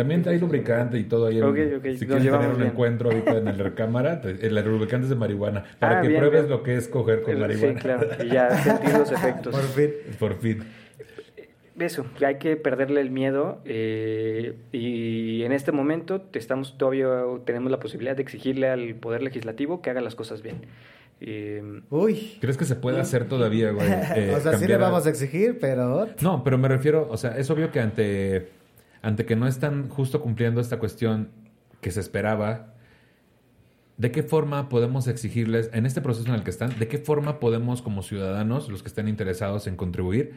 también 0.00 0.22
trae 0.22 0.38
lubricante 0.38 0.98
y 0.98 1.04
todo 1.04 1.26
ahí. 1.26 1.38
en- 1.38 1.44
Ok, 1.44 1.58
ok, 1.78 1.84
Si 1.84 2.06
nos 2.06 2.18
quieres 2.18 2.22
tener 2.32 2.48
un 2.50 2.56
bien. 2.56 2.68
encuentro 2.70 3.10
ahorita 3.10 3.38
en 3.38 3.44
la 3.44 3.52
recámara, 3.52 4.20
el 4.24 4.54
lubricante 4.64 5.04
es 5.04 5.10
de 5.10 5.16
marihuana. 5.16 5.64
Para 5.78 5.98
Ah, 5.98 6.02
que 6.02 6.08
bien, 6.08 6.20
pruebes 6.20 6.42
bien. 6.42 6.50
lo 6.50 6.62
que 6.62 6.76
es 6.76 6.88
coger 6.88 7.22
con 7.22 7.34
El- 7.34 7.40
marihuana. 7.40 7.74
Sí, 7.74 7.80
claro, 7.80 8.08
y 8.24 8.28
ya 8.28 8.50
sentir 8.58 8.92
los 8.98 9.12
efectos. 9.12 9.54
Por 9.54 9.64
fin. 9.68 9.90
Por 10.18 10.34
fin. 10.38 10.62
Eso, 11.78 12.04
que 12.18 12.26
hay 12.26 12.34
que 12.36 12.56
perderle 12.56 13.00
el 13.00 13.10
miedo 13.10 13.62
eh, 13.64 14.54
y 14.70 15.42
en 15.44 15.52
este 15.52 15.72
momento 15.72 16.22
estamos 16.34 16.76
todavía 16.76 17.08
tenemos 17.46 17.70
la 17.70 17.80
posibilidad 17.80 18.14
de 18.14 18.20
exigirle 18.22 18.68
al 18.68 18.96
poder 18.96 19.22
legislativo 19.22 19.80
que 19.80 19.88
haga 19.88 20.02
las 20.02 20.14
cosas 20.14 20.42
bien. 20.42 20.56
Eh, 21.22 21.80
Uy. 21.88 22.36
¿Crees 22.40 22.58
que 22.58 22.66
se 22.66 22.76
puede 22.76 23.00
hacer 23.00 23.26
todavía, 23.28 23.70
güey? 23.70 23.86
eh, 24.16 24.34
o 24.36 24.40
sea, 24.40 24.58
sí 24.58 24.66
le 24.66 24.74
a- 24.74 24.78
vamos 24.78 25.06
a 25.06 25.10
exigir, 25.10 25.58
pero... 25.58 26.06
No, 26.20 26.44
pero 26.44 26.58
me 26.58 26.68
refiero, 26.68 27.06
o 27.10 27.16
sea, 27.16 27.38
es 27.38 27.48
obvio 27.50 27.70
que 27.70 27.80
ante, 27.80 28.48
ante 29.02 29.24
que 29.24 29.36
no 29.36 29.46
están 29.46 29.88
justo 29.88 30.20
cumpliendo 30.20 30.60
esta 30.60 30.78
cuestión 30.78 31.30
que 31.80 31.90
se 31.90 32.00
esperaba, 32.00 32.74
¿de 33.96 34.10
qué 34.10 34.22
forma 34.22 34.68
podemos 34.68 35.08
exigirles, 35.08 35.70
en 35.72 35.86
este 35.86 36.00
proceso 36.00 36.28
en 36.28 36.34
el 36.34 36.42
que 36.42 36.50
están, 36.50 36.78
de 36.78 36.88
qué 36.88 36.98
forma 36.98 37.38
podemos 37.40 37.82
como 37.82 38.02
ciudadanos, 38.02 38.68
los 38.68 38.82
que 38.82 38.88
estén 38.88 39.08
interesados 39.08 39.66
en 39.66 39.76
contribuir, 39.76 40.32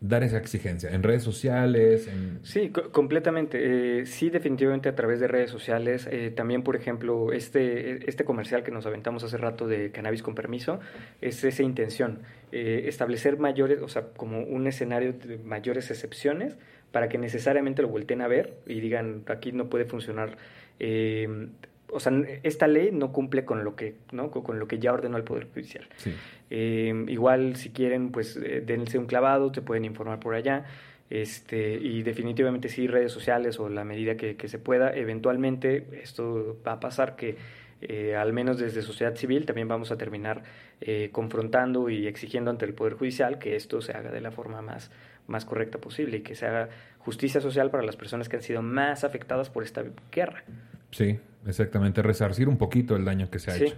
dar 0.00 0.22
esa 0.22 0.38
exigencia? 0.38 0.90
¿En 0.90 1.02
redes 1.02 1.24
sociales? 1.24 2.06
En... 2.06 2.38
Sí, 2.44 2.70
co- 2.70 2.92
completamente. 2.92 4.00
Eh, 4.00 4.06
sí, 4.06 4.30
definitivamente 4.30 4.88
a 4.88 4.94
través 4.94 5.18
de 5.18 5.26
redes 5.26 5.50
sociales. 5.50 6.08
Eh, 6.10 6.30
también, 6.30 6.62
por 6.62 6.76
ejemplo, 6.76 7.32
este, 7.32 8.08
este 8.08 8.24
comercial 8.24 8.62
que 8.62 8.70
nos 8.70 8.86
aventamos 8.86 9.24
hace 9.24 9.36
rato 9.36 9.66
de 9.66 9.90
cannabis 9.90 10.22
con 10.22 10.36
permiso, 10.36 10.78
es 11.20 11.42
esa 11.42 11.64
intención. 11.64 12.20
Eh, 12.52 12.84
establecer 12.86 13.38
mayores, 13.38 13.82
o 13.82 13.88
sea, 13.88 14.10
como 14.16 14.40
un 14.44 14.68
escenario 14.68 15.12
de 15.12 15.38
mayores 15.38 15.90
excepciones 15.90 16.56
para 16.92 17.08
que 17.08 17.18
necesariamente 17.18 17.82
lo 17.82 17.88
volteen 17.88 18.22
a 18.22 18.28
ver 18.28 18.54
y 18.66 18.80
digan, 18.80 19.22
aquí 19.26 19.52
no 19.52 19.68
puede 19.68 19.84
funcionar. 19.84 20.36
eh, 20.78 21.48
o 21.90 22.00
sea, 22.00 22.12
esta 22.42 22.66
ley 22.66 22.90
no 22.92 23.12
cumple 23.12 23.44
con 23.44 23.64
lo 23.64 23.74
que, 23.74 23.94
¿no? 24.12 24.30
con, 24.30 24.58
lo 24.58 24.68
que 24.68 24.78
ya 24.78 24.92
ordenó 24.92 25.16
el 25.16 25.24
Poder 25.24 25.48
Judicial. 25.52 25.86
Sí. 25.96 26.12
Eh, 26.50 27.04
igual, 27.08 27.56
si 27.56 27.70
quieren, 27.70 28.10
pues 28.10 28.36
eh, 28.36 28.62
dense 28.64 28.98
un 28.98 29.06
clavado, 29.06 29.50
te 29.50 29.62
pueden 29.62 29.84
informar 29.84 30.20
por 30.20 30.34
allá. 30.34 30.66
Este, 31.10 31.74
y 31.74 32.02
definitivamente 32.02 32.68
sí, 32.68 32.86
redes 32.86 33.12
sociales 33.12 33.58
o 33.58 33.68
la 33.70 33.84
medida 33.84 34.16
que, 34.16 34.36
que 34.36 34.48
se 34.48 34.58
pueda. 34.58 34.94
Eventualmente, 34.94 35.86
esto 36.02 36.58
va 36.66 36.72
a 36.72 36.80
pasar 36.80 37.16
que, 37.16 37.36
eh, 37.80 38.14
al 38.14 38.32
menos 38.32 38.58
desde 38.58 38.82
sociedad 38.82 39.14
civil, 39.14 39.46
también 39.46 39.68
vamos 39.68 39.90
a 39.90 39.96
terminar 39.96 40.42
eh, 40.80 41.08
confrontando 41.12 41.88
y 41.88 42.06
exigiendo 42.06 42.50
ante 42.50 42.66
el 42.66 42.74
Poder 42.74 42.94
Judicial 42.94 43.38
que 43.38 43.56
esto 43.56 43.80
se 43.80 43.92
haga 43.92 44.10
de 44.10 44.20
la 44.20 44.30
forma 44.30 44.60
más, 44.60 44.90
más 45.28 45.44
correcta 45.44 45.78
posible 45.78 46.16
y 46.18 46.20
que 46.22 46.34
se 46.34 46.46
haga 46.46 46.68
justicia 46.98 47.40
social 47.40 47.70
para 47.70 47.84
las 47.84 47.96
personas 47.96 48.28
que 48.28 48.36
han 48.36 48.42
sido 48.42 48.60
más 48.62 49.04
afectadas 49.04 49.48
por 49.50 49.62
esta 49.62 49.84
guerra. 50.10 50.42
Sí, 50.90 51.20
exactamente. 51.46 52.02
Resarcir 52.02 52.48
un 52.48 52.58
poquito 52.58 52.96
el 52.96 53.04
daño 53.04 53.30
que 53.30 53.38
se 53.38 53.50
ha 53.50 53.54
Sí. 53.54 53.64
hecho. 53.64 53.76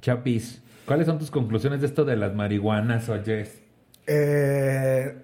Chapis, 0.00 0.62
¿cuáles 0.86 1.06
son 1.06 1.18
tus 1.18 1.30
conclusiones 1.30 1.80
de 1.80 1.86
esto 1.88 2.04
de 2.04 2.16
las 2.16 2.34
marihuanas, 2.34 3.08
oyes? 3.08 3.60
Eh, 4.06 5.14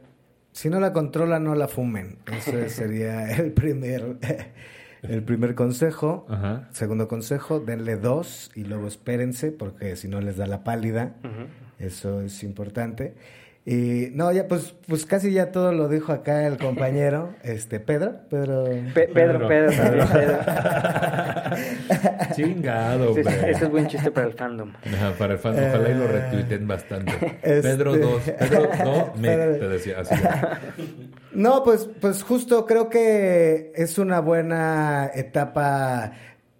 si 0.52 0.70
no 0.70 0.80
la 0.80 0.92
controlan, 0.92 1.44
no 1.44 1.54
la 1.54 1.68
fumen. 1.68 2.18
Ese 2.30 2.68
sería 2.70 3.30
el 3.36 3.52
primer, 3.52 4.16
el 5.02 5.22
primer 5.22 5.54
consejo. 5.54 6.26
Ajá. 6.28 6.68
Segundo 6.72 7.08
consejo, 7.08 7.60
denle 7.60 7.96
dos 7.96 8.50
y 8.54 8.64
luego 8.64 8.86
espérense 8.86 9.52
porque 9.52 9.96
si 9.96 10.08
no 10.08 10.20
les 10.20 10.36
da 10.36 10.46
la 10.46 10.64
pálida. 10.64 11.14
Eso 11.78 12.22
es 12.22 12.42
importante. 12.42 13.14
Y 13.68 14.10
no, 14.14 14.30
ya 14.30 14.46
pues, 14.46 14.76
pues 14.86 15.04
casi 15.06 15.32
ya 15.32 15.50
todo 15.50 15.72
lo 15.72 15.88
dijo 15.88 16.12
acá 16.12 16.46
el 16.46 16.56
compañero, 16.56 17.34
este 17.42 17.80
Pedro, 17.80 18.14
Pedro. 18.30 18.62
Pe- 18.94 19.08
Pedro, 19.08 19.48
Pedro. 19.48 19.48
Pedro, 19.48 19.72
también, 20.06 20.06
Pedro. 20.12 20.38
Chingado, 22.34 23.12
güey. 23.12 23.24
este 23.26 23.50
es 23.64 23.70
buen 23.70 23.86
chiste 23.88 24.10
para 24.10 24.28
el 24.28 24.34
fandom. 24.34 24.72
Ajá, 24.94 25.12
para 25.18 25.32
el 25.34 25.38
fan, 25.38 25.54
ojalá 25.54 25.88
y 25.90 25.94
lo 25.94 26.06
retuiten 26.06 26.66
bastante. 26.68 27.12
Este- 27.42 27.62
Pedro 27.62 27.96
2, 27.96 28.22
Pedro 28.38 28.68
2, 28.84 29.18
me, 29.18 29.28
Pedro- 29.28 29.58
te 29.58 29.68
decía 29.68 30.00
así. 30.00 30.14
No, 31.32 31.62
pues, 31.64 31.88
pues 32.00 32.22
justo 32.22 32.66
creo 32.66 32.88
que 32.88 33.72
es 33.74 33.98
una 33.98 34.20
buena 34.20 35.10
etapa 35.14 36.12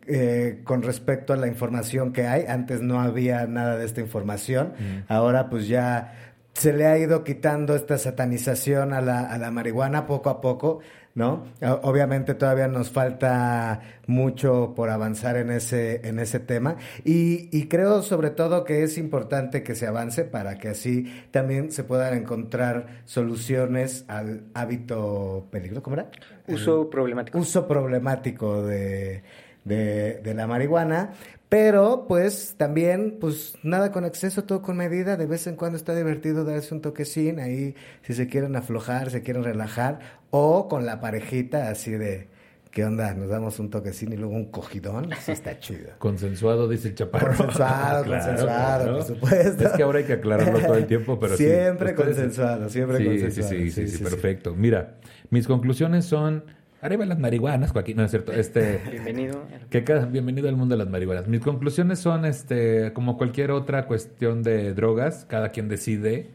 eh, 0.09 0.61
con 0.65 0.83
respecto 0.83 1.33
a 1.33 1.37
la 1.37 1.47
información 1.47 2.13
que 2.13 2.27
hay. 2.27 2.45
Antes 2.47 2.81
no 2.83 3.01
había 3.01 3.47
nada 3.47 3.77
de 3.77 3.85
esta 3.87 4.01
información. 4.01 4.73
Ahora 5.09 5.49
pues 5.51 5.67
ya 5.69 6.26
se 6.57 6.73
le 6.73 6.87
ha 6.87 6.97
ido 6.97 7.23
quitando 7.23 7.77
esta 7.77 7.99
satanización 7.99 8.95
a 8.95 9.03
la, 9.03 9.21
a 9.21 9.37
la 9.37 9.51
marihuana 9.51 10.07
poco 10.07 10.31
a 10.31 10.41
poco, 10.41 10.81
¿no? 11.15 11.45
Obviamente 11.83 12.35
todavía 12.35 12.67
nos 12.67 12.91
falta 12.91 13.83
mucho 14.07 14.73
por 14.75 14.89
avanzar 14.89 15.37
en 15.37 15.51
ese, 15.51 16.01
en 16.09 16.19
ese 16.19 16.41
tema. 16.41 16.77
Y, 17.05 17.51
y 17.53 17.69
creo 17.69 18.01
sobre 18.01 18.31
todo 18.31 18.65
que 18.65 18.83
es 18.85 18.97
importante 18.97 19.63
que 19.63 19.75
se 19.75 19.87
avance 19.87 20.25
para 20.25 20.57
que 20.57 20.69
así 20.69 21.13
también 21.31 21.73
se 21.73 21.85
puedan 21.85 22.15
encontrar 22.15 23.03
soluciones 23.05 24.07
al 24.09 24.45
hábito 24.55 25.49
peligro, 25.51 25.83
¿cómo 25.83 25.97
era? 25.97 26.11
Uso 26.49 26.89
problemático. 26.89 27.39
uso 27.39 27.69
problemático 27.69 28.63
de, 28.63 29.23
de, 29.65 30.21
de 30.23 30.35
la 30.35 30.47
marihuana, 30.47 31.11
pero 31.49 32.07
pues 32.09 32.55
también, 32.57 33.19
pues 33.21 33.55
nada 33.63 33.93
con 33.93 34.05
exceso, 34.05 34.45
todo 34.45 34.63
con 34.63 34.77
medida, 34.77 35.17
de 35.17 35.27
vez 35.27 35.47
en 35.47 35.55
cuando 35.55 35.77
está 35.77 35.95
divertido 35.95 36.45
darse 36.45 36.75
un 36.75 36.81
toquecín 36.81 37.39
ahí, 37.39 37.75
si 38.03 38.15
se 38.15 38.27
quieren 38.27 38.57
aflojar, 38.57 39.11
se 39.11 39.23
quieren 39.23 39.45
relajar, 39.45 40.01
o 40.31 40.69
con 40.69 40.87
la 40.87 41.01
parejita 41.01 41.69
así 41.71 41.93
de, 41.93 42.27
¿qué 42.73 42.85
onda? 42.85 43.15
Nos 43.15 43.29
damos 43.29 43.61
un 43.61 43.71
toquecín 43.71 44.13
y 44.13 44.17
luego 44.17 44.35
un 44.35 44.51
cogidón, 44.51 45.11
sí 45.21 45.31
está 45.31 45.57
chido. 45.61 45.93
Consensuado, 45.99 46.69
dice 46.69 46.89
el 46.89 46.95
chaparro. 46.97 47.29
Consensuado, 47.29 48.05
consensuado, 48.11 48.97
por 48.97 49.05
supuesto. 49.05 49.67
Es 49.67 49.73
que 49.73 49.83
ahora 49.85 50.01
hay 50.01 50.05
que 50.05 50.15
aclararlo 50.15 50.59
todo 50.59 50.75
el 50.75 50.87
tiempo, 50.87 51.19
pero 51.21 51.37
sí. 51.37 51.45
Siempre 51.45 51.95
consensuado, 51.95 52.69
siempre 52.69 52.99
sí, 52.99 53.05
consensuado. 53.05 53.51
Sí, 53.51 53.71
sí, 53.71 53.87
sí, 53.87 53.99
sí, 53.99 54.03
perfecto. 54.03 54.55
Mira, 54.57 54.97
mis 55.31 55.47
conclusiones 55.47 56.07
son... 56.07 56.45
Arriba 56.87 57.05
las 57.05 57.19
marihuanas, 57.19 57.73
Joaquín, 57.73 57.97
no 57.97 58.05
es 58.05 58.13
cierto. 58.13 58.31
Este... 58.31 58.81
Bienvenido. 58.89 59.43
Que 59.71 59.81
bienvenido 60.09 60.49
al 60.49 60.55
mundo 60.55 60.77
de 60.77 60.85
las 60.85 60.89
marihuanas. 60.89 61.27
Mis 61.27 61.41
conclusiones 61.41 61.99
son, 61.99 62.25
este, 62.25 62.93
como 62.93 63.19
cualquier 63.19 63.51
otra 63.51 63.89
cuestión 63.89 64.45
de 64.45 64.73
drogas, 64.73 65.25
cada 65.29 65.49
quien 65.49 65.69
decide 65.69 66.31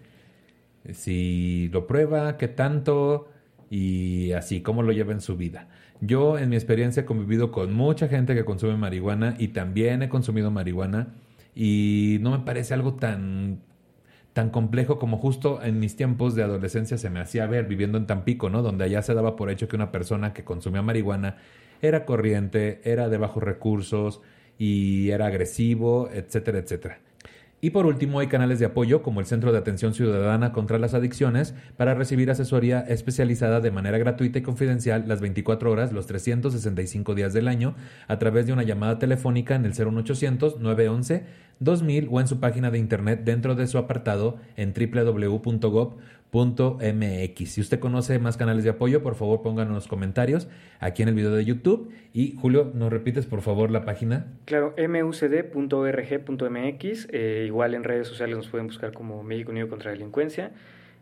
si 0.91 1.69
lo 1.71 1.87
prueba, 1.87 2.35
qué 2.35 2.49
tanto 2.49 3.29
y 3.69 4.33
así, 4.33 4.59
cómo 4.59 4.83
lo 4.83 4.91
lleva 4.91 5.13
en 5.13 5.21
su 5.21 5.37
vida. 5.37 5.69
Yo, 6.01 6.37
en 6.37 6.49
mi 6.49 6.57
experiencia, 6.57 7.03
he 7.03 7.05
convivido 7.05 7.53
con 7.53 7.71
mucha 7.71 8.09
gente 8.09 8.35
que 8.35 8.43
consume 8.43 8.75
marihuana 8.75 9.35
y 9.39 9.49
también 9.49 10.01
he 10.01 10.09
consumido 10.09 10.51
marihuana 10.51 11.13
y 11.55 12.17
no 12.19 12.31
me 12.31 12.39
parece 12.39 12.73
algo 12.73 12.95
tan 12.95 13.61
tan 14.33 14.49
complejo 14.49 14.97
como 14.97 15.17
justo 15.17 15.61
en 15.61 15.79
mis 15.79 15.95
tiempos 15.95 16.35
de 16.35 16.43
adolescencia 16.43 16.97
se 16.97 17.09
me 17.09 17.19
hacía 17.19 17.45
ver 17.47 17.65
viviendo 17.65 17.97
en 17.97 18.07
Tampico, 18.07 18.49
¿no? 18.49 18.61
Donde 18.61 18.85
allá 18.85 19.01
se 19.01 19.13
daba 19.13 19.35
por 19.35 19.49
hecho 19.49 19.67
que 19.67 19.75
una 19.75 19.91
persona 19.91 20.33
que 20.33 20.43
consumía 20.43 20.81
marihuana 20.81 21.37
era 21.81 22.05
corriente, 22.05 22.81
era 22.83 23.09
de 23.09 23.17
bajos 23.17 23.43
recursos 23.43 24.21
y 24.57 25.09
era 25.09 25.27
agresivo, 25.27 26.09
etcétera, 26.13 26.59
etcétera. 26.59 26.99
Y 27.63 27.69
por 27.69 27.85
último, 27.85 28.19
hay 28.19 28.25
canales 28.25 28.57
de 28.57 28.65
apoyo 28.65 29.03
como 29.03 29.19
el 29.19 29.27
Centro 29.27 29.51
de 29.51 29.59
Atención 29.59 29.93
Ciudadana 29.93 30.51
contra 30.51 30.79
las 30.79 30.95
Adicciones 30.95 31.53
para 31.77 31.93
recibir 31.93 32.31
asesoría 32.31 32.79
especializada 32.79 33.59
de 33.59 33.69
manera 33.69 33.99
gratuita 33.99 34.39
y 34.39 34.41
confidencial 34.41 35.07
las 35.07 35.21
24 35.21 35.71
horas, 35.71 35.93
los 35.93 36.07
365 36.07 37.13
días 37.13 37.33
del 37.33 37.47
año, 37.47 37.75
a 38.07 38.17
través 38.17 38.47
de 38.47 38.53
una 38.53 38.63
llamada 38.63 38.97
telefónica 38.97 39.53
en 39.53 39.65
el 39.65 39.73
01800 39.73 40.59
911 40.59 41.23
2000 41.59 42.07
o 42.09 42.19
en 42.19 42.27
su 42.27 42.39
página 42.39 42.71
de 42.71 42.79
internet 42.79 43.21
dentro 43.23 43.53
de 43.53 43.67
su 43.67 43.77
apartado 43.77 44.37
en 44.57 44.73
www.gov.mx. 44.73 46.20
Si 46.31 47.59
usted 47.59 47.79
conoce 47.79 48.17
más 48.19 48.37
canales 48.37 48.63
de 48.63 48.69
apoyo, 48.69 49.03
por 49.03 49.15
favor 49.15 49.41
pónganos 49.41 49.71
en 49.71 49.75
los 49.75 49.89
comentarios 49.89 50.47
aquí 50.79 51.03
en 51.03 51.09
el 51.09 51.15
video 51.15 51.31
de 51.31 51.43
YouTube. 51.43 51.91
Y 52.13 52.37
Julio, 52.39 52.71
¿nos 52.73 52.89
repites 52.89 53.25
por 53.25 53.41
favor 53.41 53.69
la 53.69 53.83
página? 53.83 54.27
Claro, 54.45 54.73
mucd.org.mx. 54.77 55.97
eh, 57.11 57.43
igual 57.45 57.73
en 57.73 57.83
redes 57.83 58.07
sociales 58.07 58.37
nos 58.37 58.47
pueden 58.47 58.67
buscar 58.67 58.93
como 58.93 59.23
México 59.23 59.51
Unido 59.51 59.67
contra 59.67 59.91
la 59.91 59.97
Delincuencia. 59.97 60.51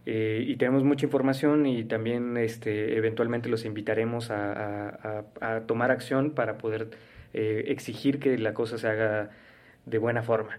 eh, 0.08 0.44
y 0.48 0.56
tenemos 0.56 0.84
mucha 0.84 1.06
información 1.06 1.68
y 1.68 1.84
también 1.84 2.36
este, 2.38 2.98
eventualmente 2.98 3.50
los 3.50 3.66
invitaremos 3.66 4.32
a, 4.32 5.26
tomar 5.68 5.92
acción 5.92 6.32
para 6.32 6.58
poder 6.58 6.90
eh, 7.34 7.66
exigir 7.68 8.18
que 8.20 8.36
la 8.40 8.56
cosa 8.56 8.80
se 8.80 8.88
haga 8.88 9.30
de 9.86 9.98
buena 10.00 10.24
forma. 10.24 10.58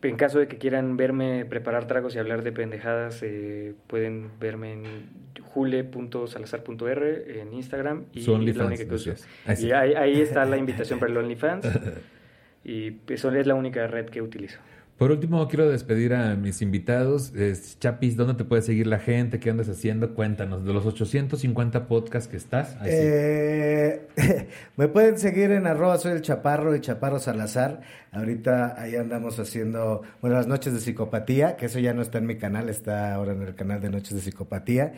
En 0.00 0.16
caso 0.16 0.38
de 0.38 0.46
que 0.46 0.58
quieran 0.58 0.96
verme 0.96 1.44
preparar 1.44 1.88
tragos 1.88 2.14
y 2.14 2.18
hablar 2.18 2.42
de 2.42 2.52
pendejadas, 2.52 3.20
eh, 3.22 3.74
pueden 3.88 4.30
verme 4.38 4.72
en 4.74 4.84
jule.salazar.r 5.42 7.40
en 7.40 7.52
Instagram. 7.52 8.04
Y 8.12 8.22
Su 8.22 8.36
es 8.36 8.56
la 8.56 8.66
única 8.66 8.86
que 8.86 8.94
uso. 8.94 9.12
Y 9.58 9.72
ahí, 9.72 9.94
ahí 9.94 10.20
está 10.20 10.44
la 10.44 10.56
invitación 10.56 11.00
para 11.00 11.10
el 11.10 11.18
OnlyFans. 11.18 11.66
y 12.64 12.98
eso 13.08 13.32
es 13.32 13.46
la 13.46 13.54
única 13.54 13.86
red 13.88 14.06
que 14.06 14.22
utilizo. 14.22 14.60
Por 14.98 15.12
último, 15.12 15.46
quiero 15.46 15.68
despedir 15.70 16.12
a 16.12 16.34
mis 16.34 16.60
invitados. 16.60 17.32
Chapis, 17.78 18.16
¿dónde 18.16 18.34
te 18.34 18.42
puede 18.42 18.62
seguir 18.62 18.88
la 18.88 18.98
gente? 18.98 19.38
¿Qué 19.38 19.48
andas 19.48 19.68
haciendo? 19.68 20.12
Cuéntanos. 20.12 20.64
De 20.64 20.72
los 20.72 20.84
850 20.86 21.86
podcasts 21.86 22.28
que 22.28 22.36
estás. 22.36 22.76
Eh, 22.84 24.08
me 24.76 24.88
pueden 24.88 25.16
seguir 25.16 25.52
en 25.52 25.68
arroba 25.68 25.98
soy 25.98 26.12
el 26.12 26.22
chaparro 26.22 26.74
y 26.74 26.80
chaparro 26.80 27.20
Salazar. 27.20 27.80
Ahorita 28.10 28.74
ahí 28.76 28.96
andamos 28.96 29.38
haciendo, 29.38 30.02
bueno, 30.20 30.34
las 30.34 30.48
noches 30.48 30.72
de 30.72 30.80
psicopatía, 30.80 31.56
que 31.56 31.66
eso 31.66 31.78
ya 31.78 31.94
no 31.94 32.02
está 32.02 32.18
en 32.18 32.26
mi 32.26 32.36
canal, 32.36 32.68
está 32.68 33.14
ahora 33.14 33.34
en 33.34 33.42
el 33.42 33.54
canal 33.54 33.80
de 33.80 33.90
Noches 33.90 34.14
de 34.14 34.20
Psicopatía. 34.20 34.94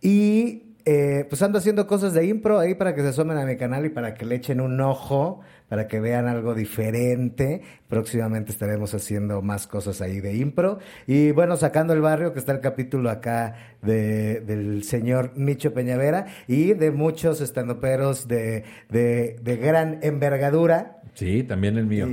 Y 0.00 0.74
eh, 0.86 1.26
pues 1.30 1.40
ando 1.42 1.58
haciendo 1.58 1.86
cosas 1.86 2.12
de 2.12 2.26
impro 2.26 2.58
ahí 2.58 2.74
para 2.74 2.94
que 2.94 3.00
se 3.00 3.08
asomen 3.08 3.38
a 3.38 3.46
mi 3.46 3.56
canal 3.56 3.86
y 3.86 3.88
para 3.88 4.14
que 4.14 4.26
le 4.26 4.34
echen 4.34 4.60
un 4.60 4.78
ojo, 4.80 5.40
para 5.68 5.88
que 5.88 6.00
vean 6.00 6.26
algo 6.26 6.54
diferente. 6.54 7.62
Próximamente 7.88 8.52
estaremos 8.52 8.94
haciendo 8.94 9.42
más 9.42 9.66
cosas 9.66 10.00
ahí 10.00 10.20
de 10.20 10.36
impro. 10.36 10.78
Y 11.06 11.30
bueno, 11.32 11.56
sacando 11.56 11.92
el 11.92 12.00
barrio, 12.00 12.32
que 12.32 12.38
está 12.38 12.52
el 12.52 12.60
capítulo 12.60 13.10
acá 13.10 13.56
de, 13.82 14.40
del 14.40 14.84
señor 14.84 15.32
Nicho 15.36 15.72
Peñavera 15.72 16.26
y 16.48 16.74
de 16.74 16.90
muchos 16.90 17.40
estandoperos 17.40 18.28
de, 18.28 18.64
de, 18.88 19.36
de 19.42 19.56
gran 19.56 20.00
envergadura. 20.02 21.00
Sí, 21.14 21.44
también 21.44 21.78
el 21.78 21.86
mío. 21.86 22.08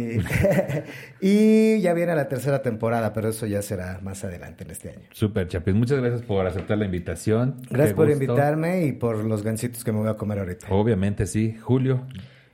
Y, 1.19 1.81
ya 1.81 1.93
viene 1.93 2.15
la 2.15 2.27
tercera 2.27 2.61
temporada, 2.61 3.13
pero 3.13 3.29
eso 3.29 3.47
ya 3.47 3.61
será 3.63 3.99
más 4.01 4.23
adelante 4.23 4.63
en 4.63 4.71
este 4.71 4.89
año. 4.89 5.07
Súper, 5.11 5.47
Chapis. 5.47 5.73
Muchas 5.73 5.99
gracias 5.99 6.21
por 6.21 6.45
aceptar 6.45 6.77
la 6.77 6.85
invitación. 6.85 7.57
Gracias 7.69 7.95
por 7.95 8.11
invitarme 8.11 8.85
y 8.85 8.91
por 8.91 9.23
los 9.23 9.41
gancitos 9.43 9.83
que 9.83 9.91
me 9.91 9.99
voy 9.99 10.09
a 10.09 10.13
comer 10.13 10.39
ahorita. 10.39 10.67
Obviamente, 10.69 11.25
sí. 11.25 11.57
Julio. 11.59 12.05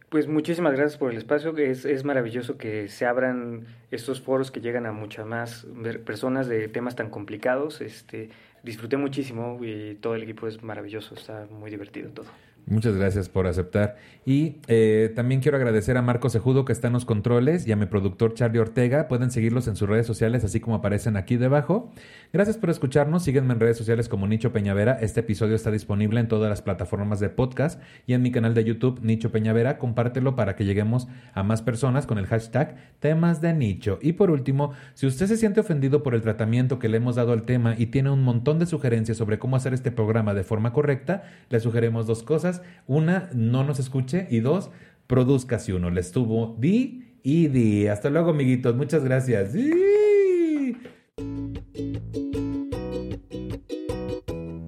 Pues 0.10 0.26
muchísimas 0.28 0.74
gracias 0.74 0.98
por 0.98 1.12
el 1.12 1.18
espacio. 1.18 1.58
Es, 1.58 1.84
es 1.84 2.06
maravilloso 2.06 2.58
que 2.58 2.88
se 2.88 3.06
abran 3.06 3.66
estos 3.92 4.22
foros 4.22 4.52
que 4.52 4.62
llegan 4.62 4.86
a 4.86 4.94
muchas 4.94 5.26
más 5.26 5.68
personas 6.06 6.48
de 6.48 6.70
temas 6.70 6.96
tan 6.96 7.10
complicados. 7.10 7.82
Este, 7.82 8.30
disfruté 8.64 8.96
muchísimo 8.96 9.60
y 9.62 9.96
todo 9.96 10.16
el 10.16 10.24
equipo 10.24 10.48
es 10.48 10.64
maravilloso. 10.64 11.14
Está 11.14 11.46
muy 11.52 11.70
divertido 11.70 12.10
todo. 12.12 12.47
Muchas 12.70 12.98
gracias 12.98 13.30
por 13.30 13.48
aceptar. 13.48 13.96
Y 14.26 14.58
eh, 14.68 15.14
también 15.16 15.40
quiero 15.40 15.56
agradecer 15.56 15.96
a 15.96 16.02
Marco 16.02 16.30
Sejudo 16.30 16.66
que 16.66 16.74
está 16.74 16.88
en 16.88 16.94
los 16.94 17.06
controles 17.06 17.66
y 17.66 17.72
a 17.72 17.78
mi 17.78 17.86
productor 17.86 18.34
Charlie 18.34 18.60
Ortega. 18.60 19.08
Pueden 19.08 19.32
seguirlos 19.32 19.70
en 19.70 19.78
sus 19.78 19.88
redes 19.88 20.06
sociales 20.06 20.44
así 20.44 20.60
como 20.60 20.76
aparecen 20.76 21.16
aquí 21.16 21.38
debajo. 21.38 21.94
Gracias 22.34 22.58
por 22.58 22.70
escucharnos. 22.70 23.24
Síguenme 23.24 23.54
en 23.54 23.62
redes 23.62 23.78
sociales 23.78 24.10
como 24.10 24.28
Nicho 24.28 24.52
Peñavera. 24.52 24.98
Este 25.00 25.22
episodio 25.22 25.56
está 25.56 25.72
disponible 25.72 26.20
en 26.20 26.28
todas 26.28 26.50
las 26.50 26.62
plataformas 26.62 27.22
de 27.22 27.30
podcast 27.30 27.82
y 28.06 28.16
en 28.16 28.22
mi 28.22 28.32
canal 28.32 28.54
de 28.54 28.66
YouTube 28.66 29.00
Nicho 29.02 29.32
Peñavera. 29.32 29.78
Compártelo 29.78 30.36
para 30.36 30.58
que 30.58 30.66
lleguemos 30.66 31.08
a 31.34 31.44
más 31.44 31.62
personas 31.62 32.06
con 32.06 32.18
el 32.18 32.26
hashtag 32.26 32.76
temas 33.00 33.40
de 33.40 33.54
nicho. 33.54 33.98
Y 34.02 34.12
por 34.12 34.30
último, 34.30 34.74
si 34.94 35.08
usted 35.08 35.28
se 35.28 35.38
siente 35.38 35.62
ofendido 35.62 36.04
por 36.04 36.16
el 36.16 36.22
tratamiento 36.22 36.80
que 36.80 36.90
le 36.90 36.98
hemos 36.98 37.16
dado 37.16 37.32
al 37.32 37.44
tema 37.44 37.76
y 37.78 37.86
tiene 37.86 38.10
un 38.10 38.24
montón 38.24 38.60
de 38.60 38.66
sugerencias 38.66 39.16
sobre 39.16 39.40
cómo 39.40 39.56
hacer 39.56 39.74
este 39.74 39.94
programa 39.94 40.34
de 40.34 40.44
forma 40.44 40.74
correcta, 40.74 41.24
le 41.50 41.62
sugerimos 41.62 42.08
dos 42.08 42.24
cosas 42.24 42.57
una, 42.86 43.30
no 43.34 43.64
nos 43.64 43.80
escuche. 43.80 44.28
Y 44.30 44.40
dos, 44.40 44.70
produzca 45.08 45.60
si 45.60 45.72
uno 45.72 45.90
le 45.90 46.02
estuvo. 46.02 46.56
Di 46.60 47.20
y 47.24 47.48
di. 47.48 47.88
Hasta 47.88 48.10
luego, 48.10 48.32
amiguitos. 48.32 48.76
Muchas 48.76 49.04
gracias. 49.04 49.54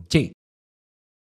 Sí. 0.09 0.33